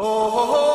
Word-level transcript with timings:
C'est 0.00 0.67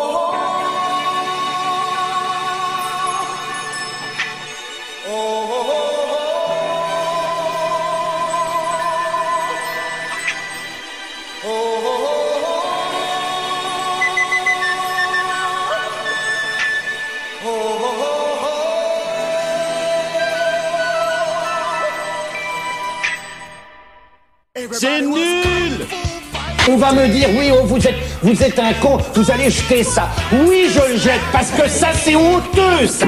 On 26.70 26.77
va 26.77 26.93
me 26.93 27.07
dire, 27.09 27.27
oui, 27.38 27.52
oh, 27.52 27.66
vous 27.66 27.75
êtes, 27.77 27.95
vous 28.22 28.41
êtes 28.41 28.58
un 28.58 28.73
con, 28.73 28.98
vous 29.16 29.30
allez 29.30 29.49
jeter 29.49 29.84
ça. 29.84 30.09
Oui, 30.31 30.67
je 30.73 30.94
le 30.94 30.98
jette, 30.98 31.20
parce 31.31 31.49
que 31.49 31.67
ça, 31.67 31.89
c'est 31.94 32.16
honteux, 32.16 32.88
ça. 32.88 33.05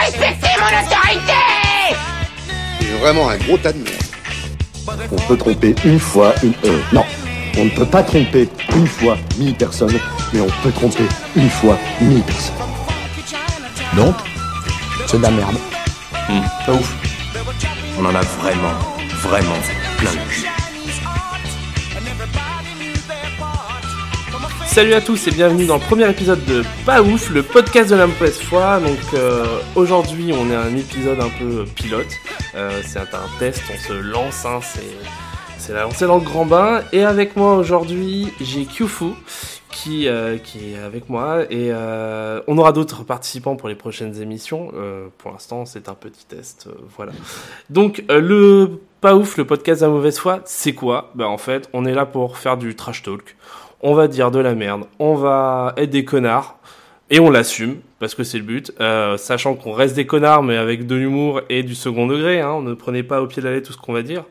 Respectez 0.00 0.48
mon 0.58 0.66
autorité 0.66 1.96
C'est 2.80 2.98
vraiment 3.00 3.30
un 3.30 3.36
gros 3.38 3.56
tas 3.56 3.72
de 3.72 3.78
merde. 3.78 5.08
On 5.10 5.16
peut 5.16 5.36
tromper 5.38 5.74
une 5.84 5.98
fois 5.98 6.34
une... 6.42 6.52
Euh, 6.64 6.78
non, 6.92 7.04
on 7.56 7.64
ne 7.64 7.70
peut 7.70 7.86
pas 7.86 8.02
tromper 8.02 8.48
une 8.74 8.86
fois 8.86 9.16
mille 9.38 9.54
personnes, 9.54 9.98
mais 10.34 10.40
on 10.40 10.48
peut 10.62 10.72
tromper 10.72 11.04
une 11.34 11.48
fois 11.48 11.78
mille 12.02 12.22
personnes. 12.22 12.54
Donc 13.96 14.14
C'est 15.06 15.16
de 15.16 15.22
la 15.22 15.30
merde. 15.30 15.56
Pas 16.66 16.72
ouf. 16.72 16.94
On 17.98 18.04
en 18.04 18.14
a 18.14 18.20
vraiment, 18.20 18.74
vraiment 19.22 19.56
plein 19.98 20.12
le 20.12 20.30
cul. 20.30 20.55
Salut 24.76 24.92
à 24.92 25.00
tous 25.00 25.26
et 25.26 25.30
bienvenue 25.30 25.64
dans 25.64 25.76
le 25.76 25.80
premier 25.80 26.06
épisode 26.10 26.44
de 26.44 26.62
Pas 26.84 27.00
ouf, 27.00 27.30
le 27.30 27.42
podcast 27.42 27.88
de 27.88 27.96
la 27.96 28.06
mauvaise 28.06 28.38
foi. 28.38 28.78
Donc 28.78 28.98
euh, 29.14 29.46
aujourd'hui 29.74 30.34
on 30.34 30.50
est 30.50 30.54
un 30.54 30.76
épisode 30.76 31.18
un 31.18 31.30
peu 31.30 31.64
pilote. 31.64 32.12
Euh, 32.54 32.82
c'est 32.84 32.98
un, 32.98 33.06
test, 33.38 33.62
on 33.72 33.78
se 33.78 33.94
lance, 33.94 34.44
hein, 34.44 34.60
c'est 34.60 35.72
on 35.82 35.90
s'est 35.92 36.06
dans 36.06 36.18
le 36.18 36.24
grand 36.24 36.44
bain. 36.44 36.82
Et 36.92 37.04
avec 37.04 37.36
moi 37.36 37.56
aujourd'hui 37.56 38.34
j'ai 38.38 38.66
Kyufu 38.66 39.14
qui, 39.70 40.08
euh, 40.08 40.36
qui 40.36 40.74
est 40.74 40.78
avec 40.78 41.08
moi 41.08 41.44
et 41.44 41.70
euh, 41.70 42.42
on 42.46 42.58
aura 42.58 42.72
d'autres 42.72 43.02
participants 43.02 43.56
pour 43.56 43.70
les 43.70 43.76
prochaines 43.76 44.20
émissions. 44.20 44.72
Euh, 44.74 45.08
pour 45.16 45.32
l'instant 45.32 45.64
c'est 45.64 45.88
un 45.88 45.94
petit 45.94 46.26
test, 46.26 46.66
euh, 46.66 46.74
voilà. 46.96 47.12
Donc 47.70 48.04
euh, 48.10 48.20
le 48.20 48.78
Pas 49.00 49.14
ouf, 49.16 49.38
le 49.38 49.46
podcast 49.46 49.80
de 49.80 49.86
la 49.86 49.92
mauvaise 49.92 50.18
foi, 50.18 50.40
c'est 50.44 50.74
quoi? 50.74 51.12
Ben 51.14 51.26
en 51.26 51.38
fait 51.38 51.70
on 51.72 51.86
est 51.86 51.94
là 51.94 52.04
pour 52.04 52.36
faire 52.36 52.58
du 52.58 52.76
trash 52.76 53.02
talk 53.02 53.36
on 53.86 53.94
va 53.94 54.08
dire 54.08 54.32
de 54.32 54.40
la 54.40 54.56
merde, 54.56 54.82
on 54.98 55.14
va 55.14 55.72
être 55.76 55.90
des 55.90 56.04
connards, 56.04 56.58
et 57.08 57.20
on 57.20 57.30
l'assume, 57.30 57.76
parce 58.00 58.16
que 58.16 58.24
c'est 58.24 58.38
le 58.38 58.42
but, 58.42 58.72
euh, 58.80 59.16
sachant 59.16 59.54
qu'on 59.54 59.70
reste 59.70 59.94
des 59.94 60.06
connards, 60.06 60.42
mais 60.42 60.56
avec 60.56 60.88
de 60.88 60.96
l'humour 60.96 61.40
et 61.50 61.62
du 61.62 61.76
second 61.76 62.08
degré, 62.08 62.40
hein, 62.40 62.62
ne 62.62 62.74
prenez 62.74 63.04
pas 63.04 63.22
au 63.22 63.28
pied 63.28 63.40
de 63.40 63.46
la 63.46 63.54
lettre 63.54 63.68
tout 63.68 63.72
ce 63.72 63.78
qu'on 63.78 63.92
va 63.92 64.02
dire, 64.02 64.24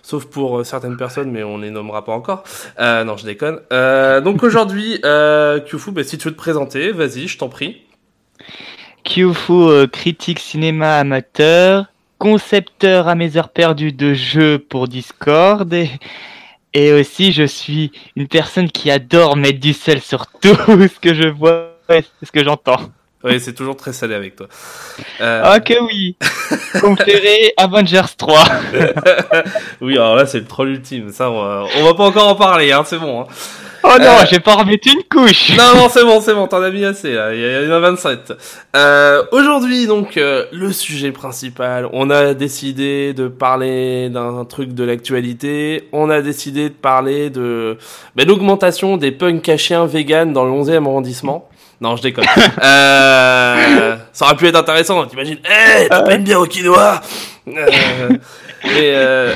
sauf 0.00 0.26
pour 0.26 0.60
euh, 0.60 0.62
certaines 0.62 0.96
personnes, 0.96 1.32
mais 1.32 1.42
on 1.42 1.58
les 1.58 1.72
nommera 1.72 2.04
pas 2.04 2.12
encore. 2.12 2.44
Euh, 2.78 3.02
non, 3.02 3.16
je 3.16 3.24
déconne. 3.24 3.58
Euh, 3.72 4.20
donc 4.20 4.42
aujourd'hui, 4.44 5.00
euh, 5.04 5.58
Kyufu, 5.58 5.90
bah, 5.90 6.04
si 6.04 6.16
tu 6.16 6.28
veux 6.28 6.32
te 6.32 6.38
présenter, 6.38 6.92
vas-y, 6.92 7.26
je 7.26 7.36
t'en 7.36 7.48
prie. 7.48 7.82
Kyufu, 9.02 9.88
critique 9.90 10.38
cinéma 10.38 10.98
amateur, 10.98 11.86
concepteur 12.18 13.08
à 13.08 13.16
mes 13.16 13.36
heures 13.36 13.48
perdues 13.48 13.92
de 13.92 14.14
jeux 14.14 14.60
pour 14.60 14.86
Discord 14.86 15.74
et, 15.74 15.90
et 16.74 16.92
aussi 16.92 17.32
je 17.32 17.44
suis 17.44 17.92
une 18.16 18.28
personne 18.28 18.70
qui 18.70 18.90
adore 18.90 19.36
mettre 19.36 19.60
du 19.60 19.72
sel 19.72 20.00
sur 20.00 20.26
tout 20.26 20.56
ce 20.66 21.00
que 21.00 21.14
je 21.14 21.28
vois 21.28 21.70
et 21.88 22.04
ce 22.22 22.30
que 22.30 22.44
j'entends. 22.44 22.80
Oui, 23.22 23.40
c'est 23.40 23.54
toujours 23.54 23.76
très 23.76 23.94
salé 23.94 24.14
avec 24.14 24.36
toi. 24.36 24.48
Euh, 25.22 25.40
Ah 25.42 25.60
que 25.60 25.82
oui 25.82 26.14
Conféré 26.80 27.54
Avengers 27.56 28.02
3 28.18 28.44
oui, 29.80 29.94
alors 29.94 30.16
là, 30.16 30.26
c'est 30.26 30.40
le 30.40 30.44
troll 30.44 30.68
ultime. 30.68 31.10
Ça, 31.10 31.30
on 31.30 31.42
va, 31.42 31.64
on 31.78 31.84
va 31.84 31.94
pas 31.94 32.04
encore 32.04 32.28
en 32.28 32.34
parler, 32.34 32.70
hein, 32.70 32.82
c'est 32.84 32.98
bon. 32.98 33.22
Hein. 33.22 33.26
Oh 33.86 33.98
non, 33.98 34.06
Euh. 34.06 34.24
je 34.24 34.30
vais 34.30 34.40
pas 34.40 34.54
remettre 34.54 34.88
une 34.88 35.02
couche 35.10 35.54
Non, 35.58 35.74
non, 35.76 35.88
c'est 35.90 36.04
bon, 36.04 36.18
c'est 36.22 36.32
bon, 36.32 36.46
t'en 36.46 36.62
as 36.62 36.70
mis 36.70 36.84
assez, 36.86 37.12
là. 37.12 37.34
Il 37.34 37.66
y, 37.66 37.70
en 37.70 37.74
a 37.74 37.80
27. 37.80 38.32
Euh, 38.74 39.22
aujourd'hui, 39.30 39.86
donc, 39.86 40.16
euh, 40.16 40.46
le 40.52 40.72
sujet 40.72 41.12
principal. 41.12 41.86
On 41.92 42.08
a 42.08 42.32
décidé 42.32 43.12
de 43.12 43.28
parler 43.28 44.08
d'un 44.08 44.46
truc 44.46 44.72
de 44.72 44.84
l'actualité. 44.84 45.88
On 45.92 46.08
a 46.08 46.22
décidé 46.22 46.70
de 46.70 46.74
parler 46.74 47.28
de 47.28 47.76
ben, 48.16 48.26
l'augmentation 48.26 48.96
des 48.96 49.12
punks 49.12 49.42
cachiens 49.42 49.84
vegan 49.84 50.32
dans 50.32 50.46
le 50.46 50.52
11e 50.52 50.86
arrondissement. 50.86 51.48
Non, 51.82 51.96
je 51.96 52.02
déconne. 52.02 52.24
euh, 52.62 53.96
ça 54.14 54.24
aurait 54.24 54.36
pu 54.36 54.46
être 54.46 54.58
intéressant, 54.58 55.04
t'imagines 55.04 55.38
Eh, 55.44 55.88
t'as 55.88 56.00
pas 56.00 56.14
une 56.14 56.24
bière 56.24 56.40
au 56.40 56.46
quinoa 56.46 57.02
euh, 57.48 58.08
Mais... 58.64 58.92
Euh... 58.94 59.34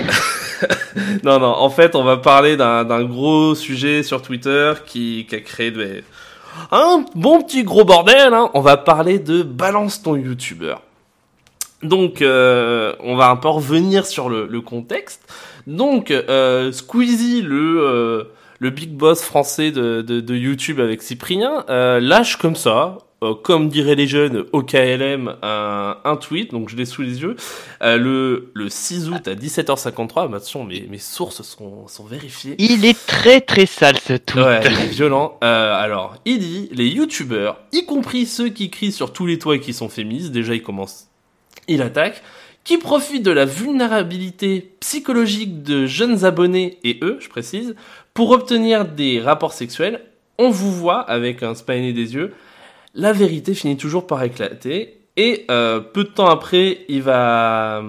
non, 1.24 1.38
non, 1.38 1.46
en 1.46 1.70
fait, 1.70 1.94
on 1.94 2.04
va 2.04 2.16
parler 2.16 2.56
d'un 2.56 3.04
gros 3.04 3.54
sujet 3.54 4.02
sur 4.02 4.22
Twitter 4.22 4.74
qui, 4.86 5.26
qui 5.28 5.34
a 5.34 5.40
créé 5.40 5.70
de, 5.70 6.02
un 6.70 7.04
bon 7.14 7.42
petit 7.42 7.64
gros 7.64 7.84
bordel. 7.84 8.34
Hein. 8.34 8.50
On 8.54 8.60
va 8.60 8.76
parler 8.76 9.18
de 9.18 9.42
balance 9.42 10.02
ton 10.02 10.16
youtubeur. 10.16 10.82
Donc, 11.82 12.22
euh, 12.22 12.94
on 13.00 13.16
va 13.16 13.28
un 13.30 13.36
peu 13.36 13.48
revenir 13.48 14.04
sur 14.06 14.28
le, 14.28 14.46
le 14.46 14.60
contexte. 14.60 15.22
Donc, 15.66 16.10
euh, 16.10 16.72
Squeezie, 16.72 17.42
le, 17.42 17.80
euh, 17.80 18.24
le 18.58 18.70
big 18.70 18.90
boss 18.90 19.22
français 19.22 19.70
de, 19.70 20.02
de, 20.02 20.20
de 20.20 20.34
YouTube 20.34 20.80
avec 20.80 21.02
Cyprien, 21.02 21.64
euh, 21.68 22.00
lâche 22.00 22.36
comme 22.36 22.56
ça, 22.56 22.98
euh, 23.24 23.34
comme 23.34 23.68
diraient 23.68 23.96
les 23.96 24.06
jeunes 24.06 24.44
au 24.52 24.62
KLM, 24.62 25.34
un, 25.42 25.96
un 26.04 26.16
tweet, 26.16 26.52
donc 26.52 26.68
je 26.68 26.76
l'ai 26.76 26.84
sous 26.84 27.02
les 27.02 27.20
yeux, 27.20 27.34
euh, 27.82 27.96
le, 27.96 28.52
le 28.54 28.68
6 28.68 29.10
août 29.10 29.26
à 29.26 29.34
17h53. 29.34 30.28
Bah, 30.28 30.36
attention, 30.36 30.62
mes, 30.62 30.86
mes 30.88 30.98
sources 30.98 31.42
sont, 31.42 31.88
sont 31.88 32.04
vérifiées. 32.04 32.54
Il 32.58 32.84
est 32.84 33.06
très 33.06 33.40
très 33.40 33.66
sale 33.66 33.98
ce 33.98 34.12
tweet 34.12 34.44
Ouais, 34.44 34.60
il 34.64 34.80
est 34.84 34.86
violent. 34.86 35.36
Euh, 35.42 35.74
alors, 35.74 36.14
il 36.26 36.38
dit 36.38 36.68
les 36.72 36.86
youtubeurs, 36.86 37.58
y 37.72 37.84
compris 37.86 38.24
ceux 38.24 38.50
qui 38.50 38.70
crient 38.70 38.92
sur 38.92 39.12
tous 39.12 39.26
les 39.26 39.38
toits 39.38 39.56
et 39.56 39.60
qui 39.60 39.72
sont 39.72 39.88
féministes, 39.88 40.30
déjà 40.30 40.54
il 40.54 40.62
commence, 40.62 41.08
il 41.66 41.82
attaque, 41.82 42.22
qui 42.62 42.78
profitent 42.78 43.24
de 43.24 43.30
la 43.32 43.46
vulnérabilité 43.46 44.74
psychologique 44.78 45.64
de 45.64 45.86
jeunes 45.86 46.24
abonnés 46.24 46.78
et 46.84 46.98
eux, 47.02 47.16
je 47.18 47.28
précise, 47.28 47.74
pour 48.14 48.30
obtenir 48.30 48.84
des 48.84 49.20
rapports 49.20 49.54
sexuels. 49.54 50.02
On 50.38 50.50
vous 50.50 50.72
voit 50.72 51.00
avec 51.00 51.42
un 51.42 51.56
smiley 51.56 51.92
des 51.92 52.14
yeux. 52.14 52.32
La 52.94 53.12
vérité 53.12 53.54
finit 53.54 53.76
toujours 53.76 54.06
par 54.06 54.22
éclater. 54.22 54.98
Et 55.16 55.46
euh, 55.50 55.80
peu 55.80 56.04
de 56.04 56.10
temps 56.10 56.28
après, 56.28 56.84
il 56.88 57.02
va, 57.02 57.82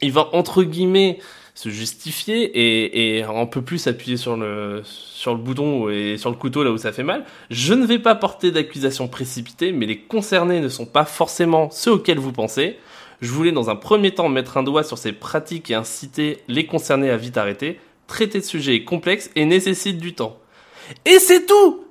il 0.00 0.12
va 0.12 0.28
entre 0.32 0.62
guillemets 0.62 1.18
se 1.54 1.70
justifier 1.70 2.44
et, 2.44 3.18
et 3.18 3.22
un 3.24 3.44
peu 3.44 3.62
plus 3.62 3.88
appuyer 3.88 4.16
sur 4.16 4.36
le, 4.36 4.82
sur 4.84 5.34
le 5.34 5.40
bouton 5.40 5.90
et 5.90 6.16
sur 6.16 6.30
le 6.30 6.36
couteau 6.36 6.62
là 6.62 6.70
où 6.70 6.78
ça 6.78 6.92
fait 6.92 7.02
mal. 7.02 7.24
Je 7.50 7.74
ne 7.74 7.84
vais 7.84 7.98
pas 7.98 8.14
porter 8.14 8.52
d'accusation 8.52 9.08
précipitée, 9.08 9.72
mais 9.72 9.84
les 9.84 9.98
concernés 9.98 10.60
ne 10.60 10.68
sont 10.68 10.86
pas 10.86 11.04
forcément 11.04 11.68
ceux 11.70 11.92
auxquels 11.92 12.20
vous 12.20 12.32
pensez. 12.32 12.78
Je 13.20 13.32
voulais 13.32 13.50
dans 13.50 13.70
un 13.70 13.76
premier 13.76 14.12
temps 14.12 14.28
mettre 14.28 14.56
un 14.56 14.62
doigt 14.62 14.84
sur 14.84 14.98
ces 14.98 15.12
pratiques 15.12 15.70
et 15.70 15.74
inciter 15.74 16.38
les 16.46 16.64
concernés 16.64 17.10
à 17.10 17.16
vite 17.16 17.36
arrêter. 17.36 17.80
Traiter 18.06 18.38
de 18.38 18.44
sujet 18.44 18.76
est 18.76 18.84
complexe 18.84 19.28
et 19.34 19.44
nécessite 19.44 19.98
du 19.98 20.14
temps. 20.14 20.38
Et 21.04 21.18
c'est 21.18 21.44
tout 21.44 21.84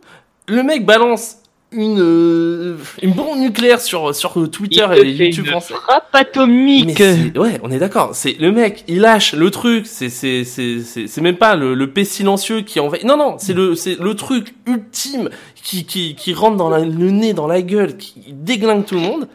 Le 0.48 0.64
mec 0.64 0.86
balance 0.86 1.38
une, 1.74 2.00
euh, 2.00 2.78
une 3.02 3.12
bombe 3.12 3.38
nucléaire 3.40 3.82
sur, 3.82 4.16
sur 4.16 4.34
Twitter 4.50 4.86
Il 5.02 5.22
et 5.22 5.26
YouTube 5.26 5.46
une 5.46 5.52
français. 5.52 5.74
frappe 5.74 6.08
Mais 6.14 6.20
atomique 6.22 7.00
ouais, 7.36 7.60
on 7.64 7.72
est 7.72 7.78
d'accord. 7.80 8.12
C'est 8.14 8.38
le 8.40 8.52
mec, 8.52 8.84
il 8.88 9.02
lâche 9.02 9.34
le 9.34 9.52
truc. 9.52 9.86
C'est 9.86 10.10
c'est 10.10 10.44
c'est 10.46 10.80
c'est 10.82 11.08
c'est 11.08 11.22
même 11.22 11.36
pas 11.38 11.56
le, 11.56 11.74
le 11.74 11.92
paix 11.92 12.06
silencieux 12.06 12.62
qui 12.62 12.80
envahit. 12.80 13.04
Non 13.04 13.18
non, 13.18 13.36
c'est 13.38 13.54
le 13.54 13.75
c'est 13.75 14.00
le 14.00 14.14
truc 14.16 14.54
ultime 14.66 15.30
qui 15.62 15.86
qui 15.86 16.16
qui 16.16 16.34
rentre 16.34 16.56
dans 16.58 16.69
la- 16.69 16.80
le 16.80 17.12
nez, 17.12 17.34
dans 17.34 17.48
la 17.48 17.62
gueule, 17.62 17.98
qui 17.98 18.13
déglingue 18.31 18.86
tout 18.86 18.96
le 18.96 19.02
monde. 19.02 19.28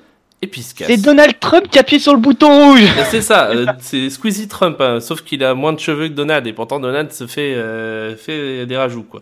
Et 0.44 0.48
puis 0.48 0.62
il 0.62 0.64
se 0.64 0.74
casse. 0.74 0.88
C'est 0.88 0.96
Donald 1.00 1.38
Trump 1.38 1.68
qui 1.70 1.78
appuie 1.78 2.00
sur 2.00 2.14
le 2.14 2.18
bouton 2.18 2.70
rouge 2.70 2.82
C'est 3.10 3.22
ça, 3.22 3.50
euh, 3.50 3.64
c'est 3.78 4.10
Squeezie 4.10 4.48
Trump, 4.48 4.80
hein, 4.80 4.98
sauf 4.98 5.22
qu'il 5.22 5.44
a 5.44 5.54
moins 5.54 5.72
de 5.72 5.78
cheveux 5.78 6.08
que 6.08 6.14
Donald, 6.14 6.44
et 6.48 6.52
pourtant 6.52 6.80
Donald 6.80 7.12
se 7.12 7.28
fait, 7.28 7.54
euh, 7.54 8.16
fait 8.16 8.66
des 8.66 8.76
rajouts, 8.76 9.04
quoi. 9.04 9.20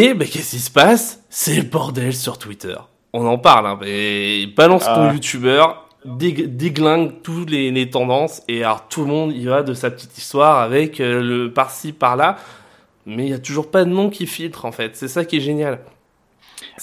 Et 0.00 0.14
ben, 0.14 0.28
qu'est-ce 0.28 0.50
qui 0.52 0.58
se 0.60 0.70
passe? 0.70 1.20
C'est 1.28 1.56
le 1.56 1.62
bordel 1.62 2.14
sur 2.14 2.38
Twitter. 2.38 2.76
On 3.12 3.26
en 3.26 3.36
parle, 3.38 3.66
hein, 3.66 3.78
mais 3.80 4.46
balance 4.46 4.84
ton 4.84 5.08
Ah. 5.08 5.12
youtubeur, 5.12 5.88
dég- 6.06 6.54
déglingue 6.56 7.20
toutes 7.22 7.50
les, 7.50 7.72
les 7.72 7.90
tendances, 7.90 8.42
et 8.46 8.62
alors 8.62 8.86
tout 8.88 9.00
le 9.00 9.08
monde 9.08 9.32
y 9.32 9.44
va 9.46 9.62
de 9.62 9.74
sa 9.74 9.90
petite 9.90 10.16
histoire 10.16 10.58
avec 10.60 11.00
euh, 11.00 11.20
le 11.20 11.52
par-ci, 11.52 11.92
par-là, 11.92 12.36
mais 13.06 13.24
il 13.24 13.30
y 13.30 13.34
a 13.34 13.38
toujours 13.40 13.70
pas 13.72 13.84
de 13.84 13.90
nom 13.90 14.08
qui 14.08 14.26
filtre, 14.26 14.66
en 14.66 14.72
fait. 14.72 14.94
C'est 14.94 15.08
ça 15.08 15.24
qui 15.24 15.38
est 15.38 15.40
génial. 15.40 15.80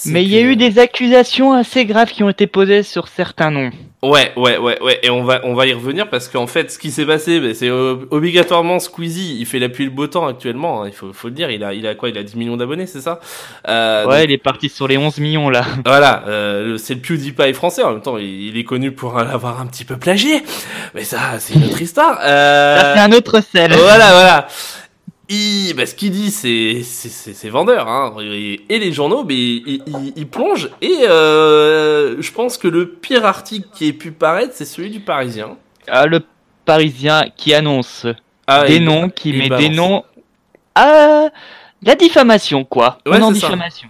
Mais 0.06 0.24
il 0.24 0.30
y 0.30 0.38
a 0.38 0.42
eu 0.42 0.56
des 0.56 0.78
accusations 0.80 1.54
assez 1.54 1.86
graves 1.86 2.12
qui 2.12 2.24
ont 2.24 2.30
été 2.30 2.48
posées 2.48 2.84
sur 2.84 3.07
certains 3.07 3.52
noms. 3.52 3.72
Ouais, 4.04 4.34
ouais, 4.36 4.57
ouais, 4.57 4.80
ouais. 4.84 5.00
Et 5.02 5.10
on 5.10 5.24
va, 5.24 5.40
on 5.46 5.56
va 5.56 5.66
y 5.66 5.74
revenir 5.74 6.10
parce 6.10 6.28
qu'en 6.28 6.46
fait, 6.46 6.69
ce 6.69 6.78
qui 6.78 6.92
s'est 6.92 7.06
passé, 7.06 7.40
ben, 7.40 7.56
c'est 7.56 7.69
euh, 7.69 7.96
obligatoirement 8.12 8.78
Squeezie. 8.80 9.38
Il 9.40 9.46
fait 9.48 9.57
la 9.57 9.68
pluie 9.69 9.86
et 9.86 9.88
le 9.88 9.94
beau 9.94 10.06
temps 10.06 10.28
actuellement. 10.28 10.84
hein, 10.84 10.88
il 10.88 10.94
faut, 10.94 11.12
faut 11.12 11.30
le 11.30 11.34
dire. 11.34 11.50
Il 11.50 11.63
a, 11.63 11.74
il 11.74 11.88
a 11.88 11.96
quoi? 11.96 12.10
Il 12.10 12.18
a 12.18 12.24
10 12.24 12.36
millions 12.36 12.57
d'abonnés, 12.57 12.86
c'est 12.88 13.02
ça? 13.02 13.19
Euh, 13.68 14.06
Ouais, 14.06 14.25
il 14.25 14.31
est 14.31 14.38
parti 14.38 14.69
sur 14.69 14.88
les 14.88 14.98
11 14.98 15.18
millions 15.19 15.50
là. 15.50 15.66
Voilà, 15.86 16.24
euh, 16.28 16.78
c'est 16.78 16.94
le 16.94 17.00
PewDiePie 17.00 17.54
français. 17.54 17.81
En 17.84 17.94
même 17.94 18.01
temps, 18.01 18.18
il, 18.18 18.50
il 18.50 18.58
est 18.58 18.63
connu 18.63 18.92
pour 18.92 19.16
l'avoir 19.18 19.60
un 19.60 19.66
petit 19.66 19.86
peu 19.86 19.98
plagié. 19.98 20.44
Mais 20.94 21.04
ça, 21.04 21.40
c'est 21.40 21.56
une 21.56 21.63
autre 21.63 21.81
histoire. 21.81 22.19
Euh... 22.22 22.80
Ça 22.80 22.94
c'est 22.96 23.00
un 23.01 23.12
autre 23.12 23.40
sel. 23.42 23.72
Voilà, 23.74 24.12
voilà. 24.12 24.48
Il, 25.30 25.74
bah, 25.75 25.86
ce 25.86 25.95
qu'il 25.95 26.12
dit, 26.12 26.30
c'est, 26.30 26.81
c'est, 26.83 27.50
vendeur, 27.50 27.88
hein. 27.88 28.16
Et, 28.22 28.60
les 28.69 28.92
journaux, 28.92 29.24
mais 29.24 29.33
ils, 29.36 29.81
ils, 29.88 30.13
ils 30.16 30.27
plongent. 30.27 30.69
Et 30.81 31.06
euh, 31.10 32.22
je 32.22 32.31
pense 32.31 32.57
que 32.57 32.68
le 32.68 32.89
pire 32.89 33.25
article 33.25 33.68
qui 33.74 33.88
ait 33.88 33.94
pu 33.94 34.12
paraître, 34.12 34.54
c'est 34.54 34.66
celui 34.66 34.89
du 34.92 35.00
Parisien. 35.00 35.57
Ah, 35.88 36.06
le 36.06 36.22
Parisien 36.66 37.24
qui 37.36 37.54
annonce 37.54 38.06
Ah, 38.48 38.66
des 38.66 38.80
noms, 38.80 39.10
qui 39.10 39.33
met 39.33 39.50
balance. 39.50 39.62
des 39.68 39.75
noms 39.75 40.04
à 40.75 41.30
la 41.83 41.95
diffamation 41.95 42.63
quoi. 42.63 43.00
Ouais, 43.06 43.18
On 43.19 43.24
en 43.24 43.33
c'est 43.33 43.39
ça. 43.42 43.48
diffamation. 43.48 43.89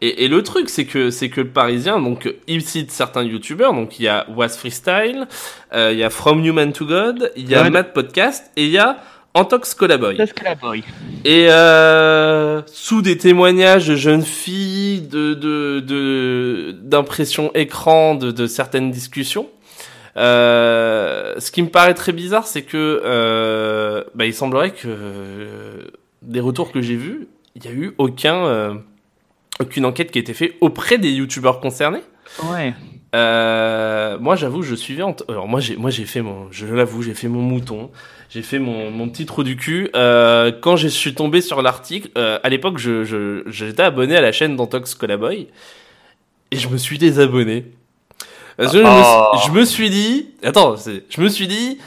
Et, 0.00 0.24
et 0.24 0.28
le 0.28 0.42
truc, 0.42 0.68
c'est 0.68 0.84
que 0.86 1.10
c'est 1.10 1.28
que 1.28 1.40
le 1.42 1.48
Parisien, 1.50 2.00
donc 2.00 2.32
il 2.48 2.62
cite 2.62 2.90
certains 2.90 3.22
youtubeurs, 3.22 3.72
donc 3.72 4.00
il 4.00 4.04
y 4.04 4.08
a 4.08 4.26
Was 4.34 4.48
Freestyle, 4.50 5.26
euh, 5.74 5.90
il 5.92 5.98
y 5.98 6.02
a 6.04 6.10
From 6.10 6.44
Human 6.44 6.72
to 6.72 6.86
God, 6.86 7.30
il 7.36 7.48
y 7.48 7.54
a 7.54 7.62
Ouais. 7.62 7.70
Matt 7.70 7.92
Podcast 7.92 8.50
et 8.56 8.64
il 8.64 8.70
y 8.70 8.78
a 8.78 8.96
Colaboy. 9.74 10.16
Parce 10.16 10.32
que 10.32 10.44
la 10.44 10.54
boy. 10.54 10.84
Et 11.24 11.46
euh, 11.48 12.62
sous 12.66 13.00
des 13.02 13.16
témoignages 13.16 13.88
de 13.88 13.96
jeunes 13.96 14.24
filles, 14.24 15.02
de 15.02 15.34
de 15.34 15.80
de 15.80 16.76
d'impressions 16.82 17.50
écran, 17.54 18.14
de, 18.14 18.30
de 18.30 18.46
certaines 18.46 18.90
discussions. 18.90 19.48
Euh, 20.18 21.34
ce 21.38 21.50
qui 21.50 21.62
me 21.62 21.68
paraît 21.68 21.94
très 21.94 22.12
bizarre, 22.12 22.46
c'est 22.46 22.62
que 22.62 23.00
euh, 23.04 24.04
bah, 24.14 24.26
il 24.26 24.34
semblerait 24.34 24.72
que 24.72 24.86
euh, 24.86 25.84
des 26.20 26.40
retours 26.40 26.70
que 26.70 26.82
j'ai 26.82 26.96
vus, 26.96 27.28
il 27.54 27.64
y 27.64 27.68
a 27.68 27.72
eu 27.72 27.94
aucun 27.96 28.44
euh, 28.44 28.74
aucune 29.60 29.86
enquête 29.86 30.10
qui 30.10 30.18
a 30.18 30.20
été 30.20 30.34
faite 30.34 30.54
auprès 30.60 30.98
des 30.98 31.10
youtubeurs 31.10 31.60
concernés. 31.60 32.02
Ouais. 32.44 32.74
Euh, 33.14 34.18
moi, 34.18 34.36
j'avoue, 34.36 34.62
je 34.62 34.74
suivais. 34.74 35.02
En 35.02 35.14
Alors 35.28 35.48
moi, 35.48 35.60
j'ai, 35.60 35.76
moi, 35.76 35.90
j'ai 35.90 36.04
fait 36.04 36.22
mon, 36.22 36.50
je 36.50 36.66
l'avoue, 36.66 37.02
j'ai 37.02 37.14
fait 37.14 37.28
mon 37.28 37.42
mouton. 37.42 37.90
J'ai 38.32 38.42
fait 38.42 38.58
mon, 38.58 38.90
mon 38.90 39.08
petit 39.10 39.26
trou 39.26 39.42
du 39.44 39.56
cul. 39.56 39.90
Euh, 39.94 40.52
quand 40.60 40.76
je 40.76 40.88
suis 40.88 41.14
tombé 41.14 41.40
sur 41.42 41.60
l'article, 41.60 42.08
euh, 42.16 42.38
à 42.42 42.48
l'époque, 42.48 42.78
je, 42.78 43.04
je, 43.04 43.42
j'étais 43.46 43.82
abonné 43.82 44.16
à 44.16 44.20
la 44.22 44.32
chaîne 44.32 44.56
d'Antox 44.56 44.94
Colaboy 44.94 45.48
et 46.50 46.56
je 46.56 46.68
me 46.68 46.78
suis 46.78 46.96
désabonné. 46.98 47.66
Parce 48.56 48.72
que 48.72 48.78
je, 48.78 48.82
me, 48.84 48.88
suis- 48.88 49.46
je 49.48 49.58
me 49.60 49.64
suis 49.64 49.90
dit, 49.90 50.30
attends, 50.42 50.76
je 50.76 51.20
me 51.20 51.28
suis 51.28 51.46
dit, 51.46 51.78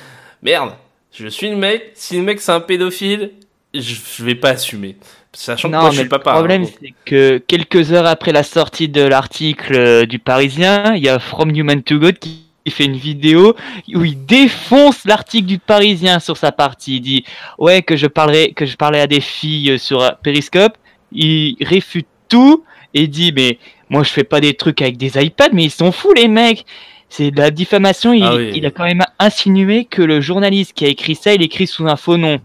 merde, 0.43 0.73
je 1.11 1.27
suis 1.27 1.49
le 1.49 1.55
mec. 1.55 1.91
Si 1.95 2.17
le 2.17 2.23
mec 2.23 2.39
c'est 2.41 2.51
un 2.51 2.59
pédophile, 2.59 3.31
je, 3.73 3.95
je 4.17 4.23
vais 4.23 4.35
pas 4.35 4.49
assumer, 4.49 4.97
sachant 5.33 5.69
que 5.69 5.73
Non, 5.73 5.81
moi 5.81 5.91
je 5.91 5.99
suis 6.01 6.09
papa. 6.09 6.31
le 6.31 6.35
problème 6.37 6.63
hein, 6.63 6.69
c'est 6.81 6.93
que 7.05 7.37
quelques 7.39 7.91
heures 7.91 8.05
après 8.07 8.31
la 8.31 8.43
sortie 8.43 8.87
de 8.89 9.01
l'article 9.01 9.73
euh, 9.75 10.05
du 10.05 10.17
Parisien, 10.19 10.93
il 10.95 11.03
y 11.03 11.09
a 11.09 11.19
From 11.19 11.49
Human 11.55 11.81
to 11.83 11.99
God 11.99 12.17
qui 12.19 12.44
qui 12.65 12.71
fait 12.71 12.85
une 12.85 12.97
vidéo 12.97 13.55
où 13.93 14.03
il 14.03 14.25
défonce 14.25 15.05
l'article 15.05 15.45
du 15.45 15.59
Parisien 15.59 16.19
sur 16.19 16.35
sa 16.37 16.51
partie. 16.51 16.95
Il 16.97 17.01
dit 17.01 17.23
ouais 17.59 17.81
que 17.83 17.95
je 17.95 18.07
parlerai 18.07 18.53
que 18.53 18.65
je 18.65 18.75
parlais 18.75 18.99
à 19.01 19.07
des 19.07 19.21
filles 19.21 19.77
sur 19.77 20.01
euh, 20.01 20.09
Periscope. 20.23 20.73
Il 21.11 21.55
réfute 21.61 22.07
tout 22.27 22.63
et 22.93 23.03
il 23.03 23.09
dit 23.09 23.31
mais 23.35 23.59
moi 23.89 24.03
je 24.03 24.09
fais 24.09 24.23
pas 24.23 24.41
des 24.41 24.55
trucs 24.55 24.81
avec 24.81 24.97
des 24.97 25.23
iPads 25.23 25.49
mais 25.53 25.65
ils 25.65 25.71
sont 25.71 25.91
fous 25.91 26.13
les 26.13 26.27
mecs. 26.27 26.65
C'est 27.07 27.29
de 27.29 27.37
la 27.39 27.51
diffamation. 27.51 28.13
Il, 28.13 28.23
Ah 28.23 28.35
oui. 28.35 28.51
il 28.55 28.65
a 28.65 28.71
quand 28.71 28.83
même 28.83 29.03
insinué 29.19 29.85
que 29.85 30.01
le 30.01 30.19
journaliste 30.21 30.73
qui 30.73 30.85
a 30.85 30.87
écrit 30.87 31.13
ça, 31.15 31.33
il 31.33 31.41
écrit 31.43 31.67
sous 31.67 31.87
un 31.87 31.95
faux 31.95 32.17
nom. 32.17 32.39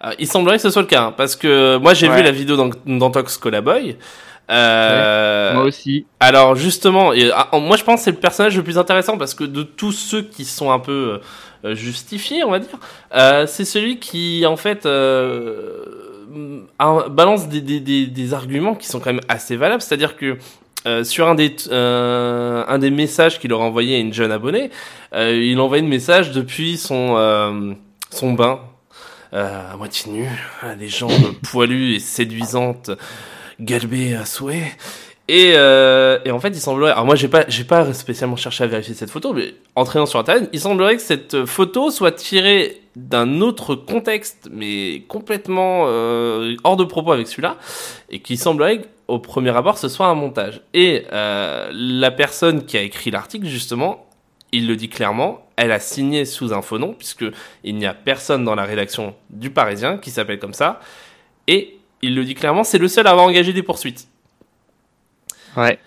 Ah, 0.00 0.12
il 0.20 0.28
semblerait 0.28 0.56
que 0.56 0.62
ce 0.62 0.70
soit 0.70 0.82
le 0.82 0.86
cas, 0.88 1.06
hein, 1.06 1.14
parce 1.16 1.34
que 1.34 1.76
moi 1.76 1.92
j'ai 1.92 2.08
Ouais. 2.08 2.18
vu 2.18 2.22
la 2.22 2.30
vidéo 2.30 2.56
d'An- 2.56 2.70
d'Antox 2.86 3.36
Colaboy. 3.36 3.96
Euh, 4.50 5.54
Moi 5.54 5.64
aussi. 5.64 6.06
Alors 6.20 6.54
justement, 6.56 7.12
et, 7.12 7.30
ah, 7.34 7.48
moi 7.58 7.76
je 7.76 7.84
pense 7.84 8.00
que 8.00 8.04
c'est 8.04 8.10
le 8.12 8.16
personnage 8.16 8.56
le 8.56 8.62
plus 8.62 8.78
intéressant 8.78 9.18
parce 9.18 9.34
que 9.34 9.44
de 9.44 9.62
tous 9.62 9.92
ceux 9.92 10.22
qui 10.22 10.44
sont 10.44 10.70
un 10.70 10.78
peu 10.78 11.20
euh, 11.64 11.74
justifiés, 11.74 12.44
on 12.44 12.50
va 12.50 12.58
dire, 12.58 12.78
euh, 13.14 13.46
c'est 13.46 13.64
celui 13.66 13.98
qui 13.98 14.44
en 14.46 14.56
fait 14.56 14.86
euh, 14.86 15.84
un- 16.78 17.08
balance 17.08 17.48
des, 17.48 17.60
des, 17.60 17.80
des, 17.80 18.06
des 18.06 18.34
arguments 18.34 18.74
qui 18.74 18.86
sont 18.86 19.00
quand 19.00 19.12
même 19.12 19.20
assez 19.28 19.56
valables. 19.56 19.82
C'est-à-dire 19.82 20.16
que 20.16 20.38
euh, 20.86 21.04
sur 21.04 21.28
un 21.28 21.34
des 21.34 21.54
euh, 21.70 22.64
un 22.68 22.78
des 22.78 22.90
messages 22.90 23.38
qu'il 23.40 23.52
aurait 23.52 23.64
envoyé 23.64 23.96
à 23.96 23.98
une 23.98 24.14
jeune 24.14 24.32
abonnée, 24.32 24.70
euh, 25.14 25.34
il 25.36 25.58
envoie 25.60 25.78
un 25.78 25.82
message 25.82 26.30
depuis 26.32 26.76
son 26.78 27.16
euh, 27.18 27.72
son 28.10 28.32
bain 28.32 28.60
euh, 29.34 29.72
à 29.72 29.76
moitié 29.76 30.10
nu, 30.12 30.26
les 30.78 30.88
jambes 30.88 31.10
poilues 31.50 31.94
et 31.96 31.98
séduisantes, 31.98 32.90
galbées 33.60 34.14
à 34.14 34.24
souhait. 34.24 34.72
Et, 35.28 35.52
euh, 35.56 36.18
et 36.24 36.30
en 36.30 36.40
fait, 36.40 36.48
il 36.48 36.60
semblerait. 36.60 36.92
Alors 36.92 37.04
moi, 37.04 37.14
j'ai 37.14 37.28
pas, 37.28 37.44
j'ai 37.48 37.64
pas 37.64 37.92
spécialement 37.92 38.36
cherché 38.36 38.64
à 38.64 38.66
vérifier 38.66 38.94
cette 38.94 39.10
photo, 39.10 39.34
mais 39.34 39.54
en 39.74 39.84
traînant 39.84 40.06
sur 40.06 40.18
internet, 40.18 40.48
il 40.54 40.60
semblerait 40.60 40.96
que 40.96 41.02
cette 41.02 41.44
photo 41.44 41.90
soit 41.90 42.12
tirée 42.12 42.80
d'un 42.96 43.42
autre 43.42 43.74
contexte, 43.74 44.48
mais 44.50 45.02
complètement 45.06 45.84
euh, 45.86 46.56
hors 46.64 46.76
de 46.76 46.84
propos 46.84 47.12
avec 47.12 47.28
celui-là, 47.28 47.58
et 48.10 48.20
qu'il 48.20 48.38
semblerait 48.38 48.82
au 49.06 49.18
premier 49.18 49.56
abord 49.56 49.78
ce 49.78 49.88
soit 49.88 50.06
un 50.06 50.14
montage. 50.14 50.62
Et 50.74 51.04
euh, 51.12 51.70
la 51.72 52.10
personne 52.10 52.64
qui 52.64 52.76
a 52.76 52.82
écrit 52.82 53.10
l'article, 53.10 53.46
justement, 53.46 54.06
il 54.52 54.66
le 54.66 54.76
dit 54.76 54.88
clairement, 54.88 55.46
elle 55.56 55.72
a 55.72 55.80
signé 55.80 56.24
sous 56.24 56.54
un 56.54 56.62
faux 56.62 56.78
nom, 56.78 56.94
puisque 56.94 57.26
il 57.64 57.76
n'y 57.76 57.86
a 57.86 57.94
personne 57.94 58.44
dans 58.44 58.54
la 58.54 58.64
rédaction 58.64 59.14
du 59.30 59.50
Parisien 59.50 59.98
qui 59.98 60.10
s'appelle 60.10 60.38
comme 60.38 60.54
ça, 60.54 60.80
et 61.46 61.77
il 62.02 62.14
le 62.14 62.24
dit 62.24 62.34
clairement, 62.34 62.64
c'est 62.64 62.78
le 62.78 62.88
seul 62.88 63.06
à 63.06 63.10
avoir 63.10 63.26
engagé 63.26 63.52
des 63.52 63.62
poursuites. 63.62 64.08
Ouais. 65.56 65.78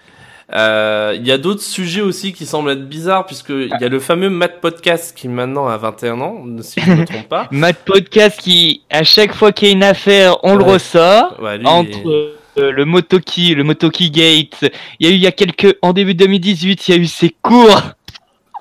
Euh, 0.54 1.16
Il 1.18 1.26
y 1.26 1.32
a 1.32 1.38
d'autres 1.38 1.62
sujets 1.62 2.02
aussi 2.02 2.34
qui 2.34 2.46
semblent 2.46 2.72
être 2.72 2.88
bizarres, 2.88 3.26
puisque 3.26 3.50
il 3.50 3.72
y 3.80 3.84
a 3.86 3.90
le 3.90 4.00
fameux 4.00 4.30
Matt 4.30 4.60
Podcast 4.60 5.16
qui 5.16 5.28
maintenant 5.30 5.68
a 5.68 5.78
21 5.78 6.20
ans, 6.20 6.44
si 6.62 6.82
je 6.82 6.92
ne 6.92 6.96
me 6.98 7.06
trompe 7.06 7.30
pas. 7.30 7.48
Matt 7.52 7.78
Podcast 7.86 8.40
qui, 8.40 8.82
à 8.90 9.04
chaque 9.04 9.34
fois 9.34 9.52
qu'il 9.52 9.70
y 9.70 9.72
a 9.72 9.74
une 9.74 9.84
affaire, 9.84 10.38
on 10.44 10.56
le 10.56 10.64
ressort. 10.64 11.40
Ouais, 11.42 11.58
lui, 11.58 11.68
Entre 11.68 12.36
euh, 12.58 12.72
le 12.72 12.84
Motoki, 12.84 13.56
le 13.56 13.64
Motoki 13.64 14.12
Gate, 14.12 14.70
il 15.00 15.08
y 15.08 15.10
a 15.10 15.14
eu 15.14 15.16
il 15.16 15.22
y 15.22 15.28
a 15.28 15.32
quelques, 15.32 15.78
en 15.82 15.94
début 15.94 16.16
2018, 16.16 16.88
il 16.88 16.96
y 16.96 16.98
a 16.98 17.02
eu 17.02 17.06
ses 17.06 17.34
cours. 17.42 17.82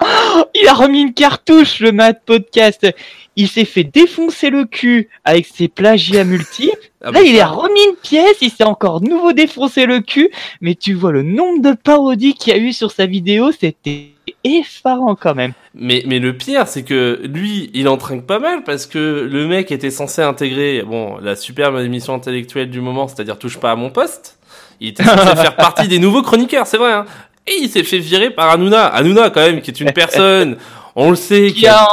Il 0.54 0.66
a 0.66 0.72
remis 0.72 1.02
une 1.02 1.12
cartouche, 1.12 1.80
le 1.80 1.92
Matt 1.92 2.22
Podcast. 2.24 2.86
Il 3.36 3.48
s'est 3.48 3.64
fait 3.64 3.84
défoncer 3.84 4.50
le 4.50 4.64
cul 4.64 5.08
avec 5.24 5.46
ses 5.46 5.68
plagiats 5.68 6.24
multiples. 6.24 6.90
Ah 7.02 7.06
Là, 7.06 7.12
bah 7.12 7.22
il 7.22 7.40
a 7.40 7.46
remis 7.46 7.80
une 7.88 7.96
pièce, 7.96 8.36
il 8.42 8.50
s'est 8.50 8.64
encore 8.64 9.00
nouveau 9.00 9.32
défoncé 9.32 9.86
le 9.86 10.00
cul. 10.00 10.30
Mais 10.60 10.74
tu 10.74 10.94
vois 10.94 11.12
le 11.12 11.22
nombre 11.22 11.62
de 11.62 11.74
parodies 11.74 12.34
qu'il 12.34 12.52
y 12.52 12.56
a 12.56 12.58
eu 12.58 12.72
sur 12.72 12.90
sa 12.90 13.06
vidéo, 13.06 13.52
c'était 13.58 14.10
effarant 14.44 15.14
quand 15.14 15.34
même. 15.34 15.52
Mais, 15.74 16.02
mais 16.06 16.18
le 16.18 16.36
pire, 16.36 16.66
c'est 16.66 16.82
que 16.82 17.20
lui, 17.24 17.70
il 17.72 17.88
en 17.88 17.96
trinque 17.96 18.26
pas 18.26 18.38
mal 18.38 18.64
parce 18.64 18.86
que 18.86 19.28
le 19.30 19.46
mec 19.46 19.70
était 19.70 19.90
censé 19.90 20.22
intégrer, 20.22 20.82
bon, 20.82 21.18
la 21.18 21.36
superbe 21.36 21.78
émission 21.78 22.14
intellectuelle 22.14 22.70
du 22.70 22.80
moment, 22.80 23.08
c'est-à-dire 23.08 23.38
touche 23.38 23.58
pas 23.58 23.70
à 23.70 23.76
mon 23.76 23.90
poste. 23.90 24.38
Il 24.80 24.88
était 24.88 25.04
censé 25.04 25.36
faire 25.36 25.56
partie 25.56 25.88
des 25.88 25.98
nouveaux 25.98 26.22
chroniqueurs, 26.22 26.66
c'est 26.66 26.78
vrai. 26.78 26.92
Hein. 26.92 27.06
Et 27.46 27.54
il 27.62 27.68
s'est 27.68 27.84
fait 27.84 27.98
virer 27.98 28.30
par 28.30 28.50
Hanouna. 28.50 28.86
Hanouna, 28.86 29.30
quand 29.30 29.40
même, 29.40 29.60
qui 29.60 29.70
est 29.70 29.80
une 29.80 29.92
personne, 29.94 30.56
on 30.96 31.10
le 31.10 31.16
sait, 31.16 31.52
Qui 31.52 31.66
a, 31.66 31.86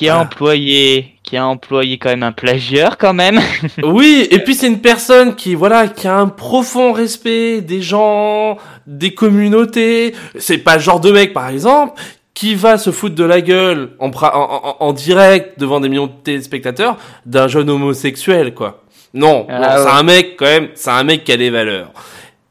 qui 0.00 0.08
a 0.08 0.18
employé, 0.18 1.14
qui 1.22 1.36
a 1.36 1.46
employé 1.46 1.98
quand 1.98 2.08
même 2.08 2.22
un 2.22 2.32
plagieur 2.32 2.96
quand 2.98 3.12
même. 3.14 3.38
Oui, 3.84 4.26
et 4.30 4.38
puis 4.38 4.54
c'est 4.54 4.66
une 4.66 4.80
personne 4.80 5.34
qui 5.36 5.54
voilà 5.54 5.88
qui 5.88 6.08
a 6.08 6.16
un 6.16 6.28
profond 6.28 6.92
respect 6.92 7.60
des 7.60 7.82
gens, 7.82 8.56
des 8.86 9.12
communautés. 9.14 10.14
C'est 10.38 10.58
pas 10.58 10.76
le 10.76 10.80
genre 10.82 11.00
de 11.00 11.10
mec 11.12 11.32
par 11.32 11.48
exemple 11.50 12.00
qui 12.32 12.54
va 12.54 12.78
se 12.78 12.90
foutre 12.90 13.14
de 13.14 13.24
la 13.24 13.42
gueule 13.42 13.90
en, 13.98 14.08
en, 14.08 14.10
en- 14.22 14.76
en 14.80 14.92
direct 14.94 15.58
devant 15.58 15.80
des 15.80 15.88
millions 15.90 16.06
de 16.06 16.12
téléspectateurs 16.24 16.96
d'un 17.26 17.48
jeune 17.48 17.68
homosexuel 17.68 18.54
quoi. 18.54 18.82
Non, 19.12 19.46
Ah 19.50 19.76
c'est 19.84 19.90
un 19.90 20.02
mec 20.02 20.36
quand 20.38 20.46
même, 20.46 20.68
c'est 20.74 20.90
un 20.90 21.02
mec 21.04 21.24
qui 21.24 21.32
a 21.32 21.36
des 21.36 21.50
valeurs. 21.50 21.90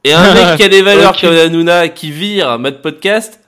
Et 0.04 0.14
un 0.14 0.34
mec 0.34 0.58
qui 0.58 0.64
a 0.64 0.70
des 0.70 0.82
valeurs 0.92 1.12
Ok. 1.16 1.22
comme 1.22 1.34
Hanouna 1.36 1.88
qui 1.90 2.12
vire 2.12 2.60
mode 2.60 2.82
podcast, 2.82 3.40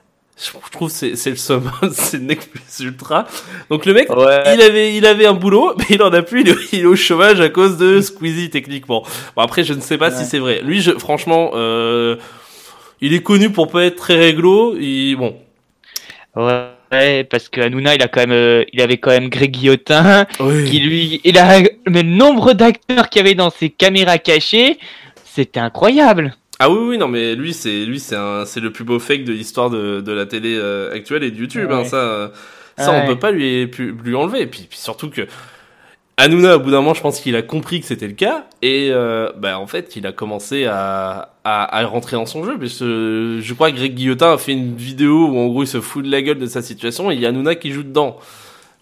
je 0.44 0.70
trouve 0.70 0.88
que 0.88 0.94
c'est 0.94 1.16
c'est 1.16 1.30
le 1.30 1.36
summum, 1.36 1.70
c'est 1.92 2.18
le 2.18 2.34
plus 2.36 2.80
ultra. 2.80 3.26
Donc 3.70 3.86
le 3.86 3.94
mec 3.94 4.08
Ouais. 4.10 4.54
il 4.54 4.60
avait, 4.62 4.94
il 4.96 5.06
avait 5.06 5.26
un 5.26 5.34
boulot, 5.34 5.74
mais 5.78 5.84
il 5.90 6.02
en 6.02 6.12
a 6.12 6.22
plus. 6.22 6.40
Il 6.42 6.48
est, 6.48 6.72
il 6.72 6.80
est 6.80 6.86
au 6.86 6.96
chômage 6.96 7.40
à 7.40 7.48
cause 7.48 7.76
de 7.76 8.00
Squeezie 8.00 8.50
techniquement. 8.50 9.04
Bon 9.36 9.42
après, 9.42 9.64
je 9.64 9.74
ne 9.74 9.80
sais 9.80 9.98
pas 9.98 10.10
si 10.10 10.24
c'est 10.24 10.38
vrai. 10.38 10.60
Lui, 10.62 10.80
je, 10.80 10.92
franchement, 10.92 11.52
euh, 11.54 12.16
il 13.00 13.14
est 13.14 13.22
connu 13.22 13.50
pour 13.50 13.68
pas 13.68 13.84
être 13.84 13.96
très 13.96 14.16
réglo. 14.16 14.76
Il, 14.78 15.16
bon, 15.16 15.36
Ouais, 16.34 16.68
ouais, 16.92 17.24
parce 17.24 17.48
que 17.50 17.60
Hanouna, 17.60 17.94
il 17.94 18.02
a 18.02 18.08
quand 18.08 18.20
même, 18.20 18.32
euh, 18.32 18.64
il 18.72 18.80
avait 18.80 18.96
quand 18.96 19.10
même 19.10 19.28
Greg 19.28 19.50
Guillotin, 19.50 20.24
qui 20.66 20.80
lui, 20.80 21.20
il 21.24 21.36
a, 21.36 21.60
mais 21.86 22.02
le 22.02 22.08
nombre 22.08 22.54
d'acteurs 22.54 23.10
qu'il 23.10 23.20
y 23.20 23.24
avait 23.26 23.34
dans 23.34 23.50
ses 23.50 23.68
caméras 23.68 24.16
cachées, 24.18 24.78
c'était 25.24 25.60
incroyable. 25.60 26.34
Ah 26.64 26.70
oui, 26.70 26.78
oui, 26.90 26.98
non, 26.98 27.08
mais 27.08 27.34
lui, 27.34 27.52
c'est 27.54 27.84
lui, 27.84 27.98
c'est 27.98 28.14
un, 28.14 28.44
c'est 28.44 28.60
le 28.60 28.70
plus 28.70 28.84
beau 28.84 28.98
fake 29.00 29.24
de 29.24 29.32
l'histoire 29.32 29.68
de, 29.68 30.00
de 30.00 30.12
la 30.12 30.26
télé 30.26 30.54
euh, 30.56 30.92
actuelle 30.94 31.24
et 31.24 31.30
de 31.32 31.36
YouTube. 31.36 31.70
Hein, 31.72 31.84
ça, 31.84 32.30
ça, 32.78 32.92
Ouais. 32.92 33.00
on 33.02 33.06
peut 33.08 33.18
pas 33.18 33.32
lui, 33.32 33.66
lui 33.66 34.14
enlever. 34.14 34.42
Et 34.42 34.46
puis, 34.46 34.66
puis 34.70 34.78
surtout 34.78 35.10
que 35.10 35.22
Hanouna, 36.18 36.56
au 36.56 36.60
bout 36.60 36.70
d'un 36.70 36.76
moment, 36.82 36.94
je 36.94 37.00
pense 37.00 37.20
qu'il 37.20 37.34
a 37.36 37.42
compris 37.42 37.80
que 37.80 37.86
c'était 37.86 38.06
le 38.06 38.12
cas 38.12 38.44
et 38.60 38.90
euh, 38.92 39.32
bah, 39.38 39.58
en 39.58 39.66
fait, 39.66 39.96
il 39.96 40.06
a 40.06 40.12
commencé 40.12 40.66
à, 40.66 41.30
à, 41.42 41.78
à 41.78 41.84
rentrer 41.86 42.16
dans 42.16 42.26
son 42.26 42.44
jeu. 42.44 42.56
Parce 42.58 42.78
que 42.78 43.38
je 43.42 43.54
crois 43.54 43.70
que 43.72 43.76
Greg 43.76 43.94
Guillotin 43.94 44.34
a 44.34 44.38
fait 44.38 44.52
une 44.52 44.76
vidéo 44.76 45.26
où 45.28 45.38
en 45.38 45.46
gros 45.48 45.64
il 45.64 45.66
se 45.66 45.80
fout 45.80 46.04
de 46.04 46.10
la 46.10 46.22
gueule 46.22 46.38
de 46.38 46.46
sa 46.46 46.62
situation 46.62 47.10
et 47.10 47.14
il 47.14 47.20
y 47.20 47.26
a 47.26 47.30
Hanouna 47.30 47.54
qui 47.56 47.72
joue 47.72 47.82
dedans. 47.82 48.18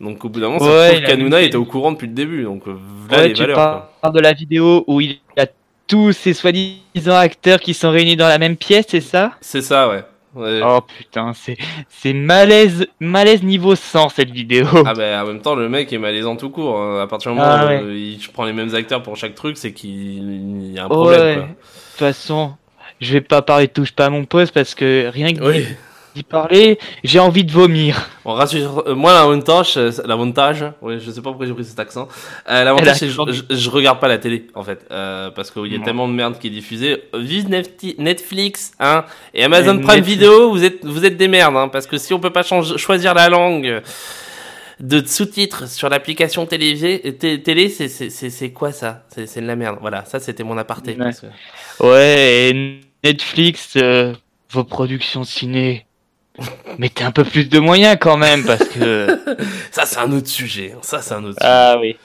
Donc 0.01 0.25
au 0.25 0.29
bout 0.29 0.41
d'un 0.41 0.49
moment, 0.49 0.59
ça 0.61 0.67
Ouais, 0.67 0.89
prouve 0.89 0.99
il 1.01 1.05
a 1.05 1.09
qu'Hanouna 1.09 1.43
était 1.43 1.57
au 1.57 1.65
courant 1.65 1.93
depuis 1.93 2.09
le 2.09 2.15
début. 2.15 2.43
Donc 2.43 2.67
euh, 2.67 2.75
voilà 3.09 3.23
Ouais, 3.23 3.29
les 3.29 3.35
tu 3.35 3.41
valeurs. 3.43 3.57
parles 3.57 3.83
quoi. 4.03 4.11
de 4.11 4.21
la 4.21 4.33
vidéo 4.33 4.85
où 4.87 5.01
il 5.01 5.21
a 5.39 5.47
tous 5.91 6.13
ces 6.13 6.33
soi-disant 6.35 7.17
acteurs 7.17 7.61
qui 7.61 7.75
sont 7.75 7.91
réunis 7.91 8.17
dans 8.17 8.29
la 8.29 8.39
même 8.39 8.57
pièce, 8.57 8.87
c'est 8.89 9.01
ça? 9.01 9.33
C'est 9.41 9.61
ça, 9.63 9.89
ouais. 9.89 10.05
Ouais. 10.33 10.61
Oh 10.65 10.79
putain, 10.81 11.33
c'est 11.35 11.57
c'est 11.89 12.13
malaise 12.13 12.87
malaise 13.01 13.43
niveau 13.43 13.75
100 13.75 14.11
cette 14.11 14.31
vidéo. 14.31 14.65
Ah 14.87 14.95
bah 14.95 15.25
en 15.25 15.27
même 15.27 15.41
temps 15.43 15.57
le 15.57 15.69
mec 15.69 15.93
est 15.93 15.99
malaisant 15.99 16.37
tout 16.37 16.51
court. 16.51 16.79
hein. 16.79 17.03
À 17.03 17.09
partir 17.09 17.33
du 17.33 17.39
moment 17.39 17.51
Ah 17.53 17.65
où 17.65 17.69
ouais. 17.69 17.81
euh, 17.83 17.97
il 17.99 18.21
prend 18.33 18.45
les 18.45 18.53
mêmes 18.53 18.73
acteurs 18.77 19.03
pour 19.03 19.17
chaque 19.17 19.35
truc, 19.35 19.57
c'est 19.59 19.73
qu'il 19.73 20.73
y 20.73 20.79
a 20.79 20.85
un 20.85 20.89
problème. 20.89 21.21
ouais. 21.21 21.35
De 21.35 21.41
toute 21.43 21.99
façon, 21.99 22.53
je 23.01 23.13
vais 23.15 23.21
pas 23.23 23.43
parler 23.43 23.67
de 23.67 23.73
touche 23.73 23.91
pas 23.91 24.07
à 24.07 24.11
mon 24.11 24.25
poste 24.25 24.55
parce 24.55 24.77
que 24.77 25.09
rien 25.13 25.35
que. 25.35 25.43
Oui. 25.43 25.67
D'y 26.15 26.23
parler, 26.23 26.79
j'ai 27.05 27.19
envie 27.19 27.45
de 27.45 27.53
vomir. 27.53 28.09
On 28.25 28.33
rassure. 28.35 28.85
euh, 28.87 28.95
moi 28.95 29.13
l'avantage, 29.13 29.77
euh, 29.77 29.91
l'avantage, 30.05 30.65
ouais, 30.83 30.99
je 30.99 31.11
sais 31.11 31.21
pas 31.23 31.31
pourquoi 31.31 31.47
j'ai 31.47 31.53
pris 31.55 31.65
cet 31.65 31.79
accent. 31.79 32.09
Euh, 32.49 32.65
l'avantage 32.65 32.97
c'est 32.99 33.07
que 33.07 33.13
je, 33.13 33.43
je, 33.51 33.57
je 33.57 33.71
regarde 33.71 34.01
pas 34.01 34.09
la 34.09 34.19
télé 34.19 34.47
en 34.55 34.63
fait, 34.63 34.85
euh, 34.91 35.31
parce 35.31 35.51
qu'il 35.51 35.67
y 35.67 35.75
a 35.75 35.79
Non. 35.79 35.85
tellement 35.85 36.09
de 36.09 36.13
merde 36.13 36.39
qui 36.39 36.49
est 36.49 36.51
diffusée. 36.51 37.05
Vive 37.15 37.49
Netflix, 37.99 38.73
hein, 38.81 39.05
et 39.35 39.45
Amazon 39.45 39.79
Et 39.79 39.81
Prime 39.83 39.97
Netflix. 40.01 40.07
Video, 40.09 40.51
vous 40.51 40.65
êtes 40.65 40.85
vous 40.85 41.05
êtes 41.05 41.17
des 41.17 41.29
merdes, 41.29 41.57
hein, 41.57 41.69
parce 41.69 41.87
que 41.87 41.99
si 41.99 42.13
on 42.15 42.21
peut 42.21 42.31
pas 42.31 42.43
changer, 42.43 42.77
choisir 42.79 43.15
la 43.15 43.29
langue 43.29 43.83
de 44.81 45.07
sous-titres 45.07 45.69
sur 45.69 45.91
l'application 45.91 46.47
télé, 46.47 47.13
té- 47.19 47.43
télé, 47.43 47.69
c'est 47.69 47.89
c'est 47.89 48.09
c'est 48.11 48.31
c'est 48.31 48.51
quoi 48.51 48.73
ça? 48.73 49.05
C'est 49.15 49.27
c'est 49.27 49.43
de 49.43 49.47
la 49.47 49.55
merde. 49.57 49.77
Voilà, 49.81 50.05
ça 50.07 50.21
c'était 50.21 50.43
mon 50.43 50.57
aparté. 50.57 50.93
Ouais. 50.93 50.97
parce 50.97 51.21
que- 51.21 51.27
Ouais, 51.87 52.49
et 52.51 52.81
Netflix, 53.05 53.75
euh, 53.77 54.15
vos 54.51 54.65
productions 54.65 55.25
ciné, 55.25 55.87
mettez 56.79 57.05
un 57.05 57.11
peu 57.11 57.25
plus 57.25 57.49
de 57.49 57.59
moyens 57.59 57.97
quand 58.01 58.17
même 58.17 58.45
parce 58.45 58.65
que. 58.65 59.21
Ça, 59.71 59.87
c'est 59.87 59.99
un 59.99 60.13
autre 60.13 60.29
sujet. 60.29 60.75
Ça, 60.83 61.01
c'est 61.03 61.15
un 61.15 61.25
autre 61.25 61.39
ah 61.41 61.77
oui. 61.81 61.97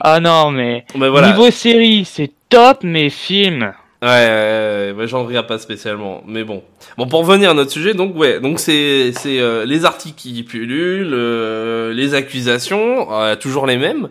Ah 0.00 0.20
non, 0.20 0.50
mais 0.50 0.84
voilà. 0.94 1.28
niveau 1.28 1.50
série, 1.50 2.04
c'est 2.04 2.32
top, 2.48 2.78
mais 2.82 3.10
film. 3.10 3.72
Ouais, 4.04 4.92
ouais, 4.94 5.06
j'en 5.06 5.24
regarde 5.24 5.46
pas 5.46 5.58
spécialement. 5.58 6.22
Mais 6.26 6.44
bon. 6.44 6.62
Bon, 6.98 7.06
pour 7.06 7.20
revenir 7.26 7.50
à 7.50 7.54
notre 7.54 7.70
sujet, 7.70 7.94
donc, 7.94 8.14
ouais. 8.16 8.38
Donc, 8.38 8.60
c'est, 8.60 9.12
c'est, 9.12 9.40
euh, 9.40 9.64
les 9.64 9.86
articles 9.86 10.16
qui 10.16 10.42
pullulent, 10.42 11.14
euh, 11.14 11.92
les 11.94 12.12
accusations, 12.12 13.10
euh, 13.10 13.34
toujours 13.34 13.66
les 13.66 13.78
mêmes. 13.78 14.10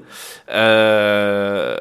Euh, 0.50 1.78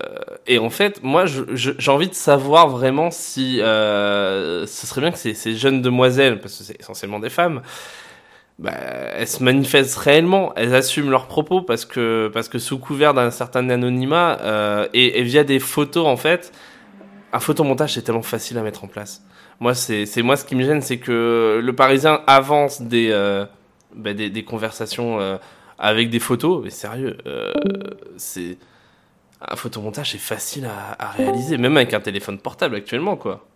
et 0.47 0.59
en 0.59 0.69
fait, 0.69 1.03
moi, 1.03 1.25
j'ai 1.27 1.91
envie 1.91 2.09
de 2.09 2.15
savoir 2.15 2.69
vraiment 2.69 3.11
si, 3.11 3.63
euh, 3.63 4.67
ce 4.67 4.87
serait 4.87 5.01
bien 5.01 5.11
que 5.11 5.19
ces, 5.19 5.33
ces 5.33 5.55
jeunes 5.55 5.81
demoiselles, 5.81 6.39
parce 6.41 6.59
que 6.59 6.65
c'est 6.65 6.79
essentiellement 6.81 7.19
des 7.19 7.31
femmes, 7.31 7.63
bah, 8.59 8.73
elles 9.17 9.27
se 9.27 9.43
manifestent 9.43 9.97
réellement, 9.97 10.53
elles 10.57 10.75
assument 10.75 11.11
leurs 11.11 11.27
propos 11.27 11.63
parce 11.63 11.85
que 11.85 12.31
parce 12.33 12.49
que 12.49 12.59
sous 12.59 12.79
couvert 12.79 13.15
d'un 13.15 13.31
certain 13.31 13.69
anonymat 13.71 14.39
euh, 14.43 14.87
et, 14.93 15.19
et 15.19 15.23
via 15.23 15.43
des 15.43 15.59
photos 15.59 16.07
en 16.07 16.17
fait, 16.17 16.53
un 17.33 17.41
photomontage 17.41 17.95
c'est 17.95 18.03
tellement 18.03 18.23
facile 18.23 18.59
à 18.59 18.63
mettre 18.63 18.85
en 18.85 18.89
place. 18.89 19.23
Moi 19.61 19.75
c'est 19.75 20.23
moi 20.23 20.37
ce 20.37 20.45
qui 20.45 20.55
me 20.55 20.65
gêne 20.65 20.83
c'est 20.83 20.99
que 20.99 21.61
le 21.63 21.73
Parisien 21.75 22.21
avance 22.27 22.83
des 22.83 23.11
euh, 23.11 23.47
bah, 23.95 24.15
des, 24.15 24.31
des 24.31 24.45
conversations 24.45 25.21
euh, 25.21 25.37
avec 25.79 26.11
des 26.11 26.21
photos, 26.21 26.63
mais 26.63 26.71
sérieux, 26.71 27.19
euh, 27.27 27.53
c'est 28.17 28.59
un 29.41 29.57
photomontage 29.57 30.13
c'est 30.13 30.19
facile 30.19 30.67
à, 30.67 30.97
à 30.99 31.11
réaliser 31.11 31.59
même 31.59 31.77
avec 31.77 31.95
un 31.95 32.01
téléphone 32.01 32.39
portable 32.39 32.77
actuellement 32.77 33.17
quoi. 33.17 33.47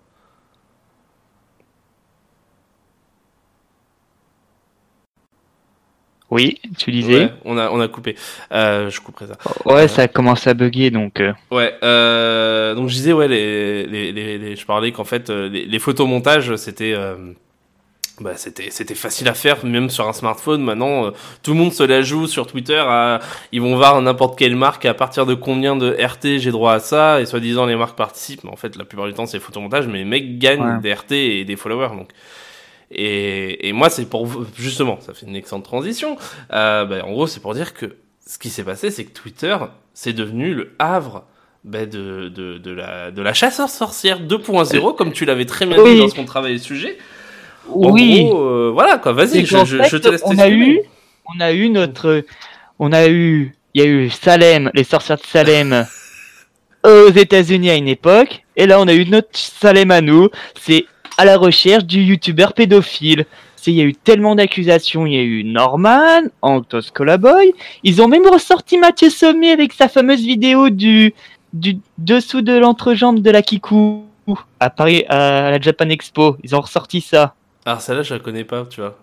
Oui, 6.37 6.61
tu 6.79 6.91
disais. 6.93 7.25
Ouais, 7.25 7.33
on 7.45 7.57
a 7.59 7.71
on 7.71 7.81
a 7.81 7.89
coupé. 7.89 8.15
Euh, 8.53 8.91
je 8.91 9.01
couperai 9.01 9.27
ça. 9.27 9.37
Ouais, 9.65 9.89
ça 9.89 10.07
commence 10.09 10.47
à 10.47 10.55
bugger 10.55 10.91
donc. 10.91 11.21
euh, 11.21 11.33
Ouais, 11.51 11.75
euh, 11.83 12.75
donc 12.75 12.89
je 12.89 12.95
disais, 12.95 13.13
ouais, 13.13 13.27
les, 13.29 13.87
les, 13.87 14.13
les, 14.13 14.39
les- 14.39 14.57
je 14.57 14.67
parlais 14.67 14.93
qu'en 14.93 15.05
fait, 15.05 15.31
euh, 15.31 15.49
les, 15.49 15.65
les 15.65 15.79
photomontages, 15.79 16.55
c'était, 16.57 16.93
euh, 16.95 17.17
bah, 18.21 18.33
c'était, 18.37 18.71
c'était 18.71 18.95
facile 18.95 19.29
à 19.29 19.35
faire, 19.35 19.65
même 19.67 19.91
sur 19.91 20.09
un 20.09 20.13
smartphone. 20.13 20.63
Maintenant, 20.63 21.07
euh, 21.07 21.11
tout 21.43 21.53
le 21.53 21.59
monde 21.59 21.73
se 21.73 21.83
la 21.83 22.01
joue 22.03 22.27
sur 22.27 22.47
Twitter. 22.47 22.79
À, 22.79 23.21
ils 23.53 23.61
vont 23.61 23.77
voir 23.77 24.01
n'importe 24.01 24.39
quelle 24.39 24.57
marque, 24.57 24.85
à 24.87 24.95
partir 24.95 25.27
de 25.27 25.35
combien 25.35 25.77
de 25.77 25.91
RT 26.03 26.39
j'ai 26.39 26.51
droit 26.51 26.73
à 26.75 26.79
ça, 26.81 27.21
et 27.21 27.27
soi-disant 27.27 27.67
les 27.67 27.77
marques 27.77 27.97
participent. 27.97 28.45
Mais 28.45 28.51
en 28.51 28.57
fait, 28.57 28.77
la 28.77 28.85
plupart 28.85 29.07
du 29.07 29.13
temps, 29.15 29.27
c'est 29.27 29.39
photomontage, 29.41 29.87
mais 29.87 29.99
les 29.99 30.05
mecs 30.05 30.39
gagnent 30.39 30.63
Ouais. 30.77 30.81
des 30.83 30.93
RT 30.95 31.13
et 31.13 31.45
des 31.45 31.57
followers. 31.57 31.95
Donc. 31.97 32.09
Et, 32.91 33.69
et 33.69 33.73
moi, 33.73 33.91
c'est 33.91 34.07
pour 34.09 34.27
vous- 34.27 34.47
justement, 34.57 34.99
ça 35.01 35.13
fait 35.13 35.27
une 35.27 35.37
excellente 35.37 35.65
transition. 35.65 36.17
Euh, 36.53 36.85
bah, 36.85 37.05
en 37.05 37.13
gros, 37.13 37.27
c'est 37.27 37.41
pour 37.41 37.55
dire 37.55 37.75
que 37.75 37.97
ce 38.27 38.39
qui 38.39 38.49
s'est 38.51 38.63
passé, 38.65 38.91
c'est 38.91 39.05
que 39.05 39.13
Twitter, 39.13 39.57
c'est 39.95 40.13
devenu 40.13 40.55
le 40.55 40.75
havre 40.79 41.25
bah, 41.65 41.85
de, 41.87 42.29
de, 42.29 42.59
de, 42.59 42.71
la, 42.71 43.11
de 43.11 43.23
la 43.23 43.35
chasseur 43.35 43.69
sorcière 43.69 44.21
2.0, 44.21 44.95
comme 44.95 45.13
tu 45.13 45.25
l'avais 45.25 45.47
très 45.47 45.67
bien 45.67 45.77
dit 45.77 45.83
Oui. 45.83 45.99
lorsqu'on 45.99 46.25
travaillait 46.25 46.59
le 46.59 46.63
sujet. 46.63 46.97
En 47.69 47.91
Oui. 47.91 48.25
gros, 48.25 48.39
euh, 48.41 48.71
voilà, 48.73 48.99
quoi, 48.99 49.13
vas-y, 49.13 49.45
je, 49.45 49.65
je, 49.65 49.83
je 49.83 49.97
te 49.97 50.09
laisse 50.09 50.23
on 50.25 50.39
a 50.39 50.49
eu, 50.49 50.81
on 51.37 51.41
a 51.41 51.53
eu 51.53 51.69
notre, 51.69 52.25
on 52.79 52.93
a 52.93 53.09
eu, 53.09 53.57
il 53.75 53.83
y 53.83 53.85
a 53.85 53.89
eu 53.89 54.09
Salem, 54.11 54.71
les 54.75 54.85
sorcières 54.85 55.19
de 55.19 55.25
Salem 55.25 55.85
aux 56.85 57.09
États-Unis 57.11 57.71
à 57.71 57.75
une 57.75 57.89
époque, 57.89 58.45
et 58.55 58.67
là 58.67 58.81
on 58.81 58.87
a 58.87 58.93
eu 58.95 59.05
notre 59.07 59.37
Salem 59.37 59.91
à 59.91 60.01
nous. 60.01 60.29
C'est 60.61 60.85
à 61.19 61.25
la 61.25 61.37
recherche 61.37 61.85
du 61.85 62.03
youtubeur 62.03 62.53
pédophile. 62.53 63.27
C'est, 63.57 63.73
il 63.73 63.77
y 63.77 63.81
a 63.81 63.85
eu 63.85 63.95
tellement 63.95 64.35
d'accusations. 64.35 65.07
Il 65.07 65.15
y 65.15 65.19
a 65.19 65.23
eu 65.23 65.45
Norman, 65.45 66.23
Antos 66.43 66.91
Colaboy. 66.95 67.53
Ils 67.83 68.01
ont 68.03 68.09
même 68.09 68.27
ressorti 68.27 68.79
Mathieu 68.79 69.11
Sommet 69.11 69.51
avec 69.51 69.73
sa 69.73 69.89
fameuse 69.89 70.21
vidéo 70.23 70.71
du, 70.71 71.15
du 71.53 71.79
dessous 71.99 72.43
de 72.43 72.53
l'entrejambe 72.53 73.21
de 73.21 73.31
la 73.31 73.43
Kikou 73.43 74.05
à 74.61 74.71
Paris, 74.71 75.05
à 75.09 75.51
la 75.51 75.61
Japan 75.61 75.89
Expo. 75.89 76.37
Ils 76.43 76.55
ont 76.55 76.61
ressorti 76.61 77.01
ça. 77.01 77.35
Alors, 77.65 77.81
celle-là, 77.81 78.03
je 78.03 78.15
la 78.15 78.21
connais 78.21 78.45
pas, 78.45 78.65
tu 78.69 78.81
vois. 78.81 78.97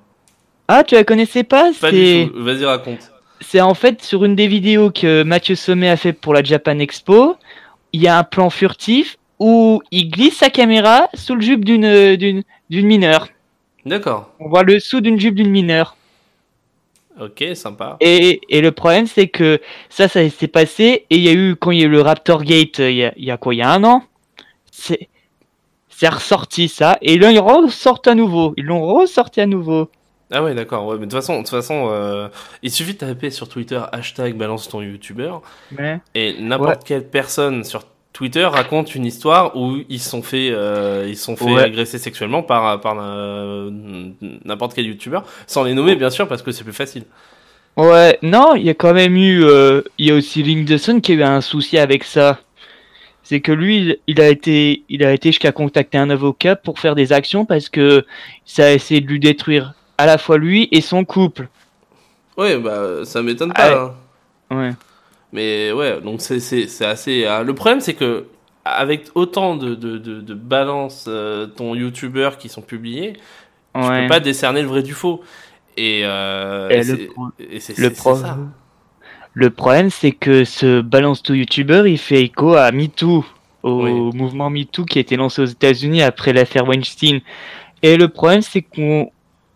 Ah, 0.68 0.84
tu 0.84 0.96
la 0.96 1.04
connaissais 1.04 1.44
pas? 1.44 1.72
Pas 1.80 1.90
C'est 1.90 2.26
du 2.26 2.32
tout. 2.32 2.44
Vas-y, 2.44 2.64
raconte. 2.66 3.12
c'est 3.42 3.60
en 3.60 3.74
fait 3.74 4.02
sur 4.02 4.24
une 4.24 4.36
des 4.36 4.48
vidéos 4.48 4.92
que 4.92 5.24
Mathieu 5.24 5.56
Sommet 5.56 5.90
a 5.90 5.98
fait 5.98 6.14
pour 6.14 6.34
la 6.34 6.42
Japan 6.44 6.80
Expo, 6.80 7.36
il 7.92 8.02
y 8.02 8.08
a 8.08 8.18
un 8.18 8.24
plan 8.24 8.50
furtif 8.50 9.18
où 9.40 9.82
il 9.92 10.10
glisse 10.10 10.38
sa 10.38 10.50
caméra 10.50 11.10
sous 11.14 11.36
le 11.36 11.42
jupe 11.42 11.66
d'une 11.66 12.16
d'une 12.16 12.44
d'une 12.70 12.86
mineure. 12.88 13.28
D'accord. 13.86 14.32
On 14.40 14.48
voit 14.50 14.64
le 14.64 14.80
sous 14.80 15.02
d'une 15.02 15.20
jupe 15.20 15.36
d'une 15.36 15.50
mineure. 15.52 15.96
Ok, 17.20 17.44
sympa. 17.54 17.98
Et, 18.00 18.42
et 18.50 18.62
le 18.62 18.72
problème 18.72 19.06
c'est 19.06 19.28
que 19.28 19.62
ça 19.90 20.08
ça 20.08 20.28
s'est 20.30 20.48
passé 20.48 21.06
et 21.10 21.16
il 21.18 21.22
y 21.22 21.30
a 21.30 21.34
eu 21.34 21.56
quand 21.56 21.72
il 21.72 21.80
y 21.80 21.84
a 21.84 21.86
eu 21.86 21.90
le 21.90 22.02
Raptor 22.02 22.44
Gate 22.44 22.80
euh, 22.80 22.90
il 22.90 22.98
y 22.98 23.04
a, 23.06 23.14
il 23.18 23.26
y 23.26 23.32
a 23.32 23.38
quoi 23.38 23.54
il 23.54 23.58
y 23.58 23.62
a 23.62 23.72
un 23.72 23.84
an 23.84 24.04
c'est 24.72 25.10
ressorti 26.10 26.68
ça 26.68 26.98
et 27.02 27.18
là 27.18 27.32
ils 27.32 27.40
ressortent 27.40 28.08
à 28.08 28.16
nouveau 28.16 28.54
ils 28.58 28.66
l'ont 28.66 28.82
ressorti 28.82 29.40
à 29.40 29.46
nouveau 29.46 29.90
Ah 30.32 30.44
ouais, 30.44 30.54
d'accord. 30.56 30.86
Ouais, 30.88 30.96
mais 30.96 31.06
de 31.06 31.12
toute 31.12 31.14
façon, 31.14 31.34
de 31.36 31.40
toute 31.40 31.50
façon 31.50 31.90
euh, 31.92 32.28
il 32.64 32.72
suffit 32.72 32.94
de 32.94 32.98
taper 32.98 33.30
sur 33.30 33.48
Twitter 33.48 33.80
hashtag 33.92 34.36
balance 34.36 34.68
ton 34.68 34.82
youtubeur 34.82 35.44
ouais. 35.78 36.00
et 36.16 36.36
n'importe 36.42 36.84
quelle 36.84 37.08
personne 37.08 37.64
sur 37.64 37.84
Twitter 38.14 38.46
raconte 38.46 38.94
une 38.96 39.06
histoire 39.06 39.56
où 39.58 39.78
ils 39.90 40.00
sont 40.00 40.22
fait, 40.22 40.50
euh, 40.52 41.06
ils 41.10 41.18
sont 41.18 41.36
fait 41.36 41.46
Ouais. 41.46 41.64
agresser 41.64 41.98
sexuellement 41.98 42.44
par, 42.44 42.80
par 42.80 42.96
euh, 43.00 43.72
n'importe 44.46 44.76
quel 44.76 44.86
youtubeur, 44.86 45.26
sans 45.48 45.64
les 45.64 45.74
nommer 45.74 45.96
bien 45.96 46.12
sûr 46.12 46.28
parce 46.28 46.42
que 46.44 46.52
c'est 46.52 46.64
plus 46.64 46.74
facile. 46.74 47.04
Ouais, 47.76 48.20
non, 48.22 48.54
il 48.54 48.64
y 48.64 48.70
a 48.70 48.76
quand 48.76 48.94
même 48.94 49.16
eu. 49.18 49.44
euh, 49.44 49.82
Il 49.98 50.06
y 50.06 50.12
a 50.12 50.16
aussi 50.16 50.44
Link 50.44 50.68
the 50.68 50.78
Sun 50.78 51.02
qui 51.02 51.14
a 51.14 51.16
eu 51.16 51.24
un 51.24 51.42
souci 51.42 51.80
avec 51.80 52.04
ça. 52.04 52.40
C'est 53.24 53.40
que 53.42 53.52
lui, 53.52 53.98
il- 54.06 54.22
a 54.22 54.28
été, 54.30 54.84
il 54.90 55.04
a 55.04 55.12
été 55.12 55.30
jusqu'à 55.30 55.52
contacter 55.52 55.98
un 55.98 56.10
avocat 56.12 56.56
pour 56.56 56.78
faire 56.80 56.94
des 56.94 57.14
actions 57.14 57.46
parce 57.46 57.70
que 57.70 58.06
ça 58.46 58.66
a 58.66 58.72
essayé 58.72 59.02
de 59.02 59.08
lui 59.08 59.20
détruire 59.20 59.74
à 59.98 60.06
la 60.06 60.20
fois 60.20 60.38
lui 60.38 60.68
et 60.72 60.82
son 60.82 61.04
couple. 61.04 61.48
Ouais, 62.38 62.58
bah 62.60 63.06
ça 63.06 63.24
m'étonne 63.24 63.54
Ah 63.56 63.70
pas. 63.70 63.86
ouais. 63.86 63.92
hein. 64.52 64.56
Ouais. 64.56 64.72
Mais 65.34 65.72
ouais, 65.74 66.02
donc 66.02 66.22
c'est 66.22 66.40
c'est 66.40 66.68
c'est 66.68 66.86
assez. 66.86 67.26
euh, 67.26 67.44
le 67.44 67.56
problème 67.56 67.82
c'est 67.82 67.96
que 67.96 68.28
avec 68.66 69.08
autant 69.16 69.56
de 69.58 69.76
de 69.76 69.98
de, 69.98 70.22
de 70.22 70.34
balances 70.36 71.06
euh, 71.10 71.48
ton 71.48 71.76
youtubeur 71.76 72.38
qui 72.38 72.50
sont 72.50 72.62
publiés, 72.62 73.14
tu 73.76 73.82
Ouais. 73.82 74.04
peux 74.04 74.10
pas 74.10 74.20
décerner 74.22 74.62
le 74.62 74.68
vrai 74.70 74.84
du 74.84 74.94
faux. 74.94 75.22
Et, 75.78 76.02
euh, 76.06 76.70
Et 76.70 76.78
et 76.80 76.84
le 76.84 77.08
pro- 77.08 77.30
et 77.40 77.60
le 77.78 77.90
pro- 77.92 78.16
ça. 78.16 78.38
Le 79.34 79.50
problème, 79.50 79.90
c'est 79.90 80.12
que 80.12 80.44
ce 80.46 80.82
balance 80.82 81.24
tout 81.24 81.34
YouTuber, 81.34 81.84
il 81.88 81.98
fait 81.98 82.22
écho 82.22 82.54
à 82.56 82.72
MeToo. 82.72 83.26
au 83.64 83.84
Oui. 83.86 83.92
mouvement 84.18 84.50
MeToo 84.50 84.86
qui 84.86 85.00
a 85.00 85.02
été 85.02 85.16
lancé 85.16 85.42
aux 85.42 85.46
États-Unis 85.46 86.02
après 86.04 86.34
l'affaire 86.34 86.68
Weinstein. 86.68 87.22
Et 87.82 87.98
le 87.98 88.10
problème, 88.10 88.42
c'est 88.42 88.62
qu'on, 88.62 89.12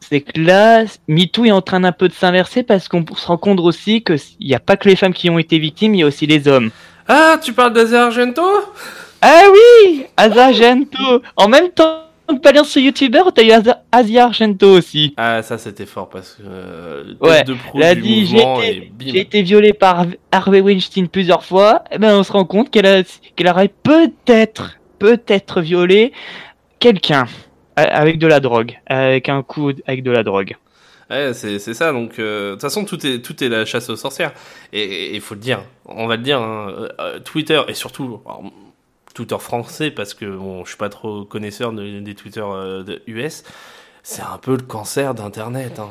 c'est 0.10 0.22
que 0.22 0.40
là, 0.40 0.84
MeToo 1.08 1.46
est 1.46 1.52
en 1.52 1.62
train 1.62 1.80
d'un 1.80 1.92
peu 1.92 2.08
de 2.08 2.14
s'inverser 2.14 2.64
parce 2.64 2.88
qu'on 2.88 3.04
se 3.16 3.28
rend 3.28 3.38
compte 3.38 3.60
aussi 3.60 4.02
que 4.04 4.14
il 4.40 4.48
n'y 4.48 4.56
a 4.56 4.60
pas 4.60 4.78
que 4.78 4.88
les 4.88 4.96
femmes 4.96 5.14
qui 5.14 5.30
ont 5.30 5.40
été 5.40 5.60
victimes, 5.60 5.96
il 5.96 6.00
y 6.00 6.04
a 6.04 6.08
aussi 6.08 6.26
les 6.26 6.48
hommes. 6.48 6.70
Ah, 7.08 7.38
tu 7.42 7.54
parles 7.54 7.74
d'Asia 7.74 8.06
Argento? 8.06 8.42
Ah 9.22 9.44
oui, 9.52 10.06
Asia 10.16 10.46
Argento. 10.46 11.22
En 11.36 11.48
même 11.48 11.70
temps 11.70 12.04
que 12.30 12.36
Balance 12.42 12.70
ce 12.70 12.80
youtubeur, 12.80 13.32
t'as 13.34 13.44
eu 13.44 13.52
Asia- 13.52 13.82
Asia 13.92 14.26
Argento 14.26 14.70
aussi. 14.70 15.14
Ah, 15.18 15.42
ça 15.42 15.58
c'était 15.58 15.86
fort 15.86 16.10
parce 16.10 16.34
que 16.34 16.44
euh, 16.46 17.04
le 17.22 17.28
Ouais, 17.28 17.44
de 17.46 17.54
pro 17.54 17.82
a 17.82 17.96
dit 17.96 18.26
j'ai 18.26 18.38
été, 18.40 18.92
j'ai 19.00 19.20
été 19.22 19.42
violée 19.44 19.72
par 19.74 20.06
Harvey 20.32 20.60
Weinstein 20.60 21.08
plusieurs 21.08 21.46
fois. 21.46 21.84
Et 21.92 21.98
ben 21.98 22.16
on 22.18 22.24
se 22.24 22.32
rend 22.34 22.44
compte 22.46 22.70
qu'elle 22.70 22.86
a, 22.86 23.04
qu'elle 23.36 23.48
aurait 23.48 23.72
peut-être, 23.82 24.78
peut-être 25.00 25.62
violé 25.62 26.12
quelqu'un 26.80 27.28
avec 27.84 28.20
de 28.20 28.28
la 28.28 28.40
drogue, 28.40 28.80
avec 28.88 29.30
un 29.30 29.44
coup 29.44 29.72
avec 29.88 30.04
de 30.04 30.12
la 30.12 30.24
drogue. 30.24 30.56
Ouais, 31.10 31.34
c'est 31.34 31.60
c'est 31.60 31.74
ça. 31.74 31.94
Donc, 31.94 32.20
euh, 32.20 32.50
de 32.50 32.54
toute 32.56 32.62
façon, 32.62 32.84
tout 32.84 33.06
est 33.08 33.22
tout 33.22 33.42
est 33.44 33.48
la 33.50 33.64
chasse 33.66 33.90
aux 33.90 33.96
sorcières. 33.96 34.34
Et 34.74 35.16
il 35.16 35.22
faut 35.22 35.36
le 35.36 35.40
dire. 35.40 35.62
On 35.86 36.06
va 36.08 36.18
le 36.18 36.24
dire. 36.24 36.42
hein, 36.42 36.68
euh, 36.70 36.90
euh, 37.00 37.20
Twitter 37.20 37.62
et 37.70 37.74
surtout 37.74 38.20
alors, 38.26 38.44
Twitter 39.14 39.38
français 39.40 39.90
parce 39.92 40.14
que 40.14 40.26
bon, 40.26 40.64
je 40.66 40.70
suis 40.70 40.78
pas 40.78 40.90
trop 40.90 41.24
connaisseur 41.24 41.72
de- 41.72 42.00
des 42.02 42.14
Twitter 42.16 42.44
euh, 42.44 42.84
de 42.84 43.02
US. 43.08 43.44
C'est 44.04 44.22
un 44.22 44.38
peu 44.38 44.52
le 44.52 44.64
cancer 44.64 45.14
d'Internet. 45.14 45.80
Hein. 45.80 45.90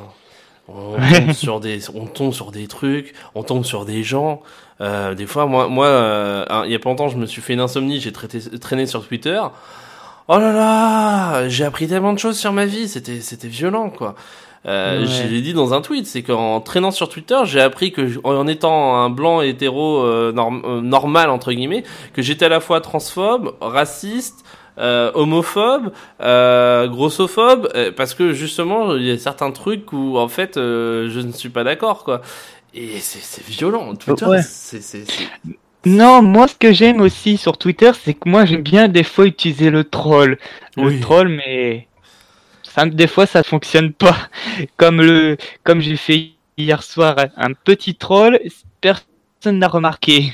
On 0.69 0.97
tombe 1.15 1.33
sur 1.33 1.61
des, 1.61 1.79
on 1.95 2.07
tombe 2.07 2.33
sur 2.35 2.51
des 2.53 2.67
trucs, 2.67 3.15
on 3.35 3.43
tombe 3.43 3.65
sur 3.65 3.85
des 3.87 4.03
gens. 4.03 4.43
Des 4.81 5.27
fois, 5.27 5.47
moi, 5.47 5.69
moi, 5.69 5.87
euh, 5.87 6.45
hein, 6.51 6.63
il 6.67 6.73
y 6.73 6.75
a 6.75 6.79
pas 6.79 6.91
longtemps, 6.91 7.09
je 7.09 7.17
me 7.17 7.25
suis 7.27 7.41
fait 7.41 7.55
une 7.55 7.61
insomnie. 7.61 8.01
J'ai 8.01 8.13
traîné 8.13 8.87
sur 8.87 9.07
Twitter. 9.07 9.41
Oh 10.29 10.39
là 10.39 10.53
là, 10.53 11.49
j'ai 11.49 11.65
appris 11.65 11.87
tellement 11.87 12.13
de 12.13 12.19
choses 12.19 12.39
sur 12.39 12.53
ma 12.53 12.67
vie. 12.67 12.89
C'était, 12.89 13.21
c'était 13.21 13.49
violent, 13.49 13.91
quoi. 13.91 14.15
Euh, 14.67 15.01
Ouais. 15.03 15.07
Je 15.07 15.23
l'ai 15.29 15.41
dit 15.43 15.53
dans 15.55 15.73
un 15.75 15.81
tweet, 15.81 16.07
c'est 16.07 16.23
qu'en 16.25 16.61
traînant 16.61 16.91
sur 16.91 17.09
Twitter, 17.09 17.39
j'ai 17.45 17.61
appris 17.61 17.93
que 17.93 18.03
en 18.25 18.49
étant 18.49 18.97
un 18.97 19.11
blanc 19.11 19.41
hétéro 19.41 20.03
euh, 20.03 20.33
norm- 20.33 20.63
euh, 20.65 20.81
normal 20.81 21.31
entre 21.31 21.53
guillemets, 21.53 21.85
que 22.13 22.21
j'étais 22.23 22.47
à 22.47 22.49
la 22.49 22.59
fois 22.59 22.81
transphobe, 22.81 23.55
raciste, 23.61 24.45
euh, 24.79 25.13
homophobe, 25.15 25.93
euh, 26.21 26.89
grossophobe, 26.89 27.69
euh, 27.77 27.93
parce 27.97 28.15
que 28.15 28.33
justement 28.33 28.97
il 28.97 29.05
y 29.05 29.11
a 29.13 29.19
certains 29.19 29.53
trucs 29.53 29.93
où 29.93 30.19
en 30.19 30.27
fait 30.29 30.57
euh, 30.57 31.09
je 31.11 31.21
ne 31.21 31.31
suis 31.31 31.51
pas 31.51 31.63
d'accord 31.63 32.03
quoi. 32.03 32.21
Et 32.75 32.99
c'est 32.99 33.21
c'est 33.23 33.47
violent. 33.47 33.95
Twitter, 33.95 34.25
Ouais. 34.27 34.43
c'est- 34.43 34.81
Non, 35.87 36.21
moi 36.21 36.49
ce 36.49 36.55
que 36.57 36.73
j'aime 36.73 37.01
aussi 37.01 37.37
sur 37.39 37.57
Twitter, 37.59 37.93
c'est 38.03 38.15
que 38.15 38.29
moi 38.29 38.45
j'aime 38.45 38.63
bien 38.63 38.89
des 38.89 39.05
fois 39.05 39.25
utiliser 39.27 39.71
le 39.71 39.85
troll. 39.85 40.37
Le 40.77 40.83
Oui. 40.89 41.01
troll, 41.01 41.29
mais 41.29 41.87
ça, 42.65 42.85
des 42.87 43.07
fois 43.07 43.25
ça 43.27 43.43
fonctionne 43.43 43.93
pas. 43.93 44.17
Comme 44.77 45.01
le, 45.01 45.37
comme 45.63 45.81
j'ai 45.81 45.97
fait 45.97 46.31
hier 46.59 46.83
soir, 46.83 47.15
un 47.37 47.53
petit 47.53 47.95
troll, 47.95 48.39
personne 48.81 49.59
n'a 49.61 49.69
remarqué. 49.69 50.33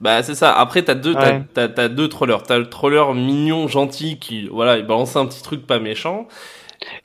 Bah 0.00 0.22
c'est 0.24 0.34
ça. 0.34 0.52
Après 0.58 0.82
t'as 0.82 0.96
deux 0.96 1.14
t'as- 1.14 1.20
Ouais. 1.34 1.42
t'as 1.54 1.68
t'as 1.68 1.88
deux 1.88 2.08
trollers. 2.08 2.42
T'as 2.42 2.58
le 2.58 2.68
troller 2.68 3.04
mignon 3.14 3.68
gentil 3.68 4.18
qui 4.18 4.48
voilà 4.48 4.78
il 4.78 4.84
balance 4.84 5.14
un 5.14 5.26
petit 5.26 5.42
truc 5.42 5.64
pas 5.64 5.78
méchant. 5.78 6.26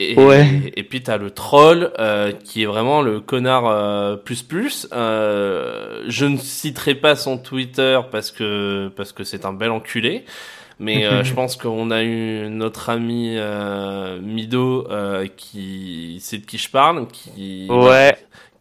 Et, 0.00 0.18
Ouais. 0.18 0.72
et 0.76 0.82
puis 0.82 1.02
t'as 1.02 1.16
le 1.18 1.30
troll 1.30 1.92
euh, 1.98 2.32
qui 2.32 2.62
est 2.62 2.66
vraiment 2.66 3.02
le 3.02 3.20
connard 3.20 3.66
euh, 3.66 4.16
plus 4.16 4.42
plus. 4.42 4.88
Euh, 4.92 6.04
je 6.08 6.26
ne 6.26 6.36
citerai 6.36 6.94
pas 6.94 7.16
son 7.16 7.38
Twitter 7.38 7.98
parce 8.10 8.30
que 8.30 8.90
parce 8.96 9.12
que 9.12 9.24
c'est 9.24 9.44
un 9.44 9.52
bel 9.52 9.70
enculé. 9.70 10.24
Mais 10.80 11.04
euh, 11.06 11.24
je 11.24 11.34
pense 11.38 11.56
qu'on 11.56 11.90
a 11.90 12.02
eu 12.04 12.48
notre 12.48 12.90
ami 12.90 13.34
euh, 13.36 14.20
Mido 14.20 14.86
euh, 14.90 15.26
qui 15.36 16.18
sait 16.20 16.38
de 16.38 16.46
qui 16.46 16.58
je 16.58 16.70
parle, 16.70 17.06
qui 17.08 17.66
Ouais, 17.68 18.16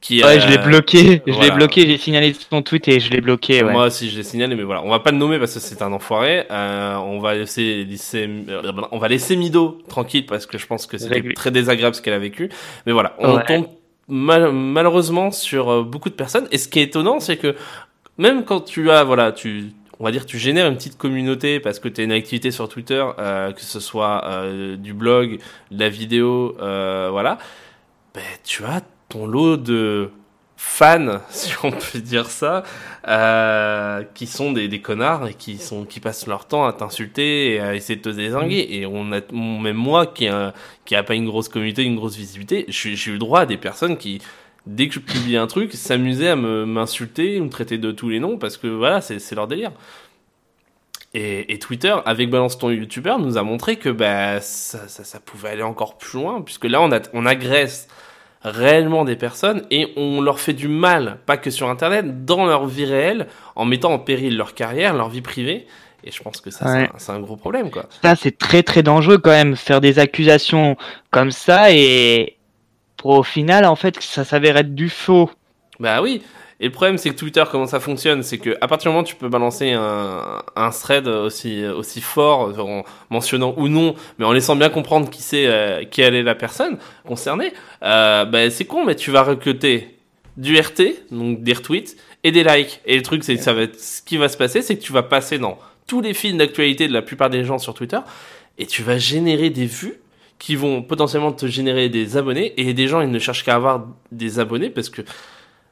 qui 0.07 0.23
ouais, 0.23 0.39
je 0.39 0.47
l'ai 0.47 0.57
euh, 0.57 0.61
bloqué, 0.61 1.21
je 1.27 1.39
l'ai 1.39 1.51
bloqué, 1.51 1.85
j'ai 1.85 1.97
signalé 1.97 2.33
son 2.33 2.61
tweet 2.61 2.87
et 2.87 2.99
je 2.99 3.09
l'ai 3.11 3.19
bloqué. 3.19 3.63
Ouais. 3.63 3.71
Moi 3.71 3.87
aussi, 3.87 4.09
je 4.09 4.17
l'ai 4.17 4.23
signalé, 4.23 4.55
mais 4.55 4.63
voilà, 4.63 4.81
on 4.83 4.89
va 4.89 4.99
pas 4.99 5.11
le 5.11 5.17
nommer 5.17 5.37
parce 5.37 5.53
que 5.53 5.59
c'est 5.59 5.81
un 5.81 5.91
enfoiré. 5.91 6.45
Euh, 6.49 6.95
on 6.95 7.19
va 7.19 7.35
laisser, 7.35 7.83
laisser- 7.83 8.29
on 8.91 8.97
va 8.99 9.07
laisser 9.09 9.35
Mido 9.35 9.79
tranquille 9.89 10.25
parce 10.25 10.45
que 10.45 10.57
je 10.57 10.65
pense 10.65 10.85
que 10.85 10.97
c'était 10.97 11.33
très 11.33 11.51
désagréable 11.51 11.95
ce 11.95 12.01
qu'elle 12.01 12.13
a 12.13 12.19
vécu. 12.19 12.49
Mais 12.85 12.93
voilà, 12.93 13.15
on 13.19 13.35
Ouais. 13.35 13.43
tombe 13.45 13.67
mal- 14.07 14.51
malheureusement 14.53 15.31
sur 15.31 15.69
euh, 15.69 15.83
beaucoup 15.83 16.09
de 16.09 16.15
personnes. 16.15 16.47
Et 16.51 16.57
ce 16.57 16.67
qui 16.69 16.79
est 16.79 16.83
étonnant, 16.83 17.19
c'est 17.19 17.37
que 17.37 17.55
même 18.17 18.45
quand 18.45 18.61
tu 18.61 18.89
as, 18.91 19.03
voilà, 19.03 19.33
tu, 19.33 19.65
on 19.99 20.05
va 20.05 20.11
dire, 20.11 20.25
tu 20.25 20.37
génères 20.37 20.67
une 20.67 20.77
petite 20.77 20.97
communauté 20.97 21.59
parce 21.59 21.79
que 21.79 21.89
tu 21.89 21.99
as 22.01 22.03
une 22.05 22.11
activité 22.13 22.51
sur 22.51 22.69
Twitter, 22.69 23.03
euh, 23.19 23.51
que 23.51 23.61
ce 23.61 23.79
soit 23.81 24.23
euh, 24.25 24.77
du 24.77 24.93
blog, 24.93 25.39
de 25.71 25.79
la 25.79 25.89
vidéo, 25.89 26.55
euh, 26.61 27.09
voilà, 27.11 27.37
ben, 28.15 28.23
tu 28.45 28.63
as 28.63 28.81
ton 29.09 29.25
lot 29.27 29.57
de 29.57 30.11
fans, 30.57 31.21
si 31.29 31.53
on 31.63 31.71
peut 31.71 31.99
dire 31.99 32.29
ça, 32.29 32.63
euh, 33.07 34.03
qui 34.15 34.27
sont 34.27 34.51
des, 34.51 34.67
des 34.67 34.81
connards 34.81 35.27
et 35.27 35.33
qui 35.33 35.57
sont 35.57 35.85
qui 35.85 35.99
passent 35.99 36.27
leur 36.27 36.45
temps 36.45 36.65
à 36.65 36.73
t'insulter 36.73 37.53
et 37.53 37.59
à 37.59 37.75
essayer 37.75 37.95
de 37.95 38.01
te 38.01 38.09
désinguer. 38.09 38.67
Et 38.71 38.85
on 38.85 39.11
a 39.11 39.21
même 39.31 39.77
moi 39.77 40.07
qui 40.07 40.27
a 40.27 40.53
qui 40.85 40.95
a 40.95 41.03
pas 41.03 41.15
une 41.15 41.27
grosse 41.27 41.47
communauté, 41.49 41.83
une 41.83 41.95
grosse 41.95 42.15
visibilité, 42.17 42.65
j'ai 42.67 42.91
eu 43.09 43.13
le 43.13 43.19
droit 43.19 43.41
à 43.41 43.45
des 43.45 43.57
personnes 43.57 43.97
qui 43.97 44.21
dès 44.65 44.87
que 44.89 44.95
je 44.95 44.99
publiais 44.99 45.37
un 45.37 45.47
truc 45.47 45.73
s'amusaient 45.73 46.29
à 46.29 46.35
me 46.35 46.65
m'insulter, 46.65 47.39
me 47.39 47.49
traiter 47.49 47.77
de 47.77 47.91
tous 47.91 48.09
les 48.09 48.19
noms 48.19 48.37
parce 48.37 48.57
que 48.57 48.67
voilà 48.67 48.99
c'est 49.01 49.19
c'est 49.19 49.35
leur 49.35 49.47
délire. 49.47 49.71
Et, 51.13 51.53
et 51.53 51.57
Twitter, 51.57 51.95
avec 52.05 52.29
Balance 52.29 52.57
ton 52.57 52.69
YouTuber, 52.69 53.15
nous 53.19 53.37
a 53.37 53.43
montré 53.43 53.77
que 53.77 53.89
bah, 53.89 54.41
ça, 54.41 54.87
ça, 54.87 55.03
ça 55.03 55.19
pouvait 55.19 55.49
aller 55.49 55.63
encore 55.63 55.97
plus 55.97 56.19
loin, 56.19 56.41
puisque 56.41 56.65
là, 56.65 56.81
on, 56.81 56.91
a, 56.91 56.99
on 57.13 57.25
agresse 57.25 57.87
réellement 58.51 59.05
des 59.05 59.15
personnes 59.15 59.63
et 59.71 59.93
on 59.97 60.21
leur 60.21 60.39
fait 60.39 60.53
du 60.53 60.67
mal, 60.67 61.19
pas 61.25 61.37
que 61.37 61.49
sur 61.49 61.69
Internet, 61.69 62.25
dans 62.25 62.45
leur 62.45 62.65
vie 62.65 62.85
réelle, 62.85 63.27
en 63.55 63.65
mettant 63.65 63.91
en 63.93 63.99
péril 63.99 64.37
leur 64.37 64.53
carrière, 64.53 64.93
leur 64.93 65.09
vie 65.09 65.21
privée. 65.21 65.67
Et 66.03 66.11
je 66.11 66.21
pense 66.21 66.41
que 66.41 66.51
ça, 66.51 66.71
Ouais. 66.71 66.89
c'est 66.97 67.11
un- 67.11 67.19
gros 67.19 67.35
problème, 67.35 67.69
quoi. 67.71 67.85
Ça, 68.03 68.15
c'est 68.15 68.37
très 68.37 68.63
très 68.63 68.83
dangereux 68.83 69.17
quand 69.17 69.31
même, 69.31 69.55
faire 69.55 69.81
des 69.81 69.99
accusations 69.99 70.77
comme 71.11 71.31
ça 71.31 71.71
et 71.71 72.37
pour 72.97 73.11
au 73.11 73.23
final, 73.23 73.65
en 73.65 73.75
fait, 73.75 73.99
ça 74.01 74.23
s'avère 74.23 74.57
être 74.57 74.73
du 74.75 74.89
faux. 74.89 75.29
Bah 75.79 76.01
oui. 76.01 76.21
Et 76.59 76.65
le 76.65 76.71
problème, 76.71 76.97
c'est 76.97 77.11
que 77.11 77.15
Twitter, 77.15 77.43
comment 77.51 77.67
ça 77.67 77.79
fonctionne, 77.79 78.23
c'est 78.23 78.39
que 78.39 78.57
à 78.61 78.67
partir 78.67 78.89
du 78.89 78.95
moment 78.95 79.03
où 79.03 79.07
tu 79.07 79.15
peux 79.15 79.29
balancer 79.29 79.73
un, 79.73 80.41
un 80.55 80.69
thread 80.71 81.07
aussi 81.07 81.65
aussi 81.65 82.01
fort, 82.01 82.57
en 82.59 82.83
mentionnant 83.11 83.53
ou 83.57 83.67
non, 83.67 83.93
mais 84.17 84.25
en 84.25 84.31
laissant 84.31 84.55
bien 84.55 84.69
comprendre 84.69 85.09
qui 85.09 85.21
c'est, 85.21 85.45
euh, 85.45 85.83
qui 85.83 86.01
elle 86.01 86.15
est 86.15 86.23
la 86.23 86.33
personne 86.33 86.77
concernée, 87.05 87.53
euh, 87.83 88.25
bah 88.25 88.49
c'est 88.49 88.65
con, 88.65 88.85
mais 88.85 88.95
tu 88.95 89.11
vas 89.11 89.21
recruter 89.21 89.97
du 90.35 90.57
RT, 90.59 91.11
donc 91.11 91.43
des 91.43 91.53
retweets 91.53 91.95
et 92.23 92.31
des 92.31 92.43
likes. 92.43 92.81
Et 92.85 92.95
le 92.95 93.03
truc, 93.03 93.23
c'est 93.23 93.35
que 93.35 93.43
ça 93.43 93.53
va 93.53 93.63
être, 93.63 93.79
ce 93.79 94.01
qui 94.01 94.17
va 94.17 94.27
se 94.27 94.37
passer, 94.37 94.61
c'est 94.61 94.77
que 94.77 94.83
tu 94.83 94.93
vas 94.93 95.03
passer 95.03 95.37
dans 95.37 95.59
tous 95.85 96.01
les 96.01 96.13
fils 96.13 96.35
d'actualité 96.35 96.87
de 96.87 96.93
la 96.93 97.01
plupart 97.01 97.29
des 97.29 97.43
gens 97.43 97.57
sur 97.57 97.73
Twitter 97.73 97.99
et 98.57 98.65
tu 98.65 98.83
vas 98.83 98.97
générer 98.97 99.49
des 99.49 99.65
vues 99.65 99.99
qui 100.37 100.55
vont 100.55 100.83
potentiellement 100.83 101.31
te 101.31 101.47
générer 101.47 101.89
des 101.89 102.17
abonnés 102.17 102.53
et 102.57 102.73
des 102.73 102.87
gens 102.87 103.01
ils 103.01 103.09
ne 103.09 103.19
cherchent 103.19 103.43
qu'à 103.43 103.55
avoir 103.55 103.87
des 104.11 104.39
abonnés 104.39 104.69
parce 104.69 104.89
que 104.89 105.01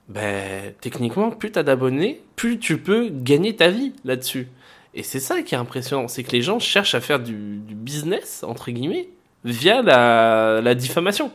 ben 0.07 0.73
techniquement 0.81 1.31
plus 1.31 1.51
t'as 1.51 1.63
d'abonnés 1.63 2.21
plus 2.35 2.59
tu 2.59 2.77
peux 2.77 3.09
gagner 3.09 3.55
ta 3.55 3.69
vie 3.69 3.93
là-dessus 4.03 4.47
et 4.93 5.03
c'est 5.03 5.19
ça 5.19 5.41
qui 5.41 5.55
est 5.55 5.57
impressionnant 5.57 6.07
c'est 6.07 6.23
que 6.23 6.31
les 6.31 6.41
gens 6.41 6.59
cherchent 6.59 6.95
à 6.95 7.01
faire 7.01 7.19
du, 7.19 7.57
du 7.57 7.73
business 7.73 8.43
entre 8.43 8.69
guillemets 8.71 9.09
via 9.45 9.81
la, 9.81 10.59
la 10.61 10.75
diffamation 10.75 11.31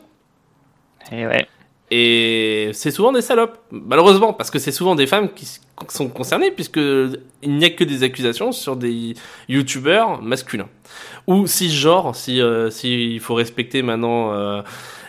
Et 1.12 1.26
ouais. 1.26 1.46
et 1.90 2.70
c'est 2.74 2.90
souvent 2.90 3.12
des 3.12 3.22
salopes, 3.22 3.58
malheureusement, 3.70 4.32
parce 4.32 4.50
que 4.50 4.58
c'est 4.58 4.72
souvent 4.72 4.96
des 4.96 5.06
femmes 5.06 5.32
qui 5.32 5.46
sont 5.88 6.08
concernées, 6.08 6.50
puisque 6.50 6.76
il 6.78 7.56
n'y 7.56 7.64
a 7.64 7.70
que 7.70 7.84
des 7.84 8.02
accusations 8.02 8.52
sur 8.52 8.76
des 8.76 9.14
youtubeurs 9.48 10.20
masculins. 10.20 10.68
Ou 11.26 11.46
si 11.46 11.70
euh, 11.86 12.70
si 12.70 13.14
il 13.14 13.20
faut 13.20 13.34
respecter 13.34 13.82
maintenant 13.82 14.32
euh, 14.32 14.62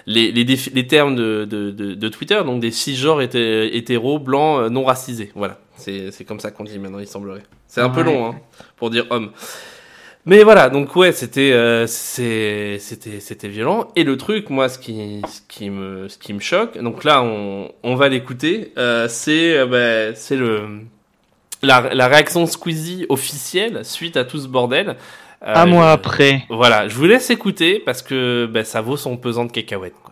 les, 0.05 0.31
les, 0.31 0.43
les 0.43 0.87
termes 0.87 1.15
de, 1.15 1.45
de, 1.45 1.71
de, 1.71 1.93
de 1.93 2.09
Twitter, 2.09 2.41
donc 2.45 2.59
des 2.59 2.71
cisgenres 2.71 3.21
hété- 3.21 3.75
hétéros, 3.75 4.19
blancs, 4.19 4.61
euh, 4.61 4.69
non 4.69 4.83
racisés. 4.83 5.31
Voilà, 5.35 5.59
c'est 5.77 6.25
comme 6.27 6.39
ça 6.39 6.51
qu'on 6.51 6.63
dit 6.63 6.79
maintenant, 6.79 6.99
il 6.99 7.07
semblerait. 7.07 7.43
C'est 7.67 7.81
un 7.81 7.89
peu 7.89 8.03
long, 8.03 8.27
hein, 8.27 8.35
pour 8.77 8.89
dire 8.89 9.05
homme. 9.09 9.31
Mais 10.25 10.43
voilà, 10.43 10.69
donc 10.69 10.95
ouais, 10.95 11.13
c'était 11.13 11.51
euh, 11.51 11.87
c'était 11.87 12.77
c'était 12.79 13.47
violent 13.47 13.87
et 13.95 14.03
le 14.03 14.17
truc 14.17 14.51
moi 14.51 14.69
ce 14.69 14.77
qui 14.77 15.19
ce 15.27 15.41
qui 15.47 15.71
me 15.71 16.09
ce 16.09 16.19
qui 16.19 16.33
me 16.33 16.39
choque. 16.39 16.77
Donc 16.77 17.03
là 17.03 17.23
on 17.23 17.71
on 17.81 17.95
va 17.95 18.07
l'écouter, 18.07 18.71
euh, 18.77 19.07
c'est 19.07 19.57
euh, 19.57 19.65
bah, 19.65 20.15
c'est 20.15 20.35
le 20.35 20.81
la 21.63 21.91
la 21.95 22.07
réaction 22.07 22.45
Squeezie 22.45 23.07
officielle 23.09 23.83
suite 23.83 24.15
à 24.15 24.23
tout 24.23 24.37
ce 24.39 24.47
bordel. 24.47 24.95
Euh, 25.43 25.53
Un 25.55 25.65
mois 25.65 25.87
je- 25.87 25.93
après. 25.93 26.43
Voilà, 26.49 26.87
je 26.87 26.95
vous 26.95 27.05
laisse 27.05 27.29
écouter 27.31 27.79
parce 27.83 28.01
que 28.01 28.45
bah, 28.45 28.63
ça 28.63 28.81
vaut 28.81 28.97
son 28.97 29.17
pesant 29.17 29.45
de 29.45 29.51
cacahuètes. 29.51 29.95
Quoi. 30.03 30.10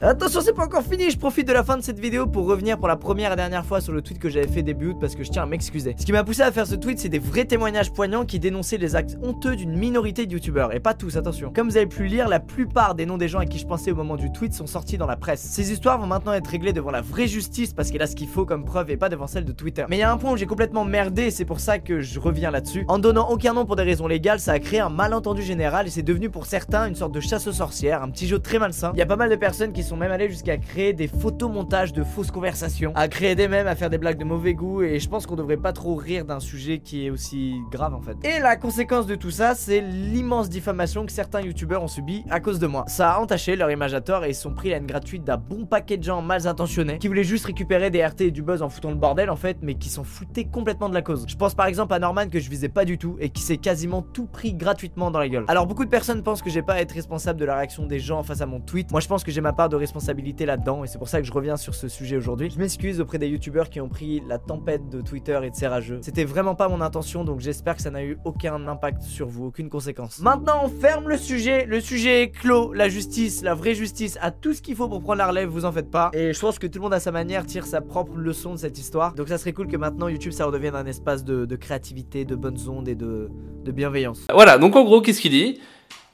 Attention, 0.00 0.40
c'est 0.40 0.52
pas 0.52 0.64
encore 0.64 0.84
fini, 0.84 1.10
je 1.10 1.18
profite 1.18 1.48
de 1.48 1.52
la 1.52 1.64
fin 1.64 1.76
de 1.76 1.82
cette 1.82 1.98
vidéo 1.98 2.28
pour 2.28 2.46
revenir 2.46 2.78
pour 2.78 2.86
la 2.86 2.94
première 2.94 3.32
et 3.32 3.36
dernière 3.36 3.66
fois 3.66 3.80
sur 3.80 3.92
le 3.92 4.00
tweet 4.00 4.20
que 4.20 4.28
j'avais 4.28 4.46
fait 4.46 4.62
début 4.62 4.90
août 4.90 4.98
parce 5.00 5.16
que 5.16 5.24
je 5.24 5.30
tiens 5.32 5.42
à 5.42 5.46
m'excuser. 5.46 5.96
Ce 5.98 6.06
qui 6.06 6.12
m'a 6.12 6.22
poussé 6.22 6.42
à 6.42 6.52
faire 6.52 6.68
ce 6.68 6.76
tweet, 6.76 7.00
c'est 7.00 7.08
des 7.08 7.18
vrais 7.18 7.46
témoignages 7.46 7.92
poignants 7.92 8.24
qui 8.24 8.38
dénonçaient 8.38 8.76
les 8.76 8.94
actes 8.94 9.18
honteux 9.24 9.56
d'une 9.56 9.76
minorité 9.76 10.26
de 10.26 10.32
youtubeurs, 10.34 10.72
et 10.72 10.78
pas 10.78 10.94
tous, 10.94 11.16
attention. 11.16 11.52
Comme 11.52 11.68
vous 11.68 11.76
avez 11.76 11.88
pu 11.88 12.06
lire, 12.06 12.28
la 12.28 12.38
plupart 12.38 12.94
des 12.94 13.06
noms 13.06 13.18
des 13.18 13.26
gens 13.26 13.40
à 13.40 13.46
qui 13.46 13.58
je 13.58 13.66
pensais 13.66 13.90
au 13.90 13.96
moment 13.96 14.14
du 14.14 14.30
tweet 14.30 14.54
sont 14.54 14.68
sortis 14.68 14.98
dans 14.98 15.06
la 15.08 15.16
presse. 15.16 15.40
Ces 15.40 15.72
histoires 15.72 15.98
vont 15.98 16.06
maintenant 16.06 16.32
être 16.32 16.46
réglées 16.46 16.72
devant 16.72 16.92
la 16.92 17.00
vraie 17.00 17.26
justice 17.26 17.72
parce 17.72 17.90
qu'elle 17.90 18.02
a 18.02 18.06
ce 18.06 18.14
qu'il 18.14 18.28
faut 18.28 18.46
comme 18.46 18.64
preuve 18.64 18.92
et 18.92 18.96
pas 18.96 19.08
devant 19.08 19.26
celle 19.26 19.44
de 19.44 19.52
Twitter. 19.52 19.84
Mais 19.88 19.96
il 19.96 20.00
y 20.00 20.04
a 20.04 20.12
un 20.12 20.16
point 20.16 20.30
où 20.30 20.36
j'ai 20.36 20.46
complètement 20.46 20.84
merdé 20.84 21.32
c'est 21.32 21.44
pour 21.44 21.58
ça 21.58 21.80
que 21.80 22.02
je 22.02 22.20
reviens 22.20 22.52
là-dessus. 22.52 22.84
En 22.86 23.00
donnant 23.00 23.28
aucun 23.30 23.52
nom 23.52 23.66
pour 23.66 23.74
des 23.74 23.82
raisons 23.82 24.06
légales, 24.06 24.38
ça 24.38 24.52
a 24.52 24.60
créé 24.60 24.78
un 24.78 24.90
malentendu 24.90 25.42
général 25.42 25.88
et 25.88 25.90
c'est 25.90 26.04
devenu 26.04 26.30
pour 26.30 26.46
certains 26.46 26.86
une 26.86 26.94
sorte 26.94 27.10
de 27.10 27.18
chasse 27.18 27.48
aux 27.48 27.52
sorcières, 27.52 28.04
un 28.04 28.10
petit 28.10 28.28
jeu 28.28 28.38
très 28.38 28.60
malsain. 28.60 28.92
Il 28.94 29.00
y 29.00 29.02
a 29.02 29.06
pas 29.06 29.16
mal 29.16 29.28
de 29.28 29.34
personnes 29.34 29.72
qui 29.72 29.87
sont 29.88 29.96
même 29.96 30.12
allées 30.12 30.28
jusqu'à 30.28 30.58
créer 30.58 30.92
des 30.92 31.08
photomontages 31.08 31.94
de 31.94 32.04
fausses 32.04 32.30
conversations, 32.30 32.92
à 32.94 33.08
créer 33.08 33.34
des 33.34 33.48
mèmes, 33.48 33.66
à 33.66 33.74
faire 33.74 33.88
des 33.88 33.96
blagues 33.96 34.18
de 34.18 34.24
mauvais 34.24 34.52
goût, 34.52 34.82
et 34.82 35.00
je 35.00 35.08
pense 35.08 35.26
qu'on 35.26 35.36
devrait 35.36 35.56
pas 35.56 35.72
trop 35.72 35.94
rire 35.94 36.26
d'un 36.26 36.40
sujet 36.40 36.78
qui 36.78 37.06
est 37.06 37.10
aussi 37.10 37.54
grave 37.70 37.94
en 37.94 38.02
fait. 38.02 38.16
Et 38.22 38.38
la 38.40 38.56
conséquence 38.56 39.06
de 39.06 39.14
tout 39.14 39.30
ça, 39.30 39.54
c'est 39.54 39.80
l'immense 39.80 40.50
diffamation 40.50 41.06
que 41.06 41.12
certains 41.12 41.40
youtubeurs 41.40 41.82
ont 41.82 41.88
subi 41.88 42.22
à 42.28 42.40
cause 42.40 42.58
de 42.58 42.66
moi. 42.66 42.84
Ça 42.86 43.12
a 43.12 43.20
entaché 43.20 43.56
leur 43.56 43.70
image 43.70 43.94
à 43.94 44.02
tort 44.02 44.24
et 44.24 44.30
ils 44.30 44.34
sont 44.34 44.52
pris 44.52 44.68
la 44.68 44.76
haine 44.76 44.86
gratuite 44.86 45.24
d'un 45.24 45.38
bon 45.38 45.64
paquet 45.64 45.96
de 45.96 46.04
gens 46.04 46.20
mal 46.20 46.46
intentionnés 46.46 46.98
qui 46.98 47.08
voulaient 47.08 47.24
juste 47.24 47.46
récupérer 47.46 47.90
des 47.90 48.04
RT 48.04 48.20
et 48.20 48.30
du 48.30 48.42
buzz 48.42 48.60
en 48.60 48.68
foutant 48.68 48.90
le 48.90 48.96
bordel 48.96 49.30
en 49.30 49.36
fait, 49.36 49.58
mais 49.62 49.74
qui 49.74 49.88
s'en 49.88 50.04
foutaient 50.04 50.44
complètement 50.44 50.90
de 50.90 50.94
la 50.94 51.02
cause. 51.02 51.24
Je 51.26 51.36
pense 51.36 51.54
par 51.54 51.66
exemple 51.66 51.94
à 51.94 51.98
Norman 51.98 52.28
que 52.28 52.40
je 52.40 52.50
visais 52.50 52.68
pas 52.68 52.84
du 52.84 52.98
tout 52.98 53.16
et 53.20 53.30
qui 53.30 53.40
s'est 53.40 53.56
quasiment 53.56 54.02
tout 54.02 54.26
pris 54.26 54.52
gratuitement 54.52 55.10
dans 55.10 55.18
la 55.18 55.28
gueule. 55.28 55.44
Alors 55.48 55.66
beaucoup 55.66 55.86
de 55.86 55.90
personnes 55.90 56.22
pensent 56.22 56.42
que 56.42 56.50
j'ai 56.50 56.62
pas 56.62 56.74
à 56.74 56.80
être 56.80 56.92
responsable 56.92 57.40
de 57.40 57.46
la 57.46 57.56
réaction 57.56 57.86
des 57.86 57.98
gens 57.98 58.22
face 58.22 58.42
à 58.42 58.46
mon 58.46 58.60
tweet. 58.60 58.90
Moi 58.90 59.00
je 59.00 59.08
pense 59.08 59.24
que 59.24 59.30
j'ai 59.30 59.40
ma 59.40 59.54
part 59.54 59.70
de 59.70 59.76
responsabilité 59.78 60.46
là-dedans 60.46 60.84
et 60.84 60.86
c'est 60.86 60.98
pour 60.98 61.08
ça 61.08 61.20
que 61.20 61.26
je 61.26 61.32
reviens 61.32 61.56
sur 61.56 61.74
ce 61.74 61.88
sujet 61.88 62.16
aujourd'hui. 62.16 62.50
Je 62.50 62.58
m'excuse 62.58 63.00
auprès 63.00 63.18
des 63.18 63.28
youtubeurs 63.28 63.70
qui 63.70 63.80
ont 63.80 63.88
pris 63.88 64.22
la 64.28 64.38
tempête 64.38 64.88
de 64.88 65.00
Twitter 65.00 65.38
et 65.42 65.50
de 65.50 65.56
ses 65.56 65.66
rageux. 65.66 65.98
C'était 66.02 66.24
vraiment 66.24 66.54
pas 66.54 66.68
mon 66.68 66.80
intention 66.80 67.24
donc 67.24 67.40
j'espère 67.40 67.76
que 67.76 67.82
ça 67.82 67.90
n'a 67.90 68.04
eu 68.04 68.18
aucun 68.24 68.66
impact 68.68 69.02
sur 69.02 69.28
vous, 69.28 69.46
aucune 69.46 69.68
conséquence. 69.68 70.20
Maintenant 70.20 70.60
on 70.64 70.68
ferme 70.68 71.08
le 71.08 71.16
sujet, 71.16 71.64
le 71.64 71.80
sujet 71.80 72.22
est 72.22 72.30
clos, 72.30 72.72
la 72.72 72.88
justice, 72.88 73.42
la 73.42 73.54
vraie 73.54 73.74
justice 73.74 74.18
a 74.20 74.30
tout 74.30 74.54
ce 74.54 74.62
qu'il 74.62 74.76
faut 74.76 74.88
pour 74.88 75.02
prendre 75.02 75.18
la 75.18 75.28
relève, 75.28 75.48
vous 75.48 75.64
en 75.64 75.72
faites 75.72 75.90
pas. 75.90 76.10
Et 76.12 76.32
je 76.32 76.40
pense 76.40 76.58
que 76.58 76.66
tout 76.66 76.78
le 76.78 76.82
monde 76.82 76.94
à 76.94 77.00
sa 77.00 77.12
manière 77.12 77.46
tire 77.46 77.66
sa 77.66 77.80
propre 77.80 78.16
leçon 78.16 78.52
de 78.52 78.58
cette 78.58 78.78
histoire. 78.78 79.14
Donc 79.14 79.28
ça 79.28 79.38
serait 79.38 79.52
cool 79.52 79.68
que 79.68 79.76
maintenant 79.76 80.08
YouTube 80.08 80.32
ça 80.32 80.46
redevienne 80.46 80.74
un 80.74 80.86
espace 80.86 81.24
de, 81.24 81.56
créativité, 81.56 82.24
de 82.24 82.34
bonnes 82.34 82.58
ondes 82.68 82.88
et 82.88 82.94
de, 82.94 83.30
bienveillance. 83.68 84.26
Voilà, 84.32 84.56
donc 84.56 84.76
en 84.76 84.84
gros, 84.84 85.02
qu'est-ce 85.02 85.20
qu'il 85.20 85.32
dit? 85.32 85.60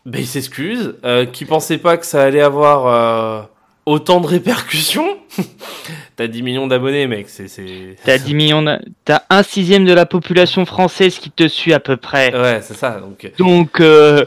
Ben 0.04 0.20
il 0.20 0.26
s'excuse, 0.26 0.96
euh, 1.04 1.24
qui 1.24 1.44
pensait 1.44 1.78
pas 1.78 1.96
que 1.96 2.04
ça 2.04 2.24
allait 2.24 2.42
avoir 2.42 2.86
euh, 2.86 3.42
autant 3.86 4.20
de 4.20 4.26
répercussions. 4.26 5.18
T'as 6.16 6.26
10 6.26 6.42
millions 6.42 6.66
d'abonnés, 6.66 7.06
mec, 7.06 7.28
c'est... 7.28 7.48
c'est... 7.48 7.96
T'as 8.04 8.18
10 8.18 8.34
millions, 8.34 8.62
de- 8.62 8.78
t'as 9.04 9.22
un 9.30 9.42
sixième 9.42 9.84
de 9.84 9.92
la 9.92 10.06
population 10.06 10.64
française 10.64 11.18
qui 11.18 11.30
te 11.30 11.48
suit 11.48 11.72
à 11.72 11.80
peu 11.80 11.96
près. 11.96 12.34
Ouais, 12.34 12.60
c'est 12.62 12.74
ça, 12.74 13.00
donc... 13.00 13.30
Donc, 13.38 13.80
euh, 13.80 14.24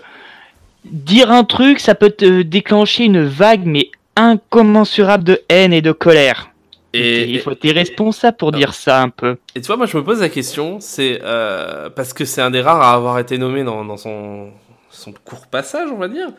dire 0.86 1.32
un 1.32 1.44
truc, 1.44 1.80
ça 1.80 1.96
peut 1.96 2.10
te 2.10 2.42
déclencher 2.42 3.06
une 3.06 3.24
vague, 3.24 3.66
mais 3.66 3.90
incommensurable 4.16 5.24
de 5.24 5.42
haine 5.50 5.74
et 5.74 5.82
de 5.82 5.92
colère. 5.92 6.50
Et, 6.94 7.30
il 7.30 7.40
faut 7.42 7.52
être 7.52 7.70
responsable 7.70 8.38
pour 8.38 8.52
dire 8.52 8.74
ça 8.74 9.02
un 9.02 9.10
peu. 9.10 9.38
Et 9.56 9.62
tu 9.62 9.68
vois, 9.68 9.78
moi 9.78 9.86
je 9.86 9.98
me 9.98 10.04
pose 10.04 10.22
la 10.22 10.30
question, 10.30 10.80
c'est 10.80 11.20
euh, 11.22 11.90
parce 11.90 12.14
que 12.14 12.26
c'est 12.26 12.42
un 12.42 12.50
des 12.50 12.62
rares 12.62 12.82
à 12.82 12.94
avoir 12.94 13.20
été 13.20 13.38
nommé 13.38 13.64
dans, 13.64 13.86
dans 13.86 13.98
son, 13.98 14.50
son 14.90 15.14
court 15.24 15.48
passage, 15.48 15.90
on 15.92 15.98
va 15.98 16.08
dire. 16.08 16.30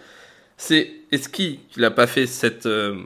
C'est 0.59 0.91
est-ce 1.11 1.29
qu'il 1.29 1.61
n'a 1.79 1.91
pas 1.91 2.07
fait 2.07 2.27
cette, 2.27 2.67
euh, 2.67 2.97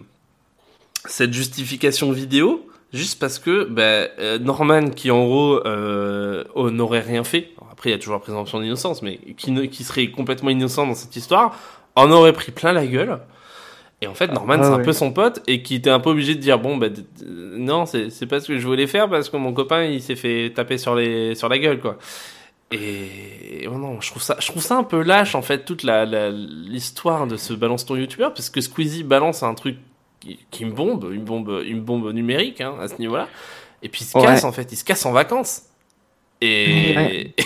cette 1.05 1.33
justification 1.33 2.11
vidéo 2.11 2.67
juste 2.93 3.19
parce 3.19 3.39
que 3.39 3.65
ben, 3.65 4.09
euh, 4.19 4.39
Norman, 4.39 4.91
qui 4.91 5.11
en 5.11 5.25
gros 5.25 5.67
euh, 5.67 6.45
oh, 6.55 6.71
n'aurait 6.71 7.01
rien 7.01 7.25
fait, 7.25 7.51
après 7.71 7.91
il 7.91 7.93
y 7.93 7.95
a 7.95 7.99
toujours 7.99 8.15
la 8.15 8.21
présomption 8.21 8.61
d'innocence, 8.61 9.03
mais 9.03 9.19
qui, 9.37 9.51
ne, 9.51 9.65
qui 9.65 9.85
serait 9.85 10.09
complètement 10.09 10.51
innocent 10.51 10.87
dans 10.87 10.95
cette 10.95 11.17
histoire, 11.17 11.57
en 11.95 12.11
aurait 12.11 12.33
pris 12.33 12.53
plein 12.53 12.73
la 12.73 12.87
gueule. 12.87 13.19
Et 14.01 14.09
en 14.09 14.15
fait, 14.15 14.33
Norman, 14.33 14.57
Ah 14.59 14.65
c'est 14.65 14.71
un 14.71 14.81
peu 14.81 14.93
son 14.93 15.13
pote 15.13 15.43
et 15.47 15.63
qui 15.63 15.77
était 15.77 15.91
un 15.91 16.01
peu 16.01 16.11
obligé 16.11 16.35
de 16.35 16.41
dire 16.41 16.59
bon, 16.59 16.77
bah, 16.77 16.89
non, 17.25 17.87
c'est 17.87 18.11
c'est 18.11 18.27
pas 18.27 18.41
ce 18.41 18.49
que 18.49 18.59
je 18.59 18.67
voulais 18.67 18.89
faire 18.89 19.09
parce 19.09 19.31
que 19.31 19.37
mon 19.37 19.53
copain 19.53 19.85
il 19.85 20.03
s'est 20.03 20.17
fait 20.17 20.51
taper 20.53 20.77
sur 20.77 20.97
les 20.97 21.37
sur 21.37 21.49
la 21.49 21.59
gueule 21.59 21.79
quoi. 21.79 21.99
Et 22.73 23.67
oh 23.71 23.77
non, 23.77 24.01
je 24.01 24.11
trouve 24.11 24.23
ça, 24.23 24.37
je 24.41 24.47
trouve 24.47 24.63
ça 24.63 24.77
un 24.77 24.83
peu 24.85 25.03
lâche 25.03 25.35
en 25.35 25.43
fait 25.43 25.65
toute 25.65 25.83
la 25.83 26.05
l'histoire 26.31 27.27
de 27.27 27.37
ce 27.37 27.53
balance 27.53 27.85
ton 27.87 27.97
youtubeur 27.97 28.33
parce 28.35 28.51
que 28.51 28.61
Squeezie 28.61 29.05
balance 29.05 29.43
un 29.43 29.55
truc 29.55 29.77
qui, 30.21 30.39
qui 30.51 30.65
me 30.65 30.73
bombe, 30.73 31.11
une 31.13 31.25
bombe, 31.25 31.63
une 31.67 31.81
bombe 31.83 32.11
numérique 32.13 32.61
hein, 32.61 32.75
à 32.81 32.89
ce 32.89 32.97
niveau-là. 32.99 33.29
Et 33.83 33.89
puis 33.89 34.03
il 34.03 34.07
se 34.07 34.17
Ouais. 34.17 34.25
casse 34.25 34.45
en 34.45 34.53
fait, 34.53 34.71
il 34.73 34.77
se 34.77 34.85
casse 34.85 35.05
en 35.07 35.13
vacances. 35.13 35.63
Et 36.41 36.95
Ouais. 36.97 37.35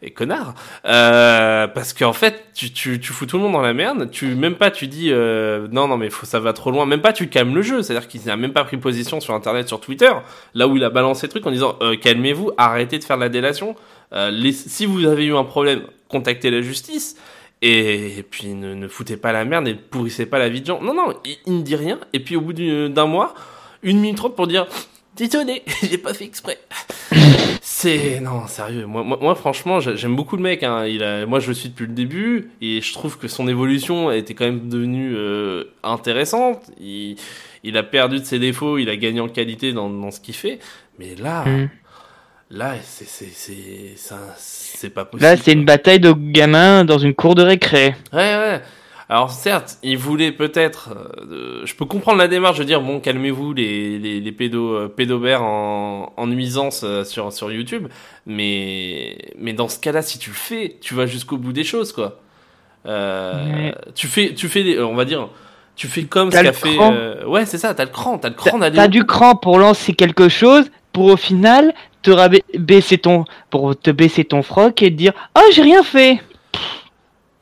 et 0.00 0.12
connard 0.12 0.54
euh, 0.84 1.66
parce 1.66 1.92
qu'en 1.92 2.12
fait 2.12 2.44
tu, 2.54 2.72
tu, 2.72 3.00
tu 3.00 3.12
fous 3.12 3.26
tout 3.26 3.36
le 3.36 3.42
monde 3.42 3.54
dans 3.54 3.60
la 3.60 3.74
merde 3.74 4.08
tu 4.12 4.36
même 4.36 4.54
pas 4.54 4.70
tu 4.70 4.86
dis 4.86 5.08
euh, 5.10 5.66
non 5.72 5.88
non 5.88 5.96
mais 5.96 6.08
faut, 6.08 6.24
ça 6.24 6.38
va 6.38 6.52
trop 6.52 6.70
loin 6.70 6.86
même 6.86 7.00
pas 7.00 7.12
tu 7.12 7.28
calmes 7.28 7.52
le 7.52 7.62
jeu 7.62 7.82
c'est 7.82 7.96
à 7.96 7.98
dire 7.98 8.06
qu'il 8.08 8.24
n'a 8.26 8.36
même 8.36 8.52
pas 8.52 8.62
pris 8.62 8.76
position 8.76 9.18
sur 9.20 9.34
internet 9.34 9.66
sur 9.66 9.80
Twitter 9.80 10.12
là 10.54 10.68
où 10.68 10.76
il 10.76 10.84
a 10.84 10.90
balancé 10.90 11.26
le 11.26 11.30
truc 11.32 11.44
en 11.48 11.50
disant 11.50 11.76
euh, 11.82 11.96
calmez-vous 11.96 12.52
arrêtez 12.56 13.00
de 13.00 13.04
faire 13.04 13.16
de 13.16 13.22
la 13.22 13.28
délation 13.28 13.74
euh, 14.12 14.30
les- 14.30 14.52
si 14.52 14.86
vous 14.86 15.04
avez 15.04 15.24
eu 15.26 15.36
un 15.36 15.44
problème 15.44 15.82
contactez 16.08 16.50
la 16.50 16.62
justice 16.62 17.16
et, 17.60 18.24
puis 18.30 18.48
ne, 18.54 18.74
ne 18.74 18.88
foutez 18.88 19.16
pas 19.16 19.32
la 19.32 19.44
merde 19.44 19.66
et 19.68 19.74
pourrissez 19.74 20.26
pas 20.26 20.38
la 20.38 20.48
vie 20.48 20.60
de 20.60 20.66
gens 20.66 20.80
non 20.80 20.94
non 20.94 21.12
il, 21.46 21.56
ne 21.58 21.62
dit 21.62 21.76
rien 21.76 21.98
et 22.12 22.20
puis 22.20 22.36
au 22.36 22.40
bout 22.40 22.52
du- 22.52 22.88
d'un 22.88 23.06
mois 23.06 23.34
une 23.82 24.00
minute 24.00 24.16
trente 24.16 24.36
pour 24.36 24.46
dire 24.46 24.66
désolé 25.16 25.62
j'ai 25.82 25.98
pas 25.98 26.14
fait 26.14 26.24
exprès 26.24 26.58
c'est 27.62 28.20
non 28.20 28.46
sérieux. 28.46 28.86
Moi, 28.86 29.02
moi, 29.02 29.34
franchement, 29.34 29.80
j'ai- 29.80 29.96
j'aime 29.96 30.16
beaucoup 30.16 30.36
le 30.36 30.42
mec. 30.42 30.62
Hein. 30.62 30.86
Il 30.86 31.02
a, 31.02 31.26
moi, 31.26 31.38
je 31.40 31.48
le 31.48 31.54
suis 31.54 31.68
depuis 31.70 31.86
le 31.86 31.92
début 31.92 32.50
et 32.60 32.80
je 32.80 32.92
trouve 32.92 33.18
que 33.18 33.28
son 33.28 33.48
évolution 33.48 34.10
été 34.10 34.34
quand 34.34 34.44
même 34.44 34.68
devenue 34.68 35.14
euh, 35.16 35.64
intéressante. 35.82 36.70
Il, 36.80 37.16
il 37.64 37.76
a 37.76 37.82
perdu 37.82 38.18
de 38.20 38.24
ses 38.24 38.38
défauts, 38.38 38.78
il 38.78 38.88
a 38.90 38.96
gagné 38.96 39.20
en 39.20 39.28
qualité 39.28 39.72
dans, 39.72 39.88
dans 39.90 40.10
ce 40.10 40.20
qu'il 40.20 40.34
fait. 40.34 40.58
Mais 40.98 41.14
là, 41.14 41.44
Mm. 41.46 41.68
Là, 42.50 42.74
c'est 42.82 43.06
c'est 43.08 43.28
c'est 43.32 43.92
ça, 43.96 44.18
c'est 44.36 44.90
pas 44.90 45.04
possible. 45.04 45.28
Là, 45.28 45.36
c'est 45.36 45.52
une 45.52 45.64
bataille 45.64 46.00
de 46.00 46.12
gamins 46.12 46.84
dans 46.84 46.98
une 46.98 47.14
cour 47.14 47.34
de 47.34 47.42
récré. 47.42 47.94
Ouais, 48.12 48.18
ouais. 48.36 48.60
Alors 49.10 49.30
certes, 49.30 49.78
il 49.82 49.96
voulait 49.96 50.32
peut-être. 50.32 50.90
euh, 51.30 51.62
je 51.64 51.74
peux 51.74 51.86
comprendre 51.86 52.18
la 52.18 52.28
démarche 52.28 52.58
de 52.58 52.64
dire 52.64 52.82
bon, 52.82 53.00
calmez-vous 53.00 53.54
les 53.54 53.98
les, 53.98 54.20
les 54.20 54.32
pédos 54.32 54.74
euh, 54.74 54.88
pédobères 54.88 55.42
en, 55.42 56.12
en 56.16 56.26
nuisance 56.26 56.82
euh, 56.84 57.04
sur 57.04 57.32
sur 57.32 57.50
YouTube, 57.50 57.88
mais 58.26 59.16
mais 59.38 59.54
dans 59.54 59.68
ce 59.68 59.78
cas-là, 59.80 60.02
si 60.02 60.18
tu 60.18 60.28
le 60.30 60.36
fais, 60.36 60.76
tu 60.82 60.94
vas 60.94 61.06
jusqu'au 61.06 61.38
bout 61.38 61.52
des 61.54 61.64
choses, 61.64 61.92
quoi. 61.92 62.20
Euh, 62.86 63.32
Ouais. 63.68 63.74
Tu 63.94 64.06
fais 64.08 64.34
tu 64.34 64.48
fais 64.48 64.62
des- 64.62 64.80
on 64.80 64.94
va 64.94 65.04
dire. 65.04 65.28
Tu 65.74 65.86
fais 65.86 66.02
comme 66.04 66.30
ce 66.32 66.36
qu'a 66.42 66.52
fait. 66.52 66.76
euh, 66.92 67.24
ouais, 67.26 67.46
c'est 67.46 67.56
ça. 67.58 67.72
T'as 67.72 67.84
le 67.84 67.90
cran. 67.90 68.18
T'as 68.18 68.28
le 68.30 68.34
cran 68.34 68.58
d'aller. 68.58 68.76
t'as 68.76 68.88
du 68.88 69.04
cran 69.04 69.36
pour 69.36 69.58
lancer 69.58 69.94
quelque 69.94 70.28
chose, 70.28 70.64
pour 70.92 71.06
au 71.06 71.16
final 71.16 71.72
te 72.02 72.58
baisser 72.58 72.98
ton, 72.98 73.24
pour 73.50 73.78
te 73.78 73.90
baisser 73.90 74.24
ton 74.24 74.42
froc 74.42 74.82
et 74.82 74.90
te 74.90 74.96
dire 74.96 75.12
oh 75.36 75.42
j'ai 75.52 75.62
rien 75.62 75.82
fait. 75.82 76.20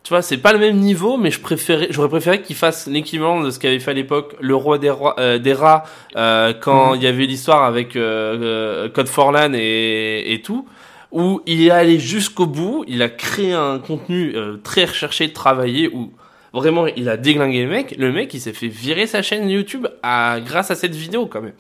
Tu 0.07 0.11
vois, 0.11 0.23
c'est 0.23 0.37
pas 0.37 0.53
le 0.53 0.61
même 0.61 0.77
niveau, 0.77 1.17
mais 1.17 1.33
je 1.33 1.41
préférais, 1.41 1.89
j'aurais 1.91 2.09
préféré 2.09 2.41
qu'il 2.41 2.55
fasse 2.55 2.87
l'équivalent 2.87 3.41
de 3.41 3.51
ce 3.51 3.59
qu'avait 3.59 3.81
fait 3.81 3.91
à 3.91 3.95
l'époque 3.95 4.37
le 4.39 4.55
roi 4.55 4.79
des, 4.79 4.89
rois, 4.89 5.17
euh, 5.19 5.41
des 5.41 5.53
rats 5.53 5.83
euh, 6.15 6.53
quand 6.53 6.95
il 6.95 7.03
y 7.03 7.09
avait 7.09 7.27
l'histoire 7.27 7.65
avec 7.65 7.97
euh, 7.97 8.89
Code 8.89 9.09
Forlan 9.09 9.53
et, 9.55 10.33
et 10.33 10.43
tout, 10.43 10.69
où 11.11 11.43
il 11.45 11.67
est 11.67 11.71
allé 11.71 11.99
jusqu'au 11.99 12.47
bout, 12.47 12.85
il 12.87 13.03
a 13.03 13.09
créé 13.09 13.53
un 13.53 13.81
contenu 13.81 14.33
très 14.63 14.85
recherché, 14.85 15.33
travaillé, 15.33 15.89
où 15.89 16.13
vraiment 16.53 16.87
il 16.87 17.09
a 17.09 17.17
déglingué 17.17 17.65
le 17.65 17.71
mec. 17.71 17.97
Le 17.99 18.13
mec, 18.13 18.33
il 18.33 18.41
s'est 18.41 18.53
fait 18.53 18.69
virer 18.69 19.09
sa 19.09 19.23
chaîne 19.23 19.51
YouTube 19.51 19.89
à, 20.05 20.39
grâce 20.39 20.71
à 20.71 20.77
cette 20.77 20.95
vidéo 20.95 21.27
quand 21.27 21.43
même. 21.43 21.55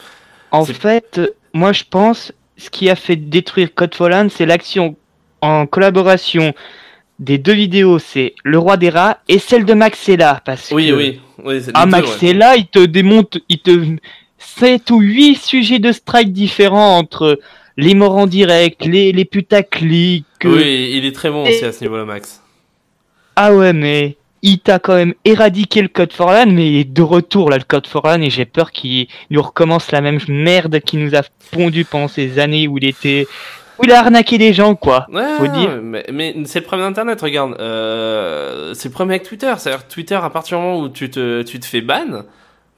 En 0.52 0.64
fait, 0.64 1.20
moi 1.52 1.72
je 1.72 1.82
pense 1.90 2.32
ce 2.56 2.70
qui 2.70 2.88
a 2.90 2.96
fait 2.96 3.16
détruire 3.16 3.74
Code 3.74 3.94
Fallen, 3.94 4.30
c'est 4.30 4.46
l'action 4.46 4.96
en 5.40 5.66
collaboration 5.66 6.54
des 7.18 7.38
deux 7.38 7.52
vidéos, 7.54 7.98
c'est 7.98 8.34
le 8.44 8.58
roi 8.58 8.76
des 8.76 8.90
rats 8.90 9.18
et 9.28 9.38
celle 9.38 9.64
de 9.64 9.74
Maxella 9.74 10.42
parce 10.44 10.70
Oui, 10.70 10.88
que 10.88 10.92
oui, 10.94 11.20
oui. 11.44 11.62
Ah 11.74 11.84
ouais. 11.84 11.90
Maxella, 11.90 12.56
il 12.56 12.66
te 12.66 12.84
démonte, 12.84 13.38
il 13.48 13.60
te 13.60 13.70
7 14.38 14.90
ou 14.90 15.00
8 15.00 15.36
sujets 15.36 15.78
de 15.78 15.92
strike 15.92 16.32
différents 16.32 16.98
entre 16.98 17.38
les 17.76 17.94
morts 17.94 18.16
en 18.16 18.26
direct, 18.26 18.84
les, 18.84 19.12
les 19.12 19.24
putaclics. 19.24 20.24
Oui, 20.44 20.92
il 20.94 21.04
est 21.04 21.12
très 21.12 21.30
bon 21.30 21.42
aussi 21.44 21.64
à 21.64 21.72
ce 21.72 21.82
niveau-là, 21.84 22.04
Max. 22.04 22.42
Ah 23.36 23.54
ouais, 23.54 23.72
mais 23.72 24.16
il 24.42 24.58
t'a 24.58 24.78
quand 24.78 24.94
même 24.94 25.14
éradiqué 25.24 25.82
le 25.82 25.88
code 25.88 26.12
for 26.12 26.30
LAN, 26.30 26.46
mais 26.46 26.68
il 26.68 26.76
est 26.78 26.84
de 26.84 27.02
retour 27.02 27.50
là, 27.50 27.58
le 27.58 27.64
code 27.64 27.86
for 27.86 28.06
LAN, 28.06 28.20
et 28.20 28.30
j'ai 28.30 28.44
peur 28.44 28.70
qu'il 28.70 29.08
nous 29.30 29.42
recommence 29.42 29.90
la 29.92 30.00
même 30.00 30.18
merde 30.28 30.80
qui 30.80 30.96
nous 30.96 31.14
a 31.14 31.22
pondu 31.50 31.84
pendant 31.84 32.08
ces 32.08 32.38
années 32.38 32.68
où 32.68 32.78
il 32.78 32.84
était. 32.84 33.26
où 33.78 33.84
il 33.84 33.92
a 33.92 33.98
arnaqué 34.00 34.38
des 34.38 34.52
gens, 34.52 34.74
quoi. 34.74 35.06
Ouais, 35.12 35.36
faut 35.38 35.48
dire. 35.48 35.80
mais, 35.82 36.04
mais 36.12 36.34
c'est 36.44 36.60
le 36.60 36.66
problème 36.66 36.88
d'Internet, 36.88 37.20
regarde. 37.20 37.56
Euh, 37.58 38.74
c'est 38.74 38.88
le 38.88 38.92
problème 38.92 39.12
avec 39.16 39.22
Twitter. 39.22 39.52
C'est-à-dire 39.58 39.86
Twitter, 39.88 40.14
à 40.14 40.30
partir 40.30 40.58
du 40.58 40.64
moment 40.64 40.80
où 40.80 40.88
tu 40.88 41.10
te, 41.10 41.42
tu 41.42 41.58
te 41.58 41.66
fais 41.66 41.80
ban, 41.80 42.22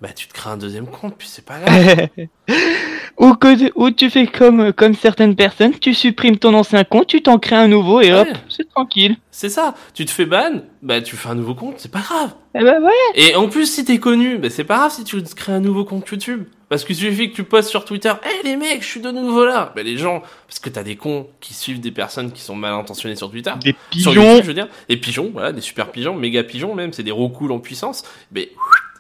bah 0.01 0.11
tu 0.15 0.29
te 0.29 0.33
crées 0.33 0.51
un 0.51 0.57
deuxième 0.57 0.87
compte, 0.87 1.17
puis 1.19 1.29
c'est 1.29 1.45
pas 1.45 1.59
grave. 1.59 2.09
ou, 3.19 3.35
que, 3.35 3.73
ou 3.75 3.91
tu 3.91 4.11
fais 4.11 4.27
comme, 4.27 4.73
comme 4.73 4.95
certaines 4.95 5.35
personnes, 5.35 5.73
tu 5.79 5.93
supprimes 5.93 6.37
ton 6.37 6.55
ancien 6.55 6.85
compte, 6.85 7.09
tu 7.09 7.23
t'en 7.23 7.39
crées 7.39 7.57
un 7.57 7.69
nouveau 7.69 8.01
et 8.01 8.13
hop, 8.13 8.29
c'est 8.49 8.69
tranquille. 8.69 9.17
c'est 9.33 9.49
ça. 9.49 9.75
Tu 9.95 10.05
te 10.05 10.11
fais 10.11 10.27
ban, 10.27 10.63
bah 10.83 11.01
tu 11.01 11.17
fais 11.17 11.29
un 11.29 11.35
nouveau 11.35 11.55
compte, 11.55 11.75
c'est 11.79 11.91
pas 11.91 12.01
grave. 12.01 12.35
Eh 12.55 12.63
ben 12.63 12.81
ouais. 12.83 12.93
Et 13.15 13.35
en 13.35 13.49
plus, 13.49 13.67
si 13.67 13.85
t'es 13.85 13.99
connu, 13.99 14.39
bah 14.39 14.51
c'est 14.51 14.65
pas 14.65 14.77
grave 14.79 14.93
si 14.93 15.05
tu 15.05 15.23
te 15.23 15.35
crées 15.35 15.53
un 15.53 15.61
nouveau 15.61 15.85
compte 15.85 16.09
YouTube. 16.09 16.45
Parce 16.69 16.85
qu'il 16.85 16.97
suffit 16.97 17.31
que 17.31 17.35
tu 17.35 17.45
postes 17.45 17.71
sur 17.71 17.87
Twitter, 17.87 18.13
hé 18.25 18.47
les 18.47 18.57
mecs, 18.57 18.83
je 18.83 18.87
suis 18.87 19.01
de 19.01 19.11
nouveau 19.11 19.47
là. 19.47 19.73
Bah 19.75 19.83
les 19.83 19.97
gens, 19.97 20.21
parce 20.47 20.59
que 20.59 20.69
t'as 20.69 20.83
des 20.83 20.97
cons 20.97 21.27
qui 21.41 21.55
suivent 21.55 21.81
des 21.81 21.91
personnes 21.91 22.31
qui 22.31 22.43
sont 22.43 22.55
mal 22.55 22.75
intentionnées 22.75 23.17
sur 23.17 23.31
Twitter. 23.31 23.53
Des 23.63 23.71
Sur 23.99 24.13
pigeons. 24.13 24.23
YouTube, 24.23 24.43
je 24.43 24.49
veux 24.49 24.55
dire. 24.55 24.69
Des 24.89 24.99
pigeons, 24.99 25.31
voilà, 25.33 25.53
des 25.53 25.63
super 25.63 25.91
pigeons, 25.91 26.15
méga 26.15 26.45
pigeons 26.45 26.75
même, 26.75 26.93
c'est 26.93 27.03
des 27.03 27.11
roucouls 27.11 27.51
en 27.53 27.59
puissance. 27.59 28.05
Mais 28.33 28.51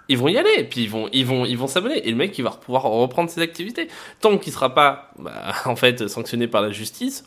ils 0.08 0.16
vont 0.18 0.28
y 0.28 0.36
aller, 0.38 0.50
et 0.58 0.64
puis 0.64 0.82
ils 0.82 0.90
vont, 0.90 1.08
ils 1.12 1.26
vont, 1.26 1.44
ils 1.44 1.56
vont 1.58 1.66
s'abonner. 1.66 2.06
Et 2.06 2.10
le 2.10 2.16
mec, 2.16 2.36
il 2.38 2.42
va 2.42 2.50
pouvoir 2.50 2.82
reprendre 2.84 3.28
ses 3.30 3.40
activités. 3.40 3.88
Tant 4.20 4.38
qu'il 4.38 4.52
sera 4.52 4.74
pas, 4.74 5.10
bah, 5.18 5.32
en 5.66 5.76
fait, 5.76 6.08
sanctionné 6.08 6.46
par 6.46 6.62
la 6.62 6.70
justice. 6.70 7.24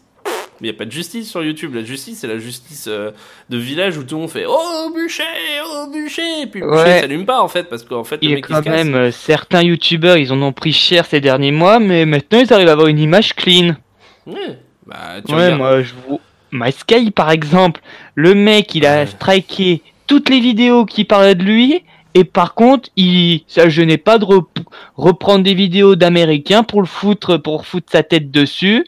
Il 0.60 0.66
n'y 0.66 0.70
a 0.70 0.74
pas 0.74 0.86
de 0.86 0.92
justice 0.92 1.28
sur 1.28 1.44
YouTube. 1.44 1.74
La 1.74 1.84
justice, 1.84 2.20
c'est 2.20 2.28
la 2.28 2.38
justice 2.38 2.86
euh, 2.88 3.10
de 3.50 3.58
village 3.58 3.98
où 3.98 4.04
tout 4.04 4.14
le 4.14 4.22
monde 4.22 4.30
fait 4.30 4.46
Oh 4.48 4.92
bûcher, 4.96 5.24
oh 5.66 5.88
bûcher. 5.92 6.44
Et 6.44 6.46
puis 6.48 6.60
le 6.62 6.68
bûcher 6.70 6.84
Ouais. 6.84 6.98
il 6.98 7.02
s'allume 7.02 7.26
pas 7.26 7.42
en 7.42 7.48
fait 7.48 7.64
parce 7.64 7.82
qu'en 7.84 8.04
fait 8.04 8.20
Il 8.22 8.30
le 8.30 8.30
y 8.30 8.34
a 8.34 8.36
mec 8.36 8.46
il 8.48 8.56
quand 8.56 8.64
se 8.64 8.70
même 8.70 8.94
euh, 8.94 9.12
certains 9.12 9.64
youtubeurs, 9.64 10.18
ils 10.18 10.32
en 10.32 10.40
ont 10.44 10.54
pris 10.54 10.72
cher 10.72 11.08
ces 11.08 11.20
derniers 11.20 11.52
mois, 11.52 11.80
mais 11.80 12.06
maintenant 12.06 12.40
ils 12.42 12.54
arrivent 12.54 12.68
à 12.68 12.74
avoir 12.74 12.90
une 12.90 13.00
image 13.00 13.34
clean. 13.34 13.76
Ouais, 14.28 14.60
bah, 14.86 14.98
tu 15.28 15.34
Ouais, 15.34 15.56
moi 15.56 15.82
je 15.82 15.94
vous. 16.08 16.20
MySky 16.52 17.10
par 17.10 17.32
exemple, 17.32 17.82
le 18.14 18.36
mec 18.36 18.76
il 18.76 18.86
a 18.86 19.00
Ouais. 19.00 19.06
striké 19.08 19.82
toutes 20.06 20.30
les 20.30 20.40
vidéos 20.42 20.86
qui 20.86 21.06
parlaient 21.06 21.34
de 21.34 21.44
lui, 21.44 21.84
et 22.14 22.24
par 22.24 22.54
contre, 22.54 22.90
il 22.96 23.44
ça 23.48 23.70
gênait 23.70 23.98
pas 23.98 24.18
de 24.18 24.26
rep- 24.26 24.60
reprendre 24.96 25.44
des 25.44 25.54
vidéos 25.54 25.96
d'américains 25.96 26.64
pour 26.64 26.82
le 26.82 26.88
foutre, 26.88 27.38
pour 27.38 27.66
foutre 27.66 27.92
sa 27.92 28.04
tête 28.04 28.32
dessus, 28.32 28.86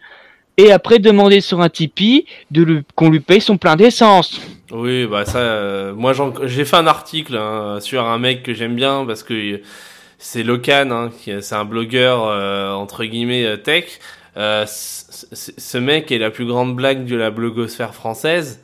et 0.57 0.71
après 0.71 0.99
demander 0.99 1.41
sur 1.41 1.61
un 1.61 1.69
Tipeee 1.69 2.25
de 2.51 2.83
qu'on 2.95 3.09
lui 3.09 3.19
paye 3.19 3.41
son 3.41 3.57
plein 3.57 3.75
d'essence. 3.75 4.39
Oui, 4.71 5.05
bah 5.05 5.25
ça, 5.25 5.39
euh, 5.39 5.93
moi 5.93 6.13
j'ai 6.45 6.65
fait 6.65 6.77
un 6.77 6.87
article 6.87 7.35
hein, 7.37 7.79
sur 7.79 8.05
un 8.05 8.17
mec 8.17 8.43
que 8.43 8.53
j'aime 8.53 8.75
bien 8.75 9.05
parce 9.05 9.23
que 9.23 9.61
c'est 10.17 10.43
Locan, 10.43 10.89
hein, 10.91 11.11
c'est 11.41 11.55
un 11.55 11.65
blogueur 11.65 12.27
euh, 12.27 12.71
entre 12.73 13.03
guillemets 13.05 13.45
euh, 13.45 13.57
tech. 13.57 13.99
Euh, 14.35 14.65
ce 14.65 15.77
mec 15.77 16.11
est 16.11 16.17
la 16.17 16.31
plus 16.31 16.45
grande 16.45 16.75
blague 16.75 17.05
de 17.05 17.15
la 17.15 17.29
blogosphère 17.29 17.93
française. 17.93 18.61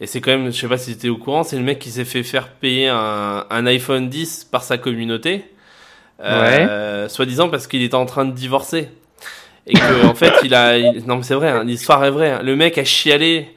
Et 0.00 0.06
c'est 0.06 0.20
quand 0.20 0.30
même, 0.30 0.46
je 0.46 0.58
sais 0.58 0.68
pas 0.68 0.78
si 0.78 0.96
tu 0.96 1.08
au 1.10 1.16
courant, 1.18 1.42
c'est 1.42 1.56
le 1.56 1.62
mec 1.62 1.78
qui 1.78 1.90
s'est 1.90 2.04
fait 2.06 2.22
faire 2.22 2.48
payer 2.48 2.88
un, 2.88 3.44
un 3.50 3.66
iPhone 3.66 4.08
10 4.08 4.44
par 4.50 4.62
sa 4.62 4.78
communauté. 4.78 5.44
Euh, 6.22 7.08
Soi-disant 7.08 7.48
parce 7.48 7.66
qu'il 7.66 7.82
était 7.82 7.94
en 7.94 8.06
train 8.06 8.24
de 8.24 8.32
divorcer. 8.32 8.88
Et 9.66 9.74
que, 9.74 10.06
en 10.06 10.14
fait, 10.14 10.32
il 10.42 10.54
a, 10.54 10.78
il- 10.78 11.04
non 11.06 11.16
mais 11.16 11.22
c'est 11.22 11.34
vrai, 11.34 11.50
hein, 11.50 11.64
l'histoire 11.64 12.02
est 12.04 12.10
vraie. 12.10 12.30
hein. 12.30 12.40
Le 12.42 12.56
mec 12.56 12.78
a 12.78 12.84
chialé 12.84 13.48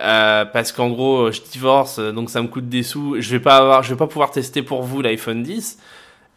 euh, 0.00 0.44
parce 0.46 0.72
qu'en 0.72 0.88
gros, 0.88 1.26
euh, 1.26 1.32
je 1.32 1.42
divorce, 1.42 1.98
euh, 1.98 2.12
donc 2.12 2.30
ça 2.30 2.40
me 2.40 2.48
coûte 2.48 2.68
des 2.68 2.82
sous. 2.82 3.16
Je 3.20 3.30
vais 3.32 3.40
pas 3.40 3.58
avoir, 3.58 3.82
je 3.82 3.90
vais 3.90 3.98
pas 3.98 4.06
pouvoir 4.06 4.30
tester 4.30 4.62
pour 4.62 4.82
vous 4.82 5.02
l'iPhone 5.02 5.42
10. 5.42 5.78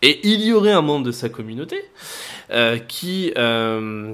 Et 0.02 0.20
il 0.28 0.42
y 0.42 0.52
aurait 0.52 0.74
un 0.74 0.82
membre 0.82 1.06
de 1.06 1.12
sa 1.14 1.30
communauté 1.30 1.78
euh, 2.52 2.78
qui 2.78 3.32
euh, 3.38 4.12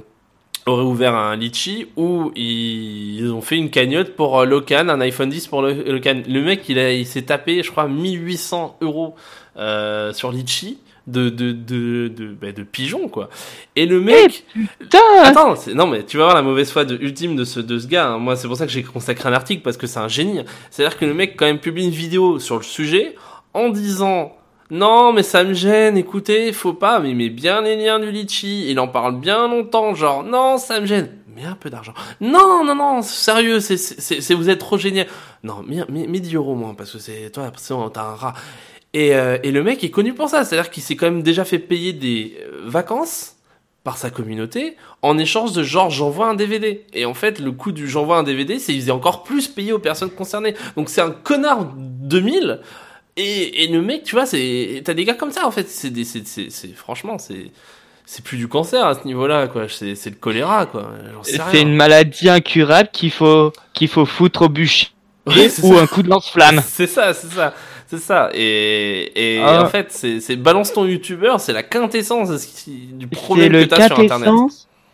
aurait 0.65 0.83
ouvert 0.83 1.15
un 1.15 1.35
litchi 1.35 1.87
où 1.95 2.31
ils 2.35 3.31
ont 3.33 3.41
fait 3.41 3.57
une 3.57 3.69
cagnotte 3.69 4.15
pour 4.15 4.39
euh, 4.39 4.45
Locan, 4.45 4.87
un 4.89 5.01
iPhone 5.01 5.29
10 5.29 5.47
pour 5.47 5.61
Locan. 5.61 6.21
Le 6.27 6.41
mec, 6.41 6.67
il, 6.69 6.77
a, 6.79 6.91
il 6.93 7.05
s'est 7.05 7.23
tapé, 7.23 7.63
je 7.63 7.71
crois, 7.71 7.87
1800 7.87 8.77
euros 8.81 9.15
euh, 9.57 10.13
sur 10.13 10.31
litchi 10.31 10.77
de 11.07 11.29
de 11.29 11.51
de 11.53 12.07
de, 12.09 12.27
bah, 12.39 12.51
de 12.51 12.61
pigeons 12.61 13.07
quoi. 13.07 13.29
Et 13.75 13.87
le 13.87 13.99
mec, 13.99 14.43
Putain 14.79 14.99
Attends, 15.23 15.55
c'est- 15.55 15.73
non 15.73 15.87
mais 15.87 16.03
tu 16.03 16.17
vas 16.17 16.25
voir 16.25 16.35
la 16.35 16.43
mauvaise 16.43 16.71
foi 16.71 16.85
de, 16.85 16.95
ultime 17.01 17.35
de 17.35 17.45
ce, 17.45 17.59
de 17.59 17.79
ce 17.79 17.87
gars. 17.87 18.09
hein. 18.09 18.17
Moi, 18.19 18.35
c'est 18.35 18.47
pour 18.47 18.57
ça 18.57 18.67
que 18.67 18.71
j'ai 18.71 18.83
consacré 18.83 19.27
un 19.27 19.33
article 19.33 19.63
parce 19.63 19.77
que 19.77 19.87
c'est 19.87 19.97
un 19.99 20.07
génie. 20.07 20.41
C'est-à-dire 20.69 20.99
que 20.99 21.05
le 21.05 21.15
mec 21.15 21.35
quand 21.35 21.45
même 21.45 21.57
publie 21.59 21.85
une 21.85 21.89
vidéo 21.89 22.37
sur 22.37 22.57
le 22.57 22.63
sujet 22.63 23.15
en 23.55 23.69
disant 23.69 24.33
non 24.71 25.13
mais 25.13 25.23
ça 25.23 25.43
me 25.43 25.53
gêne. 25.53 25.97
Écoutez, 25.97 26.53
faut 26.53 26.73
pas. 26.73 26.99
Mais 26.99 27.09
il 27.11 27.15
met 27.15 27.29
bien 27.29 27.61
les 27.61 27.75
liens 27.75 27.99
du 27.99 28.11
litchi. 28.11 28.69
Il 28.69 28.79
en 28.79 28.87
parle 28.87 29.19
bien 29.19 29.47
longtemps. 29.47 29.95
Genre 29.95 30.23
non, 30.23 30.57
ça 30.57 30.79
me 30.79 30.85
gêne. 30.85 31.09
Mais 31.35 31.45
un 31.45 31.55
peu 31.55 31.69
d'argent. 31.69 31.93
Non, 32.21 32.63
non, 32.65 32.75
non, 32.75 33.01
sérieux, 33.01 33.59
c'est, 33.59 33.77
c'est, 33.77 34.33
vous 34.33 34.49
êtes 34.49 34.59
trop 34.59 34.77
génial. 34.77 35.07
Non, 35.43 35.63
mais, 35.65 35.77
mais, 35.87 36.05
mais 36.07 36.19
10 36.19 36.35
euros 36.35 36.55
moins 36.55 36.73
parce 36.73 36.91
que 36.91 36.99
c'est 36.99 37.31
toi, 37.31 37.51
t'as 37.93 38.01
un 38.01 38.15
rat. 38.15 38.33
Et, 38.93 39.15
euh, 39.15 39.37
et 39.43 39.51
le 39.51 39.63
mec 39.63 39.83
est 39.83 39.91
connu 39.91 40.13
pour 40.13 40.29
ça, 40.29 40.43
c'est-à-dire 40.43 40.71
qu'il 40.71 40.81
s'est 40.81 40.95
quand 40.95 41.05
même 41.05 41.21
déjà 41.21 41.45
fait 41.45 41.59
payer 41.59 41.93
des 41.93 42.37
euh, 42.41 42.61
vacances 42.65 43.35
par 43.83 43.97
sa 43.97 44.09
communauté 44.09 44.75
en 45.01 45.17
échange 45.17 45.53
de 45.53 45.63
genre 45.63 45.89
j'envoie 45.89 46.27
un 46.27 46.33
DVD. 46.33 46.85
Et 46.93 47.05
en 47.05 47.13
fait, 47.13 47.39
le 47.39 47.51
coût 47.51 47.71
du 47.71 47.87
j'envoie 47.87 48.17
un 48.17 48.23
DVD, 48.23 48.59
c'est 48.59 48.73
il 48.73 48.81
faisait 48.81 48.91
encore 48.91 49.23
plus 49.23 49.47
payer 49.47 49.71
aux 49.71 49.79
personnes 49.79 50.09
concernées. 50.09 50.55
Donc 50.75 50.89
c'est 50.89 51.01
un 51.01 51.11
connard 51.11 51.65
2000. 51.75 52.59
Et, 53.21 53.63
et 53.63 53.67
le 53.67 53.81
mec, 53.81 54.03
tu 54.03 54.15
vois, 54.15 54.25
c'est 54.25 54.81
t'as 54.85 54.93
des 54.93 55.03
gars 55.03 55.13
comme 55.13 55.31
ça 55.31 55.45
en 55.45 55.51
fait. 55.51 55.67
C'est 55.69 55.89
des, 55.89 56.03
c'est, 56.05 56.23
franchement, 56.75 57.17
c'est 57.17 57.51
c'est 58.05 58.23
plus 58.23 58.37
du 58.37 58.47
cancer 58.47 58.83
à 58.85 58.95
ce 58.95 59.05
niveau-là, 59.05 59.47
quoi. 59.47 59.67
C'est, 59.69 59.93
c'est 59.95 60.09
le 60.09 60.15
choléra, 60.15 60.65
quoi. 60.65 60.89
C'est 61.23 61.61
une 61.61 61.75
maladie 61.75 62.29
incurable 62.29 62.89
qu'il 62.91 63.11
faut, 63.11 63.51
qu'il 63.73 63.87
faut 63.87 64.05
foutre 64.05 64.43
au 64.43 64.49
bûcher 64.49 64.87
ou 65.27 65.31
ça. 65.31 65.81
un 65.81 65.85
coup 65.85 66.01
de 66.01 66.09
lance-flamme. 66.09 66.59
C'est 66.65 66.87
ça, 66.87 67.13
c'est 67.13 67.31
ça, 67.31 67.53
c'est 67.87 67.99
ça. 67.99 68.31
Et, 68.33 69.11
et 69.35 69.39
Ah. 69.43 69.63
en 69.63 69.67
fait, 69.67 69.87
c'est, 69.91 70.21
c'est 70.21 70.35
balance 70.37 70.73
ton 70.73 70.85
youtubeur, 70.85 71.39
c'est 71.39 71.53
la 71.53 71.61
quintessence 71.61 72.29
de 72.29 72.37
ce 72.39 72.47
qui- 72.47 72.87
du 72.93 73.05
problème 73.05 73.51
que 73.51 73.63
t'as 73.65 73.85
sur 73.87 73.99
internet. 73.99 74.31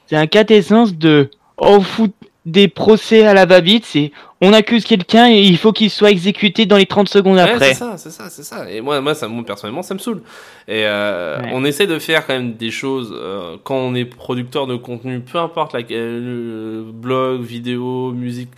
C'est 0.08 0.18
un 0.18 0.28
quintessence 0.28 0.94
de 0.94 1.30
on 1.58 1.80
fout 1.80 2.12
des 2.46 2.68
procès 2.68 3.26
à 3.26 3.34
la 3.34 3.46
va-vite. 3.46 3.86
C'est 3.86 4.12
on 4.42 4.54
accuse 4.54 4.84
quelqu'un 4.86 5.28
et 5.30 5.42
il 5.42 5.58
faut 5.58 5.72
qu'il 5.72 5.90
soit 5.90 6.12
exécuté 6.12 6.66
dans 6.66 6.78
les 6.78 6.86
30 6.86 7.10
secondes 7.10 7.36
Ouais, 7.38 7.42
après. 7.42 7.70
c'est 7.70 7.74
ça, 7.74 7.98
c'est 7.98 8.12
ça, 8.12 8.30
c'est 8.30 8.44
ça. 8.44 8.70
Et 8.70 8.82
moi, 8.82 9.02
moi, 9.02 9.16
ça, 9.16 9.28
moi, 9.28 9.44
personnellement, 9.44 9.82
ça 9.82 9.94
me 9.96 10.00
saoule. 10.00 10.22
Et 10.68 10.84
euh, 10.86 11.42
Ouais. 11.42 11.50
on 11.54 11.66
essaie 11.66 11.88
de 11.88 11.98
faire 12.00 12.28
quand 12.28 12.34
même 12.34 12.54
des 12.54 12.70
choses 12.72 13.12
euh, 13.16 13.58
quand 13.64 13.76
on 13.78 13.96
est 13.96 14.06
producteur 14.06 14.68
de 14.68 14.76
contenu, 14.76 15.20
peu 15.22 15.40
importe 15.40 15.74
la, 15.74 15.80
euh, 15.92 16.84
blog, 16.94 17.42
vidéo, 17.42 18.12
musique. 18.12 18.50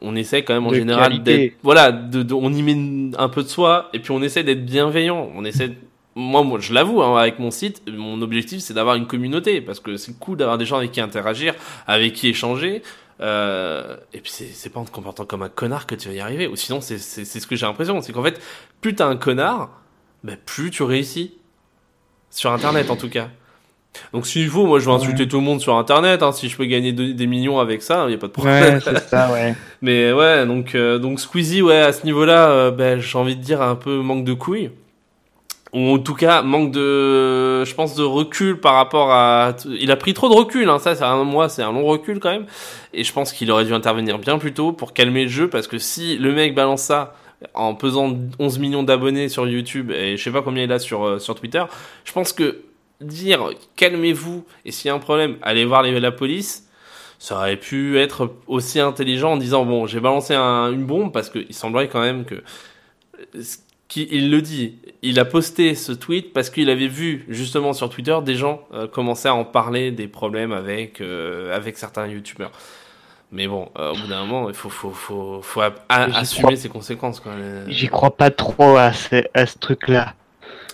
On 0.00 0.16
essaie 0.16 0.42
quand 0.42 0.54
même 0.54 0.66
en 0.66 0.70
De 0.70 0.76
général 0.76 1.22
d'être, 1.22 1.54
voilà, 1.62 1.90
de, 1.92 2.22
de- 2.22 2.34
on 2.34 2.52
y 2.52 2.62
met 2.62 3.16
un 3.18 3.28
peu 3.28 3.42
de 3.42 3.48
soi 3.48 3.88
et 3.94 4.00
puis 4.00 4.10
on 4.10 4.22
essaie 4.22 4.42
d'être 4.42 4.64
bienveillant. 4.64 5.30
On 5.34 5.44
essaie, 5.44 5.70
moi, 6.16 6.42
moi, 6.42 6.58
je 6.60 6.72
l'avoue, 6.72 7.02
hein, 7.02 7.16
avec 7.18 7.38
mon 7.38 7.50
site, 7.50 7.82
mon 7.88 8.22
objectif 8.22 8.60
c'est 8.60 8.74
d'avoir 8.74 8.94
une 8.96 9.06
communauté 9.06 9.60
parce 9.60 9.80
que 9.80 9.96
c'est 9.96 10.18
cool 10.18 10.36
d'avoir 10.36 10.58
des 10.58 10.64
gens 10.66 10.76
avec 10.76 10.92
qui 10.92 11.00
interagir, 11.00 11.54
avec 11.86 12.12
qui 12.14 12.28
échanger. 12.28 12.82
Euh, 13.20 13.96
et 14.12 14.18
puis 14.18 14.30
c'est 14.32 14.68
pas 14.70 14.80
en 14.80 14.84
te 14.84 14.90
comportant 14.90 15.24
comme 15.24 15.42
un 15.42 15.48
connard 15.48 15.86
que 15.86 15.94
tu 15.94 16.08
vas 16.08 16.14
y 16.14 16.20
arriver. 16.20 16.46
Ou 16.48 16.56
sinon, 16.56 16.80
c'est 16.80 16.98
ce 16.98 17.46
que 17.46 17.54
j'ai 17.56 17.66
l'impression. 17.66 18.00
C'est 18.00 18.12
qu'en 18.12 18.22
fait, 18.24 18.40
plus 18.80 18.94
t'es 18.94 19.02
un 19.02 19.16
connard, 19.16 19.70
bah, 20.24 20.32
plus 20.44 20.70
tu 20.70 20.82
réussis. 20.82 21.34
Sur 22.30 22.50
Internet, 22.50 22.90
en 22.90 22.96
tout 22.96 23.08
cas. 23.08 23.28
Donc 24.12 24.26
s'il 24.26 24.48
faut, 24.48 24.66
moi 24.66 24.80
je 24.80 24.86
vais 24.86 24.90
insulter 24.96 25.28
tout 25.28 25.36
le 25.36 25.44
monde 25.44 25.60
sur 25.60 25.76
Internet. 25.76 26.24
Hein, 26.24 26.32
si 26.32 26.48
je 26.48 26.56
peux 26.56 26.64
gagner 26.64 26.92
de- 26.92 27.12
des 27.12 27.26
millions 27.28 27.60
avec 27.60 27.80
ça, 27.80 28.10
y 28.10 28.14
a 28.14 28.18
pas 28.18 28.26
de 28.26 28.32
problème. 28.32 28.80
Ouais, 28.84 29.00
ça, 29.06 29.32
ouais. 29.32 29.54
Mais 29.82 30.12
ouais, 30.12 30.44
donc 30.46 30.74
euh, 30.74 30.98
donc 30.98 31.20
Squeezie, 31.20 31.62
ouais, 31.62 31.78
à 31.78 31.92
ce 31.92 32.04
niveau-là, 32.04 32.48
euh, 32.50 32.70
ben, 32.72 32.98
j'ai 32.98 33.16
envie 33.16 33.36
de 33.36 33.40
dire 33.40 33.62
un 33.62 33.76
peu 33.76 33.98
manque 33.98 34.24
de 34.24 34.32
couilles. 34.32 34.70
Ou 35.74 35.94
en 35.94 35.98
tout 35.98 36.14
cas, 36.14 36.40
manque 36.42 36.70
de, 36.70 37.64
je 37.64 37.74
pense, 37.74 37.96
de 37.96 38.04
recul 38.04 38.60
par 38.60 38.74
rapport 38.74 39.10
à... 39.10 39.56
Il 39.66 39.90
a 39.90 39.96
pris 39.96 40.14
trop 40.14 40.28
de 40.28 40.34
recul, 40.34 40.68
hein, 40.68 40.78
ça, 40.78 40.94
c'est 40.94 41.02
un 41.04 41.24
mois, 41.24 41.48
c'est 41.48 41.62
un 41.62 41.72
long 41.72 41.84
recul 41.84 42.20
quand 42.20 42.30
même. 42.30 42.46
Et 42.92 43.02
je 43.02 43.12
pense 43.12 43.32
qu'il 43.32 43.50
aurait 43.50 43.64
dû 43.64 43.74
intervenir 43.74 44.18
bien 44.18 44.38
plus 44.38 44.54
tôt 44.54 44.72
pour 44.72 44.92
calmer 44.92 45.24
le 45.24 45.30
jeu, 45.30 45.50
parce 45.50 45.66
que 45.66 45.78
si 45.78 46.16
le 46.16 46.32
mec 46.32 46.54
balance 46.54 46.82
ça 46.82 47.14
en 47.54 47.74
pesant 47.74 48.16
11 48.38 48.58
millions 48.60 48.84
d'abonnés 48.84 49.28
sur 49.28 49.46
YouTube, 49.48 49.90
et 49.90 50.16
je 50.16 50.22
sais 50.22 50.30
pas 50.30 50.42
combien 50.42 50.62
il 50.62 50.72
a 50.72 50.78
sur, 50.78 51.04
euh, 51.04 51.18
sur 51.18 51.34
Twitter, 51.34 51.64
je 52.04 52.12
pense 52.12 52.32
que 52.32 52.60
dire 53.00 53.50
calmez-vous, 53.76 54.44
et 54.64 54.70
s'il 54.70 54.88
y 54.88 54.90
a 54.90 54.94
un 54.94 54.98
problème, 55.00 55.36
allez 55.42 55.64
voir 55.64 55.82
la 55.82 56.12
police, 56.12 56.68
ça 57.18 57.36
aurait 57.36 57.56
pu 57.56 57.98
être 57.98 58.32
aussi 58.46 58.80
intelligent 58.80 59.32
en 59.32 59.36
disant 59.36 59.64
bon 59.64 59.86
j'ai 59.86 59.98
balancé 60.00 60.34
un- 60.34 60.70
une 60.72 60.84
bombe 60.84 61.12
parce 61.12 61.30
qu'il 61.30 61.52
semblerait 61.52 61.88
quand 61.88 62.00
même 62.00 62.24
que 62.24 62.36
ce 63.40 63.56
qui- 63.88 64.08
il 64.10 64.30
le 64.30 64.40
dit 64.42 64.76
il 65.02 65.18
a 65.20 65.24
posté 65.24 65.74
ce 65.74 65.92
tweet 65.92 66.32
parce 66.32 66.50
qu'il 66.50 66.70
avait 66.70 66.88
vu 66.88 67.24
justement 67.28 67.72
sur 67.72 67.88
Twitter 67.90 68.16
des 68.24 68.34
gens 68.34 68.62
euh, 68.72 68.86
commencer 68.86 69.28
à 69.28 69.34
en 69.34 69.44
parler 69.44 69.90
des 69.90 70.08
problèmes 70.08 70.52
avec 70.52 71.00
euh, 71.00 71.54
avec 71.54 71.76
certains 71.76 72.06
youtubeurs 72.06 72.50
mais 73.32 73.46
bon 73.48 73.68
euh, 73.78 73.92
au 73.92 73.96
bout 73.96 74.06
d'un 74.06 74.24
moment 74.24 74.48
il 74.48 74.54
faut 74.54 74.70
faut 74.70 74.90
faut 74.90 75.40
faut 75.42 75.60
assumer 75.88 76.42
crois. 76.42 76.56
ses 76.56 76.68
conséquences 76.68 77.22
J'y 77.68 77.88
crois 77.88 78.16
pas 78.16 78.30
trop 78.30 78.76
à 78.76 78.92
ce, 78.92 79.22
à 79.34 79.46
ce 79.46 79.58
truc-là. 79.58 80.14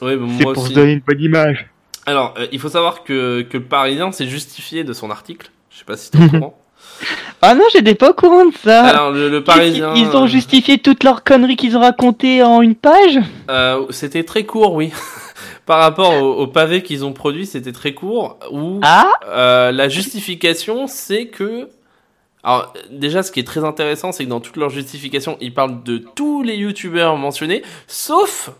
C'est 0.01 0.17
pour 0.17 0.59
aussi. 0.59 0.69
se 0.71 0.75
donner 0.75 0.93
une 0.93 1.01
bonne 1.01 1.21
image. 1.21 1.67
alors 2.07 2.35
euh, 2.39 2.47
il 2.53 2.59
faut 2.59 2.69
savoir 2.71 3.03
que 3.05 3.43
que 3.43 3.59
le 3.59 3.65
Parisien 3.65 4.13
s'est 4.13 4.27
justifié 4.29 4.85
de 4.85 4.93
son 4.93 5.11
article 5.11 5.51
je 5.71 5.79
sais 5.79 5.85
pas 5.85 5.97
si 5.97 6.11
au 6.17 6.29
courant 6.31 6.59
Ah 7.43 7.55
non, 7.55 7.65
j'étais 7.73 7.95
pas 7.95 8.11
au 8.11 8.15
courant 8.15 8.45
de 8.45 8.53
ça. 8.63 8.85
alors 8.85 9.11
le, 9.13 9.29
le 9.31 9.43
Parisien 9.43 9.95
Ils 9.97 10.15
ont 10.17 10.27
justifié 10.27 10.77
toutes 10.79 11.03
leurs 11.05 11.25
conneries 11.25 11.57
qu'ils 11.57 11.77
ont 11.77 11.81
racontées 11.81 12.43
en 12.43 12.61
une 12.61 12.75
page 12.75 13.19
Euh, 13.49 13.87
c'était 13.91 14.25
très 14.25 14.45
court, 14.45 14.75
oui. 14.75 14.93
par 15.67 15.79
rapport 15.79 16.13
au, 16.23 16.35
au 16.43 16.47
pavé 16.47 16.83
qu'ils 16.83 17.05
ont 17.05 17.13
produit, 17.13 17.47
c'était 17.47 17.73
très 17.73 17.95
court. 17.95 18.39
Où 18.51 18.81
Ah 18.83 19.11
euh, 19.29 19.73
la 19.73 19.89
justification, 19.89 20.87
c'est 20.87 21.27
que. 21.29 21.69
Alors, 22.43 22.73
déjà, 22.91 23.23
ce 23.23 23.31
qui 23.33 23.41
est 23.41 23.47
très 23.47 23.65
intéressant, 23.65 24.13
c'est 24.13 24.25
que 24.25 24.31
dans 24.31 24.41
toute 24.41 24.57
leur 24.57 24.71
justification, 24.71 25.37
ils 25.41 25.53
parlent 25.55 25.83
de 25.83 25.99
tous 26.15 26.43
les 26.43 26.57
youtubeurs 26.57 27.17
mentionnés, 27.17 27.63
sauf 27.87 28.51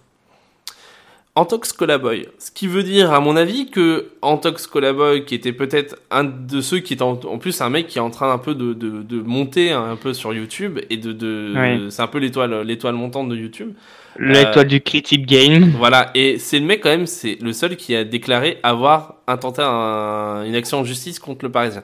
Antox 1.37 1.73
Colaboy. 1.73 2.27
Ce 2.39 2.51
qui 2.51 2.67
veut 2.67 2.83
dire, 2.83 3.13
à 3.13 3.21
mon 3.21 3.37
avis, 3.37 3.71
que 3.71 4.09
Antox 4.21 4.67
Colaboy, 4.67 5.25
qui 5.25 5.35
était 5.37 5.53
peut-être 5.53 5.97
un 6.11 6.25
de 6.25 6.61
ceux 6.61 6.81
qui 6.81 6.95
est 6.95 7.03
en, 7.03 7.13
en 7.13 7.39
plus 7.39 7.61
un 7.61 7.71
mec 7.71 7.87
qui 7.87 7.99
est 7.99 8.01
en 8.01 8.11
train 8.11 8.33
un 8.33 8.39
peu 8.39 8.55
de, 8.55 8.75
de, 8.75 9.03
de 9.03 9.21
monter 9.23 9.71
un 9.71 9.95
peu 9.97 10.13
sur 10.13 10.35
YouTube 10.35 10.81
et 10.91 10.97
de, 10.97 11.13
de 11.13 11.55
Oui. 11.57 11.87
c'est 11.91 12.03
un 12.03 12.09
peu 12.09 12.19
l'étoile 12.19 12.63
l'étoile 12.63 12.95
montante 12.95 13.29
de 13.29 13.37
YouTube. 13.37 13.73
L'étoile 14.19 14.67
du 14.67 14.81
Critique 14.81 15.25
Game. 15.25 15.73
Voilà, 15.79 16.11
et 16.17 16.39
c'est 16.39 16.59
le 16.59 16.67
mec 16.67 16.81
quand 16.83 16.91
même, 16.91 17.07
c'est 17.07 17.39
le 17.41 17.53
seul 17.53 17.77
qui 17.77 17.95
a 17.95 18.03
déclaré 18.05 18.59
avoir 18.65 19.15
intenté 19.29 19.63
un- 19.65 20.43
une 20.45 20.57
action 20.57 20.81
en 20.81 20.85
justice 20.85 21.21
contre 21.21 21.45
le 21.45 21.53
Parisien. 21.53 21.83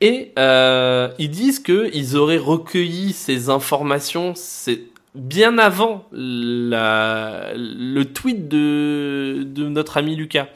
Et 0.00 0.32
euh, 0.38 1.10
ils 1.18 1.28
disent 1.28 1.58
que 1.60 1.90
ils 1.92 2.16
auraient 2.16 2.38
recueilli 2.38 3.12
ces 3.12 3.50
informations, 3.50 4.32
c'est 4.34 4.80
bien 5.14 5.58
avant 5.58 6.06
la, 6.12 7.48
le 7.54 8.04
tweet 8.04 8.48
de, 8.48 9.42
de 9.44 9.68
notre 9.68 9.96
ami 9.96 10.16
Lucas. 10.16 10.46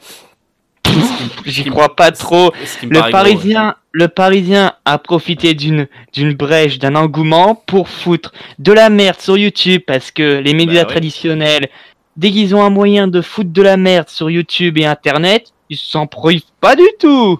J'y 1.45 1.65
crois 1.65 1.95
pas 1.95 2.11
trop. 2.11 2.51
Le 2.83 2.99
gros, 3.01 3.09
Parisien, 3.11 3.75
le 3.91 4.07
Parisien 4.07 4.73
a 4.85 4.97
profité 4.97 5.53
d'une 5.53 5.87
d'une 6.13 6.33
brèche, 6.33 6.79
d'un 6.79 6.95
engouement 6.95 7.55
pour 7.55 7.89
foutre 7.89 8.31
de 8.59 8.71
la 8.71 8.89
merde 8.89 9.19
sur 9.19 9.37
YouTube 9.37 9.81
parce 9.85 10.11
que 10.11 10.39
les 10.39 10.53
médias 10.53 10.81
Bah 10.83 10.87
ouais. 10.87 10.93
traditionnels, 10.93 11.69
dès 12.17 12.31
qu'ils 12.31 12.55
ont 12.55 12.63
un 12.63 12.69
moyen 12.69 13.07
de 13.07 13.21
foutre 13.21 13.51
de 13.51 13.61
la 13.61 13.77
merde 13.77 14.09
sur 14.09 14.29
YouTube 14.29 14.77
et 14.77 14.85
Internet, 14.85 15.47
ils 15.69 15.77
s'en 15.77 16.07
privent 16.07 16.43
pas 16.61 16.75
du 16.75 16.87
tout. 16.99 17.37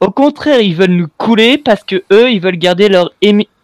Au 0.00 0.10
contraire, 0.10 0.60
ils 0.60 0.74
veulent 0.74 0.90
nous 0.90 1.08
couler 1.16 1.58
parce 1.58 1.84
que 1.84 2.02
eux, 2.12 2.30
ils 2.30 2.40
veulent 2.40 2.56
garder 2.58 2.88
leur 2.88 3.12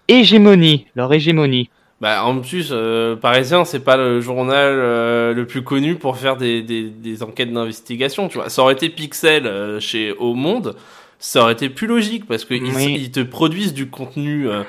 hégémonie, 0.08 0.86
leur 0.94 1.12
hégémonie. 1.12 1.70
Bah, 2.00 2.24
en 2.24 2.38
plus, 2.40 2.68
euh, 2.72 3.16
Parisien, 3.16 3.64
c'est 3.64 3.80
pas 3.80 3.96
le 3.96 4.20
journal 4.20 4.74
euh, 4.78 5.32
le 5.32 5.46
plus 5.46 5.62
connu 5.62 5.94
pour 5.94 6.18
faire 6.18 6.36
des, 6.36 6.60
des, 6.62 6.84
des 6.90 7.22
enquêtes 7.22 7.50
d'investigation, 7.52 8.28
tu 8.28 8.36
vois. 8.36 8.50
Ça 8.50 8.60
aurait 8.62 8.74
été 8.74 8.90
Pixel 8.90 9.46
euh, 9.46 9.80
chez 9.80 10.12
Au 10.12 10.34
Monde, 10.34 10.76
ça 11.18 11.40
aurait 11.42 11.54
été 11.54 11.70
plus 11.70 11.86
logique 11.86 12.26
parce 12.26 12.44
que 12.44 12.52
ils, 12.52 12.64
Oui. 12.74 12.96
ils 13.00 13.10
te 13.10 13.20
produisent 13.20 13.72
du 13.72 13.88
contenu 13.88 14.46
euh, 14.46 14.62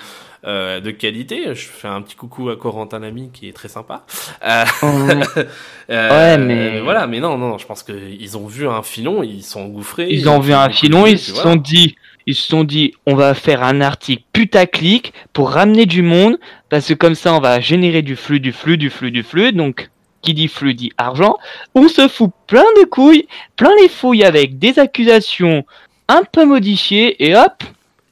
euh, 0.46 0.80
de 0.80 0.90
qualité. 0.92 1.54
Je 1.54 1.66
fais 1.68 1.90
un 1.90 2.02
petit 2.02 2.16
coucou 2.16 2.50
à 2.50 2.56
Corentin 2.56 3.00
Lamy 3.00 3.30
qui 3.34 3.50
est 3.50 3.54
très 3.54 3.68
sympa. 3.68 4.06
Euh, 4.46 4.64
euh, 5.90 6.10
Ouais, 6.10 6.38
mais- 6.38 6.80
voilà, 6.80 7.08
mais 7.08 7.20
non, 7.20 7.38
non, 7.38 7.58
je 7.58 7.66
pense 7.66 7.84
que 7.84 7.92
ils 7.92 8.38
ont 8.38 8.48
vu 8.48 8.70
un 8.70 8.84
filon, 8.84 9.22
ils 9.24 9.44
sont 9.44 9.60
engouffrés. 9.62 10.08
Ils 10.10 10.30
ont 10.30 10.40
vu 10.40 10.54
un 10.54 10.70
filon, 10.70 11.06
ils 11.06 11.20
se 11.20 11.34
sont 11.36 11.58
dit, 11.58 11.98
ils 12.28 12.36
se 12.36 12.48
sont 12.48 12.66
dit, 12.66 12.94
on 13.06 13.16
va 13.16 13.34
faire 13.34 13.64
un 13.64 13.82
article 13.82 14.24
putaclic 14.34 15.14
pour 15.34 15.52
ramener 15.52 15.86
du 15.86 16.02
monde, 16.02 16.38
parce 16.70 16.88
que 16.88 16.94
comme 16.94 17.16
ça, 17.16 17.34
on 17.34 17.40
va 17.40 17.62
générer 17.62 18.02
du 18.02 18.16
flux, 18.16 18.42
du 18.42 18.52
flux, 18.52 18.78
du 18.78 18.90
flux, 18.90 19.12
du 19.12 19.24
flux. 19.24 19.54
Donc, 19.54 19.90
qui 20.22 20.34
dit 20.34 20.50
flux 20.50 20.74
dit 20.74 20.92
argent. 20.98 21.38
On 21.74 21.88
se 21.88 22.08
fout 22.08 22.32
plein 22.48 22.66
de 22.80 22.86
couilles, 22.86 23.28
plein 23.56 23.72
les 23.82 23.88
fouilles 23.88 24.26
avec 24.26 24.60
des 24.60 24.78
accusations 24.78 25.66
un 26.10 26.24
peu 26.24 26.46
modifiées, 26.46 27.24
et 27.26 27.36
hop, 27.36 27.64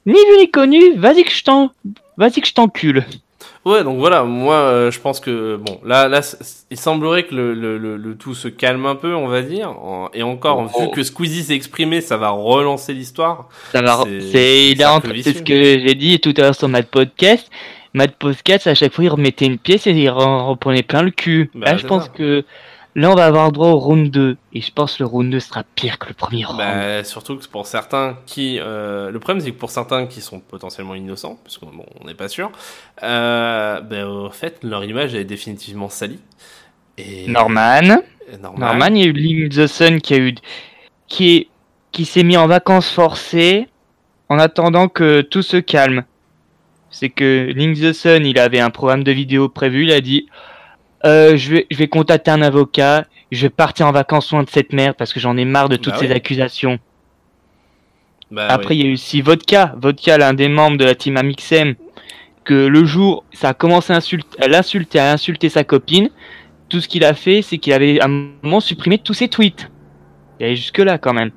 ni 0.06 0.14
vu 0.14 0.38
ni 0.38 0.50
connu, 0.50 0.94
vas-y 0.96 1.24
que 1.24 1.30
je 1.30 1.44
t'en, 1.44 1.70
vas-y 2.16 2.40
que 2.40 2.48
je 2.48 2.54
t'encule. 2.54 3.04
Ouais, 3.66 3.82
donc 3.82 3.98
voilà, 3.98 4.22
moi 4.22 4.54
euh, 4.54 4.90
je 4.92 5.00
pense 5.00 5.18
que 5.18 5.56
bon, 5.56 5.80
là, 5.84 6.06
là, 6.06 6.20
il 6.70 6.78
semblerait 6.78 7.24
que 7.24 7.34
le, 7.34 7.52
le, 7.52 7.78
le, 7.78 7.96
le 7.96 8.14
tout 8.16 8.32
se 8.32 8.46
calme 8.46 8.86
un 8.86 8.94
peu, 8.94 9.12
on 9.14 9.26
va 9.26 9.42
dire, 9.42 9.70
En- 9.70 10.08
et 10.14 10.22
encore 10.22 10.70
Oh. 10.72 10.80
vu 10.82 10.90
que 10.92 11.02
Squeezie 11.02 11.42
s'est 11.42 11.54
exprimé, 11.56 12.00
ça 12.00 12.16
va 12.16 12.30
relancer 12.30 12.94
l'histoire. 12.94 13.48
Ça 13.72 13.82
va, 13.82 14.04
C'est- 14.04 14.20
c'est, 14.20 14.68
il 14.70 14.78
ce 14.78 15.42
que 15.42 15.80
j'ai 15.80 15.94
dit 15.96 16.20
tout 16.20 16.32
à 16.36 16.42
l'heure 16.42 16.54
sur 16.54 16.68
Mad 16.68 16.86
Podcast. 16.86 17.50
Mad 17.92 18.12
Podcast, 18.12 18.66
à 18.68 18.74
chaque 18.76 18.92
fois, 18.92 19.02
il 19.04 19.08
remettait 19.08 19.46
une 19.46 19.58
pièce 19.58 19.86
et 19.88 19.90
il 19.90 20.10
en 20.10 20.48
reprenait 20.50 20.82
plein 20.84 21.02
le 21.02 21.10
cul. 21.10 21.50
Bah, 21.54 21.72
là, 21.72 21.76
je 21.76 21.86
pense 21.86 22.04
ça. 22.04 22.08
que 22.10 22.44
là, 22.96 23.10
on 23.10 23.14
va 23.14 23.26
avoir 23.26 23.52
droit 23.52 23.68
au 23.68 23.78
round 23.78 24.10
2. 24.10 24.36
Et 24.54 24.60
je 24.60 24.72
pense 24.72 24.96
que 24.96 25.02
le 25.02 25.06
round 25.06 25.30
2 25.30 25.38
sera 25.38 25.64
pire 25.74 25.98
que 25.98 26.08
le 26.08 26.14
premier 26.14 26.44
round. 26.44 26.58
Bah, 26.58 27.04
surtout 27.04 27.36
que 27.36 27.46
pour 27.46 27.66
certains 27.66 28.18
qui, 28.26 28.58
euh, 28.58 29.10
le 29.10 29.20
problème 29.20 29.44
c'est 29.44 29.52
que 29.52 29.58
pour 29.58 29.70
certains 29.70 30.06
qui 30.06 30.20
sont 30.20 30.40
potentiellement 30.40 30.94
innocents, 30.94 31.38
parce 31.44 31.58
qu'on 31.58 31.66
bon, 31.66 31.86
on 32.00 32.06
n'est 32.06 32.14
pas 32.14 32.28
sûr, 32.28 32.50
euh, 33.02 33.80
ben 33.82 34.04
au 34.06 34.30
fait 34.30 34.58
leur 34.62 34.84
image 34.84 35.14
est 35.14 35.24
définitivement 35.24 35.88
salie. 35.88 36.20
Et 36.98 37.28
Norman. 37.28 38.00
et 38.32 38.38
normal. 38.38 38.78
Norman, 38.78 38.96
il 38.96 38.98
y 38.98 39.04
a 39.04 39.06
eu 39.06 39.12
Link 39.12 39.52
the 39.52 39.66
Sun 39.66 40.00
qui 40.00 40.14
a 40.14 40.18
eu, 40.18 40.34
qui 41.06 41.36
est, 41.36 41.48
qui 41.92 42.06
s'est 42.06 42.24
mis 42.24 42.38
en 42.38 42.46
vacances 42.46 42.90
forcées 42.90 43.68
en 44.28 44.38
attendant 44.38 44.88
que 44.88 45.20
tout 45.20 45.42
se 45.42 45.58
calme. 45.58 46.04
C'est 46.90 47.10
que 47.10 47.52
Link 47.54 47.78
the 47.78 47.92
Sun, 47.92 48.24
il 48.24 48.38
avait 48.38 48.60
un 48.60 48.70
programme 48.70 49.04
de 49.04 49.12
vidéo 49.12 49.50
prévu, 49.50 49.84
il 49.84 49.92
a 49.92 50.00
dit, 50.00 50.26
euh, 51.06 51.36
je 51.36 51.50
vais, 51.50 51.66
je 51.70 51.76
vais 51.76 51.88
contacter 51.88 52.30
un 52.30 52.42
avocat, 52.42 53.06
je 53.32 53.42
vais 53.42 53.50
partir 53.50 53.86
en 53.86 53.92
vacances 53.92 54.30
loin 54.32 54.42
de 54.42 54.50
cette 54.50 54.72
merde 54.72 54.96
parce 54.98 55.12
que 55.12 55.20
j'en 55.20 55.36
ai 55.36 55.44
marre 55.44 55.68
de 55.68 55.76
toutes 55.76 55.94
Bah 55.94 56.00
ces 56.00 56.06
oui. 56.06 56.12
accusations. 56.12 56.78
Bah, 58.30 58.46
Après, 58.48 58.70
oui. 58.74 58.80
il 58.80 58.84
y 58.84 58.86
a 58.88 58.90
eu 58.90 58.94
aussi 58.94 59.20
Vodka, 59.22 59.74
Vodka, 59.80 60.18
l'un 60.18 60.34
des 60.34 60.48
membres 60.48 60.76
de 60.78 60.84
la 60.84 60.94
team 60.94 61.16
Amixem, 61.16 61.74
que 62.44 62.54
le 62.66 62.84
jour, 62.84 63.24
ça 63.32 63.50
a 63.50 63.54
commencé 63.54 63.92
à 63.92 63.96
insulter, 63.96 64.42
à 64.42 64.48
l'insulter, 64.48 64.98
à 64.98 65.12
insulter 65.12 65.48
sa 65.48 65.64
copine. 65.64 66.10
Tout 66.68 66.80
ce 66.80 66.88
qu'il 66.88 67.04
a 67.04 67.14
fait, 67.14 67.42
c'est 67.42 67.58
qu'il 67.58 67.72
avait 67.72 68.00
à 68.00 68.06
un 68.06 68.26
moment 68.42 68.60
supprimé 68.60 68.98
tous 68.98 69.14
ses 69.14 69.28
tweets. 69.28 69.70
Il 70.40 70.46
allait 70.46 70.56
jusque 70.56 70.78
là 70.78 70.98
quand 70.98 71.12
même. 71.14 71.30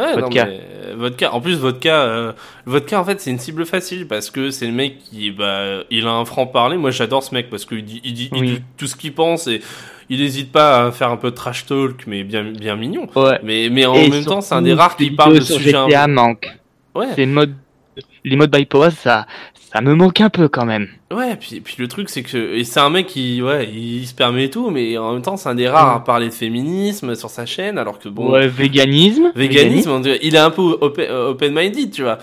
Ouais, 0.00 0.14
non, 0.16 0.22
Vodka. 0.22 0.44
mais, 0.46 0.60
euh, 0.86 0.94
vodka. 0.96 1.32
En 1.34 1.40
plus, 1.40 1.54
vodka, 1.56 1.94
euh, 1.94 2.32
vodka, 2.66 3.00
en 3.00 3.04
fait, 3.04 3.20
c'est 3.20 3.30
une 3.30 3.38
cible 3.38 3.66
facile 3.66 4.06
parce 4.06 4.30
que 4.30 4.50
c'est 4.50 4.66
le 4.66 4.72
mec 4.72 4.98
qui, 4.98 5.30
bah, 5.30 5.82
il 5.90 6.06
a 6.06 6.10
un 6.12 6.24
franc 6.24 6.46
parler. 6.46 6.76
Moi, 6.76 6.90
j'adore 6.90 7.22
ce 7.22 7.34
mec 7.34 7.50
parce 7.50 7.64
qu'il 7.64 7.84
dit, 7.84 8.00
il 8.04 8.14
dit, 8.14 8.30
il 8.34 8.40
Oui. 8.40 8.48
dit 8.52 8.62
tout 8.76 8.86
ce 8.86 8.96
qu'il 8.96 9.12
pense 9.12 9.46
et 9.46 9.60
il 10.08 10.20
n'hésite 10.20 10.50
pas 10.52 10.86
à 10.86 10.90
faire 10.92 11.10
un 11.10 11.16
peu 11.16 11.30
de 11.30 11.36
trash 11.36 11.66
talk, 11.66 12.04
mais 12.06 12.24
bien, 12.24 12.42
bien 12.44 12.76
mignon. 12.76 13.06
Ouais. 13.14 13.38
Mais, 13.42 13.68
mais 13.70 13.86
en 13.86 13.94
Et 13.94 14.08
même 14.08 14.24
temps, 14.24 14.40
c'est 14.40 14.54
un 14.54 14.62
des 14.62 14.74
rares 14.74 14.96
qui 14.96 15.10
parle 15.10 15.34
de 15.34 15.40
sujets. 15.40 15.74
un- 15.74 16.06
manque. 16.08 16.48
Ouais. 16.94 17.06
Les 17.16 18.36
modes 18.36 18.50
bypass, 18.50 18.94
ça, 18.94 19.26
ça 19.72 19.80
me 19.80 19.94
manque 19.94 20.20
un 20.20 20.30
peu 20.30 20.48
quand 20.48 20.64
même. 20.64 20.88
Ouais, 21.12 21.36
puis, 21.36 21.60
puis 21.60 21.76
le 21.78 21.86
truc, 21.88 22.08
c'est 22.08 22.22
que, 22.22 22.54
et 22.54 22.64
c'est 22.64 22.80
un 22.80 22.90
mec 22.90 23.06
qui, 23.06 23.40
ouais, 23.42 23.68
il 23.72 24.06
se 24.06 24.14
permet 24.14 24.44
et 24.44 24.50
tout, 24.50 24.70
mais 24.70 24.96
en 24.98 25.12
même 25.12 25.22
temps, 25.22 25.36
c'est 25.36 25.48
un 25.48 25.54
des 25.54 25.68
rares 25.68 25.94
à 25.96 26.04
parler 26.04 26.28
de 26.28 26.34
féminisme 26.34 27.14
sur 27.14 27.30
sa 27.30 27.46
chaîne, 27.46 27.78
alors 27.78 27.98
que 27.98 28.08
bon, 28.08 28.32
ouais, 28.32 28.48
véganisme. 28.48 29.30
véganisme, 29.34 29.90
on 29.90 30.00
dirait- 30.00 30.18
il 30.22 30.34
est 30.34 30.38
un 30.38 30.50
peu 30.50 30.76
open- 30.80 31.06
euh, 31.08 31.30
open-minded, 31.30 31.90
tu 31.92 32.02
vois. 32.02 32.18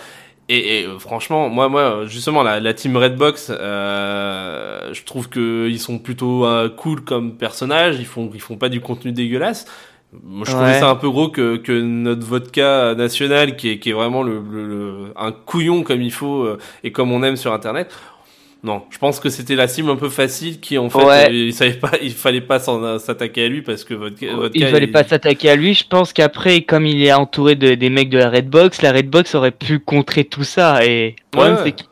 Et, 0.49 0.79
et, 0.81 0.87
franchement, 0.99 1.49
moi, 1.49 1.67
moi, 1.67 2.03
justement, 2.05 2.41
la, 2.43 2.59
la 2.61 2.73
team 2.73 2.95
Redbox, 2.95 3.51
euh, 3.51 4.93
je 4.93 5.03
trouve 5.03 5.29
que 5.29 5.67
ils 5.69 5.79
sont 5.79 5.99
plutôt 5.99 6.45
euh, 6.45 6.69
cool 6.69 7.01
comme 7.01 7.35
personnages. 7.37 7.97
Ils 7.99 8.05
font, 8.05 8.29
ils 8.33 8.39
font 8.41 8.55
pas 8.57 8.69
du 8.69 8.79
contenu 8.81 9.11
dégueulasse. 9.11 9.65
Moi, 10.23 10.45
je 10.45 10.51
trouvais 10.51 10.67
Ouais. 10.71 10.79
ça 10.79 10.89
un 10.89 10.95
peu 10.95 11.09
gros 11.09 11.29
que, 11.29 11.57
que 11.57 11.71
notre 11.81 12.25
vodka 12.25 12.93
national, 12.95 13.55
qui 13.55 13.69
est, 13.71 13.79
qui 13.79 13.89
est 13.89 13.93
vraiment 13.93 14.23
le, 14.23 14.41
le- 14.51 14.67
le- 14.67 15.13
un 15.15 15.31
couillon 15.31 15.83
comme 15.83 16.01
il 16.01 16.11
faut 16.11 16.43
euh, 16.43 16.57
et 16.83 16.91
comme 16.91 17.11
on 17.11 17.23
aime 17.23 17.35
sur 17.37 17.53
Internet. 17.53 17.93
Non, 18.63 18.83
je 18.89 18.97
pense 18.97 19.19
que 19.19 19.29
c'était 19.29 19.55
la 19.55 19.67
cible 19.67 19.89
un 19.91 19.95
peu 19.95 20.09
facile 20.09 20.59
qui 20.59 20.77
en 20.79 20.89
fait 20.89 20.97
Ouais. 21.05 21.25
euh, 21.29 21.31
il 21.31 21.53
savait 21.53 21.73
pas, 21.75 21.91
il 22.01 22.11
fallait 22.11 22.41
pas 22.41 22.59
s'en- 22.59 22.97
s'attaquer 22.97 23.45
à 23.45 23.47
lui 23.47 23.61
parce 23.61 23.83
que 23.83 23.93
vodka, 23.93 24.33
vodka 24.35 24.57
Il 24.59 24.67
fallait 24.67 24.87
pas 24.87 25.03
s'attaquer 25.03 25.51
à 25.51 25.55
lui. 25.55 25.73
Je 25.75 25.85
pense 25.87 26.11
qu'après, 26.11 26.61
comme 26.61 26.85
il 26.87 27.01
est 27.03 27.13
entouré 27.13 27.55
de, 27.55 27.75
des 27.75 27.89
mecs 27.91 28.09
de 28.09 28.17
la 28.17 28.29
Redbox, 28.29 28.81
la 28.81 28.91
Redbox 28.91 29.35
aurait 29.35 29.51
pu 29.51 29.79
contrer 29.79 30.23
tout 30.25 30.43
ça. 30.43 30.83
Et 30.83 31.09
le 31.11 31.15
problème, 31.31 31.55
Ouais. 31.57 31.61
c'est 31.65 31.71
que 31.73 31.83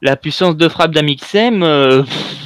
la 0.00 0.16
puissance 0.16 0.56
de 0.56 0.68
frappe 0.68 0.92
d'Amixem, 0.92 1.62
euh, 1.62 2.02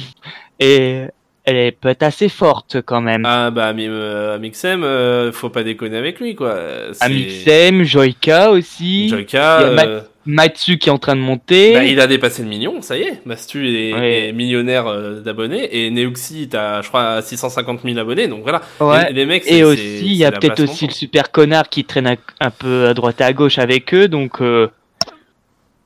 est, 0.59 1.09
elle 1.45 1.55
est 1.57 1.71
peut 1.71 1.89
être 1.89 2.03
assez 2.03 2.29
forte 2.29 2.77
quand 2.85 3.01
même. 3.01 3.25
Ah 3.25 3.51
bah 3.51 3.73
mais 3.73 3.87
euh, 3.87 4.35
Amixem, 4.35 4.83
euh, 4.83 5.31
faut 5.31 5.49
pas 5.49 5.63
déconner 5.63 5.97
avec 5.97 6.19
lui 6.19 6.35
quoi. 6.35 6.57
Amixem, 7.01 7.83
Joyka 7.83 8.51
aussi. 8.51 9.09
Joyka, 9.09 9.71
Ma- 9.71 9.85
euh, 9.85 10.01
Matsu 10.25 10.77
qui 10.77 10.87
est 10.87 10.91
en 10.91 10.97
train 10.99 11.17
de 11.17 11.21
monter. 11.21 11.73
bah, 11.73 11.83
il 11.83 11.99
a 11.99 12.07
dépassé 12.07 12.43
le 12.43 12.47
million, 12.47 12.81
ça 12.81 12.97
y 12.97 13.01
est. 13.01 13.19
Mastu 13.25 13.67
est, 13.75 13.93
Ouais. 13.93 14.27
est 14.29 14.31
millionnaire 14.31 14.85
d'abonnés 15.21 15.67
et 15.85 15.89
Neoxy 15.91 16.47
t'as 16.49 16.81
je 16.81 16.87
crois 16.87 17.21
650 17.21 17.81
000 17.83 17.97
abonnés 17.97 18.27
donc 18.29 18.43
voilà. 18.43 18.61
Ouais. 18.79 19.07
Les, 19.09 19.13
les 19.13 19.25
mecs 19.25 19.43
c'est- 19.43 19.57
Et 19.57 19.63
aussi, 19.65 19.99
il 20.05 20.13
y 20.15 20.23
a 20.23 20.31
peut-être 20.31 20.61
aussi 20.63 20.87
le 20.87 20.93
super 20.93 21.29
connard 21.31 21.67
qui 21.67 21.83
traîne 21.83 22.07
un, 22.07 22.15
un 22.39 22.51
peu 22.51 22.87
à 22.87 22.93
droite 22.93 23.19
et 23.19 23.25
à 23.25 23.33
gauche 23.33 23.59
avec 23.59 23.93
eux, 23.93 24.07
donc 24.07 24.39
euh, 24.41 24.69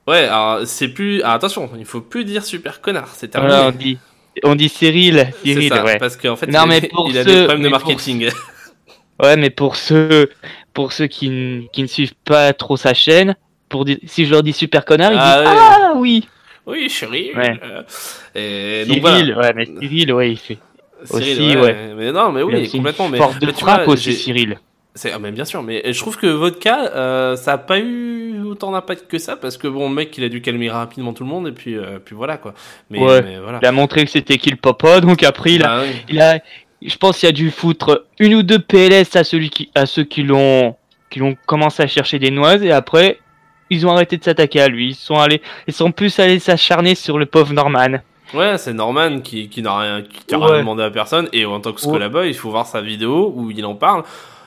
Ouais, 0.08 0.20
alors 0.26 0.60
c'est 0.66 0.88
plus 0.88 1.22
alors, 1.22 1.34
attention, 1.34 1.70
il 1.78 1.84
faut 1.86 2.00
plus 2.02 2.24
dire 2.24 2.44
super 2.46 2.80
connard, 2.80 3.10
c'est 3.14 3.28
terminé. 3.30 3.54
voilà, 3.56 3.70
on 3.70 3.78
dit, 3.78 3.98
on 4.44 4.56
dit 4.56 4.70
Cyril, 4.70 5.30
Cyril, 5.44 5.70
ça, 5.70 5.84
ouais. 5.84 5.98
parce 5.98 6.18
qu'en 6.18 6.36
fait 6.36 6.48
Non, 6.48 6.62
il, 6.66 6.70
mais 6.70 6.86
a, 6.86 6.88
pour 6.88 7.10
il 7.10 7.18
a 7.18 7.24
ceux- 7.24 7.30
des 7.32 7.38
problèmes 7.46 7.64
de 7.64 7.70
mais 7.70 7.78
pour 7.78 7.88
marketing. 7.88 8.30
Ouais, 9.22 9.36
mais 9.36 9.50
pour 9.50 9.76
ceux, 9.78 10.30
pour 10.76 10.92
ceux 10.92 11.08
qui, 11.08 11.30
ne 11.30 11.88
suivent 11.88 12.14
pas 12.24 12.54
trop 12.54 12.78
sa 12.78 12.94
chaîne, 12.94 13.36
pour 13.68 13.84
si 14.06 14.26
je 14.28 14.32
leur 14.32 14.44
dis 14.44 14.54
super 14.54 14.86
connard, 14.86 15.12
ils 15.12 15.18
Ah 15.20 15.42
disent 15.42 15.50
ah 15.50 15.94
oui. 15.96 16.28
oui. 16.68 16.92
Ouais. 17.36 17.60
euh, 18.36 18.86
donc 18.86 18.98
Cyril, 18.98 19.34
voilà. 19.34 19.50
ouais, 19.50 19.54
mais 19.56 19.66
Cyril, 19.66 20.14
ouais, 20.14 20.32
il 20.32 20.38
fait. 20.38 20.60
Cyril, 21.06 21.58
Aussi, 21.58 21.58
ouais. 21.58 21.94
Mais 21.96 22.12
non, 22.12 22.32
mais 22.32 22.44
oui, 22.44 22.70
complètement. 22.70 23.10
Mais, 23.10 23.18
force 23.18 23.40
de 23.40 23.48
mais 23.48 23.54
frappe 23.54 23.86
vois, 23.86 23.94
aussi, 23.96 24.14
Cyril. 24.14 24.60
Ah, 25.12 25.20
mais 25.20 25.32
bien 25.32 25.46
sûr, 25.46 25.62
mais 25.64 25.94
je 25.94 26.00
trouve 26.00 26.18
que 26.18 26.28
votre 26.28 26.60
cas, 26.60 26.92
euh, 26.96 27.36
ça 27.36 27.54
a 27.54 27.58
pas 27.58 27.80
eu 27.80 28.27
autant 28.48 28.72
d'impact 28.72 29.08
que 29.08 29.18
ça 29.18 29.36
parce 29.36 29.58
que 29.58 29.68
bon, 29.68 29.90
le 29.90 29.96
mec, 29.96 30.18
il 30.18 30.24
a 30.24 30.30
dû 30.30 30.42
calmer 30.42 30.70
rapidement 30.70 31.14
tout 31.14 31.24
le 31.24 31.30
monde 31.30 31.48
et 31.48 31.52
puis 31.52 31.76
euh, 31.78 32.00
puis 32.04 32.16
voilà 32.16 32.38
quoi. 32.38 32.54
Mais, 32.90 33.00
Ouais. 33.00 33.22
mais 33.22 33.38
voilà. 33.40 33.60
Il 33.62 33.66
a 33.68 33.72
montré 33.72 34.06
que 34.06 34.12
c'était 34.12 34.38
qui 34.38 34.50
le 34.50 34.58
papa, 34.58 35.00
donc 35.02 35.24
après 35.24 35.54
il 35.54 35.64
a, 35.64 35.68
Bah 35.68 35.84
oui. 35.84 35.96
il 36.10 36.22
a, 36.22 36.40
je 36.82 36.96
pense 36.98 37.20
qu'il 37.20 37.30
a 37.30 37.32
dû 37.32 37.52
foutre 37.52 38.06
une 38.20 38.36
ou 38.36 38.44
deux 38.44 38.60
PLS 38.60 39.16
à 39.16 39.24
celui 39.24 39.50
qui, 39.50 39.70
à 39.76 39.86
ceux 39.86 40.04
qui 40.04 40.24
l'ont, 40.24 40.76
qui 41.10 41.20
l'ont 41.20 41.36
commencé 41.46 41.84
à 41.84 41.88
chercher 41.88 42.20
des 42.20 42.32
noises 42.32 42.64
et 42.64 42.72
après 42.72 43.20
ils 43.70 43.86
ont 43.86 43.92
arrêté 43.92 44.18
de 44.18 44.24
s'attaquer 44.24 44.62
à 44.62 44.68
lui. 44.70 44.90
Ils 44.90 44.96
sont 44.96 45.20
allés, 45.20 45.42
ils 45.68 45.74
sont 45.74 45.92
plus 45.92 46.18
allés 46.20 46.40
s'acharner 46.40 46.96
sur 46.96 47.18
le 47.18 47.26
pauvre 47.26 47.52
Norman. 47.54 47.98
Ouais, 48.34 48.58
c'est 48.58 48.74
Norman 48.74 49.20
qui, 49.22 49.48
qui 49.50 49.62
n'a 49.62 49.78
rien, 49.78 50.02
qui 50.04 50.36
Ouais. 50.36 50.46
rien 50.46 50.60
demandé 50.60 50.84
à 50.84 50.90
personne. 50.90 51.30
Et 51.34 51.46
en 51.46 51.60
tant 51.62 51.72
que 51.72 51.78
Ouais. 51.82 51.88
Scolaboy, 51.88 52.28
il 52.30 52.34
faut 52.34 52.50
voir 52.50 52.66
sa 52.66 52.82
vidéo 52.82 53.32
où 53.36 53.52
il 53.52 53.66
en 53.66 53.76
parle. 53.76 54.04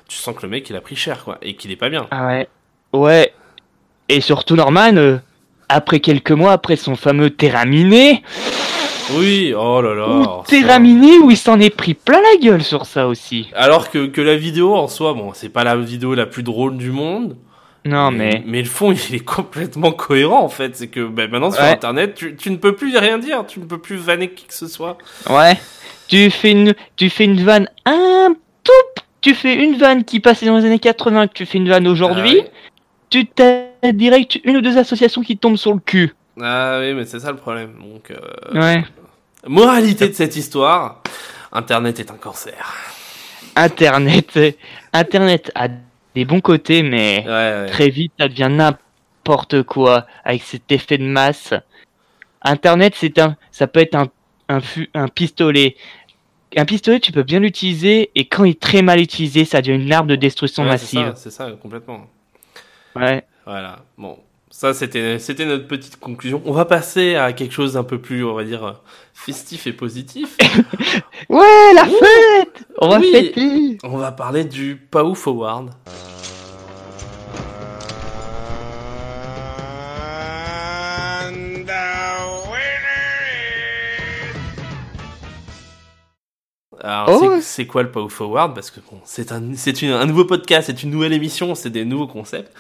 Tu 0.06 0.16
sens 0.18 0.34
que 0.36 0.42
le 0.42 0.48
mec, 0.48 0.68
il 0.68 0.76
a 0.76 0.80
pris 0.82 0.96
cher, 0.96 1.24
quoi. 1.24 1.38
Et 1.40 1.54
qu'il 1.54 1.70
est 1.70 1.76
pas 1.76 1.88
bien. 1.88 2.06
Ah 2.10 2.26
ouais. 2.26 2.48
Ouais. 2.92 3.32
Et 4.12 4.20
surtout 4.20 4.56
Norman, 4.56 4.96
euh, 4.96 5.18
après 5.68 6.00
quelques 6.00 6.32
mois, 6.32 6.52
après 6.52 6.74
son 6.76 6.96
fameux 6.96 7.30
terraminé, 7.30 8.22
Oui, 9.16 9.54
oh 9.56 9.80
là 9.80 9.94
là. 9.94 10.08
ou 10.08 10.42
terraminé 10.46 11.18
où 11.18 11.30
il 11.30 11.36
s'en 11.36 11.60
est 11.60 11.70
pris 11.74 11.94
plein 11.94 12.20
la 12.20 12.40
gueule 12.40 12.62
sur 12.64 12.86
ça 12.86 13.06
aussi. 13.06 13.48
Alors 13.54 13.90
que, 13.90 14.06
que 14.06 14.20
la 14.20 14.36
vidéo 14.36 14.74
en 14.74 14.88
soi, 14.88 15.14
bon, 15.14 15.30
c'est 15.32 15.48
pas 15.48 15.62
la 15.64 15.76
vidéo 15.76 16.14
la 16.14 16.26
plus 16.26 16.42
drôle 16.42 16.76
du 16.76 16.90
monde. 16.90 17.36
Non 17.84 18.10
mais, 18.10 18.42
Mais 18.46 18.60
le 18.60 18.68
fond, 18.68 18.92
il 19.10 19.14
est 19.14 19.24
complètement 19.24 19.92
cohérent, 19.92 20.42
en 20.42 20.48
fait. 20.48 20.76
C'est 20.76 20.88
que, 20.88 21.06
ben, 21.06 21.30
maintenant, 21.30 21.50
sur 21.52 21.62
Ouais. 21.62 21.70
Internet, 21.70 22.14
tu, 22.16 22.34
tu 22.36 22.50
ne 22.50 22.56
peux 22.56 22.74
plus 22.74 22.96
rien 22.98 23.18
dire. 23.18 23.46
Tu 23.46 23.60
ne 23.60 23.64
peux 23.64 23.78
plus 23.78 23.96
vanner 23.96 24.28
qui 24.30 24.44
que 24.46 24.54
ce 24.54 24.66
soit. 24.66 24.98
ouais. 25.30 25.56
Tu 26.08 26.28
fais 26.30 26.50
une, 26.50 26.74
tu 26.96 27.08
fais 27.08 27.24
une 27.24 27.40
vanne 27.44 27.68
un 27.86 28.34
tout, 28.64 29.02
tu 29.20 29.32
fais 29.32 29.54
une 29.54 29.76
vanne 29.76 30.02
qui 30.04 30.18
passait 30.18 30.44
dans 30.46 30.56
les 30.58 30.64
années 30.64 30.80
80, 30.80 31.28
que 31.28 31.32
tu 31.34 31.46
fais 31.46 31.58
une 31.58 31.68
vanne 31.68 31.86
aujourd'hui, 31.86 32.38
Ah, 32.40 32.42
ouais. 32.42 32.50
tu 33.10 33.26
t'as 33.26 33.69
direct 33.92 34.38
une 34.44 34.56
ou 34.56 34.60
deux 34.60 34.76
associations 34.78 35.22
qui 35.22 35.36
tombent 35.36 35.56
sur 35.56 35.72
le 35.72 35.80
cul. 35.80 36.14
Ah 36.40 36.78
oui, 36.80 36.94
mais 36.94 37.04
c'est 37.04 37.20
ça 37.20 37.30
le 37.30 37.36
problème. 37.36 37.74
Donc, 37.80 38.10
euh, 38.10 38.18
Ouais. 38.60 38.84
moralité 39.46 40.08
de 40.08 40.14
cette 40.14 40.36
histoire, 40.36 41.02
Internet 41.52 41.98
est 42.00 42.10
un 42.10 42.14
cancer. 42.16 42.74
Internet, 43.56 44.36
euh, 44.36 44.52
Internet 44.92 45.50
a 45.54 45.68
des 46.14 46.24
bons 46.24 46.40
côtés, 46.40 46.82
mais 46.82 47.22
Ouais, 47.26 47.30
ouais. 47.30 47.66
très 47.66 47.88
vite 47.90 48.12
ça 48.18 48.28
devient 48.28 48.48
n'importe 48.50 49.62
quoi 49.64 50.06
avec 50.24 50.42
cet 50.42 50.70
effet 50.72 50.98
de 50.98 51.04
masse. 51.04 51.54
Internet, 52.42 52.94
c'est 52.96 53.18
un, 53.18 53.36
ça 53.50 53.66
peut 53.66 53.80
être 53.80 53.94
un, 53.96 54.08
un, 54.94 55.08
pistolet. 55.08 55.76
Un 56.56 56.64
pistolet, 56.64 57.00
tu 57.00 57.12
peux 57.12 57.22
bien 57.22 57.38
l'utiliser 57.40 58.10
et 58.14 58.26
quand 58.26 58.44
il 58.44 58.52
est 58.52 58.60
très 58.60 58.82
mal 58.82 59.00
utilisé, 59.00 59.44
ça 59.44 59.60
devient 59.62 59.82
une 59.82 59.92
arme 59.92 60.06
de 60.08 60.16
destruction 60.16 60.62
Ouais, 60.64 60.78
c'est 60.78 60.96
massive. 60.96 61.14
ça, 61.14 61.22
C'est 61.22 61.30
ça, 61.30 61.50
complètement. 61.60 62.06
Ouais. 62.96 63.22
Voilà. 63.50 63.80
Bon, 63.98 64.16
ça 64.48 64.72
c'était 64.74 65.18
c'était 65.18 65.44
notre 65.44 65.66
petite 65.66 65.98
conclusion. 65.98 66.40
On 66.44 66.52
va 66.52 66.64
passer 66.66 67.16
à 67.16 67.32
quelque 67.32 67.50
chose 67.52 67.72
d'un 67.72 67.82
peu 67.82 68.00
plus, 68.00 68.24
on 68.24 68.34
va 68.34 68.44
dire, 68.44 68.80
festif 69.12 69.66
et 69.66 69.72
positif. 69.72 70.36
Ouais, 71.28 71.72
la 71.74 71.84
fête 71.84 72.64
On 72.78 72.88
va 72.88 72.98
Oui. 73.00 73.10
fêter 73.10 73.78
On 73.82 73.96
va 73.98 74.12
parler 74.12 74.44
du 74.44 74.76
Pau 74.76 75.14
Forward. 75.16 75.70
Alors, 86.82 87.20
Oh. 87.22 87.38
c'est- 87.42 87.66
quoi 87.66 87.82
le 87.82 87.90
Pau 87.90 88.08
Forward 88.08 88.54
Parce 88.54 88.70
que 88.70 88.80
bon, 88.80 88.98
c'est 89.04 89.32
un, 89.32 89.54
c'est 89.54 89.82
une- 89.82 89.90
un 89.90 90.06
nouveau 90.06 90.24
podcast, 90.24 90.68
c'est 90.68 90.82
une 90.82 90.90
nouvelle 90.90 91.12
émission, 91.12 91.54
c'est 91.54 91.68
des 91.70 91.84
nouveaux 91.84 92.06
concepts. 92.06 92.52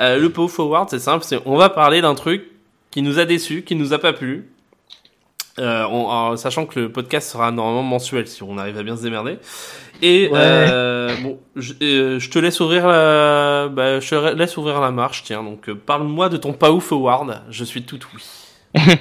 Euh, 0.00 0.18
le 0.18 0.30
Pau 0.30 0.48
Forward, 0.48 0.88
c'est 0.90 0.98
simple, 0.98 1.24
c'est 1.24 1.40
on 1.44 1.56
va 1.56 1.68
parler 1.70 2.00
d'un 2.00 2.14
truc 2.14 2.44
qui 2.90 3.02
nous 3.02 3.18
a 3.18 3.24
déçus, 3.24 3.62
qui 3.62 3.74
nous 3.74 3.92
a 3.92 3.98
pas 3.98 4.12
plu. 4.12 4.48
Euh, 5.58 5.84
on- 5.90 6.06
en 6.06 6.36
sachant 6.36 6.66
que 6.66 6.78
le 6.78 6.92
podcast 6.92 7.28
sera 7.32 7.50
normalement 7.50 7.82
mensuel 7.82 8.28
si 8.28 8.44
on 8.44 8.58
arrive 8.58 8.78
à 8.78 8.84
bien 8.84 8.96
se 8.96 9.02
démerder. 9.02 9.38
Et 10.02 10.28
Ouais. 10.28 10.38
euh, 10.38 11.12
bon, 11.20 11.40
je, 11.56 11.72
je 12.20 12.30
te 12.30 12.38
laisse 12.38 12.60
ouvrir 12.60 12.86
la, 12.86 13.66
bah, 13.68 13.98
je 13.98 14.08
te 14.08 14.34
laisse 14.36 14.56
ouvrir 14.56 14.80
la 14.80 14.92
marche. 14.92 15.24
Tiens, 15.24 15.42
donc 15.42 15.68
parle-moi 15.72 16.28
de 16.28 16.36
ton 16.36 16.52
Pau 16.52 16.78
Forward. 16.78 17.42
Je 17.50 17.64
suis 17.64 17.82
tout 17.82 17.98
oui. 18.14 18.22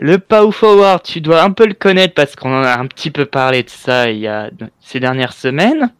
Le 0.00 0.18
Pow 0.18 0.52
Forward, 0.52 1.02
tu 1.02 1.20
dois 1.20 1.42
un 1.42 1.50
peu 1.50 1.66
le 1.66 1.74
connaître 1.74 2.14
parce 2.14 2.36
qu'on 2.36 2.52
en 2.56 2.62
a 2.62 2.78
un 2.78 2.86
petit 2.86 3.10
peu 3.10 3.24
parlé 3.24 3.64
de 3.64 3.70
ça 3.70 4.10
il 4.10 4.18
y 4.18 4.28
a 4.28 4.50
ces 4.80 5.00
dernières 5.00 5.32
semaines. 5.32 5.90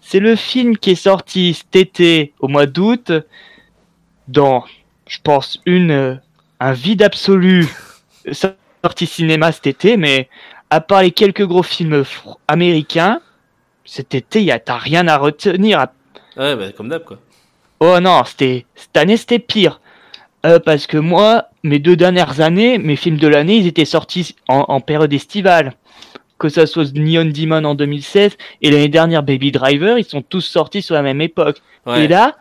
C'est 0.00 0.18
le 0.18 0.34
film 0.36 0.76
qui 0.76 0.92
est 0.92 0.94
sorti 0.96 1.54
cet 1.54 1.76
été 1.76 2.32
au 2.40 2.48
mois 2.48 2.66
d'août 2.66 3.12
dans, 4.28 4.64
je 5.06 5.18
pense, 5.22 5.60
une 5.66 5.90
euh, 5.90 6.14
un 6.60 6.72
vide 6.72 7.02
absolu 7.02 7.66
sorti 8.32 9.06
cinéma 9.06 9.52
cet 9.52 9.66
été, 9.66 9.96
mais 9.96 10.28
à 10.70 10.80
part 10.80 11.02
les 11.02 11.10
quelques 11.10 11.44
gros 11.46 11.62
films 11.62 12.04
américains, 12.46 13.20
cet 13.84 14.14
été, 14.14 14.42
y 14.42 14.50
a 14.50 14.58
t'as 14.58 14.76
rien 14.78 15.08
à 15.08 15.16
retenir. 15.16 15.80
à- 15.80 15.92
Ouais, 16.36 16.54
bah, 16.56 16.72
comme 16.76 16.88
d'hab 16.88 17.04
quoi. 17.04 17.18
Oh 17.80 17.98
non, 18.00 18.22
c'était 18.24 18.66
cette 18.74 18.96
année 18.96 19.16
c'était 19.16 19.38
pire. 19.38 19.80
Euh, 20.46 20.60
parce 20.60 20.86
que 20.86 20.96
moi, 20.98 21.46
mes 21.64 21.80
deux 21.80 21.96
dernières 21.96 22.40
années, 22.40 22.78
mes 22.78 22.94
films 22.96 23.16
de 23.16 23.26
l'année, 23.26 23.56
ils 23.56 23.66
étaient 23.66 23.84
sortis 23.84 24.36
en, 24.48 24.64
en 24.68 24.80
période 24.80 25.12
estivale. 25.12 25.72
Que 26.38 26.48
ça 26.48 26.66
soit 26.66 26.94
Neon 26.94 27.24
Demon 27.24 27.64
en 27.64 27.74
2016 27.74 28.36
et 28.62 28.70
l'année 28.70 28.88
dernière 28.88 29.24
Baby 29.24 29.50
Driver, 29.50 29.98
ils 29.98 30.04
sont 30.04 30.22
tous 30.22 30.42
sortis 30.42 30.82
sur 30.82 30.94
la 30.94 31.02
même 31.02 31.20
époque. 31.20 31.60
Ouais. 31.84 32.04
Et 32.04 32.08
là, 32.08 32.36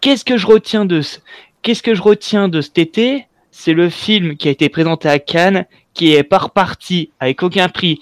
qu'est-ce 0.00 0.24
que 0.24 0.36
je 0.36 0.46
retiens 0.46 0.84
de 0.84 1.00
ce, 1.00 1.18
qu'est-ce 1.62 1.82
que 1.82 1.94
je 1.94 2.02
retiens 2.02 2.48
de 2.48 2.60
cet 2.60 2.78
été? 2.78 3.26
C'est 3.50 3.72
le 3.72 3.88
film 3.90 4.36
qui 4.36 4.48
a 4.48 4.50
été 4.50 4.68
présenté 4.68 5.08
à 5.08 5.18
Cannes, 5.18 5.66
qui 5.94 6.14
est 6.14 6.22
pas 6.22 6.38
reparti 6.38 7.10
avec 7.18 7.42
aucun 7.42 7.68
prix. 7.68 8.00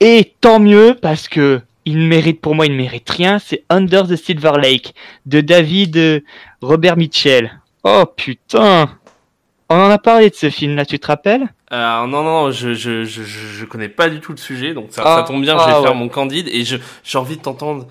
Et 0.00 0.34
tant 0.40 0.58
mieux 0.60 0.96
parce 1.00 1.28
que 1.28 1.60
il 1.84 1.98
ne 1.98 2.06
mérite 2.06 2.40
pour 2.40 2.54
moi, 2.54 2.66
il 2.66 2.72
ne 2.72 2.76
mérite 2.76 3.08
rien. 3.10 3.38
C'est 3.38 3.64
Under 3.70 4.06
the 4.06 4.16
Silver 4.16 4.52
Lake 4.60 4.94
de 5.26 5.40
David 5.40 5.96
euh, 5.96 6.20
Robert 6.60 6.96
Mitchell. 6.96 7.60
Oh 7.84 8.04
putain 8.16 8.88
On 9.68 9.74
en 9.76 9.90
a 9.90 9.98
parlé 9.98 10.30
de 10.30 10.34
ce 10.34 10.50
film-là, 10.50 10.84
tu 10.84 10.98
te 11.00 11.06
rappelles? 11.06 11.48
Alors 11.70 12.06
non, 12.06 12.22
non, 12.22 12.50
je, 12.52 12.74
je, 12.74 13.04
je, 13.04 13.22
je 13.22 13.64
connais 13.64 13.88
pas 13.88 14.10
du 14.10 14.20
tout 14.20 14.32
le 14.32 14.36
sujet, 14.38 14.74
donc 14.74 14.88
ça, 14.90 15.02
Ah, 15.04 15.16
ça 15.16 15.22
tombe 15.22 15.40
bien, 15.42 15.54
je 15.58 15.64
vais 15.64 15.72
ah, 15.74 15.80
faire 15.82 15.92
ouais. 15.92 15.98
mon 15.98 16.08
candide 16.08 16.48
et 16.52 16.64
je 16.64 16.76
j'ai 17.02 17.18
envie 17.18 17.38
de 17.38 17.42
t'entendre 17.42 17.86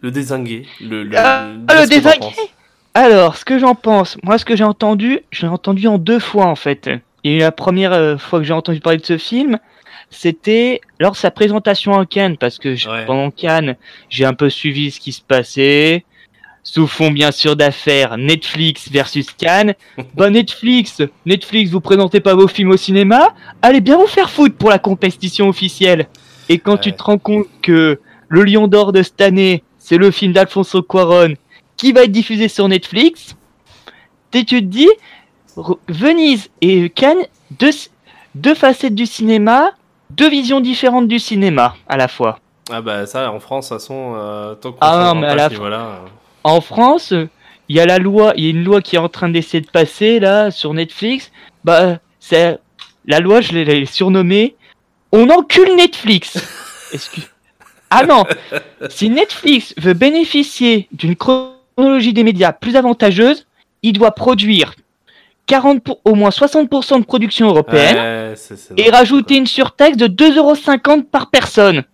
le 0.00 0.10
désinguer, 0.10 0.66
le, 0.80 1.04
le, 1.04 1.16
Ah, 1.16 1.46
le 1.52 1.64
t'en 1.66 1.86
désinguer? 1.86 2.26
Alors, 2.94 3.36
ce 3.36 3.44
que 3.44 3.58
j'en 3.58 3.74
pense, 3.74 4.16
moi 4.24 4.38
ce 4.38 4.44
que 4.44 4.56
j'ai 4.56 4.64
entendu, 4.64 5.20
je 5.30 5.42
l'ai 5.42 5.48
entendu 5.52 5.86
en 5.86 5.98
deux 5.98 6.18
fois 6.18 6.46
en 6.46 6.56
fait. 6.56 6.90
Eu 7.24 7.38
la 7.38 7.52
première 7.52 7.92
euh, 7.92 8.16
fois 8.16 8.40
que 8.40 8.44
j'ai 8.44 8.52
entendu 8.52 8.80
parler 8.80 8.98
de 8.98 9.04
ce 9.06 9.18
film, 9.18 9.58
c'était 10.10 10.80
lors 10.98 11.12
de 11.12 11.16
sa 11.16 11.30
présentation 11.30 11.92
en 11.92 12.04
Cannes, 12.04 12.36
parce 12.36 12.58
que 12.58 12.74
je- 12.74 12.88
Ouais. 12.88 13.04
pendant 13.06 13.30
Cannes, 13.30 13.76
j'ai 14.08 14.24
un 14.24 14.32
peu 14.34 14.50
suivi 14.50 14.90
ce 14.90 14.98
qui 14.98 15.12
se 15.12 15.20
passait. 15.22 16.04
Sous 16.62 16.86
fond 16.86 17.10
bien 17.10 17.30
sûr 17.30 17.56
d'affaires, 17.56 18.18
Netflix 18.18 18.90
versus 18.90 19.30
Cannes. 19.32 19.74
bah 20.14 20.28
Netflix, 20.30 21.00
Netflix, 21.24 21.70
vous 21.70 21.80
présentez 21.80 22.20
pas 22.20 22.34
vos 22.34 22.48
films 22.48 22.70
au 22.72 22.76
cinéma, 22.76 23.34
allez 23.62 23.80
bien 23.80 23.96
vous 23.96 24.06
faire 24.06 24.28
foutre 24.30 24.56
pour 24.56 24.68
la 24.70 24.78
compétition 24.78 25.48
officielle. 25.48 26.06
Et 26.48 26.58
quand 26.58 26.76
tu 26.76 26.92
te 26.92 27.02
rends 27.02 27.18
compte 27.18 27.46
que 27.62 28.00
le 28.28 28.42
Lion 28.44 28.66
d'Or 28.66 28.92
de 28.92 29.02
cette 29.02 29.20
année, 29.20 29.62
c'est 29.78 29.96
le 29.96 30.10
film 30.10 30.32
d'Alfonso 30.32 30.82
Cuarón 30.82 31.34
qui 31.80 31.92
va 31.92 32.02
être 32.02 32.12
diffusé 32.12 32.48
sur 32.48 32.68
Netflix, 32.68 33.34
et 34.34 34.44
tu 34.44 34.60
te 34.60 34.66
dis, 34.66 34.88
Venise 35.88 36.50
et 36.60 36.90
Cannes, 36.90 37.24
deux, 37.52 37.70
deux 38.34 38.54
facettes 38.54 38.94
du 38.94 39.06
cinéma, 39.06 39.72
deux 40.10 40.28
visions 40.28 40.60
différentes 40.60 41.08
du 41.08 41.18
cinéma 41.18 41.74
à 41.88 41.96
la 41.96 42.06
fois. 42.06 42.38
Ah 42.70 42.82
bah 42.82 43.06
ça, 43.06 43.32
en 43.32 43.40
France, 43.40 43.70
de 43.70 43.74
toute 43.76 43.80
façon, 43.80 44.12
euh, 44.14 44.54
tant 44.56 44.72
qu'on 44.72 44.78
Ah 44.82 45.14
non, 45.14 45.20
mais 45.22 45.28
à 45.28 45.34
la 45.34 45.46
euh, 45.46 45.96
En 46.44 46.60
France, 46.60 47.14
il 47.68 47.76
y 47.76 47.80
a 47.80 47.86
la 47.86 47.98
loi, 47.98 48.34
il 48.36 48.44
y 48.44 48.46
a 48.48 48.50
une 48.50 48.62
loi 48.62 48.82
qui 48.82 48.96
est 48.96 49.00
en 49.00 49.08
train 49.08 49.30
d'essayer 49.30 49.62
de 49.62 49.70
passer 49.70 50.20
là 50.20 50.50
sur 50.50 50.74
Netflix. 50.74 51.32
Bah, 51.64 51.98
c'est 52.20 52.58
la 53.06 53.20
loi, 53.20 53.40
je 53.40 53.52
l'ai- 53.52 53.86
surnommée. 53.86 54.54
On 55.12 55.30
encule 55.30 55.74
Netflix. 55.76 56.36
Excuse. 56.92 57.26
Ah 57.88 58.04
non, 58.04 58.24
si 58.90 59.08
Netflix 59.08 59.74
veut 59.78 59.94
bénéficier 59.94 60.86
d'une 60.92 61.16
chronologie 61.80 62.12
des 62.12 62.24
médias 62.24 62.52
plus 62.52 62.76
avantageuse, 62.76 63.46
il 63.82 63.94
doit 63.94 64.10
produire 64.10 64.74
40 65.46 65.82
pour, 65.82 66.00
au 66.04 66.14
moins 66.14 66.28
60% 66.28 67.00
de 67.00 67.04
production 67.04 67.48
européenne 67.48 67.96
ouais, 67.96 68.34
et 68.76 68.90
rajouter 68.90 69.36
une 69.36 69.46
surtaxe 69.46 69.96
de 69.96 70.06
2,50€ 70.06 71.04
par 71.04 71.30
personne 71.30 71.84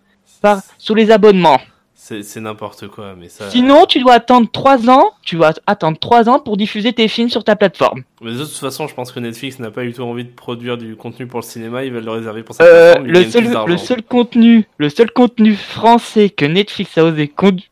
par, 0.41 0.61
sur 0.77 0.93
les 0.93 1.09
abonnements. 1.09 1.59
C'est 1.95 2.39
n'importe 2.39 2.87
quoi, 2.87 3.15
mais 3.19 3.27
ça. 3.27 3.49
Sinon, 3.49 3.85
tu 3.85 3.99
dois 3.99 4.13
attendre 4.13 4.47
3 4.49 4.89
ans, 4.89 5.11
tu 5.23 5.35
dois 5.35 5.51
attendre 5.65 5.97
3 5.99 6.29
ans 6.29 6.39
pour 6.39 6.55
diffuser 6.55 6.93
tes 6.93 7.09
films 7.09 7.27
sur 7.27 7.43
ta 7.43 7.57
plateforme. 7.57 8.03
Mais 8.21 8.31
de 8.31 8.37
toute 8.37 8.53
façon, 8.53 8.87
je 8.87 8.93
pense 8.95 9.11
que 9.11 9.19
Netflix 9.19 9.59
n'a 9.59 9.71
pas 9.71 9.83
du 9.83 9.91
tout 9.91 10.03
envie 10.03 10.23
de 10.23 10.29
produire 10.29 10.77
du 10.77 10.95
contenu 10.95 11.27
pour 11.27 11.39
le 11.41 11.45
cinéma. 11.45 11.83
Ils 11.83 11.91
veulent 11.91 12.05
le 12.05 12.11
réserver 12.11 12.43
pour 12.43 12.55
sa 12.55 12.63
Euh, 12.63 12.93
plateforme. 12.93 13.67
le 13.69 13.77
seul 13.77 13.97
le 13.97 14.01
contenu, 14.03 14.67
le 14.77 14.89
seul 14.89 15.11
contenu 15.11 15.55
français 15.55 16.29
que 16.29 16.45
Netflix 16.45 16.97
a 16.97 17.03
osé 17.03 17.29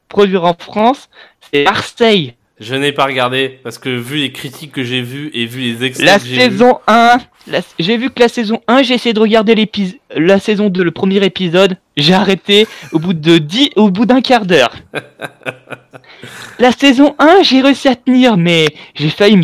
produire 0.09 0.43
en 0.43 0.53
France, 0.57 1.07
c'est 1.55 1.63
Marseille. 1.63 2.33
Je 2.57 2.73
n'ai 2.73 2.93
pas 2.93 3.03
regardé 3.05 3.59
parce 3.63 3.77
que 3.77 3.89
vu 3.89 4.15
les 4.17 4.31
critiques 4.31 4.71
que 4.71 4.81
j'ai 4.83 5.01
vues 5.01 5.29
et 5.33 5.45
vu 5.45 5.59
les 5.59 5.83
extraits 5.83 6.07
La 6.09 6.19
que 6.19 6.25
j'ai 6.25 6.35
saison 6.35 6.79
1, 6.87 7.17
la- 7.47 7.59
j'ai 7.79 7.97
vu 7.97 8.09
que 8.09 8.19
la 8.21 8.29
saison 8.29 8.61
1, 8.69 8.81
j'ai 8.81 8.93
essayé 8.93 9.11
de 9.11 9.19
regarder 9.19 9.55
l'épisode, 9.55 9.97
la 10.15 10.39
saison 10.39 10.69
2, 10.69 10.81
le 10.81 10.91
premier 10.91 11.21
épisode, 11.25 11.77
j'ai 11.97 12.13
arrêté 12.13 12.65
au 12.93 12.99
bout 12.99 13.13
de 13.13 13.39
10, 13.39 13.71
au 13.75 13.89
bout 13.89 14.05
d'un 14.05 14.21
quart 14.21 14.45
d'heure. 14.45 14.73
la 16.59 16.71
saison 16.71 17.13
1, 17.19 17.41
j'ai 17.43 17.59
réussi 17.61 17.89
à 17.89 17.95
tenir, 17.95 18.37
mais 18.37 18.67
j'ai 18.95 19.09
failli 19.09 19.35
me, 19.35 19.43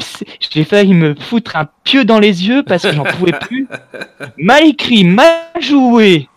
j'ai 0.50 0.64
failli 0.64 0.94
me 0.94 1.14
foutre 1.20 1.58
un 1.58 1.68
pieu 1.84 2.06
dans 2.06 2.20
les 2.20 2.48
yeux 2.48 2.64
parce 2.64 2.84
que 2.84 2.94
j'en 2.94 3.04
pouvais 3.04 3.34
plus. 3.34 3.68
Mal 4.38 4.66
écrit, 4.68 5.04
mal 5.04 5.36
joué. 5.60 6.30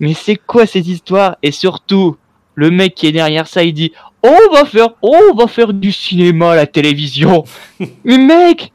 Mais 0.00 0.14
c'est 0.14 0.36
quoi 0.36 0.64
ces 0.66 0.90
histoires? 0.90 1.36
Et 1.42 1.52
surtout, 1.52 2.16
le 2.54 2.70
mec 2.70 2.94
qui 2.94 3.06
est 3.06 3.12
derrière 3.12 3.46
ça, 3.46 3.62
il 3.62 3.72
dit, 3.74 3.92
on 4.22 4.52
va 4.52 4.64
faire, 4.64 4.88
oh, 5.02 5.16
on 5.32 5.34
va 5.34 5.46
faire 5.46 5.72
du 5.72 5.92
cinéma 5.92 6.52
à 6.52 6.56
la 6.56 6.66
télévision. 6.66 7.44
Mais 8.04 8.18
mec, 8.18 8.72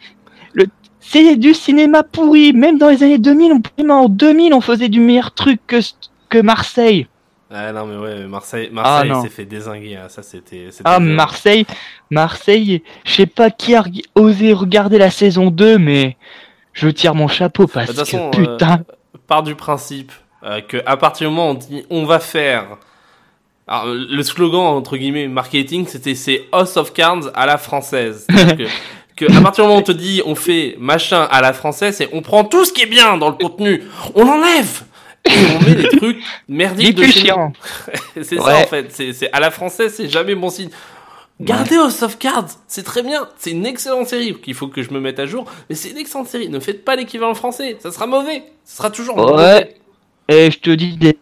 le, 0.54 0.66
c'est 1.00 1.36
du 1.38 1.54
cinéma 1.54 2.04
pourri. 2.04 2.54
Même 2.54 2.78
dans 2.78 2.90
les 2.90 3.04
années 3.04 3.18
2000, 3.18 3.54
on, 3.54 3.62
même 3.78 3.92
en 3.92 4.10
2000, 4.10 4.54
on 4.54 4.62
faisait 4.62 4.90
du 4.90 5.00
meilleur 5.00 5.34
truc 5.34 5.60
que, 5.68 5.80
que 6.30 6.40
Marseille. 6.40 7.08
Ah 7.50 7.72
non, 7.72 7.86
mais 7.86 7.96
ouais, 7.96 8.28
Marseille, 8.28 8.70
Marseille 8.74 9.10
non. 9.10 9.22
s'est 9.24 9.30
fait 9.30 9.46
désinguer. 9.46 9.96
hein. 9.96 10.10
Ça, 10.10 10.22
c'était. 10.22 10.68
c'était 10.70 10.84
Ah. 10.84 11.00
Marseille, 11.00 11.66
Marseille, 12.10 12.84
je 13.06 13.14
sais 13.14 13.26
pas 13.26 13.50
qui 13.52 13.74
a 13.74 13.86
osé 14.16 14.52
regarder 14.52 14.98
la 14.98 15.10
saison 15.10 15.50
2, 15.50 15.78
mais 15.78 16.18
je 16.74 16.90
tire 16.90 17.16
mon 17.16 17.30
chapeau 17.30 17.66
parce 17.68 17.88
De 17.88 17.94
toute 17.94 18.00
façon, 18.02 18.32
que 18.32 18.38
putain. 18.42 18.82
part 19.28 19.44
du 19.44 19.56
principe 19.56 20.12
euh, 20.44 20.60
que 20.60 20.78
à 20.86 20.98
partir 20.98 21.30
du 21.30 21.34
moment 21.36 21.52
où 21.52 21.54
on 21.54 21.54
dit 21.54 21.86
on 21.90 22.04
va 22.06 22.20
faire. 22.20 22.78
Alors, 23.68 23.86
le 23.94 24.24
slogan 24.24 24.62
entre 24.62 24.96
guillemets 24.98 25.28
marketing, 25.28 25.86
c'était 25.88 26.16
c'est 26.16 26.46
House 26.52 26.78
of 26.78 26.94
Cards 26.94 27.32
à 27.34 27.46
la 27.46 27.58
française. 27.58 28.26
Que, 29.18 29.26
que 29.26 29.38
à 29.38 29.42
partir 29.42 29.64
du 29.64 29.68
moment 29.68 29.78
où 29.78 29.82
on 29.82 29.84
te 29.84 29.92
dit 29.92 30.22
on 30.26 30.36
fait 30.36 30.76
machin 30.80 31.28
à 31.30 31.42
la 31.42 31.52
française, 31.54 31.96
c'est 31.98 32.10
on 32.14 32.22
prend 32.22 32.44
tout 32.46 32.64
ce 32.66 32.72
qui 32.72 32.84
est 32.84 32.88
bien 32.88 33.18
dans 33.18 33.30
le 33.30 33.36
contenu, 33.36 33.84
on 34.16 34.24
l'enlève 34.24 34.84
et 35.26 35.32
on 35.60 35.66
met 35.66 35.76
des 35.76 35.90
trucs 35.98 36.20
merdiques 36.48 36.96
de 36.96 37.04
chez. 37.08 37.34
C'est 38.16 38.38
ça 38.38 38.44
Ouais. 38.46 38.54
en 38.64 38.68
fait. 38.68 38.92
C'est 38.92 39.30
à 39.34 39.40
la 39.42 39.52
française, 39.52 39.94
c'est 39.96 40.08
jamais 40.08 40.36
bon 40.36 40.50
signe. 40.50 40.70
Gardez 41.42 41.76
House 41.76 42.02
of 42.02 42.18
Cards, 42.18 42.48
c'est 42.68 42.82
très 42.84 43.04
bien, 43.04 43.28
c'est 43.38 43.52
une 43.52 43.66
excellente 43.68 44.08
série 44.08 44.34
qu'il 44.42 44.56
faut 44.56 44.68
que 44.70 44.82
je 44.82 44.90
me 44.92 45.00
mette 45.00 45.20
à 45.20 45.28
jour, 45.28 45.46
mais 45.70 45.76
c'est 45.76 45.90
une 45.90 45.98
excellente 45.98 46.28
série. 46.28 46.50
Ne 46.50 46.60
faites 46.60 46.84
pas 46.84 46.96
l'équivalent 46.96 47.36
français, 47.36 47.78
ça 47.80 47.92
sera 47.92 48.08
mauvais, 48.08 48.44
ça 48.64 48.78
sera 48.78 48.90
toujours 48.90 49.18
mauvais. 49.18 49.44
Ouais. 49.44 49.76
Et 50.30 50.50
je 50.50 50.58
te 50.60 50.72
dis 50.72 50.98
des 50.98 51.16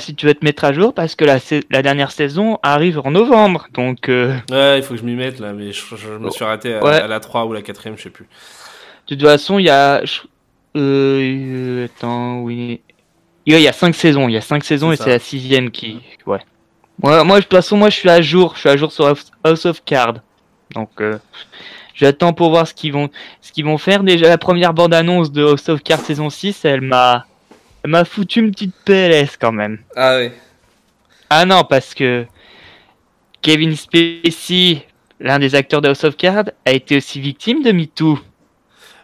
si 0.00 0.14
tu 0.14 0.26
veux 0.26 0.34
te 0.34 0.44
mettre 0.44 0.64
à 0.64 0.72
jour 0.72 0.92
parce 0.94 1.14
que 1.14 1.24
la, 1.24 1.82
dernière 1.82 2.10
saison 2.10 2.58
arrive 2.62 3.00
en 3.04 3.10
novembre. 3.10 3.66
Donc, 3.72 4.08
euh, 4.08 4.34
Ouais, 4.50 4.78
il 4.78 4.82
faut 4.82 4.94
que 4.94 5.00
je 5.00 5.04
m'y 5.04 5.14
mette 5.14 5.38
là, 5.40 5.52
mais 5.52 5.72
je, 5.72 5.82
je 5.96 6.08
me 6.18 6.30
suis 6.30 6.44
arrêté 6.44 6.74
à, 6.74 6.82
Ouais. 6.84 7.00
à 7.00 7.06
la 7.06 7.20
3 7.20 7.44
ou 7.46 7.52
la 7.52 7.62
4 7.62 7.82
je 7.96 8.02
sais 8.02 8.10
plus. 8.10 8.26
de 9.08 9.14
toute 9.14 9.22
façon, 9.24 9.58
il 9.58 9.64
y 9.66 9.70
a. 9.70 10.02
Euh, 10.76 11.86
attends, 11.86 12.40
oui. 12.40 12.80
Il 13.46 13.52
y 13.52 13.56
a- 13.56 13.58
il 13.58 13.62
y 13.62 13.68
a 13.68 13.72
5 13.72 13.94
saisons. 13.94 14.28
Il 14.28 14.32
y 14.32 14.36
a 14.36 14.40
5 14.40 14.64
saisons 14.64 14.90
et 14.92 14.96
c'est 14.96 15.10
la 15.10 15.18
sixième 15.18 15.70
qui. 15.70 16.00
Ouais. 16.26 16.38
Moi, 17.02 17.22
moi, 17.24 17.36
de 17.38 17.42
toute 17.42 17.52
façon, 17.52 17.76
moi, 17.76 17.90
je 17.90 17.96
suis 17.96 18.08
à 18.08 18.20
jour. 18.22 18.52
Je 18.54 18.60
suis 18.60 18.68
à 18.68 18.76
jour 18.76 18.90
sur 18.90 19.06
House- 19.06 19.30
House 19.44 19.66
of 19.66 19.84
Cards. 19.84 20.14
Donc, 20.74 20.90
euh, 21.00 21.18
j'attends 21.94 22.32
pour 22.32 22.50
voir 22.50 22.66
ce 22.66 22.74
qu'ils 22.74 22.92
vont, 22.92 23.10
ce 23.42 23.52
qu'ils 23.52 23.64
vont 23.64 23.78
faire. 23.78 24.02
Déjà, 24.02 24.28
la 24.28 24.38
première 24.38 24.72
bande-annonce 24.72 25.30
de 25.30 25.44
House 25.44 25.68
of 25.68 25.82
Cards 25.82 26.00
saison 26.00 26.30
6, 26.30 26.64
elle 26.64 26.80
m'a, 26.80 27.26
elle 27.84 27.90
m'a 27.90 28.04
foutu 28.04 28.40
une 28.40 28.50
petite 28.50 28.74
PLS 28.84 29.36
quand 29.38 29.52
même. 29.52 29.78
Ah 29.94 30.16
ouais. 30.16 30.32
Ah 31.30 31.44
non, 31.44 31.64
parce 31.64 31.94
que 31.94 32.24
Kevin 33.42 33.76
Spacey, 33.76 34.86
l'un 35.20 35.38
des 35.38 35.54
acteurs 35.54 35.82
de 35.82 35.88
House 35.88 36.04
of 36.04 36.16
Cards, 36.16 36.50
a 36.64 36.72
été 36.72 36.96
aussi 36.96 37.20
victime 37.20 37.62
de 37.62 37.72
MeToo. 37.72 38.18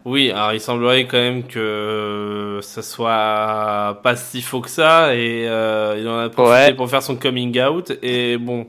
Oui, 0.07 0.31
alors 0.31 0.55
il 0.55 0.61
semblerait 0.61 1.05
quand 1.05 1.18
même 1.18 1.47
que 1.47 2.61
ce 2.62 2.81
soit 2.81 4.01
pas 4.03 4.16
si 4.16 4.41
faux 4.41 4.62
que 4.62 4.70
ça, 4.70 5.14
et 5.14 5.47
euh, 5.47 5.97
il 5.99 6.09
en 6.09 6.18
a 6.20 6.31
profité 6.31 6.68
Ouais. 6.70 6.74
pour 6.74 6.89
faire 6.89 7.03
son 7.03 7.16
coming 7.16 7.61
out, 7.61 7.93
et 8.03 8.39
bon, 8.39 8.66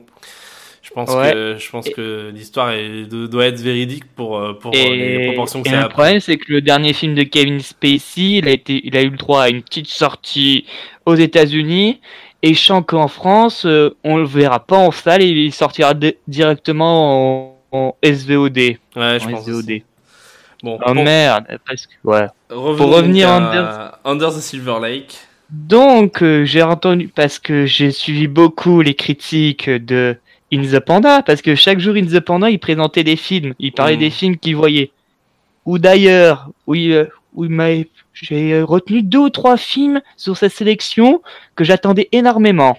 pense 0.94 1.10
Ouais. 1.14 1.32
que 1.32 1.56
je 1.58 1.70
pense 1.70 1.88
que 1.88 2.30
l'histoire 2.34 2.72
doit 3.08 3.46
être 3.46 3.60
véridique 3.60 4.04
pour 4.14 4.38
euh, 4.38 4.52
pour 4.54 4.74
Et, 4.74 4.96
les 5.18 5.26
proportions 5.26 5.62
que 5.62 5.68
et 5.68 5.70
ça 5.72 5.76
le 5.78 5.82
a 5.84 5.88
pris. 5.88 5.94
problème, 5.94 6.20
c'est 6.20 6.36
que 6.36 6.52
le 6.52 6.60
dernier 6.60 6.92
film 6.92 7.14
de 7.14 7.22
Kevin 7.22 7.60
Spacey, 7.60 8.38
il 8.38 8.48
a, 8.48 8.52
été, 8.52 8.80
il 8.84 8.96
a 8.96 9.02
eu 9.02 9.10
le 9.10 9.16
droit 9.16 9.42
à 9.42 9.48
une 9.48 9.62
petite 9.62 9.88
sortie 9.88 10.66
aux 11.06 11.14
États-Unis. 11.14 12.00
Et 12.44 12.54
je 12.54 12.60
sens 12.60 12.82
qu'en 12.86 13.06
France, 13.06 13.64
euh, 13.66 13.94
on 14.02 14.16
le 14.16 14.24
verra 14.24 14.58
pas 14.58 14.76
en 14.76 14.90
salle 14.90 15.22
et 15.22 15.28
il 15.28 15.52
sortira 15.52 15.94
di- 15.94 16.16
directement 16.26 17.54
en, 17.72 17.78
en 17.78 17.96
SVOD. 18.02 18.56
Ouais, 18.58 18.78
je 18.96 19.26
en 19.26 19.30
pense. 19.30 19.42
SVOD. 19.44 19.58
aussi. 19.70 19.82
Bon, 20.62 20.78
Oh 20.84 20.92
bon, 20.94 21.04
merde, 21.04 21.44
presque. 21.64 21.90
Ouais. 22.04 22.26
revenons 22.50 22.76
pour 22.76 22.94
revenir 22.96 23.28
donc 23.28 23.42
Under- 23.42 23.64
à 23.64 23.98
Under 24.04 24.28
the 24.30 24.40
Silver 24.40 24.76
Lake. 24.82 25.16
Donc, 25.50 26.22
euh, 26.22 26.44
j'ai 26.44 26.62
entendu, 26.62 27.08
parce 27.08 27.38
que 27.38 27.66
j'ai 27.66 27.90
suivi 27.90 28.26
beaucoup 28.26 28.80
les 28.80 28.94
critiques 28.94 29.68
de 29.68 30.16
In 30.52 30.62
the 30.62 30.80
Panda, 30.80 31.22
parce 31.22 31.40
que 31.40 31.54
chaque 31.54 31.78
jour 31.78 31.94
In 31.96 32.04
the 32.06 32.20
Panda, 32.20 32.50
il 32.50 32.58
présentait 32.58 33.04
des 33.04 33.16
films, 33.16 33.54
il 33.58 33.72
parlait 33.72 33.96
Mm. 33.96 34.00
des 34.00 34.10
films 34.10 34.36
qu'il 34.36 34.56
voyait. 34.56 34.90
Ou 35.64 35.78
d'ailleurs, 35.78 36.50
où, 36.66 36.74
il, 36.74 36.92
euh, 36.92 37.04
où 37.34 37.44
il 37.44 37.86
j'ai 38.12 38.52
euh, 38.52 38.64
retenu 38.64 39.02
deux 39.02 39.18
ou 39.18 39.30
trois 39.30 39.56
films 39.56 40.00
sur 40.16 40.36
sa 40.36 40.48
sélection 40.50 41.22
que 41.56 41.64
j'attendais 41.64 42.08
énormément. 42.12 42.78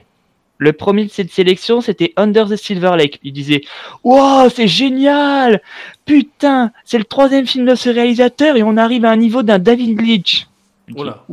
Le 0.60 0.72
premier 0.72 1.06
de 1.06 1.10
cette 1.10 1.32
sélection, 1.32 1.82
c'était 1.82 2.14
Under 2.16 2.48
the 2.48 2.56
Silver 2.56 2.96
Lake. 2.96 3.20
Il 3.24 3.34
disait 3.34 3.62
Wow, 4.04 4.50
c'est 4.50 4.68
génial 4.68 5.62
Putain, 6.06 6.72
c'est 6.86 7.00
le 7.00 7.04
troisième 7.06 7.48
film 7.48 7.66
de 7.66 7.76
ce 7.76 7.90
réalisateur 7.90 8.56
et 8.56 8.64
on 8.64 8.78
arrive 8.78 9.04
à 9.06 9.10
un 9.12 9.18
niveau 9.18 9.42
d'un 9.42 9.58
David 9.60 10.00
Leitch. 10.00 10.48
Oula. 10.96 11.24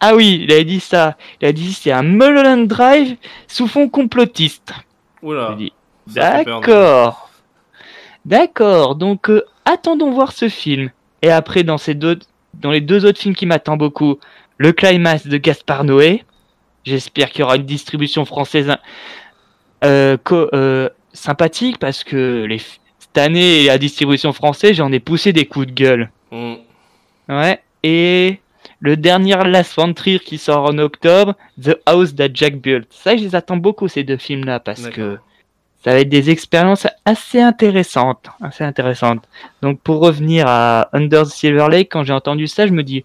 ah 0.00 0.14
oui, 0.14 0.40
il 0.44 0.52
a 0.52 0.62
dit 0.62 0.80
ça. 0.80 1.16
Il 1.42 1.48
a 1.48 1.52
dit 1.52 1.72
c'est 1.72 1.90
un 1.90 2.02
Mulholland 2.04 2.66
Drive 2.68 3.16
sous 3.48 3.66
fond 3.66 3.88
complotiste. 3.88 4.72
Oula. 5.22 5.56
D'accord. 6.06 7.30
D'accord. 8.24 8.94
Donc 8.94 9.30
euh, 9.30 9.42
attendons 9.64 10.10
voir 10.12 10.32
ce 10.32 10.48
film. 10.48 10.90
Et 11.22 11.30
après 11.30 11.62
dans 11.64 11.78
ces 11.78 11.94
deux, 11.94 12.18
dans 12.54 12.70
les 12.70 12.80
deux 12.80 13.04
autres 13.04 13.18
films 13.20 13.34
qui 13.34 13.46
m'attendent 13.46 13.78
beaucoup, 13.80 14.18
le 14.56 14.72
climax 14.72 15.26
de 15.26 15.36
Gaspard 15.36 15.84
Noé. 15.84 16.24
J'espère 16.84 17.30
qu'il 17.30 17.40
y 17.40 17.42
aura 17.42 17.56
une 17.56 17.66
distribution 17.66 18.24
française 18.24 18.74
euh, 19.84 20.16
co- 20.22 20.48
euh, 20.54 20.88
sympathique 21.12 21.78
parce 21.78 22.02
que 22.04 22.44
les, 22.44 22.58
cette 22.58 23.18
année 23.18 23.64
la 23.66 23.78
distribution 23.78 24.32
française 24.32 24.76
j'en 24.76 24.90
ai 24.92 25.00
poussé 25.00 25.32
des 25.32 25.44
coups 25.46 25.66
de 25.66 25.72
gueule. 25.72 26.10
Mm. 26.30 26.54
Ouais. 27.28 27.62
Et 27.82 28.40
le 28.80 28.96
dernier 28.96 29.36
Last 29.44 29.72
Frontier 29.72 30.18
qui 30.18 30.38
sort 30.38 30.64
en 30.64 30.78
octobre, 30.78 31.34
The 31.62 31.76
House 31.86 32.14
That 32.14 32.28
Jack 32.34 32.56
Built. 32.56 32.86
Ça, 32.90 33.16
je 33.16 33.22
les 33.22 33.34
attends 33.34 33.56
beaucoup 33.56 33.88
ces 33.88 34.04
deux 34.04 34.16
films-là 34.16 34.60
parce 34.60 34.88
que 34.88 35.18
ça 35.84 35.92
va 35.92 36.00
être 36.00 36.08
des 36.08 36.30
expériences 36.30 36.86
assez 37.04 37.40
intéressantes, 37.40 38.26
assez 38.40 38.64
intéressantes. 38.64 39.24
Donc 39.62 39.80
pour 39.80 40.00
revenir 40.00 40.46
à 40.46 40.88
Under 40.92 41.24
the 41.24 41.30
Silver 41.30 41.68
Lake, 41.70 41.88
quand 41.90 42.04
j'ai 42.04 42.12
entendu 42.12 42.46
ça, 42.46 42.66
je 42.66 42.72
me 42.72 42.82
dis 42.82 43.04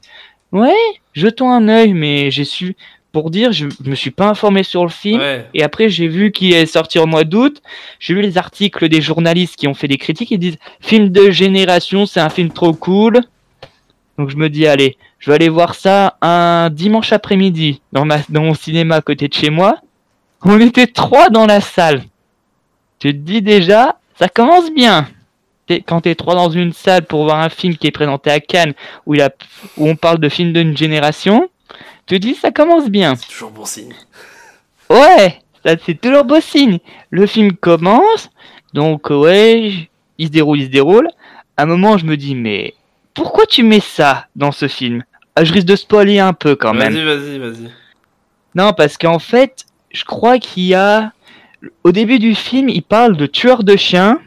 ouais, 0.52 0.74
jetons 1.14 1.52
un 1.52 1.68
œil, 1.68 1.94
mais 1.94 2.32
j'ai 2.32 2.46
su 2.46 2.76
pour 3.12 3.30
dire, 3.30 3.52
je 3.52 3.68
me 3.86 3.94
suis 3.94 4.10
pas 4.10 4.28
informé 4.28 4.64
sur 4.64 4.84
le 4.84 4.90
film. 4.90 5.22
Ouais. 5.22 5.48
Et 5.54 5.62
après, 5.62 5.88
j'ai 5.88 6.08
vu 6.08 6.32
qu'il 6.32 6.52
est 6.52 6.66
sorti 6.66 6.98
au 6.98 7.06
mois 7.06 7.24
d'août. 7.24 7.62
J'ai 8.00 8.16
lu 8.16 8.24
les 8.24 8.40
articles 8.40 8.90
des 8.90 9.02
journalistes 9.02 9.56
qui 9.56 9.68
ont 9.68 9.76
fait 9.76 9.88
des 9.88 9.98
critiques. 9.98 10.32
Ils 10.32 10.40
disent 10.40 10.58
film 10.82 11.10
de 11.10 11.30
génération, 11.30 12.08
c'est 12.08 12.20
un 12.20 12.30
film 12.30 12.50
trop 12.50 12.74
cool. 12.74 13.22
Donc 14.18 14.30
je 14.30 14.38
me 14.38 14.50
dis 14.50 14.68
allez, 14.68 14.98
je 15.20 15.32
vais 15.32 15.36
aller 15.36 15.50
voir 15.50 15.76
ça 15.76 16.18
un 16.22 16.70
dimanche 16.70 17.12
après-midi 17.14 17.82
dans 17.92 18.06
ma 18.06 18.20
dans 18.30 18.44
mon 18.44 18.54
cinéma 18.54 18.98
à 18.98 19.02
côté 19.02 19.28
de 19.28 19.34
chez 19.34 19.50
moi. 19.50 19.78
On 20.44 20.60
était 20.60 20.88
trois 20.88 21.30
dans 21.30 21.46
la 21.46 21.62
salle. 21.62 22.04
Tu 23.00 23.12
te 23.12 23.18
dis 23.18 23.42
déjà, 23.42 23.98
ça 24.20 24.30
commence 24.30 24.72
bien. 24.72 25.08
Quand 25.88 26.02
t'es 26.02 26.16
trois 26.16 26.36
dans 26.36 26.50
une 26.50 26.74
salle 26.74 27.06
pour 27.06 27.24
voir 27.24 27.40
un 27.40 27.50
film 27.50 27.78
qui 27.78 27.88
est 27.88 27.92
présenté 27.92 28.30
à 28.30 28.40
Cannes 28.40 28.74
où 29.06 29.16
il 29.16 29.22
a 29.22 29.30
où 29.78 29.88
on 29.88 29.96
parle 29.96 30.20
de 30.20 30.30
film 30.30 30.54
d'une 30.54 30.78
génération, 30.78 31.50
tu 32.06 32.20
te 32.20 32.26
dis 32.26 32.36
ça 32.36 32.52
commence 32.52 32.90
bien. 32.90 33.16
C'est 33.16 33.30
toujours 33.30 33.52
bon 33.52 33.66
signe. 33.66 33.94
Ouais, 34.90 35.40
ça 35.66 35.76
c'est 35.86 36.00
toujours 36.00 36.26
beau 36.26 36.42
signe. 36.42 36.80
Le 37.10 37.26
film 37.26 37.54
commence, 37.54 38.30
donc 38.74 39.10
ouais, 39.10 39.90
il 40.18 40.28
se 40.28 40.32
déroule, 40.32 40.60
il 40.60 40.66
se 40.66 40.72
déroule. 40.72 41.08
À 41.58 41.64
un 41.64 41.66
moment, 41.66 41.98
je 41.98 42.06
me 42.06 42.18
dis, 42.18 42.36
mais 42.36 42.74
pourquoi 43.14 43.46
tu 43.46 43.64
mets 43.64 43.80
ça 43.80 44.28
dans 44.36 44.52
ce 44.52 44.68
film? 44.68 45.04
Ah, 45.36 45.44
Je 45.44 45.54
risque 45.54 45.68
de 45.68 45.76
spoiler 45.76 46.20
un 46.20 46.34
peu 46.34 46.56
quand 46.56 46.74
même. 46.74 46.94
Vas-y, 46.94 47.06
vas-y, 47.06 47.40
vas-y. 47.40 47.72
Non, 48.56 48.74
parce 48.74 48.98
qu'en 48.98 49.20
fait, 49.20 49.66
je 49.92 50.04
crois 50.04 50.40
qu'il 50.40 50.64
y 50.64 50.76
a 50.76 51.12
au 51.84 51.92
début 51.92 52.20
du 52.20 52.36
film, 52.36 52.70
il 52.70 52.84
parle 52.84 53.18
de 53.18 53.26
tueur 53.26 53.64
de 53.64 53.76
chiens. 53.76 54.20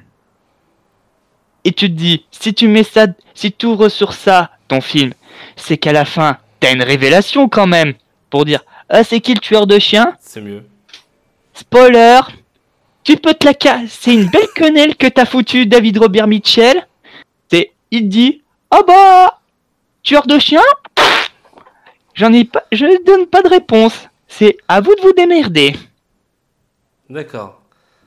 Et 1.64 1.72
tu 1.72 1.88
te 1.88 1.94
dis, 1.94 2.24
si 2.30 2.54
tu 2.54 2.68
mets 2.68 2.84
ça, 2.84 3.06
si 3.34 3.52
tu 3.52 3.66
ouvres 3.66 3.88
sur 3.88 4.12
ça, 4.12 4.50
ton 4.68 4.80
film, 4.80 5.12
c'est 5.56 5.76
qu'à 5.76 5.92
la 5.92 6.04
fin, 6.04 6.38
t'as 6.60 6.72
une 6.72 6.82
révélation 6.82 7.48
quand 7.48 7.66
même. 7.66 7.94
Pour 8.30 8.44
dire, 8.44 8.60
ah, 8.88 9.04
c'est 9.04 9.20
qui 9.20 9.34
le 9.34 9.40
tueur 9.40 9.66
de 9.66 9.78
chiens? 9.78 10.14
C'est 10.20 10.40
mieux. 10.40 10.64
Spoiler 11.54 12.20
Tu 13.02 13.16
peux 13.16 13.34
te 13.34 13.46
la 13.46 13.54
C'est 13.88 14.14
une 14.14 14.28
belle 14.28 14.48
quenelle 14.54 14.96
que 14.96 15.06
t'as 15.06 15.24
foutu 15.24 15.66
David 15.66 15.98
Robert 15.98 16.26
Mitchell. 16.26 16.86
C'est, 17.50 17.72
il 17.90 18.08
dit, 18.08 18.42
ah 18.76 18.82
bah, 18.86 19.40
tueur 20.02 20.26
de 20.26 20.38
chiens? 20.38 20.60
Pff, 20.94 21.32
J'en 22.14 22.32
ai 22.32 22.44
pas, 22.44 22.64
je 22.72 23.04
donne 23.04 23.26
pas 23.26 23.42
de 23.42 23.48
réponse. 23.48 24.08
C'est 24.28 24.56
à 24.68 24.80
vous 24.80 24.94
de 24.94 25.00
vous 25.00 25.12
démerder. 25.12 25.76
D'accord. 27.08 27.60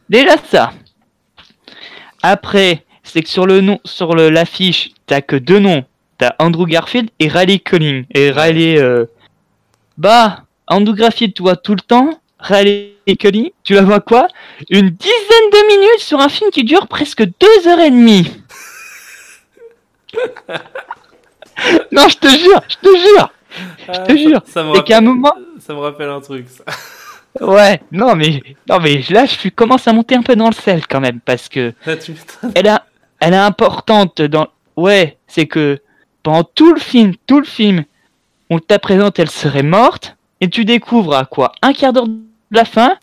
Déjà 0.09 0.35
ça. 0.49 0.73
Après, 2.21 2.83
c'est 3.03 3.21
que 3.21 3.29
sur 3.29 3.45
le 3.45 3.61
nom, 3.61 3.79
sur 3.85 4.15
l'affiche, 4.15 4.91
t'as 5.05 5.21
que 5.21 5.35
deux 5.35 5.59
noms. 5.59 5.85
T'as 6.17 6.33
Andrew 6.39 6.65
Garfield 6.65 7.09
et 7.19 7.29
Riley 7.29 7.59
Collins. 7.59 8.03
Et 8.13 8.29
Riley, 8.31 8.77
euh... 8.77 9.05
bah, 9.97 10.43
Andrew 10.67 10.93
Garfield, 10.93 11.33
tu 11.33 11.43
vois 11.43 11.55
tout 11.55 11.75
le 11.75 11.81
temps. 11.81 12.19
Riley 12.39 12.95
Collins, 13.19 13.49
tu 13.63 13.73
la 13.73 13.83
vois 13.83 14.01
quoi? 14.01 14.27
Une 14.69 14.89
dizaine 14.89 15.49
de 15.51 15.67
minutes 15.67 15.99
sur 15.99 16.19
un 16.19 16.29
film 16.29 16.51
qui 16.51 16.63
dure 16.63 16.87
presque 16.87 17.23
deux 17.23 17.67
heures 17.67 17.79
et 17.79 17.91
demie. 17.91 18.29
non, 21.91 22.07
je 22.07 22.17
te 22.17 22.27
jure, 22.27 22.61
je 22.67 22.75
te 22.75 22.97
jure. 22.97 23.31
Je 23.87 23.99
te 24.01 24.17
jure. 24.17 24.41
Ça 24.45 24.63
me 24.63 24.73
qu'à 24.81 24.97
un 24.97 24.97
rappelle, 24.97 25.03
moment, 25.03 25.33
ça 25.59 25.73
me 25.73 25.79
rappelle 25.79 26.09
un 26.09 26.21
truc. 26.21 26.47
Ça. 26.49 26.63
Ouais, 27.39 27.79
non 27.91 28.15
mais 28.15 28.41
non 28.67 28.79
mais 28.79 29.03
là 29.11 29.25
je 29.25 29.49
commence 29.49 29.87
à 29.87 29.93
monter 29.93 30.15
un 30.15 30.23
peu 30.23 30.35
dans 30.35 30.47
le 30.47 30.53
sel 30.53 30.87
quand 30.87 30.99
même 30.99 31.19
parce 31.19 31.47
que 31.47 31.73
Ah, 31.85 31.95
tu 31.95 32.15
elle 32.55 32.67
a 32.67 32.85
elle 33.19 33.33
est 33.33 33.37
importante 33.37 34.19
dans 34.23 34.47
ouais, 34.75 35.17
c'est 35.27 35.45
que 35.45 35.79
pendant 36.23 36.43
tout 36.43 36.73
le 36.73 36.79
film, 36.79 37.13
tout 37.27 37.39
le 37.39 37.45
film, 37.45 37.85
on 38.49 38.57
t'a 38.59 38.79
présenté 38.79 39.21
elle 39.21 39.29
serait 39.29 39.63
morte 39.63 40.17
et 40.41 40.49
tu 40.49 40.65
découvres 40.65 41.15
à 41.15 41.25
quoi? 41.25 41.51
Un 41.61 41.73
quart 41.73 41.93
d'heure 41.93 42.07
de 42.07 42.19
la 42.51 42.65
fin, 42.65 42.97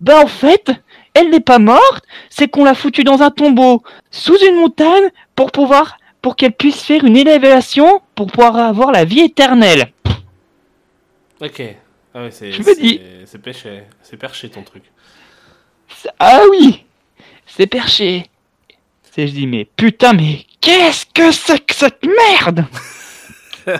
bah 0.00 0.20
en 0.22 0.26
fait, 0.26 0.72
elle 1.14 1.30
n'est 1.30 1.40
pas 1.40 1.58
morte, 1.58 2.04
c'est 2.30 2.48
qu'on 2.48 2.64
l'a 2.64 2.74
foutue 2.74 3.04
dans 3.04 3.22
un 3.22 3.30
tombeau 3.30 3.82
sous 4.10 4.38
une 4.48 4.56
montagne 4.56 5.10
pour 5.34 5.52
pouvoir 5.52 5.98
pour 6.26 6.34
qu'elle 6.34 6.54
puisse 6.54 6.82
faire 6.82 7.04
une 7.04 7.16
élévation 7.16 8.00
pour 8.16 8.26
pouvoir 8.26 8.56
avoir 8.56 8.90
la 8.90 9.04
vie 9.04 9.20
éternelle. 9.20 9.92
Ok. 11.40 11.62
Ah 12.12 12.22
ouais, 12.22 12.32
c'est. 12.32 12.50
Je 12.50 12.62
me 12.64 12.74
dis- 12.74 13.00
c'est- 13.26 13.38
perché. 13.38 13.84
C'est 14.02 14.16
perché 14.16 14.48
ton 14.48 14.62
truc. 14.64 14.82
Ah 16.18 16.40
oui 16.50 16.84
C'est 17.46 17.68
perché 17.68 18.26
C'est 19.12 19.28
je 19.28 19.34
dis 19.34 19.46
mais 19.46 19.66
putain 19.76 20.14
mais 20.14 20.44
qu'est-ce 20.60 21.06
que 21.14 21.30
c'est 21.30 21.60
que 21.64 21.76
cette 21.76 22.04
merde? 22.04 22.64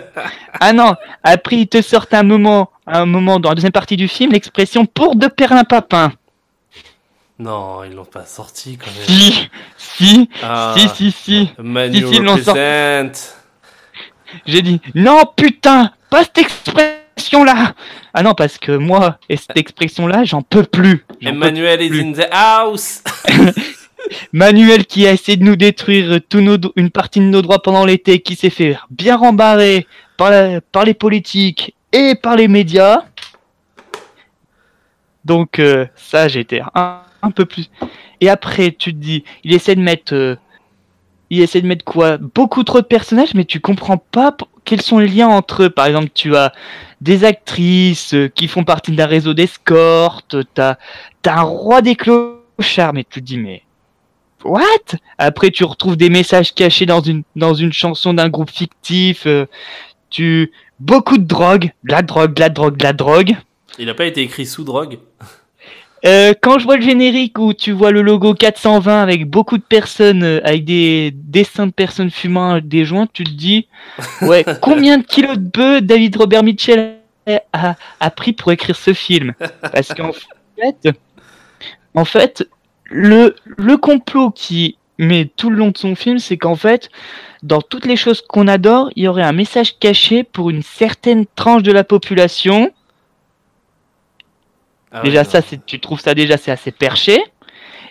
Ah 0.61 0.71
non, 0.71 0.95
après 1.23 1.57
ils 1.57 1.67
te 1.67 1.81
sortent 1.81 2.13
un 2.13 2.23
moment, 2.23 2.71
un 2.85 3.05
moment 3.05 3.39
dans 3.41 3.49
la 3.49 3.55
deuxième 3.55 3.73
partie 3.73 3.97
du 3.97 4.07
film 4.07 4.31
l'expression 4.31 4.85
pour 4.85 5.17
de 5.17 5.27
perlimpapin. 5.27 6.13
Non, 7.39 7.83
ils 7.83 7.93
l'ont 7.93 8.05
pas 8.05 8.25
sorti 8.25 8.77
quand 8.77 8.89
même. 8.91 9.05
Si, 9.07 9.49
si, 9.77 10.29
Ah, 10.41 10.73
si, 10.75 10.89
si, 10.89 11.11
si. 11.11 11.49
Manu 11.59 11.97
Si, 12.07 12.13
si, 12.13 12.19
represent. 12.19 13.33
J'ai 14.45 14.61
dit 14.61 14.81
non 14.95 15.23
putain, 15.35 15.91
pas 16.09 16.23
cette 16.23 16.39
expression 16.39 17.43
là. 17.43 17.73
Ah 18.13 18.23
non 18.23 18.33
parce 18.33 18.57
que 18.57 18.71
moi 18.71 19.17
et 19.29 19.37
cette 19.37 19.55
expression 19.57 20.07
là 20.07 20.23
j'en 20.25 20.41
peux 20.41 20.63
plus. 20.63 21.05
Emmanuel 21.21 21.81
is 21.81 22.01
in 22.01 22.11
the 22.13 22.27
house. 22.31 23.03
Manuel 24.33 24.85
qui 24.85 25.05
a 25.07 25.11
essayé 25.11 25.37
de 25.37 25.43
nous 25.43 25.55
détruire 25.55 26.19
tous 26.29 26.39
nos, 26.41 26.57
do- 26.57 26.71
une 26.75 26.89
partie 26.91 27.19
de 27.19 27.25
nos 27.25 27.41
droits 27.41 27.61
pendant 27.61 27.85
l'été, 27.85 28.19
qui 28.21 28.35
s'est 28.35 28.49
fait 28.49 28.77
bien 28.89 29.17
rembarrer 29.17 29.85
par, 30.17 30.31
la- 30.31 30.61
par 30.61 30.85
les 30.85 30.93
politiques 30.93 31.75
et 31.91 32.15
par 32.15 32.35
les 32.35 32.47
médias. 32.47 33.03
Donc 35.25 35.59
euh, 35.59 35.85
ça, 35.95 36.27
j'étais 36.27 36.61
un, 36.73 37.01
un 37.21 37.31
peu 37.31 37.45
plus. 37.45 37.69
Et 38.21 38.29
après, 38.29 38.71
tu 38.71 38.93
te 38.93 38.99
dis, 38.99 39.23
il 39.43 39.53
essaie 39.53 39.75
de 39.75 39.81
mettre, 39.81 40.13
euh, 40.13 40.35
il 41.29 41.41
essaie 41.41 41.61
de 41.61 41.67
mettre 41.67 41.85
quoi? 41.85 42.17
Beaucoup 42.17 42.63
trop 42.63 42.81
de 42.81 42.85
personnages, 42.85 43.33
mais 43.33 43.45
tu 43.45 43.59
comprends 43.59 43.97
pas 43.97 44.35
quels 44.65 44.81
sont 44.81 44.99
les 44.99 45.07
liens 45.07 45.27
entre 45.27 45.63
eux. 45.63 45.69
Par 45.69 45.85
exemple, 45.85 46.09
tu 46.13 46.35
as 46.35 46.53
des 47.01 47.23
actrices 47.23 48.13
euh, 48.13 48.27
qui 48.27 48.47
font 48.47 48.63
partie 48.63 48.91
d'un 48.91 49.05
réseau 49.05 49.33
d'escorte. 49.33 50.37
T'as, 50.53 50.75
t'as 51.21 51.37
un 51.37 51.43
roi 51.43 51.81
des 51.81 51.95
clochards, 51.95 52.93
mais 52.93 53.03
tu 53.03 53.19
te 53.21 53.25
dis 53.25 53.37
mais 53.37 53.63
What? 54.43 54.97
Après, 55.17 55.49
tu 55.51 55.63
retrouves 55.63 55.97
des 55.97 56.09
messages 56.09 56.53
cachés 56.53 56.85
dans 56.85 57.01
une, 57.01 57.23
dans 57.35 57.53
une 57.53 57.73
chanson 57.73 58.13
d'un 58.13 58.29
groupe 58.29 58.51
fictif. 58.51 59.25
euh, 59.25 59.45
tu 60.09 60.51
beaucoup 60.79 61.17
de 61.17 61.25
drogue, 61.25 61.71
de 61.83 61.91
la 61.91 62.01
drogue, 62.01 62.33
de 62.33 62.39
la 62.39 62.49
drogue, 62.49 62.77
de 62.77 62.83
la 62.83 62.93
drogue. 62.93 63.35
Il 63.79 63.89
a 63.89 63.93
pas 63.93 64.05
été 64.05 64.21
écrit 64.21 64.45
sous 64.45 64.63
drogue? 64.63 64.99
Euh, 66.05 66.33
quand 66.41 66.59
je 66.59 66.65
vois 66.65 66.77
le 66.77 66.83
générique 66.83 67.39
où 67.39 67.53
tu 67.53 67.71
vois 67.71 67.91
le 67.91 68.01
logo 68.01 68.33
420 68.33 69.01
avec 69.01 69.29
beaucoup 69.29 69.57
de 69.57 69.63
personnes, 69.63 70.23
euh, 70.23 70.39
avec 70.43 70.63
des 70.63 71.11
dessins 71.13 71.67
de 71.67 71.71
personnes 71.71 72.11
fumant 72.11 72.59
des 72.59 72.85
joints, 72.85 73.07
tu 73.11 73.23
te 73.23 73.31
dis, 73.31 73.67
ouais, 74.21 74.45
combien 74.61 74.99
de 74.99 75.03
kilos 75.03 75.37
de 75.37 75.49
bœufs 75.49 75.81
David 75.81 76.15
Robert 76.15 76.43
Mitchell 76.43 76.97
a, 77.53 77.75
a 77.99 78.09
pris 78.11 78.33
pour 78.33 78.51
écrire 78.51 78.75
ce 78.75 78.93
film 78.93 79.33
Parce 79.73 79.93
qu'en 79.93 80.11
fait, 80.13 80.89
en 81.93 82.05
fait, 82.05 82.47
le, 82.85 83.35
le 83.57 83.77
complot 83.77 84.31
qui 84.31 84.77
met 84.97 85.29
tout 85.35 85.49
le 85.49 85.57
long 85.57 85.69
de 85.69 85.77
son 85.77 85.95
film, 85.95 86.19
c'est 86.19 86.37
qu'en 86.37 86.55
fait, 86.55 86.89
dans 87.43 87.61
toutes 87.61 87.85
les 87.85 87.95
choses 87.95 88.21
qu'on 88.21 88.47
adore, 88.47 88.89
il 88.95 89.03
y 89.03 89.07
aurait 89.07 89.23
un 89.23 89.33
message 89.33 89.77
caché 89.79 90.23
pour 90.23 90.49
une 90.49 90.63
certaine 90.63 91.25
tranche 91.35 91.63
de 91.63 91.71
la 91.71 91.83
population. 91.83 92.71
Ah 94.91 95.01
déjà, 95.01 95.23
ça, 95.23 95.41
c'est, 95.41 95.65
tu 95.65 95.79
trouves 95.79 95.99
ça 95.99 96.13
déjà, 96.13 96.37
c'est 96.37 96.51
assez 96.51 96.71
perché. 96.71 97.21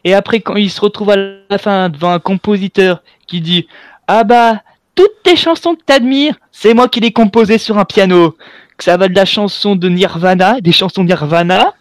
Et 0.04 0.14
après, 0.14 0.40
quand 0.40 0.56
il 0.56 0.70
se 0.70 0.80
retrouve 0.80 1.10
à 1.10 1.16
la 1.16 1.58
fin 1.58 1.88
devant 1.88 2.10
un 2.12 2.18
compositeur 2.18 3.02
qui 3.26 3.40
dit 3.40 3.66
Ah 4.06 4.24
bah, 4.24 4.62
toutes 4.94 5.22
tes 5.22 5.36
chansons 5.36 5.74
que 5.74 5.82
t'admires, 5.82 6.36
c'est 6.52 6.74
moi 6.74 6.88
qui 6.88 7.00
les 7.00 7.12
composées 7.12 7.58
sur 7.58 7.78
un 7.78 7.84
piano. 7.84 8.36
Que 8.76 8.84
ça 8.84 8.96
va 8.96 9.08
de 9.08 9.14
la 9.14 9.24
chanson 9.24 9.74
de 9.76 9.88
Nirvana, 9.88 10.60
des 10.60 10.72
chansons 10.72 11.04
Nirvana, 11.04 11.74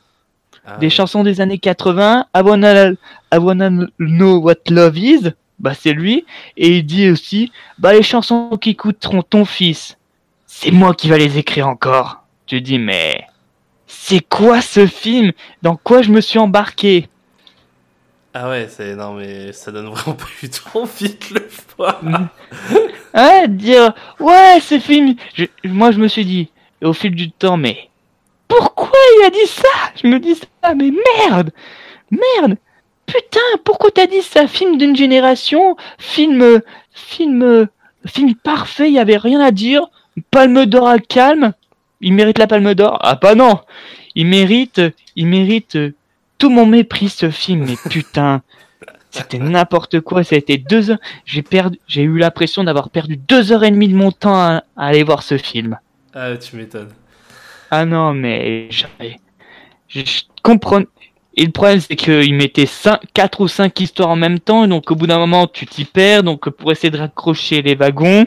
Ah 0.66 0.78
des 0.78 0.88
ouais. 0.88 0.90
chansons 0.90 1.24
des 1.24 1.42
années 1.42 1.60
80, 1.60 2.26
I 2.36 2.42
wanna, 2.42 2.92
I 3.34 3.38
wanna 3.38 3.88
know 4.00 4.38
what 4.40 4.56
love 4.70 4.98
is, 4.98 5.32
bah 5.60 5.74
c'est 5.74 5.94
lui, 5.94 6.26
et 6.58 6.78
il 6.78 6.86
dit 6.86 7.10
aussi, 7.10 7.52
bah 7.78 7.94
les 7.94 8.04
chansons 8.04 8.58
qui 8.60 8.76
coûteront 8.76 9.22
ton 9.22 9.46
fils, 9.46 9.98
c'est 10.46 10.72
moi 10.72 10.94
qui 10.94 11.10
va 11.10 11.18
les 11.18 11.38
écrire 11.38 11.68
encore. 11.68 12.24
Tu 12.46 12.62
dis, 12.62 12.80
mais 12.80 13.26
c'est 13.88 14.22
quoi 14.28 14.62
ce 14.62 14.88
film? 14.88 15.32
Dans 15.62 15.76
quoi 15.76 16.02
je 16.02 16.12
me 16.12 16.22
suis 16.22 16.40
embarqué? 16.40 17.08
Ah 18.34 18.50
ouais, 18.50 18.68
c'est 18.70 18.96
non 18.96 19.14
mais 19.14 19.54
ça 19.54 19.72
donne 19.72 19.88
vraiment 19.88 20.14
pas 20.18 20.26
du 20.42 20.50
tout 20.50 20.78
envie 20.78 21.10
de 21.10 21.36
le 21.36 21.48
voir. 21.78 22.02
Hein 23.14 23.48
Dire, 23.48 23.94
ouais, 24.20 24.60
ce 24.62 24.78
film, 24.80 25.16
je- 25.36 25.46
moi 25.64 25.92
je 25.92 26.00
me 26.00 26.08
suis 26.08 26.26
dit, 26.26 26.50
au 26.84 26.92
fil 26.94 27.16
du 27.16 27.32
temps, 27.32 27.56
mais 27.58 27.90
pourquoi 28.48 28.92
il 29.20 29.26
a 29.26 29.30
dit 29.30 29.48
ça? 29.48 29.70
Je 30.02 30.08
me 30.08 30.20
dis 30.20 30.36
ça, 30.36 30.74
mais 30.76 30.92
merde! 31.28 31.52
Merde! 32.12 32.58
Putain, 33.06 33.40
pourquoi 33.64 33.92
t'as 33.92 34.08
dit 34.08 34.22
ça? 34.22 34.48
Film 34.48 34.78
d'une 34.78 34.96
génération, 34.96 35.78
film, 35.98 36.62
film, 36.92 37.68
film 38.06 38.36
parfait, 38.36 38.88
il 38.90 38.94
y 38.94 39.00
avait 39.00 39.18
rien 39.18 39.40
à 39.40 39.52
dire. 39.52 39.88
Palme 40.32 40.66
d'or 40.66 40.88
à 40.88 41.00
calme. 41.00 41.54
Il 42.02 42.14
mérite 42.14 42.38
la 42.38 42.48
palme 42.48 42.74
d'or 42.74 43.00
Ah 43.02 43.18
bah 43.22 43.36
non 43.36 43.60
Il 44.16 44.28
mérite, 44.28 44.82
il 45.16 45.28
mérite 45.28 45.78
tout 46.38 46.50
mon 46.50 46.66
mépris 46.66 47.10
ce 47.10 47.30
film, 47.30 47.66
mais 47.68 47.76
putain 47.90 48.42
C'était 49.12 49.40
n'importe 49.40 50.02
quoi, 50.02 50.26
ça 50.26 50.36
a 50.36 50.38
été 50.38 50.58
deux 50.58 50.92
heures. 50.92 51.00
J'ai 51.24 51.42
perdu, 51.42 51.80
j'ai 51.88 52.02
eu 52.02 52.18
l'impression 52.18 52.66
d'avoir 52.66 52.90
perdu 52.90 53.16
deux 53.16 53.54
heures 53.54 53.64
et 53.64 53.72
demie 53.72 53.88
de 53.88 53.96
mon 53.96 54.12
temps 54.12 54.36
à, 54.36 54.64
à 54.76 54.88
aller 54.88 55.04
voir 55.04 55.24
ce 55.24 55.38
film. 55.38 55.78
Ah 56.14 56.36
tu 56.36 56.58
m'étonnes. 56.58 56.92
Ah 57.72 57.86
non, 57.86 58.14
mais 58.14 58.68
j'avais- 58.70 59.20
je, 59.88 60.02
comprends. 60.44 60.82
Et 61.38 61.46
le 61.46 61.52
problème, 61.52 61.80
c'est 61.82 61.96
qu'il 61.96 62.34
mettait 62.36 62.68
4 63.14 63.42
ou 63.42 63.48
5 63.48 63.78
histoires 63.80 64.10
en 64.10 64.16
même 64.16 64.40
temps, 64.40 64.64
et 64.64 64.68
donc 64.68 64.90
au 64.92 64.96
bout 64.96 65.08
d'un 65.08 65.18
moment, 65.18 65.48
tu 65.48 65.66
t'y 65.66 65.84
perds, 65.84 66.24
donc 66.24 66.50
pour 66.50 66.72
essayer 66.72 66.90
de 66.90 66.98
raccrocher 66.98 67.62
les 67.62 67.76
wagons. 67.76 68.26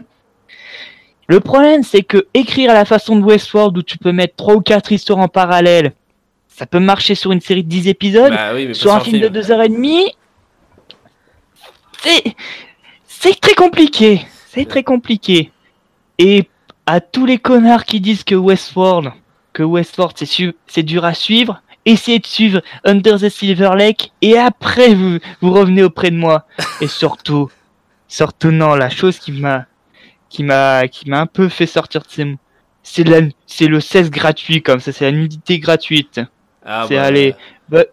Le 1.29 1.41
problème, 1.41 1.83
c'est 1.83 2.03
que 2.03 2.27
écrire 2.35 2.71
à 2.71 2.75
la 2.75 2.85
façon 2.87 3.17
de 3.17 3.23
Westworld, 3.23 3.77
où 3.79 3.83
tu 3.83 3.99
peux 3.99 4.13
mettre 4.13 4.35
3 4.37 4.55
ou 4.55 4.61
4 4.61 4.93
histoires 4.93 5.19
en 5.19 5.29
parallèle, 5.29 5.93
ça 6.49 6.67
peut 6.67 6.81
marcher 6.81 7.15
sur 7.15 7.33
une 7.33 7.41
série 7.41 7.63
de 7.63 7.69
10 7.69 7.89
épisodes, 7.89 8.33
Bah 8.33 8.53
oui, 8.55 8.63
mais 8.63 8.69
pas 8.69 8.75
sur 8.75 8.93
un 8.95 9.01
film 9.01 9.21
de 9.21 9.29
2h30, 9.29 10.13
c'est, 12.03 12.35
c'est 13.07 13.39
très 13.41 13.55
compliqué. 13.55 14.23
C'est 14.49 14.67
très 14.67 14.83
compliqué. 14.83 15.53
Et 16.19 16.49
à 16.87 17.01
tous 17.01 17.27
les 17.27 17.39
connards 17.39 17.85
qui 17.85 18.01
disent 18.01 18.25
que 18.25 18.35
Westworld, 18.35 19.13
que 19.53 19.63
Westworld 19.63 20.15
c'est, 20.17 20.27
su- 20.27 20.55
c'est 20.67 20.83
dur 20.83 21.05
à 21.05 21.15
suivre, 21.15 21.63
essayez 21.85 22.19
de 22.19 22.27
suivre 22.27 22.61
Under 22.85 23.19
the 23.21 23.29
Silver 23.29 23.71
Lake 23.77 24.13
et 24.23 24.39
après 24.39 24.95
vous, 24.95 25.19
vous 25.43 25.53
revenez 25.53 25.83
auprès 25.83 26.11
de 26.11 26.17
moi. 26.17 26.47
Et 26.81 26.87
surtout, 26.87 27.51
surtout 28.09 28.51
non, 28.51 28.75
la 28.75 28.89
chose 28.91 29.19
qui 29.19 29.33
m'a, 29.33 29.67
qui 30.29 30.43
m'a, 30.43 30.89
qui 30.89 31.09
m'a 31.09 31.21
un 31.21 31.27
peu 31.27 31.49
fait 31.49 31.67
sortir 31.67 32.03
de 32.03 32.09
ces, 32.09 32.37
c'est 32.83 33.05
la, 33.05 33.21
c'est 33.47 33.67
le 33.67 33.81
16 33.81 34.11
gratuit 34.11 34.63
comme 34.63 34.81
ça, 34.81 34.93
c'est 34.93 35.05
la 35.05 35.13
nudité 35.13 35.59
gratuite. 35.59 36.21
Ah, 36.65 36.85
c'est 36.89 36.99
aller, 36.99 37.35
bah, 37.69 37.85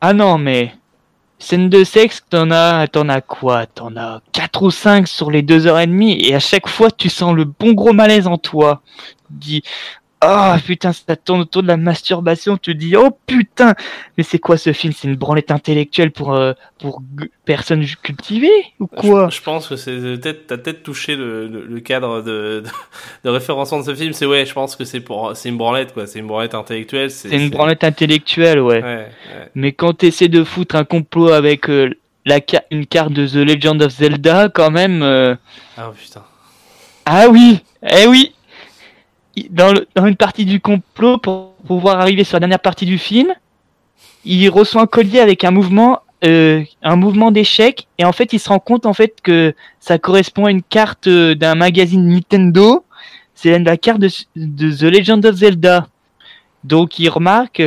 ah 0.00 0.12
non 0.12 0.38
mais, 0.38 0.74
scène 1.38 1.68
de 1.68 1.84
sexe, 1.84 2.22
t'en 2.28 2.50
as, 2.50 2.86
t'en 2.88 3.08
as 3.08 3.20
quoi? 3.20 3.66
T'en 3.66 3.96
as 3.96 4.20
4 4.32 4.62
ou 4.62 4.70
5 4.70 5.08
sur 5.08 5.30
les 5.30 5.42
deux 5.42 5.66
heures 5.66 5.78
et 5.78 5.86
demie 5.86 6.20
et 6.24 6.34
à 6.34 6.40
chaque 6.40 6.68
fois 6.68 6.90
tu 6.90 7.08
sens 7.08 7.34
le 7.34 7.44
bon 7.44 7.72
gros 7.72 7.92
malaise 7.92 8.26
en 8.26 8.38
toi. 8.38 8.82
Dis, 9.30 9.62
ah 10.22 10.58
putain, 10.64 10.92
ça 10.92 11.16
tourne 11.16 11.40
autour 11.40 11.62
de 11.62 11.68
la 11.68 11.76
masturbation. 11.78 12.58
Tu 12.58 12.74
dis, 12.74 12.94
oh 12.96 13.10
putain, 13.26 13.74
mais 14.18 14.22
c'est 14.22 14.38
quoi 14.38 14.58
ce 14.58 14.72
film? 14.72 14.92
C'est 14.92 15.08
une 15.08 15.16
branlette 15.16 15.50
intellectuelle 15.50 16.10
pour 16.10 16.34
euh, 16.34 16.52
pour 16.78 17.02
personnes 17.44 17.84
cultivées 18.02 18.48
ou 18.78 18.86
quoi? 18.86 19.28
Je, 19.30 19.36
je 19.36 19.42
pense 19.42 19.68
que 19.68 19.76
c'est 19.76 19.96
peut-être 19.96 20.46
t'as 20.46 20.58
peut-être 20.58 20.82
touché 20.82 21.16
le, 21.16 21.48
le, 21.48 21.64
le 21.64 21.80
cadre 21.80 22.20
de, 22.20 22.62
de, 22.64 22.70
de 23.24 23.30
référencement 23.30 23.78
de 23.80 23.84
ce 23.84 23.94
film. 23.94 24.12
C'est 24.12 24.26
ouais, 24.26 24.44
je 24.44 24.52
pense 24.52 24.76
que 24.76 24.84
c'est 24.84 25.00
pour 25.00 25.34
c'est 25.34 25.48
une 25.48 25.56
branlette 25.56 25.94
quoi. 25.94 26.06
C'est 26.06 26.18
une 26.18 26.26
branlette 26.26 26.54
intellectuelle. 26.54 27.10
C'est 27.10 27.30
une 27.30 27.48
branlette 27.48 27.84
intellectuelle, 27.84 28.60
ouais. 28.60 28.82
Ouais, 28.82 28.84
ouais. 28.84 29.50
Mais 29.54 29.72
quand 29.72 29.94
t'essaies 29.94 30.28
de 30.28 30.44
foutre 30.44 30.76
un 30.76 30.84
complot 30.84 31.30
avec 31.32 31.70
euh, 31.70 31.90
la 32.26 32.40
une 32.70 32.84
carte 32.86 33.12
de 33.12 33.26
The 33.26 33.36
Legend 33.36 33.82
of 33.82 33.92
Zelda, 33.92 34.50
quand 34.50 34.70
même. 34.70 35.02
euh, 35.02 35.34
Ah 35.78 35.90
putain. 35.96 36.22
Ah 37.06 37.28
oui, 37.30 37.60
eh 37.82 38.06
oui. 38.06 38.34
Dans, 39.50 39.72
le- 39.72 39.86
dans 39.94 40.06
une 40.06 40.16
partie 40.16 40.44
du 40.44 40.60
complot, 40.60 41.18
pour 41.18 41.52
pouvoir 41.66 42.00
arriver 42.00 42.24
sur 42.24 42.36
la 42.36 42.40
dernière 42.40 42.60
partie 42.60 42.86
du 42.86 42.98
film, 42.98 43.28
il 44.24 44.48
reçoit 44.48 44.82
un 44.82 44.86
collier 44.86 45.20
avec 45.20 45.44
un 45.44 45.50
mouvement, 45.50 46.00
euh, 46.24 46.62
un 46.82 46.96
mouvement 46.96 47.30
d'échec, 47.30 47.86
et 47.98 48.04
en 48.04 48.12
fait, 48.12 48.32
il 48.32 48.40
se 48.40 48.48
rend 48.48 48.58
compte 48.58 48.86
en 48.86 48.92
fait 48.92 49.20
que 49.22 49.54
ça 49.78 49.98
correspond 49.98 50.46
à 50.46 50.50
une 50.50 50.62
carte 50.62 51.06
euh, 51.06 51.34
d'un 51.34 51.54
magazine 51.54 52.06
Nintendo. 52.06 52.84
C'est 53.34 53.58
la 53.58 53.76
carte 53.76 54.00
de, 54.00 54.08
The 54.36 54.82
Legend 54.82 55.24
of 55.24 55.36
Zelda. 55.36 55.86
Donc, 56.64 56.98
il 56.98 57.08
remarque 57.08 57.62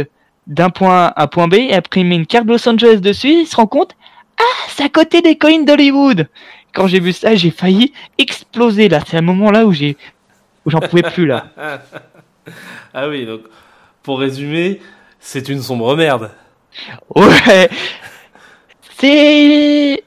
d'un 0.45 0.69
point 0.69 1.05
A 1.07 1.21
à 1.21 1.27
point 1.27 1.47
B, 1.47 1.55
et 1.55 1.73
après, 1.73 2.01
il 2.01 2.05
met 2.05 2.15
une 2.15 2.27
carte 2.27 2.45
Los 2.45 2.67
Angeles 2.69 2.97
dessus, 2.97 3.41
il 3.41 3.47
se 3.47 3.55
rend 3.55 3.65
compte, 3.65 3.95
ah, 4.37 4.67
c'est 4.67 4.83
à 4.83 4.89
côté 4.89 5.21
des 5.21 5.35
collines 5.37 5.65
d'Hollywood. 5.65 6.27
Quand 6.73 6.87
j'ai 6.87 6.99
vu 6.99 7.13
ça, 7.13 7.35
j'ai 7.35 7.51
failli 7.51 7.93
exploser 8.17 8.89
là. 8.89 8.99
C'est 9.07 9.17
un 9.17 9.21
moment 9.21 9.51
là 9.51 9.65
où 9.65 9.71
j'ai 9.71 9.95
où 10.65 10.69
j'en 10.69 10.79
pouvais 10.79 11.03
plus 11.03 11.25
là. 11.25 11.47
ah 12.93 13.09
oui, 13.09 13.25
donc 13.25 13.41
pour 14.01 14.19
résumer, 14.19 14.81
c'est 15.19 15.49
une 15.49 15.61
sombre 15.61 15.95
merde. 15.95 16.31
Ouais. 17.15 17.69
C'est 18.99 20.03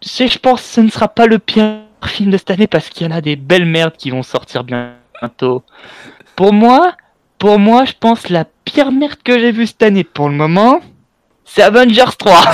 c'est 0.00 0.28
je 0.28 0.38
pense 0.38 0.62
ce 0.62 0.80
ne 0.80 0.90
sera 0.90 1.08
pas 1.08 1.26
le 1.26 1.38
pire 1.38 1.80
film 2.06 2.30
de 2.30 2.36
cette 2.36 2.50
année 2.50 2.66
parce 2.66 2.88
qu'il 2.88 3.06
y 3.06 3.10
en 3.10 3.14
a 3.14 3.20
des 3.20 3.36
belles 3.36 3.66
merdes 3.66 3.96
qui 3.96 4.10
vont 4.10 4.22
sortir 4.22 4.64
bientôt. 4.64 5.62
Pour 6.34 6.52
moi, 6.52 6.94
pour 7.38 7.58
moi, 7.58 7.84
je 7.84 7.92
pense 7.98 8.28
la 8.28 8.44
pire 8.64 8.90
merde 8.92 9.18
que 9.22 9.38
j'ai 9.38 9.52
vue 9.52 9.66
cette 9.66 9.82
année 9.82 10.04
pour 10.04 10.28
le 10.28 10.34
moment, 10.34 10.80
c'est 11.44 11.62
Avengers 11.62 12.16
3. 12.18 12.40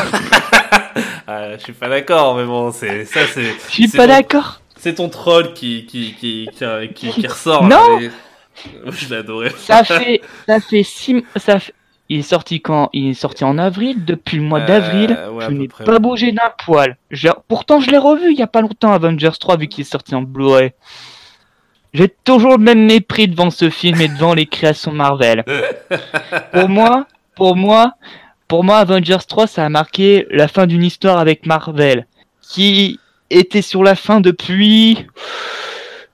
Ah, 1.30 1.58
je 1.58 1.62
suis 1.62 1.74
pas 1.74 1.90
d'accord, 1.90 2.36
mais 2.36 2.46
bon, 2.46 2.72
c'est 2.72 3.04
ça, 3.04 3.20
c'est. 3.26 3.52
Je 3.68 3.70
suis 3.70 3.88
pas 3.88 4.06
d'accord. 4.06 4.62
C'est 4.78 4.94
ton 4.94 5.08
troll 5.08 5.52
qui 5.54 5.86
qui 5.86 6.14
qui 6.14 6.48
qui, 6.52 6.88
qui, 6.94 7.10
qui 7.20 7.26
ressort. 7.26 7.64
Non. 7.64 7.98
mais- 8.00 8.10
Je 8.90 9.14
adoré. 9.14 9.50
Ça 9.56 9.84
fait 9.84 10.20
ça 10.46 10.60
fait 10.60 10.82
six 10.82 11.22
ça 11.36 11.60
fait 11.60 11.72
il 12.08 12.20
est 12.20 12.22
sorti 12.22 12.60
quand 12.62 12.88
Il 12.94 13.08
est 13.10 13.14
sorti 13.14 13.44
en 13.44 13.58
avril. 13.58 14.04
Depuis 14.04 14.38
le 14.38 14.42
mois 14.42 14.60
Euh, 14.60 14.66
d'avril, 14.66 15.18
ouais, 15.32 15.44
je 15.46 15.50
n'ai 15.52 15.68
pas 15.68 15.84
ouais. 15.84 15.98
bougé 16.00 16.32
d'un 16.32 16.50
poil. 16.64 16.96
Pourtant, 17.48 17.80
je 17.80 17.90
l'ai 17.90 17.98
revu 17.98 18.32
il 18.32 18.38
y 18.38 18.42
a 18.42 18.46
pas 18.46 18.62
longtemps, 18.62 18.92
Avengers 18.92 19.36
3, 19.38 19.58
vu 19.58 19.68
qu'il 19.68 19.82
est 19.82 19.90
sorti 19.90 20.14
en 20.14 20.22
Blu-ray. 20.22 20.72
J'ai 21.92 22.08
toujours 22.24 22.52
le 22.52 22.64
même 22.64 22.86
mépris 22.86 23.28
devant 23.28 23.50
ce 23.50 23.68
film 23.70 24.00
et 24.00 24.08
devant 24.08 24.32
les 24.34 24.46
créations 24.46 24.92
Marvel. 24.92 25.44
pour 26.52 26.68
moi, 26.70 27.06
pour 27.34 27.56
moi, 27.56 27.92
pour 28.46 28.64
moi, 28.64 28.78
Avengers 28.78 29.18
3, 29.28 29.46
ça 29.46 29.64
a 29.66 29.68
marqué 29.68 30.26
la 30.30 30.48
fin 30.48 30.66
d'une 30.66 30.84
histoire 30.84 31.18
avec 31.18 31.44
Marvel, 31.46 32.06
qui 32.40 32.98
était 33.30 33.62
sur 33.62 33.82
la 33.82 33.94
fin 33.94 34.20
depuis, 34.20 35.06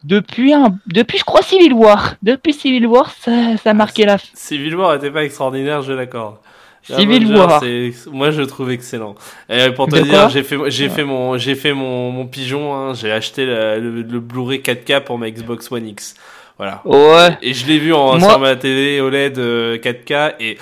depuis 0.02 0.52
un, 0.52 0.76
depuis 0.86 1.18
je 1.18 1.24
crois 1.24 1.42
Civil 1.42 1.72
War. 1.72 2.14
Depuis 2.22 2.52
Civil 2.52 2.86
War, 2.86 3.10
ça, 3.20 3.56
ça 3.62 3.70
a 3.70 3.74
marqué 3.74 4.04
la 4.04 4.18
fin. 4.18 4.28
Civil 4.34 4.76
War 4.76 4.94
était 4.94 5.10
pas 5.10 5.24
extraordinaire, 5.24 5.82
je 5.82 5.92
l'accorde. 5.92 6.36
Civil 6.82 7.24
Avengers, 7.32 7.38
War. 7.38 7.64
Moi, 8.12 8.30
je 8.30 8.40
le 8.42 8.46
trouve 8.46 8.70
excellent. 8.70 9.14
Et 9.48 9.70
pour 9.70 9.88
te 9.88 9.96
dire, 9.96 10.28
j'ai 10.28 10.42
fait, 10.42 10.58
j'ai 10.68 10.90
fait 10.90 11.04
mon, 11.04 11.38
j'ai 11.38 11.54
fait 11.54 11.72
mon, 11.72 12.10
mon 12.10 12.26
pigeon. 12.26 12.74
Hein, 12.74 12.92
j'ai 12.92 13.10
acheté 13.10 13.46
la- 13.46 13.78
le, 13.78 14.02
le 14.02 14.20
Blu-ray 14.20 14.58
4K 14.58 15.00
pour 15.00 15.16
ma 15.16 15.30
Xbox 15.30 15.72
One 15.72 15.88
X. 15.88 16.14
Voilà. 16.58 16.82
Ouais. 16.84 17.38
Et 17.40 17.54
je 17.54 17.66
l'ai 17.66 17.78
vu 17.78 17.94
en, 17.94 18.18
Moi- 18.18 18.28
sur 18.28 18.38
ma 18.38 18.54
télé 18.56 19.00
OLED 19.00 19.38
euh, 19.38 19.78
4K 19.78 20.34
et 20.40 20.58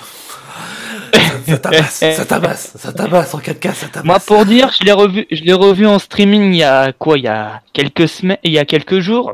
ça, 1.47 1.57
tabasse, 1.57 2.03
ça 2.15 2.25
tabasse, 2.25 2.73
ça 2.77 2.93
tabasse 2.93 3.33
en 3.33 3.39
4K, 3.39 3.73
ça 3.73 3.87
tabasse. 3.87 4.05
Moi, 4.05 4.19
pour 4.19 4.45
dire, 4.45 4.69
je 4.77 4.85
l'ai 4.85 4.91
revu, 4.91 5.25
je 5.31 5.43
l'ai 5.43 5.53
revu 5.53 5.85
en 5.85 5.99
streaming 5.99 6.53
il 6.53 6.57
y 6.57 6.63
a 6.63 6.91
quoi, 6.93 7.17
il 7.17 7.25
y 7.25 7.27
a 7.27 7.61
quelques 7.73 8.07
semaines, 8.07 8.37
il 8.43 8.51
y 8.51 8.59
a 8.59 8.65
quelques 8.65 8.99
jours. 8.99 9.33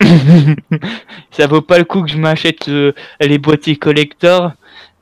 ça 1.30 1.46
vaut 1.46 1.60
pas 1.60 1.78
le 1.78 1.84
coup 1.84 2.02
que 2.02 2.10
je 2.10 2.18
m'achète 2.18 2.68
euh, 2.68 2.92
les 3.20 3.38
boîtiers 3.38 3.76
collector. 3.76 4.52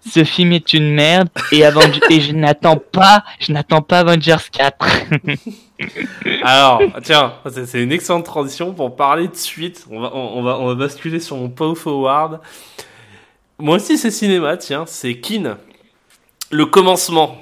Ce 0.08 0.24
film 0.24 0.52
est 0.52 0.72
une 0.72 0.94
merde 0.94 1.28
et, 1.52 1.60
et 2.10 2.20
je 2.20 2.32
n'attends 2.32 2.76
pas, 2.78 3.22
je 3.38 3.52
n'attends 3.52 3.82
pas 3.82 4.00
Avengers 4.00 4.36
4. 4.50 4.86
Alors, 6.42 6.82
tiens, 7.02 7.34
c'est 7.50 7.66
c'est 7.66 7.82
une 7.82 7.92
excellente 7.92 8.24
transition 8.24 8.72
pour 8.72 8.96
parler 8.96 9.28
de 9.28 9.36
suite. 9.36 9.86
On 9.90 10.00
va, 10.00 10.10
on, 10.14 10.38
on 10.38 10.42
va, 10.42 10.58
on 10.58 10.66
va 10.68 10.74
basculer 10.74 11.20
sur 11.20 11.36
mon 11.36 11.48
Pow 11.48 11.74
Forward. 11.74 12.40
Moi 13.60 13.76
aussi, 13.76 13.98
c'est 13.98 14.10
cinéma, 14.10 14.56
tiens, 14.56 14.84
c'est 14.86 15.14
Kin. 15.16 15.58
Le 16.50 16.66
commencement. 16.66 17.36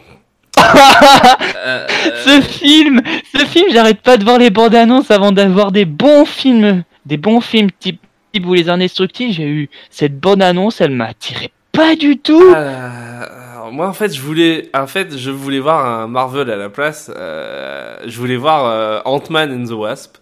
Euh, 0.58 1.86
ce 2.24 2.40
film, 2.40 3.00
ce 3.34 3.44
film, 3.44 3.66
j'arrête 3.72 4.00
pas 4.02 4.16
de 4.16 4.24
voir 4.24 4.38
les 4.38 4.50
bandes 4.50 4.74
annonces 4.74 5.10
avant 5.10 5.32
d'avoir 5.32 5.72
des 5.72 5.84
bons 5.84 6.24
films, 6.24 6.82
des 7.06 7.16
bons 7.16 7.40
films 7.40 7.70
type, 7.78 8.00
type 8.32 8.44
vous 8.44 8.54
les 8.54 8.68
indestructibles. 8.68 9.32
J'ai 9.32 9.46
eu 9.46 9.70
cette 9.90 10.18
bande 10.18 10.42
annonce, 10.42 10.80
elle 10.80 10.90
m'a 10.90 11.06
attiré 11.06 11.52
pas 11.78 11.94
du 11.94 12.18
tout. 12.18 12.54
Euh, 12.56 13.22
alors, 13.54 13.72
moi, 13.72 13.88
en 13.88 13.92
fait, 13.92 14.12
je 14.12 14.20
voulais, 14.20 14.68
en 14.74 14.88
fait, 14.88 15.16
je 15.16 15.30
voulais 15.30 15.60
voir 15.60 15.86
un 15.86 16.08
Marvel 16.08 16.50
à 16.50 16.56
la 16.56 16.68
place. 16.68 17.08
Euh, 17.16 17.96
je 18.04 18.18
voulais 18.18 18.36
voir 18.36 18.66
euh, 18.66 19.00
Ant-Man 19.04 19.52
and 19.52 19.66
the 19.68 19.78
Wasp. 19.78 20.16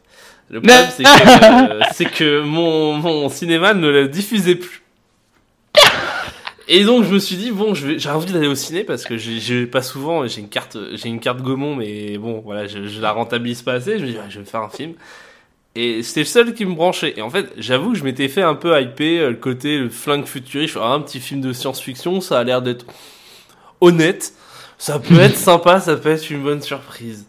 Le 0.50 0.60
problème, 0.60 0.86
c'est 0.90 2.04
que, 2.04 2.18
que 2.18 2.42
mon, 2.42 2.94
mon 2.94 3.28
cinéma 3.30 3.72
ne 3.72 3.88
le 3.88 4.06
diffusait 4.08 4.56
plus. 4.56 4.82
Et 6.68 6.84
donc, 6.84 7.04
je 7.04 7.14
me 7.14 7.18
suis 7.20 7.36
dit, 7.36 7.52
bon, 7.52 7.74
je 7.74 7.86
vais- 7.86 7.98
j'ai 7.98 8.08
envie 8.10 8.32
d'aller 8.32 8.48
au 8.48 8.54
ciné 8.56 8.82
parce 8.82 9.04
que 9.04 9.16
j'ai- 9.16 9.66
pas 9.66 9.82
souvent, 9.82 10.26
j'ai 10.26 10.40
une 10.40 10.48
carte, 10.48 10.76
j'ai 10.94 11.08
une 11.08 11.20
carte 11.20 11.40
Gaumont, 11.40 11.76
mais 11.76 12.18
bon, 12.18 12.40
voilà, 12.44 12.66
je, 12.66 12.86
je 12.88 13.00
la 13.00 13.12
rentabilise 13.12 13.62
pas 13.62 13.74
assez. 13.74 13.98
Je 13.98 14.04
me 14.04 14.10
dis, 14.10 14.16
ouais, 14.16 14.24
je 14.28 14.40
vais 14.40 14.44
faire 14.44 14.62
un 14.62 14.68
film. 14.68 14.94
Et 15.76 16.02
c'était 16.02 16.20
le 16.20 16.26
seul 16.26 16.54
qui 16.54 16.64
me 16.64 16.74
branchait. 16.74 17.14
Et 17.16 17.22
en 17.22 17.30
fait, 17.30 17.52
j'avoue 17.58 17.92
que 17.92 17.98
je 17.98 18.02
m'étais 18.04 18.28
fait 18.28 18.42
un 18.42 18.54
peu 18.54 18.80
hyper 18.80 19.24
euh, 19.26 19.30
le 19.30 19.36
côté 19.36 19.78
le 19.78 19.90
flingue 19.90 20.24
futuriste. 20.26 20.76
Ah, 20.80 20.92
un 20.94 21.00
petit 21.00 21.20
film 21.20 21.40
de 21.40 21.52
science-fiction, 21.52 22.20
ça 22.20 22.40
a 22.40 22.44
l'air 22.44 22.62
d'être 22.62 22.86
honnête. 23.80 24.32
Ça 24.78 24.98
peut 24.98 25.20
être 25.20 25.36
sympa, 25.50 25.78
ça 25.80 25.94
peut 25.96 26.08
être 26.10 26.28
une 26.30 26.42
bonne 26.42 26.62
surprise. 26.62 27.26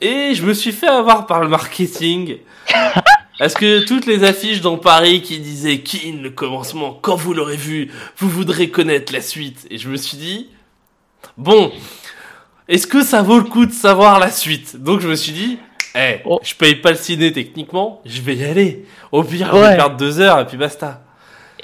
Et 0.00 0.34
je 0.34 0.44
me 0.44 0.52
suis 0.54 0.72
fait 0.72 0.88
avoir 0.88 1.26
par 1.26 1.40
le 1.42 1.48
marketing. 1.48 2.38
Parce 3.38 3.54
que 3.54 3.80
toutes 3.86 4.06
les 4.06 4.24
affiches 4.24 4.60
dans 4.60 4.76
Paris 4.76 5.22
qui 5.22 5.38
disaient 5.38 5.78
Kin, 5.80 6.18
le 6.22 6.30
commencement, 6.30 6.98
quand 7.00 7.16
vous 7.16 7.32
l'aurez 7.34 7.56
vu, 7.56 7.90
vous 8.18 8.28
voudrez 8.28 8.68
connaître 8.70 9.12
la 9.12 9.20
suite? 9.20 9.66
Et 9.70 9.78
je 9.78 9.88
me 9.88 9.96
suis 9.96 10.16
dit, 10.16 10.48
bon, 11.36 11.72
est-ce 12.68 12.86
que 12.86 13.02
ça 13.02 13.22
vaut 13.22 13.38
le 13.38 13.44
coup 13.44 13.66
de 13.66 13.72
savoir 13.72 14.18
la 14.20 14.30
suite? 14.30 14.76
Donc 14.76 15.00
je 15.00 15.08
me 15.08 15.14
suis 15.16 15.32
dit, 15.32 15.58
eh, 15.96 16.20
Oh. 16.24 16.40
je 16.42 16.54
paye 16.54 16.76
pas 16.76 16.90
le 16.90 16.96
ciné 16.96 17.32
techniquement, 17.32 18.00
je 18.04 18.20
vais 18.20 18.36
y 18.36 18.44
aller. 18.44 18.84
Au 19.10 19.22
pire, 19.24 19.48
je 19.50 19.56
vais 19.58 19.62
Ouais. 19.66 19.76
perdre 19.76 19.96
deux 19.96 20.20
heures 20.20 20.38
et 20.40 20.46
puis 20.46 20.56
basta. 20.58 21.02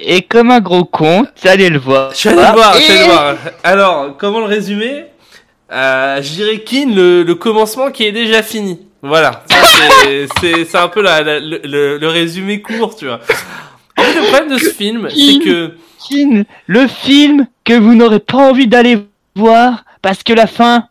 Et 0.00 0.22
comme 0.22 0.50
un 0.50 0.60
gros 0.60 0.84
con, 0.84 1.26
allé 1.44 1.68
le 1.68 1.78
voir. 1.78 2.12
Je 2.12 2.16
suis 2.16 2.28
allé 2.28 2.38
le 2.42 2.52
voir, 2.52 2.74
je 2.74 2.80
suis 2.80 2.92
allé 2.92 3.00
le 3.00 3.06
voir. 3.12 3.36
Alors, 3.62 4.16
comment 4.16 4.40
le 4.40 4.46
résumer? 4.46 5.04
Euh, 5.70 6.22
Je 6.22 6.32
dirais 6.32 6.60
Kin, 6.60 6.92
le, 6.94 7.22
le 7.24 7.34
commencement 7.34 7.90
qui 7.90 8.04
est 8.04 8.12
déjà 8.12 8.42
fini. 8.42 8.87
Voilà, 9.02 9.44
c'est- 9.48 10.26
c'est 10.40 10.64
c'est 10.64 10.78
un 10.78 10.88
peu 10.88 11.02
la, 11.02 11.22
la- 11.22 11.38
le, 11.40 11.98
le- 11.98 12.08
résumé 12.08 12.60
court, 12.62 12.96
tu 12.96 13.06
vois. 13.06 13.20
En 13.96 14.02
fait, 14.02 14.14
le 14.14 14.22
problème 14.26 14.48
de 14.50 14.58
ce 14.58 14.70
film, 14.70 15.08
c'est 15.10 15.38
que 15.44 15.72
Kin, 16.08 16.42
le 16.66 16.86
film 16.88 17.46
que 17.64 17.74
vous 17.74 17.94
n'aurez 17.94 18.20
pas 18.20 18.38
envie 18.38 18.66
d'aller 18.66 19.06
voir 19.36 19.84
parce 20.02 20.22
que 20.22 20.32
la 20.32 20.46
fin, 20.48 20.88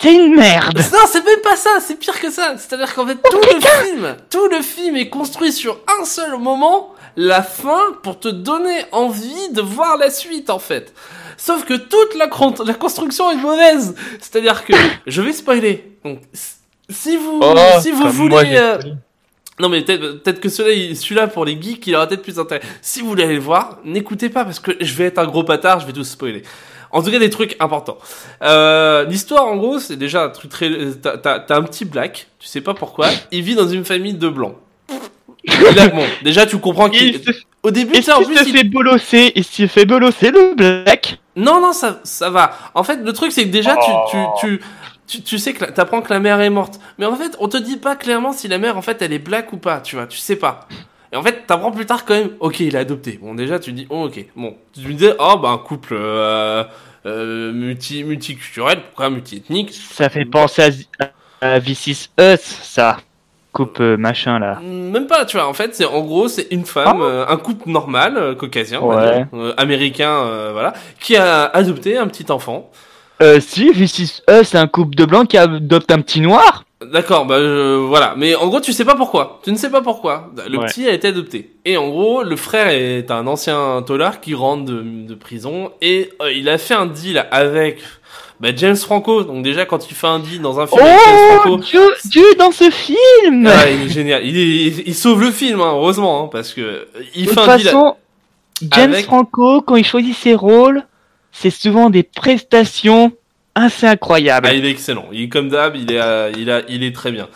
c'est 0.00 0.12
une 0.14 0.34
merde. 0.34 0.78
non, 0.92 0.98
c'est 1.08 1.24
même 1.24 1.40
pas 1.42 1.56
ça, 1.56 1.70
c'est 1.80 1.98
pire 1.98 2.20
que 2.20 2.30
ça. 2.30 2.54
C'est-à-dire 2.56 2.94
qu'en 2.94 3.06
fait, 3.06 3.16
tout 3.28 3.40
le 3.40 3.60
film, 3.60 4.16
tout 4.30 4.48
le 4.48 4.60
film 4.62 4.96
est 4.96 5.08
construit 5.08 5.52
sur 5.52 5.78
un 6.00 6.04
seul 6.04 6.36
moment, 6.38 6.94
la 7.16 7.42
fin, 7.42 7.80
pour 8.02 8.18
te 8.20 8.28
donner 8.28 8.84
envie 8.92 9.50
de 9.52 9.60
voir 9.60 9.96
la 9.96 10.10
suite, 10.10 10.50
en 10.50 10.58
fait. 10.58 10.92
Sauf 11.36 11.64
que 11.64 11.74
toute 11.74 12.14
la, 12.16 12.28
la 12.64 12.74
construction 12.74 13.30
est 13.30 13.36
mauvaise. 13.36 13.94
C'est-à-dire 14.20 14.64
que 14.64 14.72
je 15.06 15.20
vais 15.22 15.32
spoiler. 15.32 15.92
Donc, 16.04 16.20
si 16.88 17.16
vous, 17.16 17.40
Oh, 17.42 17.54
si 17.80 17.90
vous 17.90 18.08
voulez, 18.10 18.34
moi, 18.34 18.42
euh, 18.44 18.78
non 19.60 19.68
mais 19.68 19.82
peut-être 19.82 20.22
peut-être 20.22 20.40
que 20.40 20.48
celui-là, 20.48 20.74
il- 20.74 20.96
celui-là 20.96 21.26
pour 21.28 21.44
les 21.44 21.60
geeks, 21.60 21.86
il 21.86 21.94
aura 21.96 22.06
peut-être 22.06 22.22
plus 22.22 22.36
d'intérêt. 22.36 22.62
Si 22.82 23.00
vous 23.00 23.08
voulez 23.08 23.24
aller 23.24 23.34
le 23.34 23.40
voir, 23.40 23.78
n'écoutez 23.84 24.28
pas 24.28 24.44
parce 24.44 24.60
que 24.60 24.72
je 24.80 24.94
vais 24.94 25.04
être 25.04 25.18
un 25.18 25.26
gros 25.26 25.44
patard, 25.44 25.80
je 25.80 25.86
vais 25.86 25.92
tout 25.92 26.04
spoiler. 26.04 26.42
En 26.90 27.02
tout 27.02 27.10
cas, 27.10 27.18
des 27.18 27.30
trucs 27.30 27.56
importants. 27.58 27.98
Euh, 28.42 29.04
L'histoire, 29.06 29.46
en 29.46 29.56
gros, 29.56 29.80
c'est 29.80 29.96
déjà 29.96 30.24
un 30.24 30.28
truc 30.28 30.50
très. 30.50 30.70
T'as 31.02 31.18
t'as- 31.18 31.40
t'as 31.40 31.56
un 31.56 31.62
petit 31.62 31.84
black, 31.84 32.28
tu 32.38 32.46
sais 32.46 32.60
pas 32.60 32.74
pourquoi. 32.74 33.08
Il 33.32 33.42
vit 33.42 33.54
dans 33.56 33.66
une 33.68 33.84
famille 33.84 34.14
de 34.14 34.28
blancs. 34.28 34.54
Il 35.44 35.78
a- 35.78 35.88
bon, 35.88 36.04
déjà, 36.22 36.46
tu 36.46 36.58
comprends 36.58 36.88
qu'il. 36.88 37.16
Il 37.16 37.22
se, 37.24 37.30
Au 37.64 37.70
début, 37.70 37.98
en 37.98 38.02
se 38.02 38.44
il- 38.48 38.52
fait 38.56 38.64
bolosser, 38.64 39.32
il 39.34 39.44
se 39.44 39.66
fait 39.66 39.84
bolosser 39.86 40.30
le 40.30 40.54
black? 40.54 41.18
non, 41.36 41.60
non, 41.60 41.72
ça, 41.72 41.98
ça 42.04 42.30
va. 42.30 42.56
En 42.74 42.84
fait, 42.84 42.96
le 43.02 43.12
truc, 43.12 43.32
c'est 43.32 43.44
que 43.44 43.50
déjà, 43.50 43.76
tu, 43.76 43.90
tu, 44.10 44.16
tu, 44.40 44.60
tu, 45.06 45.22
tu 45.22 45.38
sais 45.38 45.52
que 45.52 45.64
la- 45.64 45.72
t'apprends 45.72 46.00
que 46.02 46.12
la 46.12 46.20
mère 46.20 46.40
est 46.40 46.50
morte. 46.50 46.80
Mais 46.98 47.06
en 47.06 47.14
fait, 47.16 47.36
on 47.40 47.48
te 47.48 47.56
dit 47.56 47.76
pas 47.76 47.96
clairement 47.96 48.32
si 48.32 48.48
la 48.48 48.58
mère, 48.58 48.76
en 48.76 48.82
fait, 48.82 49.00
elle 49.02 49.12
est 49.12 49.18
black 49.18 49.52
ou 49.52 49.56
pas, 49.56 49.80
tu 49.80 49.96
vois, 49.96 50.06
tu 50.06 50.18
sais 50.18 50.36
pas. 50.36 50.68
Et 51.12 51.16
en 51.16 51.22
fait, 51.22 51.46
t'apprends 51.46 51.70
plus 51.70 51.86
tard 51.86 52.04
quand 52.04 52.14
même, 52.14 52.30
ok, 52.40 52.60
il 52.60 52.76
a 52.76 52.80
adopté. 52.80 53.18
Bon, 53.22 53.34
déjà, 53.34 53.58
tu 53.58 53.72
dis, 53.72 53.86
oh, 53.90 54.06
ok. 54.06 54.24
Bon, 54.34 54.56
tu 54.72 54.80
me 54.88 54.92
disais, 54.94 55.14
oh, 55.18 55.36
bah, 55.40 55.50
un 55.50 55.58
couple, 55.58 55.94
euh, 55.96 56.64
euh, 57.06 57.52
multi, 57.52 58.02
multiculturel, 58.02 58.80
pourquoi 58.82 59.10
multiethnique? 59.10 59.72
Ça 59.72 60.08
fait 60.08 60.24
penser 60.24 60.62
à, 61.00 61.10
à 61.54 61.60
This 61.60 61.86
Is 61.86 62.08
Us, 62.20 62.40
ça. 62.40 62.96
Coupe 63.52 63.78
euh, 63.78 63.96
machin 63.96 64.40
là. 64.40 64.58
Même 64.60 65.06
pas, 65.06 65.24
tu 65.24 65.36
vois. 65.36 65.46
En 65.46 65.52
fait, 65.54 65.76
c'est 65.76 65.84
en 65.84 66.00
gros, 66.00 66.26
c'est 66.26 66.48
une 66.50 66.64
femme, 66.64 67.00
Ah. 67.00 67.04
euh, 67.04 67.26
un 67.28 67.36
couple 67.36 67.70
normal, 67.70 68.16
euh, 68.16 68.34
caucasien, 68.34 68.80
on 68.82 68.88
va 68.88 68.96
Ouais. 68.96 69.26
dire, 69.32 69.54
américain, 69.56 70.50
voilà, 70.50 70.72
qui 70.98 71.14
a 71.14 71.44
adopté 71.44 71.96
un 71.96 72.08
petit 72.08 72.32
enfant. 72.32 72.68
Euh, 73.22 73.38
si, 73.40 73.70
This 73.72 73.98
Is 74.00 74.22
Us, 74.28 74.48
c'est 74.48 74.58
un 74.58 74.66
couple 74.66 74.94
de 74.96 75.04
blancs 75.04 75.28
qui 75.28 75.38
adopte 75.38 75.90
un 75.92 76.00
petit 76.00 76.20
noir. 76.20 76.64
D'accord, 76.92 77.24
bah 77.24 77.38
je- 77.38 77.76
voilà. 77.76 78.14
Mais 78.16 78.34
en 78.34 78.48
gros, 78.48 78.60
tu 78.60 78.72
sais 78.72 78.84
pas 78.84 78.94
pourquoi. 78.96 79.40
Tu 79.44 79.52
ne 79.52 79.56
sais 79.56 79.70
pas 79.70 79.80
pourquoi. 79.80 80.30
Le 80.48 80.58
Ouais. 80.58 80.66
petit 80.66 80.86
a 80.86 80.92
été 80.92 81.08
adopté. 81.08 81.52
Et 81.64 81.76
en 81.76 81.88
gros, 81.88 82.22
le 82.22 82.36
frère 82.36 82.68
est 82.68 83.10
un 83.10 83.26
ancien 83.26 83.82
tolard 83.86 84.20
qui 84.20 84.34
rentre 84.34 84.64
de, 84.64 84.82
de 84.82 85.14
prison 85.14 85.70
et 85.80 86.10
euh, 86.20 86.30
il 86.32 86.48
a 86.48 86.58
fait 86.58 86.74
un 86.74 86.84
deal 86.86 87.24
avec 87.30 87.78
bah, 88.40 88.48
James 88.54 88.76
Franco. 88.76 89.22
Donc 89.22 89.42
déjà, 89.44 89.64
quand 89.64 89.88
il 89.88 89.94
fait 89.94 90.08
un 90.08 90.18
deal 90.18 90.42
dans 90.42 90.60
un 90.60 90.66
film 90.66 90.82
avec 90.82 90.92
James 91.06 91.14
Oh, 91.16 91.40
Franco, 91.40 91.56
Dieu, 91.58 91.80
Dieu 92.06 92.24
dans 92.38 92.50
ce 92.50 92.68
film 92.70 93.46
ah, 93.46 93.70
il 93.70 93.86
est 93.86 93.88
génial. 93.88 94.26
Il, 94.26 94.36
est- 94.36 94.82
il 94.86 94.94
sauve 94.94 95.22
le 95.22 95.30
film, 95.30 95.60
hein, 95.60 95.70
heureusement, 95.72 96.24
hein, 96.24 96.28
parce 96.30 96.52
que 96.52 96.86
il 97.14 97.24
De 97.26 97.30
fait 97.30 97.36
toute 97.36 97.48
un 97.48 97.56
deal. 97.56 97.64
façon, 97.66 97.94
James 98.72 98.92
avec- 98.92 99.06
Franco, 99.06 99.62
quand 99.62 99.76
il 99.76 99.86
choisit 99.86 100.14
ses 100.14 100.34
rôles, 100.34 100.82
c'est 101.34 101.50
souvent 101.50 101.90
des 101.90 102.04
prestations 102.04 103.12
assez 103.54 103.86
incroyables. 103.86 104.46
Ah, 104.50 104.54
il 104.54 104.64
est 104.64 104.70
excellent. 104.70 105.06
Il 105.12 105.22
est 105.24 105.28
comme 105.28 105.48
d'hab, 105.50 105.76
il 105.76 105.92
est, 105.92 106.00
euh, 106.00 106.32
il 106.38 106.50
a, 106.50 106.62
il 106.68 106.82
est 106.82 106.94
très 106.94 107.12
bien. 107.12 107.28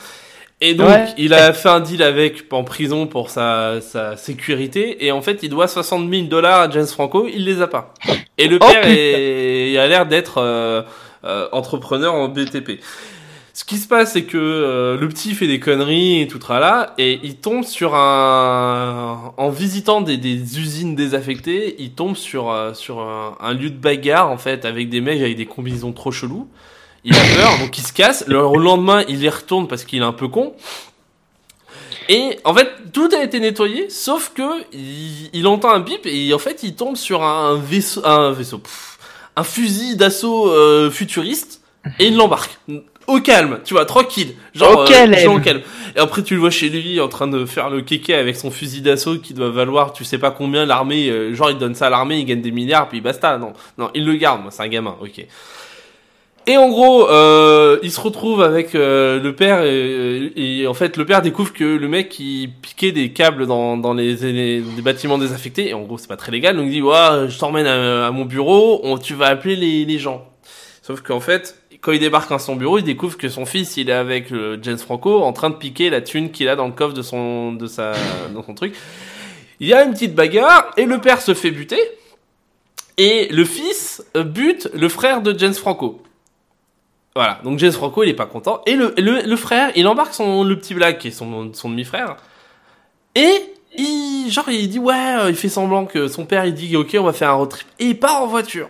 Et 0.60 0.74
donc, 0.74 0.88
Ouais. 0.88 1.04
il 1.18 1.34
a 1.34 1.52
fait 1.52 1.68
un 1.68 1.78
deal 1.80 2.02
avec 2.02 2.46
en 2.50 2.64
prison 2.64 3.06
pour 3.06 3.30
sa, 3.30 3.80
sa 3.80 4.16
sécurité. 4.16 5.04
Et 5.06 5.12
en 5.12 5.22
fait, 5.22 5.40
il 5.42 5.50
doit 5.50 5.68
60 5.68 6.10
000 6.10 6.22
dollars 6.26 6.62
à 6.62 6.70
James 6.70 6.86
Franco. 6.86 7.28
Il 7.32 7.44
les 7.44 7.60
a 7.62 7.68
pas. 7.68 7.92
Et 8.38 8.48
le 8.48 8.58
Oh, 8.60 8.66
père 8.66 8.82
est, 8.86 9.70
il 9.70 9.78
a 9.78 9.86
l'air 9.86 10.06
d'être 10.06 10.38
euh, 10.38 10.82
euh, 11.24 11.48
entrepreneur 11.52 12.12
en 12.14 12.28
BTP. 12.28 12.80
Ce 13.58 13.64
qui 13.64 13.78
se 13.78 13.88
passe, 13.88 14.12
c'est 14.12 14.22
que 14.22 14.38
euh, 14.38 14.96
le 14.96 15.08
petit 15.08 15.34
fait 15.34 15.48
des 15.48 15.58
conneries 15.58 16.20
et 16.20 16.28
tout 16.28 16.38
là, 16.48 16.94
et 16.96 17.18
il 17.24 17.38
tombe 17.38 17.64
sur 17.64 17.96
un, 17.96 19.34
en 19.36 19.50
visitant 19.50 20.00
des, 20.00 20.16
des 20.16 20.60
usines 20.60 20.94
désaffectées, 20.94 21.74
il 21.80 21.90
tombe 21.90 22.14
sur 22.14 22.52
euh, 22.52 22.72
sur 22.72 23.00
un, 23.00 23.36
un 23.40 23.54
lieu 23.54 23.70
de 23.70 23.76
bagarre 23.76 24.30
en 24.30 24.38
fait 24.38 24.64
avec 24.64 24.90
des 24.90 25.00
mecs 25.00 25.20
avec 25.20 25.36
des 25.36 25.46
combinaisons 25.46 25.90
trop 25.90 26.12
chelous. 26.12 26.48
Il 27.02 27.16
a 27.16 27.18
peur, 27.18 27.58
donc 27.58 27.76
il 27.76 27.84
se 27.84 27.92
casse. 27.92 28.24
Le 28.28 28.36
lendemain, 28.36 29.02
il 29.08 29.20
y 29.20 29.28
retourne 29.28 29.66
parce 29.66 29.84
qu'il 29.84 30.02
est 30.02 30.06
un 30.06 30.12
peu 30.12 30.28
con. 30.28 30.54
Et 32.08 32.38
en 32.44 32.54
fait, 32.54 32.70
tout 32.92 33.08
a 33.12 33.24
été 33.24 33.40
nettoyé, 33.40 33.90
sauf 33.90 34.30
que 34.36 34.62
il, 34.72 35.30
il 35.32 35.48
entend 35.48 35.72
un 35.72 35.80
bip 35.80 36.06
et 36.06 36.32
en 36.32 36.38
fait, 36.38 36.62
il 36.62 36.76
tombe 36.76 36.94
sur 36.94 37.24
un 37.24 37.56
vaisseau, 37.56 38.06
un 38.06 38.30
vaisseau, 38.30 38.58
pff, 38.58 38.98
un 39.34 39.42
fusil 39.42 39.96
d'assaut 39.96 40.48
euh, 40.48 40.92
futuriste 40.92 41.60
et 41.98 42.06
il 42.06 42.16
l'embarque. 42.16 42.56
Au 43.08 43.20
calme, 43.20 43.58
tu 43.64 43.74
vois, 43.74 43.84
tranquille. 43.86 44.34
Genre, 44.54 44.80
Au 44.82 44.84
calme. 44.84 45.14
genre 45.16 45.34
au 45.36 45.40
calme. 45.40 45.62
Et 45.96 45.98
après, 45.98 46.22
tu 46.22 46.34
le 46.34 46.40
vois 46.40 46.50
chez 46.50 46.68
lui 46.68 47.00
en 47.00 47.08
train 47.08 47.26
de 47.26 47.44
faire 47.46 47.70
le 47.70 47.80
kéké 47.80 48.14
avec 48.14 48.36
son 48.36 48.50
fusil 48.50 48.82
d'assaut 48.82 49.18
qui 49.18 49.34
doit 49.34 49.50
valoir, 49.50 49.92
tu 49.92 50.04
sais 50.04 50.18
pas 50.18 50.30
combien, 50.30 50.64
l'armée, 50.66 51.08
euh, 51.08 51.34
genre, 51.34 51.50
il 51.50 51.58
donne 51.58 51.74
ça 51.74 51.86
à 51.86 51.90
l'armée, 51.90 52.18
il 52.18 52.24
gagne 52.26 52.42
des 52.42 52.50
milliards, 52.52 52.88
puis 52.88 53.00
basta. 53.00 53.36
Non, 53.38 53.54
non, 53.78 53.90
il 53.94 54.04
le 54.04 54.14
garde, 54.14 54.42
moi, 54.42 54.50
c'est 54.52 54.62
un 54.62 54.68
gamin, 54.68 54.94
ok. 55.00 55.24
Et 56.46 56.56
en 56.56 56.68
gros, 56.70 57.08
euh, 57.10 57.78
il 57.82 57.90
se 57.90 58.00
retrouve 58.00 58.42
avec 58.42 58.74
euh, 58.74 59.20
le 59.20 59.34
père 59.34 59.62
et, 59.64 60.32
et 60.36 60.66
en 60.66 60.72
fait 60.72 60.96
le 60.96 61.04
père 61.04 61.20
découvre 61.20 61.52
que 61.52 61.64
le 61.64 61.88
mec 61.88 62.18
il 62.20 62.48
piquait 62.62 62.90
des 62.90 63.10
câbles 63.12 63.46
dans, 63.46 63.76
dans 63.76 63.92
les, 63.92 64.14
les- 64.14 64.60
les 64.60 64.82
bâtiments 64.82 65.18
désaffectés 65.18 65.68
et 65.68 65.74
en 65.74 65.82
gros 65.82 65.98
c'est 65.98 66.08
pas 66.08 66.16
très 66.16 66.32
légal 66.32 66.56
donc 66.56 66.64
il 66.68 66.72
dit 66.72 66.80
ouais 66.80 67.26
je 67.28 67.38
t'emmène 67.38 67.66
à, 67.66 68.06
à 68.06 68.10
mon 68.12 68.24
bureau 68.24 68.80
on, 68.82 68.96
tu 68.96 69.12
vas 69.12 69.26
appeler 69.26 69.56
les, 69.56 69.84
les 69.84 69.98
gens. 69.98 70.24
Sauf 70.80 71.02
qu'en 71.02 71.20
fait 71.20 71.54
quand 71.88 71.94
il 71.94 72.00
débarque 72.00 72.30
à 72.32 72.38
son 72.38 72.54
bureau 72.54 72.76
il 72.76 72.84
découvre 72.84 73.16
que 73.16 73.30
son 73.30 73.46
fils 73.46 73.78
il 73.78 73.88
est 73.88 73.94
avec 73.94 74.30
euh, 74.30 74.58
James 74.60 74.76
Franco 74.76 75.22
en 75.22 75.32
train 75.32 75.48
de 75.48 75.54
piquer 75.54 75.88
la 75.88 76.02
thune 76.02 76.30
qu'il 76.30 76.46
a 76.50 76.54
dans 76.54 76.66
le 76.66 76.74
coffre 76.74 76.92
de 76.92 77.00
son 77.00 77.54
de 77.54 77.66
sa 77.66 77.92
dans 78.34 78.42
son 78.42 78.52
truc. 78.52 78.74
Il 79.58 79.68
y 79.68 79.72
a 79.72 79.84
une 79.84 79.92
petite 79.92 80.14
bagarre 80.14 80.70
et 80.76 80.84
le 80.84 81.00
père 81.00 81.22
se 81.22 81.32
fait 81.32 81.50
buter 81.50 81.80
et 82.98 83.28
le 83.28 83.42
fils 83.46 84.04
bute 84.14 84.68
le 84.74 84.90
frère 84.90 85.22
de 85.22 85.32
James 85.38 85.54
Franco. 85.54 86.02
Voilà, 87.14 87.40
donc 87.42 87.58
James 87.58 87.72
Franco 87.72 88.02
il 88.02 88.10
est 88.10 88.14
pas 88.14 88.26
content. 88.26 88.60
Et 88.66 88.74
le, 88.74 88.92
le, 88.98 89.22
le 89.22 89.36
frère, 89.36 89.72
il 89.74 89.88
embarque 89.88 90.12
son, 90.12 90.44
le 90.44 90.58
petit 90.58 90.74
Black, 90.74 90.98
qui 90.98 91.08
est 91.08 91.10
son, 91.10 91.54
son 91.54 91.70
demi-frère. 91.70 92.16
Et 93.14 93.32
il, 93.78 94.28
genre, 94.30 94.50
il 94.50 94.68
dit 94.68 94.78
ouais, 94.78 95.16
euh, 95.20 95.30
il 95.30 95.36
fait 95.36 95.48
semblant 95.48 95.86
que 95.86 96.06
son 96.06 96.26
père 96.26 96.44
il 96.44 96.52
dit 96.52 96.76
ok, 96.76 96.96
on 97.00 97.04
va 97.04 97.14
faire 97.14 97.30
un 97.30 97.36
road 97.36 97.48
trip. 97.48 97.66
Et 97.78 97.86
il 97.86 97.98
part 97.98 98.22
en 98.22 98.26
voiture. 98.26 98.68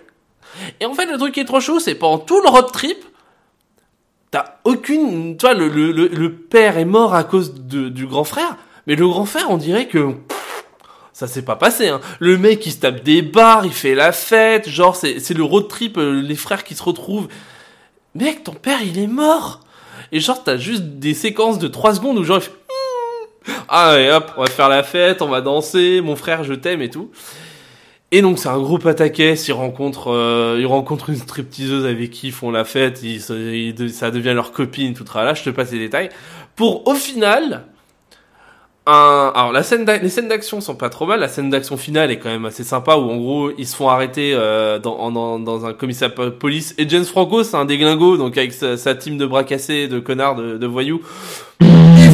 Et 0.81 0.87
en 0.87 0.95
fait, 0.95 1.07
le 1.07 1.19
truc 1.19 1.35
qui 1.35 1.41
est 1.41 1.45
trop 1.45 1.61
chaud, 1.61 1.81
c'est 1.81 1.95
pendant 1.95 2.19
tout 2.19 2.41
le 2.41 2.49
road 2.49 2.71
trip, 2.73 2.99
t'as 4.31 4.57
aucune, 4.65 5.37
tu 5.37 5.47
vois, 5.47 5.55
le, 5.55 5.69
le, 5.69 5.93
le, 5.93 6.33
père 6.33 6.79
est 6.79 6.85
mort 6.85 7.15
à 7.15 7.25
cause 7.25 7.55
de, 7.55 7.89
du 7.89 8.07
grand 8.07 8.25
frère. 8.25 8.57
Mais 8.87 8.97
le 8.97 9.07
grand 9.07 9.25
frère, 9.25 9.51
on 9.51 9.57
dirait 9.57 9.87
que 9.87 10.15
ça 11.13 11.27
s'est 11.27 11.43
pas 11.43 11.57
passé. 11.57 11.89
Hein. 11.89 12.01
Le 12.21 12.39
mec, 12.39 12.65
il 12.67 12.73
se 12.73 12.79
tape 12.79 13.03
des 13.03 13.23
bars, 13.23 13.67
il 13.67 13.73
fait 13.73 13.95
la 13.95 14.13
fête, 14.13 14.69
genre 14.69 14.97
c'est 14.97 15.21
c'est 15.21 15.35
le 15.35 15.43
road 15.43 15.69
trip, 15.69 15.99
euh, 15.99 16.23
les 16.23 16.37
frères 16.37 16.65
qui 16.65 16.75
se 16.75 16.83
retrouvent. 16.83 17.29
Mec, 18.15 18.45
ton 18.45 18.53
père, 18.53 18.83
il 18.83 18.99
est 18.99 19.07
mort. 19.07 19.61
Et 20.13 20.21
genre, 20.21 20.43
t'as 20.43 20.57
juste 20.57 20.83
des 20.83 21.15
séquences 21.15 21.59
de 21.59 21.69
3 21.69 21.97
secondes 21.97 22.19
où 22.19 22.25
genre, 22.25 22.39
il 22.39 22.43
fait, 22.43 22.53
ah 23.69 23.95
ouais, 23.95 24.11
hop, 24.11 24.33
on 24.37 24.43
va 24.43 24.47
faire 24.49 24.69
la 24.69 24.83
fête, 24.83 25.23
on 25.23 25.29
va 25.29 25.41
danser, 25.41 26.01
mon 26.01 26.17
frère, 26.17 26.45
je 26.45 26.55
t'aime 26.55 26.83
et 26.83 26.91
tout. 26.91 27.11
Et 28.11 28.23
donc 28.23 28.39
c'est 28.39 28.49
un 28.49 28.59
gros 28.59 28.79
pataquès, 28.79 29.49
il 29.49 29.53
rencontre, 29.53 30.11
euh, 30.11 30.57
il 30.59 30.65
rencontre 30.65 31.11
une 31.11 31.17
stripteaseuse 31.17 31.85
avec 31.85 32.11
qui 32.11 32.29
ils 32.29 32.33
font 32.33 32.51
la 32.51 32.65
fête, 32.65 33.03
ils 33.03 33.21
ils 33.31 33.91
ça 33.93 34.11
devient 34.11 34.33
leur 34.33 34.53
copine, 34.53 34.95
tout 34.95 35.05
là, 35.15 35.35
je 35.35 35.43
te 35.43 35.51
passe 35.51 35.73
les 35.73 35.79
détails. 35.79 36.09
Pour 36.57 36.89
au 36.89 36.95
final, 36.95 37.65
un, 38.87 39.31
alors 39.35 39.53
la 39.53 39.63
scène, 39.63 39.85
les 39.85 40.09
scènes 40.09 40.29
d'action 40.29 40.63
sont 40.63 40.75
pas 40.75 40.89
trop 40.89 41.05
mal, 41.05 41.21
la 41.21 41.29
scène 41.29 41.51
d'action 41.51 41.77
finale 41.77 42.11
est 42.11 42.19
quand 42.19 42.31
même 42.31 42.47
assez 42.47 42.65
sympa 42.65 42.97
où 42.97 43.11
en 43.11 43.17
gros 43.19 43.51
ils 43.59 43.67
se 43.67 43.77
font 43.77 43.91
arrêter 43.91 44.33
euh, 44.35 44.79
dans, 44.79 45.11
dans, 45.11 45.39
dans 45.39 45.67
un 45.67 45.75
commissariat 45.75 46.15
de 46.17 46.31
police 46.31 46.75
et 46.79 46.89
James 46.89 47.05
Franco 47.05 47.45
c'est 47.45 47.57
un 47.57 47.67
déglingo 47.67 48.17
donc 48.17 48.39
avec 48.39 48.55
sa, 48.55 48.79
sa 48.79 48.95
team 48.95 49.19
de 49.19 49.27
bras 49.27 49.45
cassés, 49.45 49.87
de 49.87 49.99
connards, 49.99 50.37
de, 50.37 50.57
de 50.57 50.67
voyous. 50.67 51.03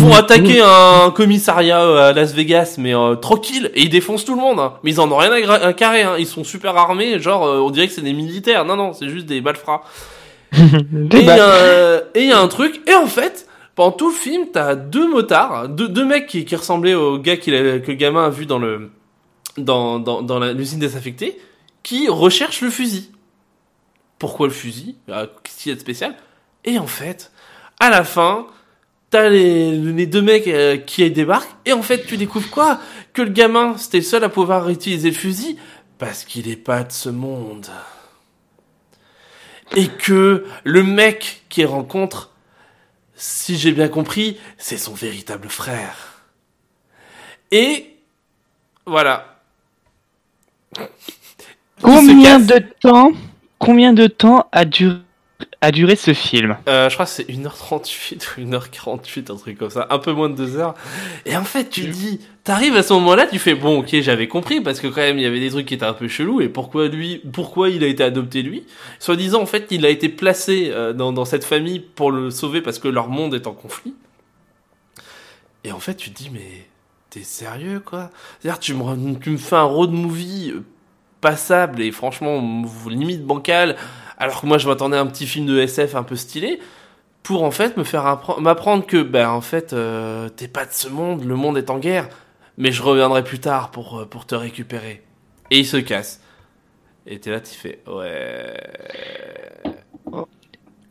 Ils 0.05 0.11
vont 0.11 0.16
attaquer 0.16 0.61
un 0.61 1.11
commissariat 1.11 1.82
euh, 1.82 2.11
à 2.11 2.12
Las 2.12 2.32
Vegas, 2.34 2.74
mais 2.78 2.94
euh, 2.94 3.14
tranquille, 3.16 3.70
et 3.74 3.82
ils 3.82 3.88
défoncent 3.88 4.24
tout 4.24 4.34
le 4.34 4.40
monde. 4.40 4.61
hein. 4.61 4.74
Mais 4.82 4.90
ils 4.92 5.00
en 5.00 5.11
ont 5.11 5.16
rien 5.16 5.32
à, 5.32 5.72
carrer, 5.72 6.02
hein. 6.02 6.16
ils 6.18 6.26
sont 6.26 6.44
super 6.44 6.76
armés, 6.76 7.18
genre 7.20 7.44
euh, 7.46 7.61
on 7.61 7.70
dirait 7.70 7.88
que 7.88 7.92
c'est 7.94 8.00
des 8.02 8.12
militaires. 8.12 8.64
Non, 8.64 8.76
non, 8.76 8.92
c'est 8.92 9.09
juste 9.09 9.26
des 9.26 9.40
malfrats. 9.40 9.82
Des 10.52 11.16
Et 11.16 11.20
il 11.20 11.26
y, 11.26 11.30
a 11.30 11.44
un- 11.46 11.98
et 12.14 12.22
il 12.22 12.28
y 12.28 12.32
a 12.32 12.38
un 12.38 12.46
truc, 12.48 12.80
et 12.88 12.94
en 12.94 13.07
fait, 13.07 13.48
pendant 13.74 13.90
tout 13.92 14.09
le 14.11 14.14
film, 14.14 14.46
t'as 14.52 14.76
deux 14.76 15.09
motards, 15.09 15.68
deux, 15.68 15.88
deux 15.88 16.05
mecs 16.05 16.26
qui, 16.28 16.44
qui 16.44 16.55
ressemblaient 16.55 16.94
au 16.94 17.18
gars 17.18 17.32
a- 17.32 17.36
que 17.36 17.50
le 17.88 17.94
gamin 17.94 18.26
a 18.26 18.30
vu 18.30 18.46
dans 18.46 18.59
le 18.61 18.90
dans, 19.57 19.98
dans, 19.98 20.22
dans 20.22 20.38
l'usine 20.52 20.78
désaffectée, 20.78 21.38
qui 21.82 22.09
recherchent 22.09 22.61
le 22.61 22.70
fusil. 22.70 23.11
Pourquoi 24.18 24.46
le 24.46 24.52
fusil? 24.52 24.96
Ah, 25.11 25.26
Qu'est-ce 25.42 25.62
qu'il 25.62 25.70
y 25.70 25.72
a 25.72 25.74
de 25.76 25.80
spécial? 25.80 26.14
Et 26.64 26.78
en 26.78 26.86
fait, 26.86 27.32
à 27.80 27.90
la 27.90 28.05
fin, 28.05 28.46
t'as 29.14 29.28
les, 29.28 29.70
les 29.70 30.06
deux 30.06 30.22
mecs 30.22 30.48
euh, 30.48 30.76
qui 30.76 31.08
débarquent, 31.08 31.54
et 31.64 31.72
en 31.72 31.82
fait, 31.82 32.04
tu 32.04 32.16
découvres 32.16 32.50
quoi? 32.50 32.80
Que 33.12 33.22
le 33.22 33.30
gamin, 33.30 33.76
c'était 33.78 33.98
le 33.98 34.02
seul 34.02 34.24
à 34.24 34.28
pouvoir 34.28 34.68
utiliser 34.68 35.10
le 35.10 35.14
fusil, 35.14 35.56
parce 35.98 36.24
qu'il 36.24 36.48
est 36.48 36.56
pas 36.56 36.82
de 36.82 36.90
ce 36.90 37.10
monde 37.10 37.68
et 39.76 39.86
que 39.86 40.44
le 40.64 40.82
mec 40.82 41.42
qu'il 41.48 41.66
rencontre, 41.66 42.32
si 43.14 43.56
j'ai 43.56 43.70
bien 43.70 43.88
compris, 43.88 44.36
c'est 44.58 44.76
son 44.78 44.94
véritable 44.94 45.48
frère. 45.48 46.24
Et 47.52 47.96
voilà. 48.86 49.40
Combien 51.80 52.40
de 52.40 52.64
temps, 52.80 53.12
combien 53.58 53.92
de 53.92 54.08
temps 54.08 54.48
a 54.50 54.64
duré, 54.64 54.98
a 55.61 55.72
duré 55.72 55.97
ce 55.97 56.14
film 56.14 56.57
Euh, 56.68 56.89
je 56.89 56.95
crois 56.95 57.07
que 57.07 57.11
c'est 57.12 57.28
1h38 57.28 58.39
ou 58.39 58.41
1h48, 58.43 59.32
un 59.32 59.37
truc 59.37 59.59
comme 59.59 59.70
ça, 59.70 59.87
un 59.91 59.99
peu 59.99 60.12
moins 60.12 60.28
de 60.28 60.37
2 60.37 60.57
heures. 60.59 60.74
Et 61.26 61.37
en 61.37 61.45
fait, 61.45 61.70
tu 61.70 61.82
te 61.82 61.87
dis, 61.89 62.20
t'arrives 62.45 62.76
à 62.76 62.82
ce 62.82 62.93
moment-là, 62.95 63.26
tu 63.26 63.39
fais, 63.39 63.55
bon, 63.55 63.80
ok, 63.80 64.01
j'avais 64.01 64.28
compris, 64.28 64.61
parce 64.61 64.80
que 64.80 64.87
quand 64.87 65.01
même, 65.01 65.18
il 65.18 65.22
y 65.22 65.26
avait 65.26 65.41
des 65.41 65.51
trucs 65.51 65.66
qui 65.66 65.74
étaient 65.74 65.85
un 65.85 65.93
peu 65.93 66.07
chelous, 66.09 66.41
et 66.41 66.49
pourquoi 66.49 66.89
lui, 66.89 67.20
pourquoi 67.32 67.70
il 67.70 67.82
a 67.82 67.87
été 67.89 68.05
adopté 68.05 68.43
lui? 68.43 68.64
Soit 69.01 69.16
disant, 69.16 69.43
en 69.43 69.47
fait, 69.47 69.66
il 69.70 69.85
a 69.85 69.89
été 69.89 70.09
placé 70.09 70.68
euh, 70.70 70.93
dans, 70.93 71.12
dans 71.12 71.24
cette 71.24 71.45
famille 71.45 71.80
pour 71.80 72.12
le 72.12 72.30
sauver 72.30 72.61
parce 72.61 72.78
que 72.78 72.89
leur 72.89 73.09
monde 73.09 73.35
est 73.35 73.47
en 73.47 73.53
conflit. 73.53 73.95
Et 75.64 75.72
en 75.72 75.80
fait, 75.80 75.95
tu 75.95 76.11
te 76.11 76.16
dis, 76.22 76.30
mais 76.32 76.66
t'es 77.11 77.22
sérieux, 77.22 77.80
quoi? 77.80 78.11
C'est-à-dire, 78.41 78.61
tu 78.61 78.74
me, 78.74 79.18
tu 79.18 79.30
me 79.30 79.37
fais 79.39 79.57
un 79.57 79.62
road 79.62 79.91
movie 79.91 80.53
euh, 80.55 80.62
passable 81.20 81.80
et 81.80 81.91
franchement, 81.91 82.64
limite 82.89 83.24
bancal, 83.24 83.76
alors 84.18 84.40
que 84.40 84.46
moi, 84.46 84.58
je 84.58 84.68
m'attendais 84.68 84.96
à 84.96 85.00
un 85.00 85.06
petit 85.06 85.26
film 85.26 85.46
de 85.46 85.58
SF 85.58 85.94
un 85.94 86.02
peu 86.02 86.16
stylé 86.16 86.60
pour 87.22 87.42
en 87.44 87.50
fait 87.50 87.76
me 87.76 87.84
faire 87.84 88.04
appre- 88.04 88.40
m'apprendre 88.40 88.84
que 88.86 89.02
ben 89.02 89.28
en 89.30 89.40
fait 89.40 89.72
euh, 89.72 90.28
t'es 90.28 90.46
pas 90.48 90.64
de 90.66 90.72
ce 90.72 90.88
monde, 90.88 91.24
le 91.24 91.34
monde 91.36 91.56
est 91.56 91.70
en 91.70 91.78
guerre, 91.78 92.08
mais 92.58 92.70
je 92.70 92.82
reviendrai 92.82 93.24
plus 93.24 93.38
tard 93.38 93.70
pour 93.70 94.00
euh, 94.00 94.04
pour 94.04 94.26
te 94.26 94.34
récupérer. 94.34 95.02
Et 95.50 95.58
il 95.60 95.66
se 95.66 95.78
casse. 95.78 96.20
Et 97.06 97.18
t'es 97.18 97.30
là, 97.30 97.40
tu 97.40 97.54
fais 97.54 97.80
ouais. 97.86 98.54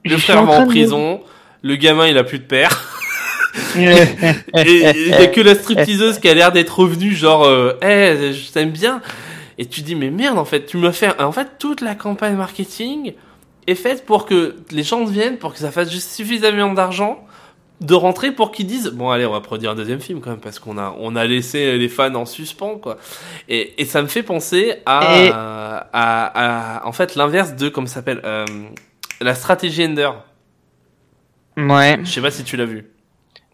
Le 0.06 0.18
frère 0.18 0.44
va 0.44 0.54
en 0.60 0.62
de- 0.64 0.68
prison, 0.70 1.22
le 1.62 1.76
gamin 1.76 2.08
il 2.08 2.18
a 2.18 2.24
plus 2.24 2.40
de 2.40 2.46
père. 2.46 2.90
Et 3.76 3.86
il 4.56 5.08
y 5.10 5.14
a 5.14 5.28
que 5.28 5.42
la 5.42 5.54
stripteaseuse 5.56 6.18
qui 6.20 6.28
a 6.28 6.34
l'air 6.34 6.52
d'être 6.52 6.80
revenue, 6.80 7.14
genre, 7.14 7.44
euh, 7.46 7.74
hey, 7.82 8.34
je 8.34 8.52
t'aime 8.52 8.72
bien. 8.72 9.02
Et 9.58 9.66
tu 9.68 9.82
dis, 9.82 9.96
mais 9.96 10.10
merde, 10.10 10.38
en 10.38 10.46
fait, 10.46 10.66
tu 10.66 10.78
me 10.78 10.92
fais, 10.92 11.20
en 11.22 11.32
fait, 11.32 11.58
toute 11.60 11.82
la 11.82 11.96
campagne 11.96 12.36
marketing 12.36 13.14
est 13.68 13.76
faite 13.76 14.06
pour 14.06 14.26
que 14.26 14.56
les 14.72 14.84
gens 14.84 15.06
viennent, 15.06 15.38
pour 15.38 15.54
que 15.54 15.60
ça 15.60 15.72
fasse 15.72 15.92
juste 15.92 16.10
suffisamment 16.12 16.74
d'argent 16.74 17.26
de 17.82 17.96
rentrer 17.96 18.32
pour 18.32 18.52
qu'ils 18.52 18.68
disent, 18.68 18.88
bon, 18.90 19.10
allez, 19.10 19.26
on 19.26 19.32
va 19.34 19.42
produire 19.42 19.72
un 19.72 19.76
deuxième 19.76 20.00
film 20.00 20.22
quand 20.22 20.30
même, 20.30 20.40
parce 20.40 20.58
qu'on 20.58 20.78
a, 20.78 20.96
on 21.00 21.18
a 21.18 21.26
laissé 21.26 21.78
les 21.78 21.90
fans 21.90 22.14
en 22.16 22.26
suspens, 22.26 22.76
quoi. 22.78 22.98
Et, 23.50 23.74
et 23.82 23.84
ça 23.86 24.02
me 24.02 24.08
fait 24.08 24.24
penser 24.24 24.76
à, 24.86 25.18
Et- 25.20 25.30
à, 25.34 26.80
à- 26.82 26.88
en 26.88 26.94
fait, 26.94 27.16
l'inverse 27.16 27.56
de, 27.56 27.68
comme 27.68 27.88
ça 27.88 27.96
s'appelle, 27.96 28.22
euh, 28.24 28.46
la 29.20 29.36
stratégie 29.36 29.84
Ender. 29.86 30.12
Ouais, 31.58 32.00
Je 32.04 32.10
sais 32.10 32.22
pas 32.22 32.32
si 32.32 32.44
tu 32.44 32.56
l'as 32.58 32.66
vu. 32.66 32.86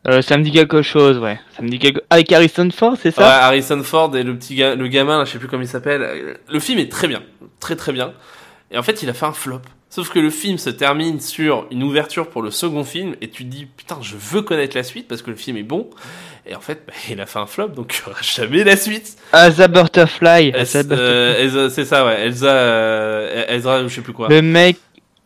Euh, 0.08 0.22
ça 0.22 0.38
me 0.38 0.44
dit 0.44 0.52
quelque 0.52 0.82
chose, 0.82 1.18
ouais. 1.18 1.40
Ça 1.56 1.62
me 1.62 1.70
dit 1.70 1.78
quelque... 1.80 2.02
Avec 2.10 2.32
Harrison 2.32 2.70
Ford, 2.72 2.96
c'est 3.02 3.10
Ouais, 3.18 3.24
ça 3.24 3.46
Harrison 3.46 3.84
Ford 3.84 4.16
et 4.16 4.24
le 4.24 4.36
petit 4.38 4.56
ga- 4.56 4.76
le 4.76 4.88
gamin, 4.88 5.18
là, 5.20 5.26
je 5.26 5.32
sais 5.32 5.40
plus 5.40 5.48
comment 5.48 5.64
il 5.64 5.68
s'appelle. 5.68 6.38
Le 6.50 6.60
film 6.60 6.80
est 6.80 6.92
très 6.92 7.08
bien, 7.08 7.22
très 7.60 7.76
très 7.76 7.92
bien. 7.92 8.14
Et 8.72 8.78
en 8.78 8.84
fait, 8.84 9.04
il 9.04 9.10
a 9.10 9.14
fait 9.14 9.26
un 9.26 9.34
flop. 9.34 9.62
Sauf 9.92 10.10
que 10.10 10.20
le 10.20 10.30
film 10.30 10.60
se 10.60 10.70
termine 10.70 11.20
sur 11.20 11.66
une 11.72 11.82
ouverture 11.82 12.30
pour 12.30 12.44
le 12.44 12.52
second 12.52 12.84
film 12.84 13.16
et 13.22 13.28
tu 13.30 13.44
te 13.44 13.50
dis 13.50 13.66
putain, 13.66 13.98
je 14.02 14.16
veux 14.16 14.44
connaître 14.44 14.78
la 14.78 14.84
suite 14.84 15.08
parce 15.08 15.24
que 15.24 15.32
le 15.32 15.36
film 15.36 15.58
est 15.58 15.64
bon. 15.64 15.90
Et 16.46 16.56
en 16.56 16.60
fait, 16.62 16.84
bah, 16.88 16.94
il 17.10 17.20
a 17.20 17.26
fait 17.26 17.40
un 17.40 17.48
flop, 17.48 17.70
donc 17.70 17.96
il 17.98 18.08
y 18.08 18.12
aura 18.12 18.22
jamais 18.22 18.64
la 18.64 18.78
suite. 18.78 19.18
Butterfly. 19.34 20.52
Elsa- 20.52 20.84
Butterfly. 20.84 20.86
euh, 20.92 21.44
Elsa- 21.44 21.70
c'est 21.72 21.86
ça, 21.86 22.06
ouais. 22.06 22.22
Elsa, 22.22 22.46
euh, 22.48 23.46
Ezra, 23.50 23.82
je 23.84 23.88
sais 23.94 24.02
plus 24.02 24.14
quoi. 24.14 24.30
Le 24.30 24.42
mec, 24.44 24.78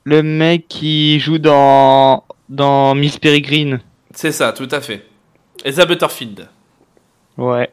le 0.05 0.23
mec 0.23 0.67
qui 0.69 1.19
joue 1.19 1.37
dans 1.39 2.23
dans 2.49 2.95
Miss 2.95 3.17
Peregrine. 3.17 3.79
C'est 4.13 4.31
ça, 4.31 4.53
tout 4.53 4.67
à 4.71 4.81
fait. 4.81 5.05
Elsa 5.63 5.85
Butterfield. 5.85 6.47
Ouais. 7.37 7.69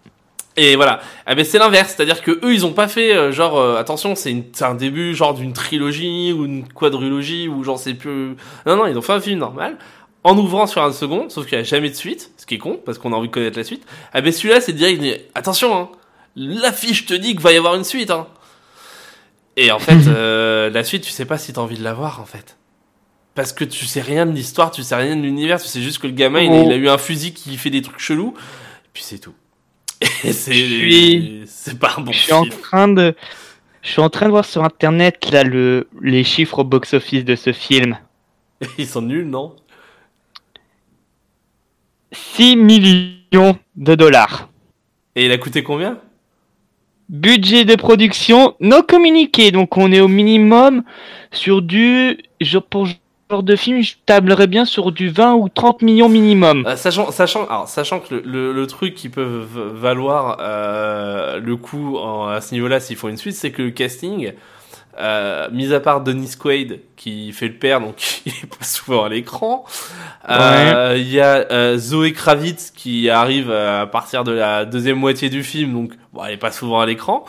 Et 0.56 0.76
voilà. 0.76 1.00
Ah 1.26 1.34
ben 1.34 1.44
c'est 1.44 1.58
l'inverse, 1.58 1.94
c'est-à-dire 1.96 2.22
que 2.22 2.32
eux 2.44 2.52
ils 2.52 2.66
ont 2.66 2.72
pas 2.72 2.88
fait 2.88 3.14
euh, 3.14 3.30
genre 3.30 3.56
euh, 3.56 3.76
attention, 3.76 4.14
c'est 4.14 4.44
c'est 4.52 4.64
un 4.64 4.74
début 4.74 5.14
genre 5.14 5.32
d'une 5.32 5.52
trilogie 5.52 6.32
ou 6.32 6.44
une 6.44 6.66
quadrilogie 6.66 7.48
ou 7.48 7.62
j'en 7.62 7.76
sais 7.76 7.94
plus. 7.94 8.36
Non 8.66 8.76
non, 8.76 8.86
ils 8.86 8.98
ont 8.98 9.02
fait 9.02 9.12
un 9.12 9.20
film 9.20 9.38
normal 9.38 9.78
en 10.22 10.36
ouvrant 10.36 10.66
sur 10.66 10.82
un 10.82 10.92
second, 10.92 11.28
sauf 11.30 11.46
qu'il 11.46 11.56
y 11.56 11.60
a 11.60 11.64
jamais 11.64 11.88
de 11.88 11.94
suite, 11.94 12.32
ce 12.36 12.46
qui 12.46 12.56
est 12.56 12.58
con 12.58 12.80
parce 12.84 12.98
qu'on 12.98 13.12
a 13.12 13.16
envie 13.16 13.28
de 13.28 13.32
connaître 13.32 13.56
la 13.56 13.64
suite. 13.64 13.86
Ah 14.12 14.20
ben 14.20 14.32
celui-là 14.32 14.60
c'est 14.60 14.72
direct, 14.72 15.02
attention 15.34 15.74
hein, 15.74 15.88
l'affiche 16.36 17.06
te 17.06 17.14
dit 17.14 17.30
qu'il 17.30 17.40
va 17.40 17.52
y 17.52 17.56
avoir 17.56 17.76
une 17.76 17.84
suite 17.84 18.10
hein. 18.10 18.26
Et 19.56 19.70
en 19.70 19.78
fait 19.78 19.98
euh, 20.08 20.68
la 20.70 20.84
suite, 20.84 21.04
tu 21.04 21.10
sais 21.10 21.24
pas 21.24 21.38
si 21.38 21.52
t'as 21.52 21.60
envie 21.60 21.78
de 21.78 21.84
la 21.84 21.94
voir 21.94 22.20
en 22.20 22.26
fait. 22.26 22.56
Parce 23.34 23.52
que 23.52 23.64
tu 23.64 23.86
sais 23.86 24.00
rien 24.00 24.26
de 24.26 24.32
l'histoire, 24.32 24.70
tu 24.70 24.82
sais 24.82 24.94
rien 24.96 25.16
de 25.16 25.22
l'univers, 25.22 25.60
tu 25.62 25.68
sais 25.68 25.80
juste 25.80 25.98
que 25.98 26.06
le 26.06 26.12
gamin 26.12 26.40
il, 26.42 26.52
a- 26.52 26.62
il 26.64 26.72
a 26.72 26.76
eu 26.76 26.88
un 26.88 26.98
fusil 26.98 27.32
qui 27.32 27.56
fait 27.56 27.70
des 27.70 27.80
trucs 27.82 27.98
chelous, 28.00 28.34
puis 28.92 29.02
c'est 29.02 29.18
tout. 29.18 29.34
Et 30.24 30.32
c'est 30.32 30.52
Je 30.52 30.64
suis- 30.66 31.42
c'est 31.46 31.78
pas 31.78 31.94
un 31.96 32.00
bon 32.00 32.12
Je 32.12 32.18
suis 32.18 32.32
en 32.32 32.42
film. 32.44 32.56
train 32.60 32.88
de 32.88 33.14
je 33.82 33.90
suis 33.92 34.00
en 34.02 34.10
train 34.10 34.26
de 34.26 34.30
voir 34.30 34.44
sur 34.44 34.62
internet 34.64 35.30
là 35.30 35.42
le 35.42 35.88
les 36.02 36.24
chiffres 36.24 36.58
au 36.60 36.64
box 36.64 36.92
office 36.94 37.24
de 37.24 37.36
ce 37.36 37.52
film. 37.52 37.96
Ils 38.78 38.86
sont 38.86 39.00
nuls, 39.02 39.26
non? 39.28 39.54
6 42.12 42.56
millions 42.56 43.56
de 43.76 43.94
dollars. 43.94 44.48
Et 45.16 45.26
il 45.26 45.32
a 45.32 45.38
coûté 45.38 45.62
combien? 45.62 45.98
Budget 47.08 47.64
de 47.64 47.74
production 47.74 48.54
non 48.60 48.82
communiqué, 48.82 49.50
donc 49.50 49.76
on 49.76 49.90
est 49.92 50.00
au 50.00 50.08
minimum 50.08 50.82
sur 51.32 51.62
du 51.62 52.18
pour 52.70 52.86
ce 52.88 52.94
genre 53.30 53.42
de 53.42 53.56
film, 53.56 53.80
je 53.82 53.94
tablerais 54.06 54.46
bien 54.46 54.64
sur 54.64 54.90
du 54.92 55.08
20 55.08 55.34
ou 55.34 55.48
30 55.48 55.82
millions 55.82 56.08
minimum. 56.08 56.64
Euh, 56.66 56.76
Sachant, 56.76 57.10
sachant, 57.12 57.46
alors, 57.46 57.68
sachant 57.68 58.00
que 58.00 58.14
le, 58.16 58.22
le, 58.24 58.52
le 58.52 58.66
truc 58.66 58.94
qui 58.94 59.08
peut 59.08 59.42
valoir 59.54 60.38
euh, 60.40 61.38
le 61.40 61.56
coup 61.56 61.96
en- 61.98 62.26
à 62.28 62.40
ce 62.40 62.54
niveau-là 62.54 62.80
s'il 62.80 62.96
faut 62.96 63.08
une 63.08 63.16
suite, 63.16 63.36
c'est 63.36 63.52
que 63.52 63.62
le 63.62 63.70
casting, 63.70 64.32
euh, 64.98 65.48
mis 65.52 65.72
à 65.72 65.78
part 65.80 66.00
Dennis 66.00 66.32
Quaid 66.38 66.80
qui 66.96 67.32
fait 67.32 67.46
le 67.48 67.54
père, 67.54 67.80
donc 67.80 67.94
il 68.26 68.32
est 68.32 68.46
pas 68.46 68.64
souvent 68.64 69.04
à 69.04 69.08
l'écran, 69.08 69.64
euh, 70.28 70.94
il 70.98 71.08
y 71.10 71.20
a 71.20 71.46
euh, 71.52 71.78
Zoé 71.78 72.12
Kravitz 72.12 72.72
qui 72.72 73.08
arrive 73.08 73.50
à 73.52 73.86
partir 73.86 74.24
de 74.24 74.32
la 74.32 74.64
deuxième 74.64 74.98
moitié 74.98 75.30
du 75.30 75.44
film, 75.44 75.72
donc 75.72 75.92
bon, 76.12 76.24
elle 76.24 76.34
est 76.34 76.36
pas 76.36 76.50
souvent 76.52 76.80
à 76.80 76.86
l'écran. 76.86 77.24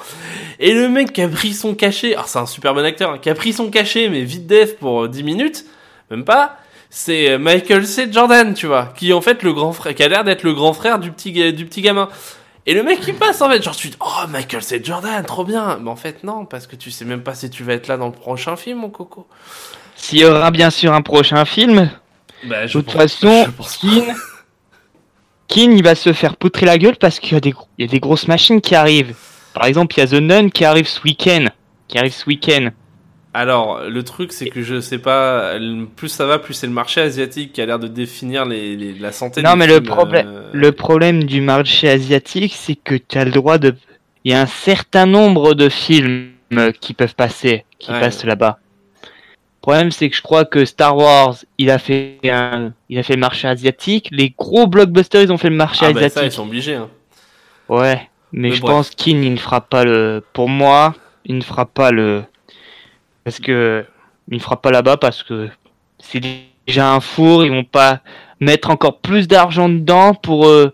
Et 0.59 0.73
le 0.73 0.89
mec 0.89 1.13
qui 1.13 1.21
a 1.21 1.27
pris 1.29 1.53
son 1.53 1.75
cachet, 1.75 2.13
alors 2.13 2.27
c'est 2.27 2.39
un 2.39 2.45
super 2.47 2.73
bon 2.73 2.83
acteur, 2.83 3.11
hein, 3.11 3.17
qui 3.21 3.29
a 3.29 3.35
pris 3.35 3.53
son 3.53 3.69
cachet 3.69 4.09
mais 4.09 4.23
vite 4.23 4.47
def 4.47 4.77
pour 4.77 5.03
euh, 5.03 5.07
10 5.07 5.23
minutes, 5.23 5.65
même 6.11 6.25
pas. 6.25 6.57
C'est 6.89 7.31
euh, 7.31 7.37
Michael 7.39 7.87
C. 7.87 8.09
Jordan, 8.11 8.53
tu 8.53 8.67
vois, 8.67 8.93
qui 8.95 9.09
est 9.11 9.13
en 9.13 9.21
fait 9.21 9.43
le 9.43 9.53
grand 9.53 9.71
frère, 9.71 9.95
qui 9.95 10.03
a 10.03 10.07
l'air 10.07 10.23
d'être 10.23 10.43
le 10.43 10.53
grand 10.53 10.73
frère 10.73 10.99
du 10.99 11.11
petit 11.11 11.31
du 11.53 11.65
petit 11.65 11.81
gamin. 11.81 12.09
Et 12.67 12.73
le 12.73 12.83
mec 12.83 12.99
qui 12.99 13.13
passe 13.13 13.41
en 13.41 13.49
fait, 13.49 13.63
genre 13.63 13.75
tu 13.75 13.87
dis, 13.87 13.97
oh 14.01 14.27
Michael 14.29 14.61
C. 14.61 14.81
Jordan, 14.83 15.25
trop 15.25 15.43
bien. 15.43 15.79
Mais 15.81 15.89
en 15.89 15.95
fait 15.95 16.23
non, 16.23 16.45
parce 16.45 16.67
que 16.67 16.75
tu 16.75 16.91
sais 16.91 17.05
même 17.05 17.23
pas 17.23 17.33
si 17.33 17.49
tu 17.49 17.63
vas 17.63 17.73
être 17.73 17.87
là 17.87 17.97
dans 17.97 18.07
le 18.07 18.11
prochain 18.11 18.55
film, 18.55 18.79
mon 18.79 18.89
coco. 18.89 19.27
S'il 19.95 20.19
y 20.19 20.25
aura 20.25 20.51
bien 20.51 20.69
sûr 20.69 20.93
un 20.93 21.01
prochain 21.01 21.45
film, 21.45 21.89
Bah, 22.43 22.65
de 22.65 22.71
toute 22.71 22.91
façon, 22.91 23.47
Keane, 23.81 24.15
Keane, 25.47 25.73
il 25.73 25.83
va 25.83 25.95
se 25.95 26.13
faire 26.13 26.37
poutrer 26.37 26.65
la 26.65 26.77
gueule 26.77 26.97
parce 26.97 27.19
qu'il 27.19 27.33
y 27.33 27.35
a 27.35 27.39
des, 27.39 27.53
il 27.77 27.85
y 27.85 27.87
a 27.87 27.91
des 27.91 27.99
grosses 27.99 28.27
machines 28.27 28.61
qui 28.61 28.75
arrivent. 28.75 29.15
Par 29.53 29.65
exemple, 29.65 29.95
il 29.95 29.99
y 29.99 30.03
a 30.03 30.07
The 30.07 30.21
Nun 30.21 30.49
qui 30.49 30.65
arrive 30.65 30.87
ce 30.87 31.01
week-end. 31.03 31.47
Qui 31.87 31.97
arrive 31.97 32.13
ce 32.13 32.25
week-end. 32.25 32.69
Alors, 33.33 33.81
le 33.89 34.03
truc, 34.03 34.33
c'est 34.33 34.49
que 34.49 34.61
je 34.61 34.81
sais 34.81 34.97
pas, 34.97 35.53
plus 35.95 36.09
ça 36.09 36.25
va, 36.25 36.37
plus 36.37 36.53
c'est 36.53 36.67
le 36.67 36.73
marché 36.73 36.99
asiatique 36.99 37.53
qui 37.53 37.61
a 37.61 37.65
l'air 37.65 37.79
de 37.79 37.87
définir 37.87 38.43
les, 38.45 38.75
les- 38.75 38.93
la 38.93 39.13
santé 39.13 39.41
Non, 39.41 39.51
des 39.53 39.59
mais 39.59 39.67
le 39.67 39.75
films, 39.75 39.85
problème, 39.85 40.27
euh, 40.27 40.49
le 40.51 40.71
problème 40.73 41.23
du 41.23 41.39
marché 41.39 41.87
asiatique, 41.89 42.53
c'est 42.53 42.75
que 42.75 42.95
tu 42.95 43.17
as 43.17 43.23
le 43.23 43.31
droit 43.31 43.57
de. 43.57 43.73
Il 44.25 44.31
y 44.31 44.35
a 44.35 44.41
un 44.41 44.45
certain 44.47 45.05
nombre 45.05 45.53
de 45.53 45.69
films 45.69 46.31
qui 46.81 46.93
peuvent 46.93 47.15
passer, 47.15 47.63
qui 47.79 47.91
Ouais. 47.91 48.01
passent 48.01 48.25
là-bas. 48.25 48.59
Le 49.03 49.61
problème, 49.61 49.91
c'est 49.91 50.09
que 50.09 50.15
je 50.15 50.21
crois 50.21 50.43
que 50.43 50.65
Star 50.65 50.97
Wars, 50.97 51.37
il 51.57 51.69
a 51.71 51.77
fait 51.77 52.17
un, 52.25 52.73
il 52.89 52.97
a 52.99 53.03
fait 53.03 53.13
le 53.13 53.19
marché 53.21 53.47
asiatique. 53.47 54.09
Les 54.11 54.31
gros 54.37 54.67
blockbusters, 54.67 55.21
ils 55.21 55.31
ont 55.31 55.37
fait 55.37 55.49
le 55.49 55.55
marché 55.55 55.85
Ah, 55.85 55.93
bah, 55.93 55.99
asiatique. 55.99 56.17
ça, 56.19 56.25
ils 56.25 56.31
sont 56.31 56.43
obligés, 56.43 56.75
hein. 56.75 56.89
Ouais, 57.69 58.09
mais, 58.33 58.49
Mais 58.49 58.55
je 58.55 58.61
bref. 58.61 58.73
pense 58.75 58.89
qu'il 58.89 59.21
ne 59.33 59.37
fera 59.37 59.61
pas 59.61 59.85
le. 59.85 60.21
Pour 60.33 60.49
moi, 60.49 60.95
il 61.25 61.37
ne 61.37 61.41
fera 61.43 61.65
pas 61.65 61.91
le. 61.91 62.23
Parce 63.23 63.39
que. 63.39 63.85
Il 64.29 64.35
ne 64.35 64.39
fera 64.41 64.61
pas 64.61 64.71
là-bas 64.71 64.97
parce 64.97 65.23
que 65.23 65.49
c'est 65.99 66.21
déjà 66.67 66.93
un 66.93 66.99
four, 67.01 67.43
ils 67.43 67.51
vont 67.51 67.63
pas 67.65 68.01
mettre 68.39 68.69
encore 68.69 68.99
plus 68.99 69.27
d'argent 69.27 69.67
dedans 69.69 70.13
pour. 70.13 70.47
euh, 70.47 70.73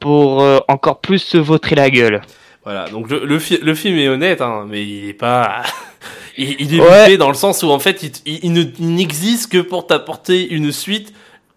pour 0.00 0.42
euh, 0.42 0.58
encore 0.68 1.00
plus 1.00 1.18
se 1.18 1.36
vautrer 1.38 1.74
la 1.74 1.90
gueule. 1.90 2.20
Voilà, 2.64 2.88
donc 2.88 3.10
le, 3.10 3.24
le, 3.24 3.38
fi- 3.40 3.58
le 3.60 3.74
film 3.74 3.98
est 3.98 4.08
honnête, 4.08 4.40
hein, 4.40 4.64
mais 4.68 4.84
il 4.86 5.08
est 5.08 5.12
pas. 5.12 5.62
il, 6.38 6.54
il 6.60 6.74
est 6.76 6.80
Ouais. 6.80 7.16
dans 7.16 7.28
le 7.28 7.34
sens 7.34 7.62
où 7.64 7.70
en 7.70 7.78
fait 7.80 8.02
il, 8.04 8.12
il- 8.24 8.40
il 8.44 8.52
ne- 8.52 8.62
il 8.78 8.94
n'existe 8.94 9.50
que 9.50 9.58
pour 9.58 9.86
t'apporter 9.88 10.48
une 10.54 10.70
suite 10.70 11.12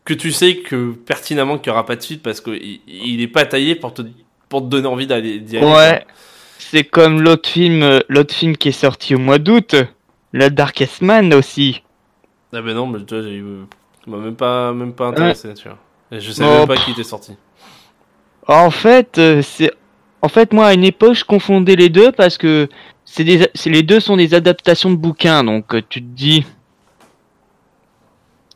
que 0.05 0.13
tu 0.15 0.31
sais 0.31 0.55
que 0.57 0.91
pertinemment 0.91 1.59
qu'il 1.59 1.71
n'y 1.71 1.75
aura 1.77 1.85
pas 1.85 1.95
de 1.95 2.01
suite 2.01 2.23
parce 2.23 2.41
qu'il 2.41 2.79
il 2.87 3.21
est 3.21 3.27
pas 3.27 3.45
taillé 3.45 3.75
pour 3.75 3.93
te, 3.93 4.01
pour 4.49 4.61
te 4.61 4.65
donner 4.67 4.87
envie 4.87 5.05
d'aller 5.07 5.39
d'y 5.39 5.57
aller. 5.57 5.67
Ouais. 5.67 6.05
C'est 6.57 6.83
comme 6.83 7.21
l'autre 7.21 7.47
film, 7.47 7.83
euh, 7.83 7.99
l'autre 8.09 8.33
film 8.33 8.57
qui 8.57 8.69
est 8.69 8.71
sorti 8.71 9.13
au 9.13 9.19
mois 9.19 9.37
d'août, 9.37 9.75
la 10.33 10.49
Darkest 10.49 11.01
Man 11.01 11.33
aussi. 11.33 11.83
Ah 12.53 12.61
ben 12.61 12.73
non, 12.73 12.87
mais 12.87 12.99
toi, 13.05 13.21
j'ai 13.21 13.41
m'as 14.07 14.17
même 14.17 14.35
pas, 14.35 14.73
même 14.73 14.93
pas 14.93 15.07
intéressé, 15.07 15.53
tu 15.53 15.67
vois. 15.67 15.77
Et 16.11 16.19
je 16.19 16.31
savais 16.31 16.49
Oh, 16.49 16.59
même 16.59 16.67
pas 16.67 16.75
pff. 16.75 16.85
qui 16.85 16.91
était 16.91 17.03
sorti. 17.03 17.35
En 18.47 18.71
fait, 18.71 19.17
euh, 19.17 19.41
c'est 19.41 19.71
en 20.21 20.27
fait 20.27 20.51
moi 20.53 20.67
à 20.67 20.73
une 20.73 20.83
époque 20.83 21.13
je 21.13 21.23
confondais 21.25 21.75
les 21.75 21.89
deux 21.89 22.11
parce 22.11 22.37
que 22.37 22.67
c'est 23.05 23.23
des, 23.23 23.49
les 23.65 23.83
deux 23.83 23.99
sont 23.99 24.17
des 24.17 24.33
adaptations 24.33 24.89
de 24.91 24.95
bouquins, 24.95 25.43
donc 25.43 25.73
euh, 25.73 25.81
tu 25.87 26.01
te 26.01 26.07
dis, 26.07 26.45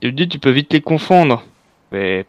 tu 0.02 0.12
te 0.12 0.16
dis, 0.16 0.28
tu 0.28 0.40
peux 0.40 0.52
vite 0.52 0.74
les 0.74 0.82
confondre. 0.82 1.44
Mais 1.92 2.26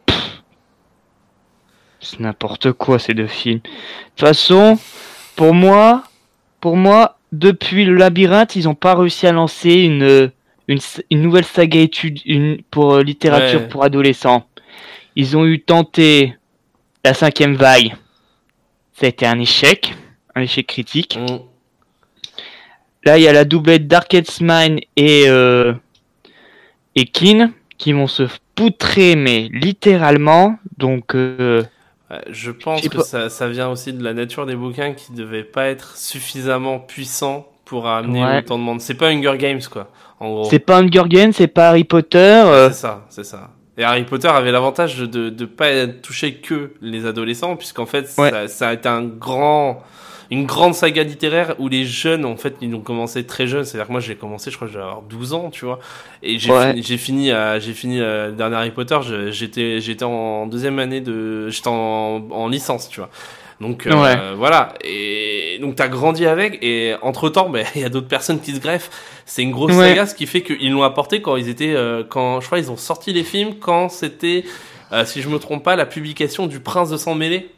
c'est 2.00 2.20
n'importe 2.20 2.72
quoi 2.72 2.98
ces 2.98 3.14
deux 3.14 3.26
films. 3.26 3.58
De 3.58 3.68
toute 4.16 4.28
façon, 4.28 4.78
pour 5.34 5.54
moi, 5.54 6.04
pour 6.60 6.76
moi, 6.76 7.18
depuis 7.32 7.84
le 7.84 7.94
labyrinthe, 7.94 8.56
ils 8.56 8.68
ont 8.68 8.74
pas 8.74 8.94
réussi 8.94 9.26
à 9.26 9.32
lancer 9.32 9.72
une 9.72 10.30
une, 10.68 10.78
s- 10.78 11.02
une 11.10 11.22
nouvelle 11.22 11.44
saga 11.44 11.78
étude 11.80 12.20
une, 12.24 12.60
pour 12.70 12.94
euh, 12.94 13.02
littérature 13.02 13.60
Ouais. 13.60 13.68
pour 13.68 13.84
adolescents. 13.84 14.46
Ils 15.14 15.36
ont 15.36 15.46
eu 15.46 15.60
tenté 15.60 16.34
la 17.04 17.14
cinquième 17.14 17.54
vague. 17.54 17.94
Ça 18.94 19.06
a 19.06 19.08
été 19.08 19.26
un 19.26 19.38
échec, 19.38 19.94
un 20.34 20.40
échec 20.42 20.66
critique. 20.66 21.16
Mm. 21.20 21.38
Là, 23.04 23.18
il 23.18 23.22
y 23.22 23.28
a 23.28 23.32
la 23.32 23.44
doublette 23.44 23.86
Darkest 23.86 24.40
Mine 24.40 24.80
et 24.96 25.24
euh, 25.28 25.72
et 26.96 27.04
Kin 27.04 27.52
qui 27.78 27.92
vont 27.92 28.08
se 28.08 28.24
poutrer, 28.56 29.14
mais 29.14 29.48
littéralement. 29.52 30.58
Donc, 30.78 31.14
euh, 31.14 31.62
Je 32.30 32.50
pense 32.52 32.78
Je 32.78 32.84
sais 32.84 32.88
que 32.88 33.02
ça, 33.02 33.28
ça 33.28 33.48
vient 33.48 33.68
aussi 33.68 33.92
de 33.92 34.02
la 34.04 34.12
nature 34.14 34.46
des 34.46 34.54
bouquins 34.54 34.92
qui 34.94 35.12
devaient 35.12 35.42
pas 35.44 35.66
être 35.66 35.96
suffisamment 35.96 36.78
puissants 36.78 37.48
pour 37.64 37.88
amener 37.88 38.22
Ouais. 38.24 38.38
autant 38.38 38.58
de 38.58 38.62
monde. 38.62 38.80
C'est 38.80 38.94
pas 38.94 39.08
Hunger 39.08 39.36
Games, 39.38 39.60
quoi. 39.70 39.88
En 40.20 40.30
gros. 40.30 40.44
c'est 40.48 40.60
pas 40.60 40.78
Hunger 40.78 41.02
Games, 41.08 41.32
c'est 41.32 41.48
pas 41.48 41.70
Harry 41.70 41.84
Potter. 41.84 42.16
euh, 42.18 42.68
C'est 42.68 42.76
ça, 42.76 43.04
c'est 43.10 43.24
ça. 43.24 43.50
Et 43.76 43.84
Harry 43.84 44.04
Potter 44.04 44.28
avait 44.28 44.52
l'avantage 44.52 44.96
de 44.98 45.28
de 45.28 45.44
pas 45.44 45.86
toucher 45.86 46.34
que 46.36 46.72
les 46.80 47.04
adolescents, 47.06 47.56
puisqu'en 47.56 47.84
fait, 47.86 48.08
Ouais. 48.16 48.30
ça, 48.30 48.48
ça 48.48 48.68
a 48.68 48.72
été 48.72 48.88
un 48.88 49.02
grand, 49.02 49.82
une 50.30 50.46
grande 50.46 50.74
saga 50.74 51.02
littéraire 51.02 51.54
où 51.58 51.68
les 51.68 51.84
jeunes, 51.84 52.24
en 52.24 52.36
fait, 52.36 52.54
ils 52.60 52.74
ont 52.74 52.80
commencé 52.80 53.24
très 53.24 53.46
jeunes. 53.46 53.64
C'est-à-dire 53.64 53.86
que 53.86 53.92
moi, 53.92 54.00
j'ai 54.00 54.14
commencé, 54.16 54.50
je 54.50 54.56
crois, 54.56 54.66
que 54.68 54.72
j'avais 54.74 54.84
avoir 54.84 55.02
12 55.02 55.32
ans, 55.34 55.50
tu 55.50 55.64
vois. 55.64 55.78
Et 56.22 56.38
j'ai 56.38 56.52
Ouais. 56.52 56.70
fini, 56.72 56.82
j'ai 56.82 56.96
fini, 56.98 57.30
euh, 57.30 57.60
j'ai 57.60 57.72
fini 57.72 58.00
euh, 58.00 58.28
le 58.28 58.32
dernier 58.32 58.56
Harry 58.56 58.70
Potter. 58.70 58.98
J'étais, 59.30 59.80
j'étais 59.80 60.04
en 60.04 60.46
deuxième 60.46 60.78
année 60.78 61.00
de, 61.00 61.48
j'étais 61.48 61.68
en, 61.68 62.22
en 62.30 62.48
licence, 62.48 62.88
tu 62.88 63.00
vois. 63.00 63.10
Donc 63.58 63.86
euh, 63.86 63.94
Ouais. 64.02 64.36
voilà, 64.36 64.74
et 64.84 65.56
donc 65.62 65.76
t'as 65.76 65.88
grandi 65.88 66.26
avec, 66.26 66.58
et 66.62 66.94
entre 67.00 67.30
temps, 67.30 67.48
ben 67.48 67.64
il 67.74 67.80
y 67.80 67.84
a 67.84 67.88
d'autres 67.88 68.06
personnes 68.06 68.38
qui 68.38 68.54
se 68.54 68.60
greffent. 68.60 68.90
C'est 69.24 69.42
une 69.42 69.52
grosse 69.52 69.72
Ouais. 69.72 69.88
saga, 69.88 70.04
ce 70.04 70.14
qui 70.14 70.26
fait 70.26 70.42
qu'ils 70.42 70.72
l'ont 70.72 70.82
apporté 70.82 71.22
quand 71.22 71.36
ils 71.36 71.48
étaient, 71.48 71.74
euh, 71.74 72.04
quand 72.06 72.42
je 72.42 72.46
crois 72.46 72.58
ils 72.58 72.70
ont 72.70 72.76
sorti 72.76 73.14
les 73.14 73.24
films 73.24 73.54
quand 73.58 73.88
c'était, 73.88 74.44
euh, 74.92 75.06
si 75.06 75.22
je 75.22 75.30
me 75.30 75.38
trompe 75.38 75.64
pas, 75.64 75.74
la 75.74 75.86
publication 75.86 76.46
du 76.46 76.60
Prince 76.60 76.90
de 76.90 76.98
sang 76.98 77.14
mêlé. 77.14 77.48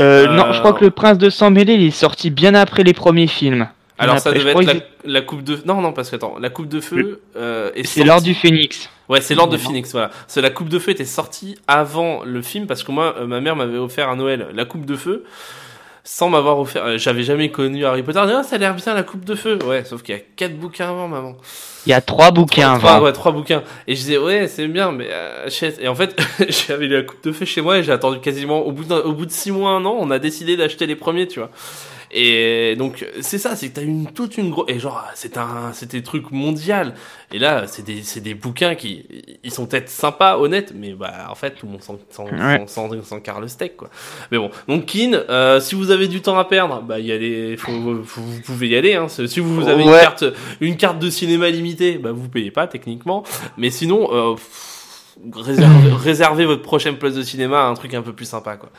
Euh, 0.00 0.26
Euh, 0.26 0.36
Non, 0.36 0.52
je 0.52 0.58
crois 0.60 0.72
que 0.72 0.84
le 0.84 0.90
Prince 0.90 1.18
de 1.18 1.30
Sang 1.30 1.50
Mêlé, 1.50 1.74
il 1.74 1.82
est 1.82 1.90
sorti 1.90 2.30
bien 2.30 2.54
après 2.54 2.82
les 2.82 2.94
premiers 2.94 3.26
films. 3.26 3.68
Alors 3.98 4.18
ça 4.18 4.28
après, 4.28 4.40
devait 4.40 4.50
être 4.52 4.82
la, 5.04 5.22
coupe 5.22 5.42
de, 5.42 5.58
non 5.64 5.80
non 5.80 5.92
parce 5.92 6.10
que 6.10 6.16
attends, 6.16 6.36
la 6.38 6.50
coupe 6.50 6.68
de 6.68 6.80
feu 6.80 7.22
euh, 7.34 7.70
est 7.74 7.84
C'est 7.84 8.04
l'ordre 8.04 8.24
du 8.24 8.34
Phénix. 8.34 8.90
Ouais, 9.08 9.20
c'est 9.20 9.34
l'ordre 9.34 9.52
de. 9.52 9.58
Phoenix, 9.58 9.92
voilà. 9.92 10.10
C'est 10.26 10.40
la 10.40 10.50
coupe 10.50 10.68
de 10.68 10.78
feu 10.78 10.90
était 10.90 11.04
sortie 11.04 11.56
avant 11.68 12.22
le 12.24 12.42
film 12.42 12.66
parce 12.66 12.82
que 12.82 12.90
moi, 12.90 13.14
euh, 13.18 13.26
ma 13.26 13.40
mère 13.40 13.56
m'avait 13.56 13.78
offert 13.78 14.08
à 14.08 14.16
Noël 14.16 14.48
la 14.52 14.64
coupe 14.64 14.84
de 14.84 14.96
feu 14.96 15.24
sans 16.08 16.28
m'avoir 16.28 16.58
offert. 16.60 16.84
euh, 16.84 16.98
J'avais 16.98 17.24
jamais 17.24 17.50
connu 17.50 17.84
Harry 17.84 18.04
Potter. 18.04 18.20
Ah, 18.22 18.42
ça 18.44 18.54
a 18.54 18.58
l'air 18.58 18.74
bien 18.74 18.94
la 18.94 19.02
coupe 19.02 19.24
de 19.24 19.34
feu. 19.34 19.58
Ouais, 19.66 19.84
sauf 19.84 20.02
qu'il 20.04 20.14
y 20.14 20.18
a 20.18 20.20
quatre 20.36 20.56
bouquins 20.56 20.88
avant, 20.90 21.08
maman. 21.08 21.36
Il 21.84 21.90
y 21.90 21.92
a 21.92 22.00
trois 22.00 22.30
bouquins 22.30 22.78
trois, 22.78 22.92
avant. 22.92 23.04
ouais, 23.06 23.12
trois 23.12 23.32
bouquins. 23.32 23.64
Et 23.88 23.94
je 23.96 24.00
disais 24.00 24.16
ouais, 24.18 24.46
c'est 24.46 24.68
bien, 24.68 24.92
mais 24.92 25.08
euh, 25.10 25.46
achète. 25.46 25.78
Et 25.80 25.88
en 25.88 25.96
fait, 25.96 26.16
j'avais 26.48 26.86
la 26.86 27.02
coupe 27.02 27.22
de 27.24 27.32
feu 27.32 27.44
chez 27.44 27.60
moi 27.60 27.78
et 27.78 27.82
j'ai 27.82 27.90
attendu 27.92 28.20
quasiment 28.20 28.60
au 28.60 28.70
bout 28.70 28.90
au 28.92 29.12
bout 29.12 29.26
de 29.26 29.32
six 29.32 29.50
mois, 29.50 29.72
un 29.72 29.84
an, 29.84 29.96
on 29.98 30.10
a 30.12 30.18
décidé 30.20 30.56
d'acheter 30.56 30.86
les 30.86 30.96
premiers, 30.96 31.26
tu 31.26 31.40
vois. 31.40 31.50
Et 32.18 32.76
donc 32.76 33.04
c'est 33.20 33.36
ça, 33.36 33.56
c'est 33.56 33.68
que 33.68 33.74
t'as 33.74 33.82
une 33.82 34.06
toute 34.10 34.38
une 34.38 34.50
grosse 34.50 34.64
et 34.70 34.78
genre 34.78 35.04
c'est 35.14 35.36
un 35.36 35.72
c'était 35.74 36.00
truc 36.00 36.30
mondial. 36.30 36.94
Et 37.30 37.38
là 37.38 37.66
c'est 37.66 37.84
des 37.84 38.02
c'est 38.02 38.22
des 38.22 38.32
bouquins 38.32 38.74
qui 38.74 39.04
ils 39.44 39.50
sont 39.50 39.66
peut-être 39.66 39.90
sympas, 39.90 40.38
honnêtes, 40.38 40.72
mais 40.74 40.94
bah 40.94 41.26
en 41.28 41.34
fait 41.34 41.50
tout 41.50 41.66
le 41.66 41.72
monde 41.72 41.82
s'en 41.82 41.98
s'en 42.08 42.24
Ouais. 42.24 42.64
s'en- 42.68 42.88
le 43.40 43.48
steak 43.48 43.76
quoi. 43.76 43.90
Mais 44.30 44.38
bon, 44.38 44.50
donc 44.66 44.86
Kin, 44.86 45.12
euh, 45.28 45.60
si 45.60 45.74
vous 45.74 45.90
avez 45.90 46.08
du 46.08 46.22
temps 46.22 46.38
à 46.38 46.46
perdre, 46.46 46.80
bah 46.80 46.98
y 47.00 47.12
aller, 47.12 47.54
faut, 47.58 48.02
faut- 48.04 48.22
vous 48.22 48.40
pouvez 48.40 48.68
y 48.68 48.76
aller. 48.76 48.94
Hein. 48.94 49.08
Si 49.08 49.40
vous 49.40 49.68
avez 49.68 49.82
une 49.84 49.90
carte 49.90 50.24
une 50.62 50.76
carte 50.78 50.98
de 50.98 51.10
cinéma 51.10 51.50
limitée, 51.50 51.98
bah 51.98 52.12
vous 52.12 52.30
payez 52.30 52.50
pas 52.50 52.66
techniquement. 52.66 53.24
Mais 53.58 53.68
sinon 53.70 54.08
euh, 54.14 54.34
réservez, 55.34 55.90
réservez 56.02 56.46
votre 56.46 56.62
prochaine 56.62 56.96
place 56.96 57.14
de 57.14 57.22
cinéma 57.22 57.60
à 57.60 57.66
un 57.66 57.74
truc 57.74 57.92
un 57.92 58.00
peu 58.02 58.14
plus 58.14 58.24
sympa 58.26 58.56
quoi. 58.56 58.70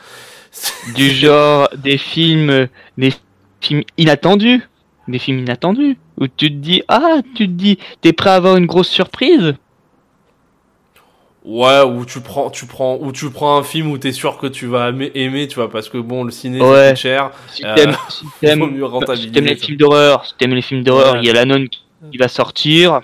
Du 0.96 1.10
genre 1.10 1.68
des 1.76 1.98
films, 1.98 2.66
des 2.96 3.12
films 3.60 3.82
inattendus. 3.96 4.62
Des 5.08 5.18
films 5.18 5.38
inattendus. 5.40 5.96
Où 6.20 6.26
tu 6.26 6.48
te 6.50 6.54
dis, 6.54 6.82
ah, 6.88 7.16
tu 7.34 7.46
te 7.46 7.52
dis, 7.52 7.78
t'es 8.00 8.12
prêt 8.12 8.30
à 8.30 8.34
avoir 8.34 8.56
une 8.56 8.66
grosse 8.66 8.88
surprise 8.88 9.54
Ouais, 11.44 11.80
ou 11.82 12.04
tu 12.04 12.20
prends, 12.20 12.50
tu 12.50 12.66
prends, 12.66 12.98
ou 13.00 13.10
tu 13.10 13.30
prends 13.30 13.56
un 13.56 13.62
film 13.62 13.90
où 13.90 13.96
t'es 13.96 14.12
sûr 14.12 14.36
que 14.36 14.46
tu 14.46 14.66
vas 14.66 14.90
aimer, 15.14 15.48
tu 15.48 15.54
vois, 15.54 15.70
parce 15.70 15.88
que 15.88 15.96
bon, 15.96 16.24
le 16.24 16.30
ciné 16.30 16.60
Ouais. 16.60 16.90
c'est 16.90 16.96
cher. 16.96 17.30
Si 17.48 17.64
Euh, 17.64 17.74
t'aimes 17.74 17.96
si 18.10 18.24
mieux 18.54 19.16
si 19.16 19.30
t'aimes 19.30 19.44
les 19.46 19.56
films 19.56 19.76
d'horreur, 19.78 20.26
si 20.26 20.34
t'aimes 20.36 20.54
les 20.54 20.60
films 20.62 20.82
d'horreur, 20.82 21.16
il 21.16 21.24
y 21.24 21.30
a 21.30 21.32
la 21.32 21.46
nonne 21.46 21.68
qui 21.68 22.18
va 22.18 22.28
sortir. 22.28 23.00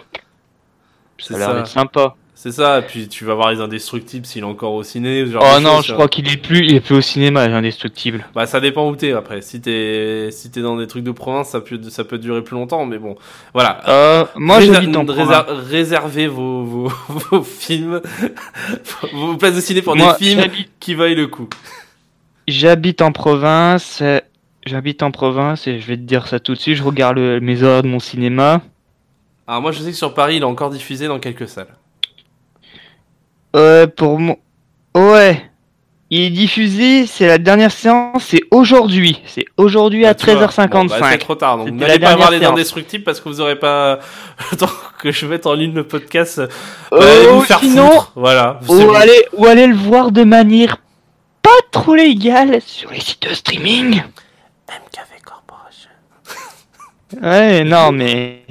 Ça 1.19 1.37
a 1.37 1.55
l'air 1.55 1.67
sympa. 1.67 2.17
C'est 2.45 2.53
ça, 2.53 2.81
et 2.81 2.83
puis 2.83 3.09
tu 3.09 3.25
vas 3.25 3.33
voir 3.33 3.53
les 3.53 3.61
indestructibles 3.63 4.27
s'il 4.27 4.43
est 4.43 4.45
encore 4.45 4.75
au 4.75 4.83
ciné. 4.83 5.25
genre 5.27 5.43
Oh 5.57 5.61
non, 5.61 5.81
je 5.81 5.95
crois 5.95 6.09
qu'il 6.09 6.31
est 6.31 6.37
plus, 6.37 6.59
il 6.59 6.75
est 6.75 6.81
plus 6.83 6.97
au 6.97 7.01
cinéma, 7.01 7.49
l'indestructible. 7.49 8.27
Bah 8.35 8.45
ça 8.45 8.61
dépend 8.61 8.87
où 8.87 8.95
t'es 8.97 9.13
après. 9.13 9.41
Si 9.41 9.63
t'es, 9.63 10.29
si 10.31 10.51
t'es 10.51 10.61
dans 10.61 10.77
des 10.77 10.87
trucs 10.87 11.05
de 11.05 11.11
province, 11.11 11.49
ça 11.49 11.63
peut, 11.63 11.81
ça 11.89 12.05
peut 12.05 12.19
durer 12.19 12.45
plus 12.45 12.55
longtemps, 12.55 12.85
mais 12.85 12.99
bon, 12.99 13.17
voilà. 13.55 13.81
Euh, 13.89 14.27
moi 14.37 14.59
Réser- 14.59 14.75
j'habite 14.75 14.95
en 14.95 15.07
province. 15.07 15.45
Réservez 15.71 16.27
vos, 16.27 16.65
vos, 16.65 16.93
vos 17.31 17.43
films, 17.43 18.03
vos 19.15 19.39
places 19.39 19.55
de 19.55 19.61
ciné 19.63 19.81
pour 19.81 19.97
Moi, 19.97 20.15
des 20.21 20.27
films 20.27 20.45
qui 20.81 20.95
valent 20.95 21.15
le 21.17 21.29
coup. 21.29 21.49
J'habite 22.47 23.01
en 23.01 23.13
province. 23.13 24.03
J'habite 24.67 25.03
en 25.03 25.13
province 25.13 25.67
et 25.67 25.81
je 25.81 25.87
vais 25.87 25.97
te 25.97 26.03
dire 26.03 26.27
ça 26.27 26.41
tout 26.41 26.53
de 26.53 26.59
suite. 26.59 26.77
Je 26.77 26.83
regarde 26.83 27.17
le- 27.17 27.41
mes 27.41 27.63
heures 27.63 27.83
de 27.83 27.89
mon 27.89 28.01
cinéma. 28.01 28.61
Alors 29.47 29.63
moi 29.63 29.73
je 29.73 29.79
sais 29.81 29.93
que 29.93 29.97
sur 29.97 30.13
Paris 30.13 30.37
il 30.37 30.43
est 30.43 30.45
encore 30.45 30.69
diffusé 30.69 31.09
dans 31.09 31.19
quelques 31.19 31.49
salles. 31.49 31.69
Ouais, 33.55 33.87
pour 33.87 34.19
moi. 34.19 34.37
Ouais. 34.95 35.51
Il 36.11 36.21
est 36.21 36.31
diffusé, 36.31 37.07
c'est 37.07 37.27
la 37.27 37.39
dernière 37.39 37.73
séance, 37.73 38.25
c'est 38.25 38.43
aujourd'hui. 38.51 39.21
C'est 39.27 39.47
aujourd'hui 39.57 40.05
à 40.05 40.11
Bah, 40.13 40.15
tu 40.15 40.31
vois. 40.33 40.47
13h55. 40.47 40.69
Bon, 40.71 40.85
bah, 40.85 41.09
c'est 41.11 41.19
trop 41.19 41.35
tard, 41.35 41.57
donc 41.59 41.71
n'allez 41.71 41.99
pas 41.99 42.15
voir 42.15 42.31
les 42.31 42.45
indestructibles 42.45 43.03
parce 43.05 43.21
que 43.21 43.29
vous 43.29 43.41
aurez 43.41 43.59
pas 43.59 43.99
le 44.53 44.57
temps 44.59 44.69
que 45.01 45.11
je 45.11 45.27
mette 45.27 45.47
en 45.47 45.55
ligne 45.55 45.75
le 45.75 45.85
podcast. 45.87 46.41
Bah, 46.41 46.99
Euh, 47.01 47.01
allez 47.21 47.27
vous 47.29 47.41
faire 47.41 47.59
sinon- 47.61 47.89
foutre. 47.91 48.13
Voilà. 48.17 48.61
Ou, 48.69 48.75
ou 49.39 49.47
aller 49.47 49.67
le 49.67 49.75
voir 49.75 50.13
de 50.13 50.23
manière 50.25 50.77
pas 51.43 51.51
trop 51.73 51.95
légale 51.95 52.61
sur 52.65 52.91
les 52.91 53.01
sites 53.01 53.27
de 53.29 53.35
streaming. 53.35 53.95
MKV 54.69 55.21
Corporation. 55.25 55.91
Ouais, 57.23 57.65
non, 57.65 57.93
mais. 57.93 58.43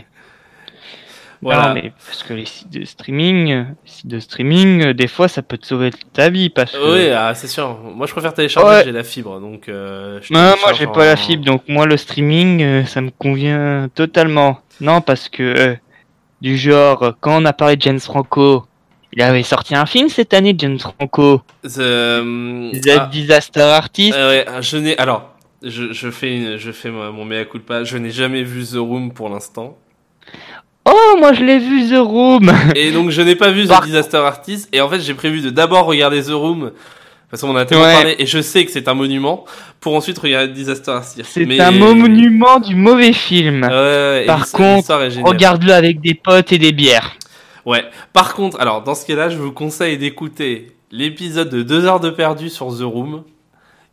Voilà. 1.43 1.67
Non, 1.69 1.73
mais 1.75 1.91
parce 2.05 2.23
que 2.23 2.33
les 2.33 2.45
sites 2.45 2.71
de 2.71 2.83
streaming, 2.85 3.65
sites 3.85 4.07
de 4.07 4.19
streaming, 4.19 4.81
euh, 4.81 4.93
des 4.93 5.07
fois, 5.07 5.27
ça 5.27 5.41
peut 5.41 5.57
te 5.57 5.65
sauver 5.65 5.91
ta 6.13 6.29
vie 6.29 6.49
parce 6.49 6.71
que. 6.71 6.77
Oui, 7.07 7.09
ah, 7.11 7.33
c'est 7.35 7.47
sûr. 7.47 7.77
Moi, 7.95 8.07
je 8.07 8.11
préfère 8.13 8.33
télécharger. 8.33 8.69
Ouais. 8.77 8.83
J'ai 8.85 8.91
la 8.91 9.03
fibre, 9.03 9.39
donc. 9.39 9.69
Euh, 9.69 10.19
je 10.21 10.33
Non, 10.33 10.53
moi 10.61 10.73
j'ai 10.73 10.87
en- 10.87 10.91
pas 10.91 11.05
la 11.05 11.15
fibre, 11.15 11.43
donc 11.45 11.63
moi 11.67 11.85
le 11.85 11.97
streaming, 11.97 12.61
euh, 12.63 12.85
ça 12.85 13.01
me 13.01 13.11
convient 13.11 13.89
totalement. 13.93 14.59
Non, 14.81 15.01
parce 15.01 15.29
que 15.29 15.43
euh, 15.43 15.75
du 16.41 16.57
genre, 16.57 17.15
quand 17.19 17.41
on 17.41 17.45
a 17.45 17.53
parlé 17.53 17.75
de 17.75 17.81
James 17.81 17.99
Franco, 17.99 18.65
il 19.11 19.21
avait 19.21 19.43
sorti 19.43 19.75
un 19.75 19.85
film 19.85 20.09
cette 20.09 20.33
année, 20.33 20.55
James 20.57 20.79
Franco, 20.79 21.41
The 21.63 21.79
ah, 22.97 23.09
Disaster 23.11 23.61
Artist. 23.61 24.15
euh, 24.17 24.29
ouais, 24.45 24.61
je 24.61 24.77
n'ai. 24.77 24.97
Alors, 24.97 25.29
je, 25.61 25.93
je 25.93 26.09
fais, 26.11 26.35
une- 26.35 26.57
je 26.57 26.71
fais 26.71 26.89
mon 26.89 27.23
mea 27.25 27.45
culpa. 27.45 27.83
Je 27.83 27.97
n'ai 27.97 28.09
jamais 28.09 28.43
vu 28.43 28.63
The 28.65 28.77
Room 28.77 29.13
pour 29.13 29.29
l'instant. 29.29 29.77
Oh, 30.85 31.15
moi 31.19 31.33
je 31.33 31.43
l'ai 31.43 31.59
vu 31.59 31.89
The 31.89 31.97
Room. 31.99 32.51
Et 32.75 32.91
donc, 32.91 33.09
je 33.09 33.21
n'ai 33.21 33.35
pas 33.35 33.51
vu 33.51 33.65
The 33.65 33.69
Par- 33.69 33.81
Disaster 33.85 34.17
Artist. 34.17 34.67
Et 34.73 34.81
en 34.81 34.89
fait, 34.89 34.99
j'ai 34.99 35.13
prévu 35.13 35.41
de 35.41 35.49
d'abord 35.49 35.85
regarder 35.85 36.21
The 36.21 36.31
Room. 36.31 36.71
Parce 37.29 37.41
qu'on 37.41 37.55
a 37.55 37.65
tellement 37.65 37.85
Ouais. 37.85 37.93
parlé. 37.93 38.15
Et 38.19 38.25
je 38.25 38.41
sais 38.41 38.63
que 38.65 38.71
c'est 38.71 38.87
un 38.87 38.93
monument. 38.93 39.45
Pour 39.79 39.95
ensuite 39.95 40.19
regarder 40.19 40.51
Disaster 40.53 40.91
Artist. 40.91 41.23
C'est 41.25 41.45
Mais- 41.45 41.59
un 41.59 41.71
monument 41.71 42.59
du 42.59 42.75
mauvais 42.75 43.13
film. 43.13 43.61
Par 44.27 44.51
contre. 44.51 44.93
Regarde-le 45.23 45.73
avec 45.73 45.99
des 46.01 46.13
potes 46.13 46.51
et 46.51 46.57
des 46.57 46.71
bières. 46.73 47.13
Ouais. 47.65 47.85
Par 48.11 48.33
contre, 48.35 48.59
alors 48.59 48.83
dans 48.83 48.93
ce 48.93 49.05
cas-là, 49.05 49.29
je 49.29 49.37
vous 49.37 49.51
conseille 49.53 49.97
d'écouter 49.97 50.75
l'épisode 50.91 51.49
de 51.49 51.63
2 51.63 51.85
heures 51.85 52.01
de 52.01 52.09
perdu 52.09 52.49
sur 52.49 52.67
The 52.67 52.81
Room. 52.83 53.23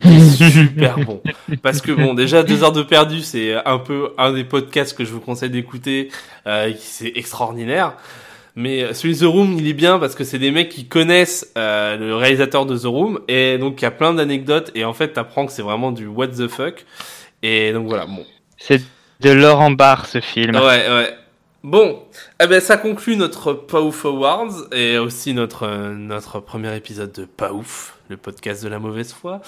Super 0.51 0.99
bon. 0.99 1.21
Parce 1.63 1.81
que 1.81 1.93
bon, 1.93 2.15
déjà 2.15 2.43
2 2.43 2.63
heures 2.65 2.73
de 2.73 2.83
perdu, 2.83 3.21
c'est 3.21 3.55
un 3.67 3.79
peu 3.79 4.13
un 4.19 4.33
des 4.33 4.45
podcasts 4.45 4.97
que 4.97 5.05
je 5.05 5.13
vous 5.13 5.21
conseille 5.21 5.51
d'écouter. 5.51 6.11
Euh, 6.47 6.73
c'est 6.79 7.13
extraordinaire. 7.17 7.95
Mais 8.57 8.93
celui 8.95 9.15
de 9.15 9.21
The 9.21 9.31
Room, 9.31 9.57
il 9.59 9.69
est 9.69 9.75
bien 9.75 9.99
parce 9.99 10.15
que 10.15 10.25
c'est 10.25 10.39
des 10.39 10.51
mecs 10.51 10.69
qui 10.69 10.87
connaissent 10.87 11.53
euh, 11.57 11.97
le 11.97 12.17
réalisateur 12.17 12.67
de 12.67 12.77
The 12.77 12.85
Room 12.85 13.21
et 13.29 13.59
donc 13.59 13.81
il 13.81 13.85
y 13.85 13.87
a 13.87 13.91
plein 13.93 14.13
d'anecdotes 14.13 14.73
et 14.75 14.85
en 14.85 14.93
fait 14.93 15.13
t'apprends 15.13 15.47
que 15.47 15.53
c'est 15.53 15.63
vraiment 15.63 15.93
du 15.93 16.07
what 16.07 16.29
the 16.29 16.49
fuck. 16.49 16.85
Et 17.43 17.73
donc 17.73 17.87
voilà, 17.87 18.07
bon. 18.07 18.25
C'est 18.59 18.83
de 19.21 19.31
Laurent 19.31 19.71
Barre 19.71 20.07
ce 20.07 20.21
film. 20.21 20.57
Ouais, 20.57 20.63
ouais. 20.63 21.15
Bon, 21.63 22.03
eh 22.43 22.47
ben 22.47 22.59
ça 22.61 22.79
conclut 22.79 23.17
notre 23.17 23.53
Pas 23.53 23.83
Ouf 23.83 24.07
Awards 24.07 24.73
et 24.73 24.97
aussi 24.97 25.35
notre 25.35 25.67
euh, 25.67 25.95
notre 25.95 26.41
premier 26.41 26.75
épisode 26.75 27.13
de 27.13 27.27
Pas 27.27 27.53
Ouf, 27.53 27.99
le 28.11 28.17
podcast 28.17 28.65
de 28.65 28.69
la 28.69 28.81
mauvaise 28.81 29.13
foi. 29.13 29.41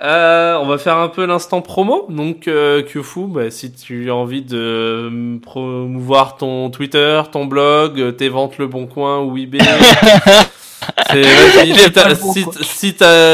Euh, 0.00 0.56
on 0.60 0.66
va 0.66 0.78
faire 0.78 0.98
un 0.98 1.08
peu 1.08 1.26
l'instant 1.26 1.60
promo. 1.60 2.06
Donc 2.08 2.46
euh, 2.46 2.82
Kyofu, 2.82 3.26
bah, 3.26 3.50
si 3.50 3.72
tu 3.72 4.08
as 4.08 4.14
envie 4.14 4.42
de 4.42 4.56
euh, 4.56 5.38
promouvoir 5.42 6.36
ton 6.36 6.70
Twitter, 6.70 7.20
ton 7.32 7.44
blog, 7.44 8.00
euh, 8.00 8.12
tes 8.12 8.28
ventes 8.28 8.56
Le 8.58 8.68
Bon 8.68 8.86
Coin 8.86 9.20
ou 9.20 9.36
eBay. 9.36 9.58
vas-y, 11.12 11.74
si 11.78 11.92
t'as 11.92 12.14
si, 12.14 12.44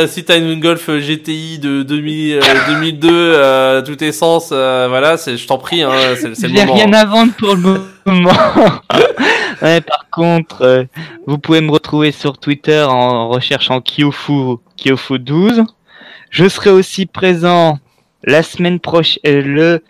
si 0.08 0.24
si 0.24 0.38
une 0.38 0.60
Golf 0.60 0.90
GTI 0.90 1.58
de 1.58 1.82
2000, 1.82 2.34
euh, 2.34 2.40
2002 2.68 3.08
euh, 3.12 3.82
tout 3.82 4.02
essence 4.02 4.50
euh, 4.52 4.86
voilà 4.88 5.16
je 5.16 5.46
t'en 5.46 5.58
prie 5.58 5.82
hein, 5.82 5.90
c'est 6.14 6.28
le 6.28 6.34
J'ai 6.34 6.48
moment 6.48 6.74
rien 6.74 6.92
à 6.92 7.04
vendre 7.04 7.32
pour 7.38 7.54
le 7.54 7.80
moment. 8.06 8.30
ouais, 9.62 9.80
par 9.80 10.06
contre, 10.10 10.62
euh, 10.62 10.84
vous 11.26 11.38
pouvez 11.38 11.60
me 11.60 11.70
retrouver 11.70 12.12
sur 12.12 12.38
Twitter 12.38 12.82
en 12.82 13.28
recherchant 13.28 13.80
Kyofu, 13.80 14.56
Kyofu12. 14.78 15.66
Je 16.30 16.48
serai 16.48 16.70
aussi 16.70 17.06
présent 17.06 17.78
la 18.24 18.42
semaine 18.42 18.80
prochaine, 18.80 19.20
euh, 19.26 19.42
le, 19.42 19.82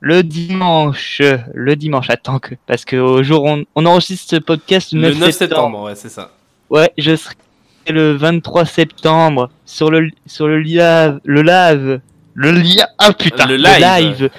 le 0.00 0.22
dimanche, 0.22 1.22
le 1.54 1.76
dimanche, 1.76 2.10
attends 2.10 2.38
que, 2.38 2.54
parce 2.66 2.84
que 2.84 2.96
au 2.96 3.22
jour, 3.22 3.44
on, 3.44 3.64
on 3.74 3.86
enregistre 3.86 4.30
ce 4.30 4.36
podcast 4.36 4.92
le 4.92 5.00
9, 5.00 5.14
le 5.14 5.18
9 5.20 5.30
septembre. 5.30 5.38
septembre 5.62 5.82
ouais 5.84 5.94
c'est 5.94 6.08
ça 6.10 6.30
Ouais, 6.70 6.90
je 6.98 7.14
serai 7.16 7.34
le 7.88 8.12
23 8.12 8.64
septembre 8.64 9.50
sur 9.66 9.90
le 9.90 10.10
sur 10.26 10.48
le 10.48 10.60
live 10.60 11.20
le 11.24 11.42
live 11.42 12.00
le 12.34 12.50
lien 12.52 12.86
ah 12.98 13.12
putain 13.12 13.46
Le 13.46 13.56
le 13.58 13.62
live. 13.80 14.30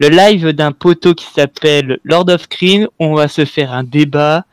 Le 0.00 0.08
live 0.08 0.48
d'un 0.50 0.72
poteau 0.72 1.14
qui 1.14 1.24
s'appelle 1.26 1.98
Lord 2.04 2.28
of 2.28 2.42
Screen 2.42 2.88
on 2.98 3.14
va 3.14 3.28
se 3.28 3.44
faire 3.44 3.72
un 3.72 3.84
débat 3.84 4.44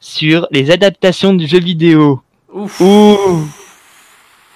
sur 0.00 0.46
les 0.50 0.70
adaptations 0.70 1.34
de 1.34 1.46
jeux 1.46 1.60
vidéo. 1.60 2.20
Ouf. 2.52 2.80
Ouh. 2.80 3.46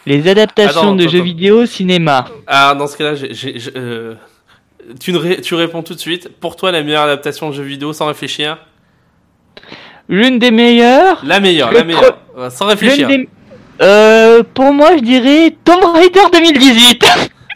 les 0.07 0.27
adaptations 0.29 0.81
Attends, 0.81 0.95
de 0.97 1.03
attends, 1.03 1.11
jeux 1.13 1.19
attends. 1.19 1.25
vidéo 1.25 1.63
au 1.63 1.67
cinéma. 1.67 2.27
Ah 2.47 2.75
dans 2.79 2.87
ce 2.87 2.97
cas 2.97 3.05
là 3.05 3.15
j'ai, 3.15 3.33
j'ai- 3.35 3.59
je- 3.59 3.71
euh, 3.77 4.15
tu, 4.99 5.17
ré- 5.17 5.41
tu 5.41 5.55
réponds 5.55 5.83
tout 5.83 5.95
de 5.95 5.99
suite. 6.01 6.29
Pour 6.41 6.57
toi 6.57 6.73
la 6.73 6.83
meilleure 6.83 7.03
adaptation 7.05 7.51
de 7.51 7.55
jeu 7.55 7.63
vidéo 7.63 7.93
sans 7.93 8.07
réfléchir 8.07 8.59
l'une 10.09 10.39
des 10.41 10.51
meilleures 10.51 11.21
la 11.25 11.39
meilleure 11.41 11.71
Le 11.71 11.79
la 11.79 11.85
meilleure. 11.85 12.19
Sans 12.51 12.67
réfléchir. 12.67 13.07
des 13.09 13.29
euh, 13.81 14.43
pour 14.55 14.73
moi 14.73 14.97
je 14.97 15.03
dirais 15.03 15.55
Tomb 15.65 15.85
Raider 15.95 16.21
2018 16.33 17.05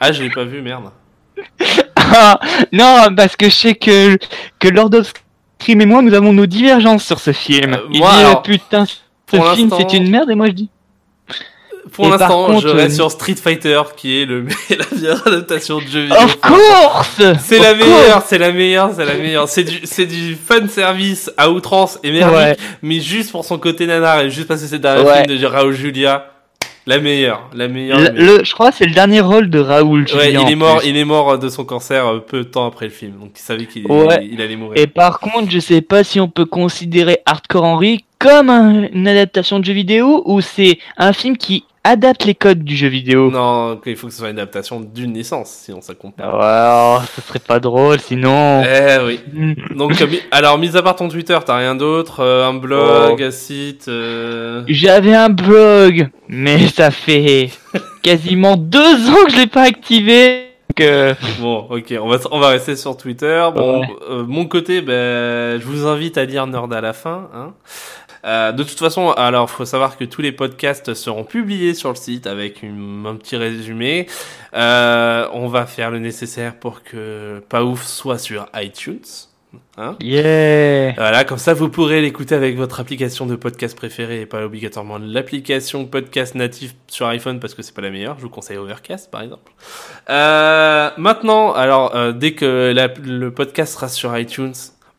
ah 0.00 0.12
je 0.12 0.22
l'ai 0.22 0.30
pas 0.30 0.44
vu 0.44 0.60
merde 0.62 0.90
non, 2.72 3.06
parce 3.16 3.36
que 3.36 3.46
je 3.46 3.54
sais 3.54 3.74
que, 3.74 4.16
que 4.58 4.68
Lord 4.68 4.94
of 4.94 5.12
Scream 5.60 5.80
et 5.80 5.86
moi, 5.86 6.02
nous 6.02 6.14
avons 6.14 6.32
nos 6.32 6.46
divergences 6.46 7.04
sur 7.04 7.18
ce 7.20 7.32
film. 7.32 7.74
Euh, 7.74 7.78
Il 7.92 7.98
moi, 8.00 8.10
dit, 8.12 8.18
alors, 8.20 8.42
putain, 8.42 8.84
ce 8.86 8.96
film 9.54 9.70
c'est 9.76 9.96
une 9.96 10.10
merde, 10.10 10.30
et 10.30 10.34
moi 10.34 10.46
je 10.46 10.52
dis. 10.52 10.70
pour 11.92 12.08
l'instant 12.08 12.58
je 12.60 12.68
reste 12.68 12.92
euh, 12.92 12.96
sur 12.96 13.10
Street 13.10 13.34
Fighter 13.36 13.80
qui 13.96 14.20
est 14.20 14.26
le 14.26 14.44
la 14.70 14.84
meilleure 14.96 15.26
adaptation 15.26 15.78
de 15.78 15.86
jeu 15.86 16.00
vidéo 16.02 16.16
Of 16.18 16.40
course 16.40 17.22
C'est 17.40 17.58
la 17.58 17.74
meilleure, 17.74 18.22
c'est 18.26 18.38
la 18.38 18.52
meilleure, 18.52 18.90
c'est 18.94 19.04
la 19.04 19.14
meilleure. 19.14 19.48
C'est 19.48 19.64
du, 19.64 19.80
c'est 19.84 20.06
du 20.06 20.34
fan 20.36 20.68
service 20.68 21.30
à 21.36 21.50
outrance 21.50 21.98
et 22.02 22.10
merdique, 22.12 22.36
Ouais. 22.36 22.56
mais 22.82 23.00
juste 23.00 23.32
pour 23.32 23.44
son 23.44 23.58
côté 23.58 23.86
nanar 23.86 24.20
et 24.20 24.30
juste 24.30 24.46
parce 24.48 24.60
que 24.60 24.66
c'est 24.68 24.84
un 24.84 25.02
Ouais. 25.02 25.24
film 25.24 25.38
de 25.38 25.46
Raoul 25.46 25.72
Julia. 25.74 26.30
La 26.88 26.98
meilleure, 27.00 27.50
la 27.52 27.66
meilleure. 27.68 27.98
Le, 27.98 28.04
la 28.04 28.12
meilleure. 28.12 28.38
le- 28.38 28.44
je 28.44 28.52
crois 28.54 28.70
que 28.70 28.76
c'est 28.76 28.86
le 28.86 28.92
dernier 28.94 29.20
rôle 29.20 29.50
de 29.50 29.58
Raoul 29.58 30.06
Ouais, 30.14 30.32
il 30.32 30.50
est 30.50 30.54
mort, 30.54 30.78
plus. 30.78 30.88
il 30.88 30.96
est 30.96 31.04
mort 31.04 31.36
de 31.38 31.48
son 31.48 31.64
cancer 31.64 32.06
euh, 32.06 32.18
peu 32.20 32.38
de 32.38 32.44
temps 32.44 32.66
après 32.66 32.86
le 32.86 32.92
film, 32.92 33.12
donc 33.18 33.30
il 33.34 33.40
savait 33.40 33.66
qu'il 33.66 33.86
Ouais. 33.90 34.20
il, 34.22 34.34
il 34.34 34.40
allait 34.40 34.54
mourir. 34.56 34.80
Et 34.80 34.86
par 34.86 35.18
contre, 35.18 35.50
je 35.50 35.58
sais 35.58 35.80
pas 35.80 36.04
si 36.04 36.20
on 36.20 36.28
peut 36.28 36.44
considérer 36.44 37.18
Hardcore 37.26 37.64
Henry 37.64 38.04
comme 38.20 38.50
un- 38.50 38.84
une 38.92 39.08
adaptation 39.08 39.58
de 39.58 39.64
jeu 39.64 39.72
vidéo 39.72 40.22
ou 40.26 40.40
c'est 40.40 40.78
un 40.96 41.12
film 41.12 41.36
qui 41.36 41.64
adapte 41.86 42.24
les 42.24 42.34
codes 42.34 42.62
du 42.64 42.76
jeu 42.76 42.88
vidéo. 42.88 43.30
Non, 43.30 43.80
il 43.86 43.96
faut 43.96 44.06
que 44.06 44.12
ce 44.12 44.18
soit 44.20 44.30
une 44.30 44.38
adaptation 44.38 44.80
d'une 44.80 45.14
licence, 45.14 45.50
sinon 45.64 45.80
ça 45.80 45.94
compte 45.94 46.16
pas. 46.16 46.24
Ouais, 46.24 47.00
oh, 47.02 47.06
ce 47.14 47.20
serait 47.22 47.38
pas 47.38 47.60
drôle 47.60 48.00
sinon. 48.00 48.62
Eh 48.64 48.98
oui. 49.04 49.20
Donc, 49.76 49.92
alors, 50.30 50.58
mis 50.58 50.76
à 50.76 50.82
part 50.82 50.96
ton 50.96 51.08
Twitter, 51.08 51.36
t'as 51.44 51.56
rien 51.56 51.74
d'autre 51.74 52.20
euh, 52.20 52.46
Un 52.48 52.54
blog, 52.54 53.22
un 53.22 53.30
site 53.30 53.86
euh, 53.88 54.62
J'avais 54.68 55.14
un 55.14 55.28
blog, 55.28 56.08
mais 56.28 56.66
ça 56.74 56.90
fait 56.90 57.50
quasiment 58.02 58.56
deux 58.56 59.10
ans 59.10 59.24
que 59.26 59.32
je 59.32 59.36
l'ai 59.38 59.46
pas 59.46 59.62
activé. 59.62 60.42
Euh, 60.80 61.14
Bon, 61.40 61.66
ok, 61.70 61.94
on 62.02 62.08
va, 62.08 62.18
on 62.30 62.38
va 62.38 62.48
rester 62.48 62.76
sur 62.76 62.96
Twitter. 62.98 63.46
Bon, 63.54 63.80
Ouais. 63.80 63.86
euh, 64.10 64.24
mon 64.26 64.44
côté, 64.44 64.82
ben, 64.82 65.58
je 65.58 65.64
vous 65.66 65.86
invite 65.86 66.18
à 66.18 66.24
lire 66.26 66.46
Nerd 66.46 66.70
à 66.72 66.80
la 66.82 66.92
fin. 66.92 67.28
Hein. 67.34 67.54
Euh, 68.26 68.52
de 68.52 68.62
toute 68.64 68.78
façon, 68.78 69.10
alors, 69.12 69.48
faut 69.48 69.64
savoir 69.64 69.96
que 69.96 70.04
tous 70.04 70.20
les 70.20 70.32
podcasts 70.32 70.94
seront 70.94 71.24
publiés 71.24 71.74
sur 71.74 71.90
le 71.90 71.94
site 71.96 72.26
avec 72.26 72.62
une- 72.62 73.04
un 73.06 73.14
petit 73.16 73.36
résumé. 73.36 74.06
Euh, 74.54 75.28
on 75.32 75.46
va 75.48 75.66
faire 75.66 75.90
le 75.90 75.98
nécessaire 76.00 76.54
pour 76.56 76.82
que 76.82 77.40
Pas 77.48 77.62
Ouf 77.64 77.84
soit 77.84 78.18
sur 78.18 78.46
iTunes. 78.56 79.00
Hein 79.78 79.96
yeah. 80.02 80.92
voilà, 80.94 81.24
comme 81.24 81.38
ça 81.38 81.54
vous 81.54 81.68
pourrez 81.70 82.02
l'écouter 82.02 82.34
avec 82.34 82.56
votre 82.56 82.80
application 82.80 83.24
de 83.26 83.36
podcast 83.36 83.74
préférée 83.76 84.22
et 84.22 84.26
pas 84.26 84.44
obligatoirement 84.44 84.98
l'application 84.98 85.86
podcast 85.86 86.34
native 86.34 86.72
sur 86.88 87.06
iPhone 87.06 87.40
parce 87.40 87.54
que 87.54 87.62
c'est 87.62 87.74
pas 87.74 87.80
la 87.80 87.90
meilleure. 87.90 88.16
Je 88.18 88.22
vous 88.24 88.28
conseille 88.28 88.56
Overcast 88.58 89.10
par 89.10 89.22
exemple. 89.22 89.52
Euh, 90.10 90.90
maintenant, 90.98 91.52
alors 91.52 91.94
euh, 91.94 92.12
dès 92.12 92.32
que 92.32 92.72
la- 92.74 92.88
le 93.02 93.30
podcast 93.30 93.74
sera 93.74 93.88
sur 93.88 94.16
iTunes, 94.18 94.52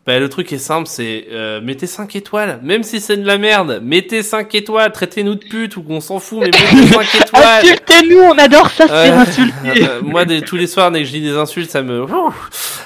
bah, 0.07 0.19
le 0.19 0.29
truc 0.29 0.53
est 0.53 0.57
simple, 0.57 0.87
c'est 0.87 1.27
euh, 1.33 1.59
mettez 1.59 1.85
5 1.85 2.15
étoiles, 2.15 2.61
même 2.63 2.83
si 2.83 3.01
c'est 3.01 3.17
de 3.17 3.27
la 3.27 3.37
merde, 3.37 3.81
mettez 3.83 4.23
5 4.23 4.55
étoiles, 4.55 4.93
traitez-nous 4.93 5.35
de 5.35 5.43
pute 5.43 5.75
ou 5.75 5.83
qu'on 5.83 5.99
s'en 5.99 6.19
fout, 6.19 6.39
mais 6.39 6.45
mettez 6.45 6.93
5 6.93 7.15
étoiles. 7.21 7.43
Insultez-nous, 7.61 8.19
on 8.21 8.37
adore 8.37 8.69
ça 8.69 8.87
faire 8.87 9.19
insulter. 9.19 9.83
Euh, 9.83 10.01
moi, 10.01 10.23
des, 10.23 10.41
tous 10.41 10.55
les 10.55 10.67
soirs, 10.67 10.91
dès 10.91 11.01
que 11.01 11.09
je 11.09 11.11
lis 11.11 11.21
des 11.21 11.35
insultes, 11.35 11.69
ça 11.69 11.81
me... 11.81 12.05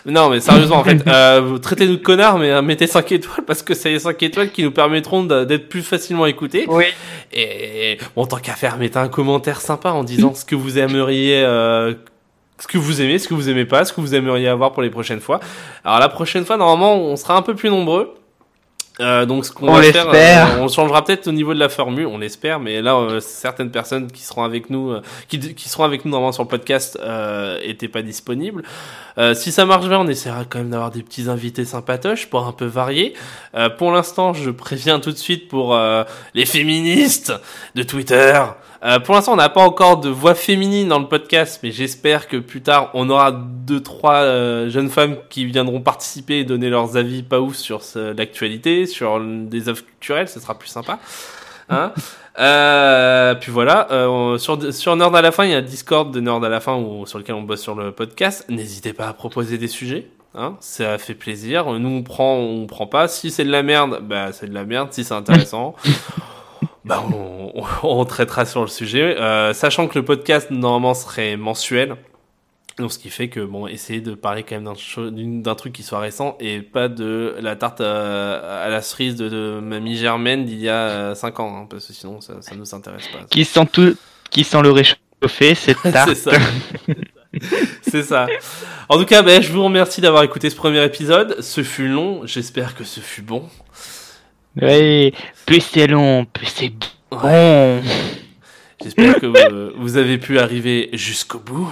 Non, 0.04 0.32
mais 0.32 0.40
sérieusement, 0.40 0.78
en 0.78 0.84
fait, 0.84 1.08
euh, 1.08 1.60
traitez-nous 1.60 1.98
de 1.98 2.02
connards, 2.02 2.40
mais 2.40 2.50
euh, 2.50 2.64
mettez 2.64 2.88
5 2.88 3.12
étoiles, 3.12 3.46
parce 3.46 3.62
que 3.62 3.76
c'est 3.76 3.92
les 3.92 4.00
5 4.00 4.24
étoiles 4.24 4.50
qui 4.50 4.64
nous 4.64 4.72
permettront 4.72 5.22
d'être 5.22 5.70
plus 5.70 5.84
facilement 5.84 6.26
écoutés. 6.26 6.66
Oui. 6.68 6.86
Et 7.32 8.00
bon, 8.16 8.26
tant 8.26 8.38
qu'à 8.38 8.54
faire, 8.54 8.78
mettez 8.78 8.98
un 8.98 9.10
commentaire 9.10 9.62
sympa 9.62 9.92
en 9.92 10.04
disant 10.04 10.34
ce 10.34 10.44
que 10.44 10.56
vous 10.56 10.80
aimeriez... 10.80 11.46
Ce 12.62 12.68
que 12.68 12.78
vous 12.78 13.02
aimez, 13.02 13.18
ce 13.18 13.28
que 13.28 13.34
vous 13.34 13.50
aimez 13.50 13.66
pas, 13.66 13.84
ce 13.86 13.92
que 13.92 14.02
vous 14.02 14.14
aimeriez 14.14 14.48
avoir 14.48 14.72
pour 14.72 14.84
les 14.84 14.92
prochaines 14.92 15.20
fois. 15.20 15.40
Alors 15.84 16.00
la 16.00 16.10
prochaine 16.10 16.46
fois, 16.46 16.58
normalement, 16.58 16.96
on 16.96 17.16
sera 17.16 17.36
un 17.36 17.42
peu 17.42 17.56
plus 17.56 17.70
nombreux. 17.70 18.14
Euh, 19.00 19.26
donc 19.26 19.46
ce 19.46 19.52
qu'on 19.52 19.70
On 19.70 19.74
va 19.74 19.82
faire, 19.84 20.10
euh, 20.14 20.60
on 20.60 20.68
changera 20.68 21.04
peut-être 21.04 21.26
au 21.28 21.32
niveau 21.32 21.54
de 21.54 21.60
la 21.60 21.70
formule, 21.70 22.06
on 22.06 22.20
l'espère, 22.20 22.60
mais 22.60 22.82
là 22.82 22.96
euh, 22.96 23.20
certaines 23.20 23.72
personnes 23.72 24.12
qui 24.12 24.22
seront 24.22 24.44
avec 24.44 24.70
nous, 24.70 24.92
euh, 24.92 25.02
qui, 25.28 25.40
qui 25.56 25.70
seront 25.70 25.86
avec 25.86 26.04
nous 26.04 26.12
normalement 26.12 26.34
sur 26.34 26.44
le 26.44 26.50
podcast, 26.50 27.00
euh, 27.02 27.58
étaient 27.64 27.88
pas 27.88 28.02
disponibles. 28.04 28.64
Euh, 29.18 29.34
si 29.34 29.52
ça 29.52 29.66
marche 29.66 29.88
bien, 29.88 30.00
on 30.00 30.08
essaiera 30.08 30.44
quand 30.46 30.60
même 30.60 30.70
d'avoir 30.70 30.92
des 30.92 31.04
petits 31.04 31.30
invités 31.30 31.66
sympatoches 31.66 32.28
pour 32.28 32.46
un 32.46 32.52
peu 32.52 32.66
varier. 32.66 33.14
Euh, 33.56 33.70
pour 33.70 33.92
l'instant, 33.92 34.34
je 34.34 34.52
préviens 34.52 35.00
tout 35.00 35.12
de 35.12 35.18
suite 35.18 35.48
pour 35.48 35.74
euh, 35.74 36.04
les 36.36 36.46
féministes 36.46 37.34
de 37.76 37.84
Twitter. 37.84 38.40
Euh, 38.84 39.00
pour 39.00 39.14
l'instant, 39.14 39.34
on 39.34 39.38
n'a 39.38 39.50
pas 39.50 39.62
encore 39.62 40.00
de 40.00 40.10
voix 40.10 40.34
féminine 40.34 40.88
dans 40.88 41.00
le 41.00 41.08
podcast, 41.08 41.60
mais 41.62 41.72
j'espère 41.72 42.28
que 42.28 42.38
plus 42.38 42.62
tard, 42.62 42.90
on 42.94 43.10
aura 43.10 43.32
deux, 43.32 43.82
trois 43.82 44.24
euh, 44.24 44.70
jeunes 44.70 44.90
femmes 44.90 45.18
qui 45.30 45.46
viendront 45.46 45.82
participer 45.82 46.40
et 46.40 46.44
donner 46.44 46.70
leurs 46.70 46.98
avis 46.98 47.22
pas 47.22 47.40
ouf 47.40 47.56
sur 47.56 47.82
l'actualité, 47.96 48.88
sur 48.88 49.20
des 49.20 49.70
œuvres 49.70 49.86
culturelles, 49.86 50.28
ce 50.28 50.40
sera 50.40 50.58
plus 50.58 50.70
sympa. 50.70 51.00
Hein 51.72 51.94
euh, 52.40 53.36
puis 53.36 53.52
voilà, 53.52 53.88
euh, 53.92 54.38
sur, 54.38 54.74
sur 54.74 54.96
Nerd 54.96 55.16
à 55.16 55.22
la 55.22 55.32
fin, 55.32 55.46
il 55.46 55.52
y 55.52 55.54
a 55.54 55.58
un 55.58 55.62
Discord 55.62 56.14
de 56.14 56.20
Nerd 56.20 56.44
à 56.44 56.50
la 56.50 56.60
fin 56.60 56.76
où, 56.76 57.06
sur 57.06 57.18
lequel 57.18 57.36
on 57.36 57.42
bosse 57.42 57.62
sur 57.62 57.76
le 57.76 57.92
podcast. 57.92 58.46
N'hésitez 58.50 58.94
pas 58.94 59.08
à 59.08 59.14
proposer 59.14 59.58
des 59.58 59.68
sujets. 59.68 60.08
Hein, 60.34 60.56
ça 60.60 60.98
fait 60.98 61.14
plaisir. 61.14 61.72
Nous 61.72 61.90
on 61.90 62.04
prend, 62.04 62.38
on 62.38 62.66
prend 62.66 62.88
pas. 62.88 63.08
Si 63.08 63.32
c'est 63.32 63.44
de 63.44 63.52
la 63.52 63.64
merde, 63.64 64.00
bah 64.02 64.32
c'est 64.32 64.48
de 64.48 64.54
la 64.54 64.64
merde. 64.64 64.90
Si 64.92 65.04
c'est 65.04 65.14
intéressant, 65.14 65.76
bah 66.86 67.04
on, 67.14 67.64
on- 67.84 68.06
traitera 68.06 68.46
sur 68.46 68.62
le 68.62 68.68
sujet. 68.68 69.18
Euh, 69.20 69.54
sachant 69.54 69.88
que 69.88 70.00
le 70.00 70.06
podcast 70.06 70.50
normalement 70.52 70.94
serait 70.94 71.38
mensuel. 71.38 71.96
Donc, 72.78 72.92
ce 72.92 72.98
qui 72.98 73.10
fait 73.10 73.28
que, 73.28 73.42
bon, 73.42 73.68
essayez 73.68 74.00
de 74.02 74.16
parler 74.16 74.44
quand 74.44 74.56
même 74.60 75.42
d'un 75.44 75.56
truc 75.56 75.74
qui 75.74 75.84
soit 75.84 76.00
récent 76.00 76.38
et 76.40 76.62
pas 76.62 76.88
de 76.88 77.36
la 77.40 77.56
tarte 77.56 77.82
à, 77.82 78.64
à 78.64 78.70
la 78.70 78.82
cerise 78.82 79.16
de, 79.16 79.30
de 79.30 79.60
Mamie 79.62 79.98
Germaine 79.98 80.46
d'il 80.46 80.60
y 80.60 80.70
a 80.70 81.14
5 81.14 81.40
ans, 81.42 81.58
hein, 81.64 81.68
parce 81.70 81.86
que 81.86 81.94
sinon 81.94 82.22
ça, 82.22 82.36
ça 82.42 82.56
nous 82.56 82.74
intéresse 82.74 83.08
pas. 83.10 83.26
Qui 83.30 83.44
sent 83.46 83.68
tout, 83.72 83.96
qui 84.32 84.44
sent 84.46 84.62
le 84.64 84.72
réchauffer, 84.72 85.54
cette 85.54 85.82
tarte. 85.92 86.14
C'est 86.16 86.32
ça. 86.32 86.32
C'est 87.82 88.04
ça. 88.04 88.28
En 88.90 88.98
tout 88.98 89.06
cas, 89.06 89.22
ben, 89.22 89.42
je 89.42 89.52
vous 89.52 89.64
remercie 89.64 90.02
d'avoir 90.02 90.24
écouté 90.24 90.50
ce 90.50 90.56
premier 90.56 90.84
épisode. 90.84 91.42
Ce 91.42 91.64
fut 91.64 91.88
long, 91.88 92.26
j'espère 92.26 92.74
que 92.76 92.84
ce 92.84 93.00
fut 93.00 93.22
bon. 93.22 93.44
Oui, 94.62 95.14
plus 95.46 95.62
c'est 95.62 95.88
long, 95.88 96.26
plus 96.26 96.48
c'est 96.48 96.70
bon. 97.12 97.82
J'espère 98.84 99.20
que 99.20 99.28
vous, 99.28 99.72
vous 99.78 99.98
avez 99.98 100.18
pu 100.18 100.40
arriver 100.40 100.90
jusqu'au 100.94 101.38
bout. 101.38 101.70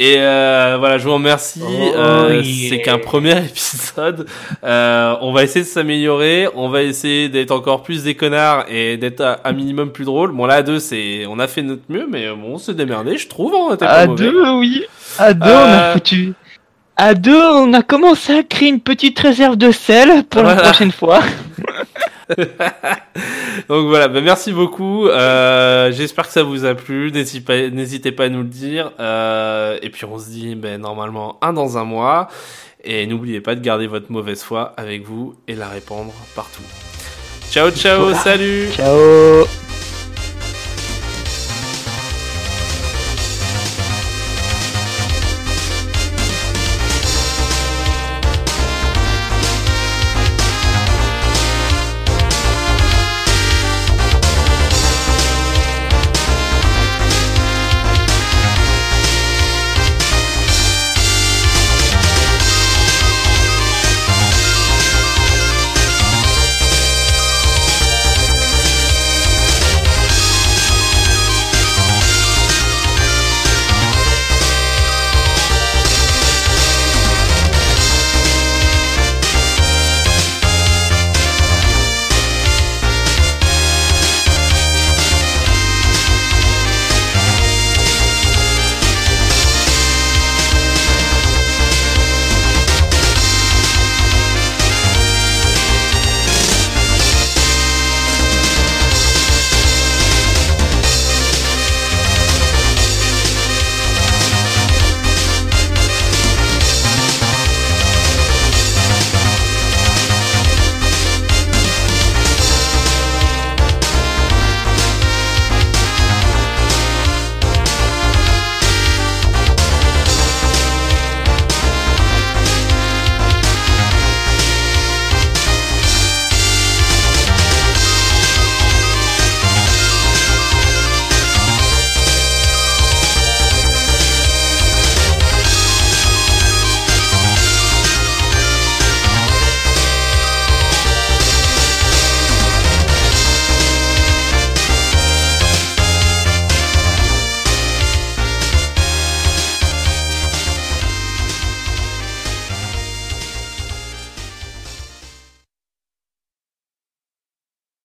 Et 0.00 0.14
euh, 0.18 0.76
voilà, 0.78 0.96
je 0.96 1.04
vous 1.04 1.12
remercie. 1.12 1.60
Oh, 1.62 1.92
Euh, 1.94 2.40
yeah. 2.42 2.70
C'est 2.70 2.80
qu'un 2.80 2.96
premier 2.98 3.36
épisode. 3.44 4.26
Euh, 4.64 5.14
on 5.20 5.32
va 5.32 5.42
essayer 5.42 5.62
de 5.64 5.68
s'améliorer. 5.70 6.48
On 6.54 6.70
va 6.70 6.82
essayer 6.82 7.28
d'être 7.28 7.50
encore 7.50 7.82
plus 7.82 8.02
des 8.04 8.14
connards 8.14 8.64
et 8.70 8.96
d'être 8.96 9.40
un 9.44 9.52
minimum 9.52 9.92
plus 9.92 10.06
drôle. 10.06 10.32
Bon 10.32 10.46
là, 10.46 10.54
à 10.54 10.62
deux, 10.62 10.78
c'est, 10.78 11.26
on 11.28 11.38
a 11.38 11.46
fait 11.46 11.60
notre 11.62 11.82
mieux, 11.90 12.06
mais 12.10 12.28
bon, 12.30 12.54
on 12.54 12.58
s'est 12.58 12.72
démerdé, 12.74 13.18
je 13.18 13.28
trouve. 13.28 13.76
Pas 13.76 13.84
À 13.86 14.06
deux, 14.06 14.50
oui. 14.52 14.84
À 15.18 15.34
deux, 15.34 15.44
on 15.50 15.54
a 15.54 15.82
Euh, 15.82 15.92
foutu. 15.92 16.32
À 16.96 17.12
deux, 17.14 17.42
on 17.42 17.72
a 17.74 17.82
commencé 17.82 18.32
à 18.38 18.42
créer 18.42 18.68
une 18.70 18.80
petite 18.80 19.18
réserve 19.18 19.56
de 19.56 19.70
sel 19.70 20.24
pour 20.24 20.42
la 20.44 20.54
prochaine 20.56 20.92
fois. 20.92 21.20
Donc 23.68 23.88
voilà, 23.88 24.08
bah 24.08 24.20
merci 24.20 24.52
beaucoup. 24.52 25.06
Euh, 25.08 25.92
J'espère 25.92 26.26
que 26.26 26.32
ça 26.32 26.42
vous 26.42 26.64
a 26.64 26.74
plu. 26.74 27.12
N'hésitez 27.12 28.12
pas, 28.12 28.24
à 28.24 28.28
nous 28.28 28.42
le 28.42 28.48
dire. 28.48 28.92
Euh, 29.00 29.78
et 29.82 29.90
puis 29.90 30.04
on 30.04 30.18
se 30.18 30.28
dit, 30.30 30.54
ben 30.54 30.80
normalement 30.80 31.38
un 31.42 31.52
dans 31.52 31.78
un 31.78 31.84
mois. 31.84 32.28
Et 32.84 33.06
n'oubliez 33.06 33.40
pas 33.40 33.54
de 33.54 33.60
garder 33.60 33.86
votre 33.86 34.10
mauvaise 34.10 34.42
foi 34.42 34.74
avec 34.76 35.04
vous 35.06 35.34
et 35.46 35.54
la 35.54 35.68
répandre 35.68 36.12
partout. 36.34 36.62
Ciao 37.50 37.70
ciao, 37.70 38.00
Voilà. 38.02 38.18
salut. 38.18 38.68
Ciao. 38.72 39.71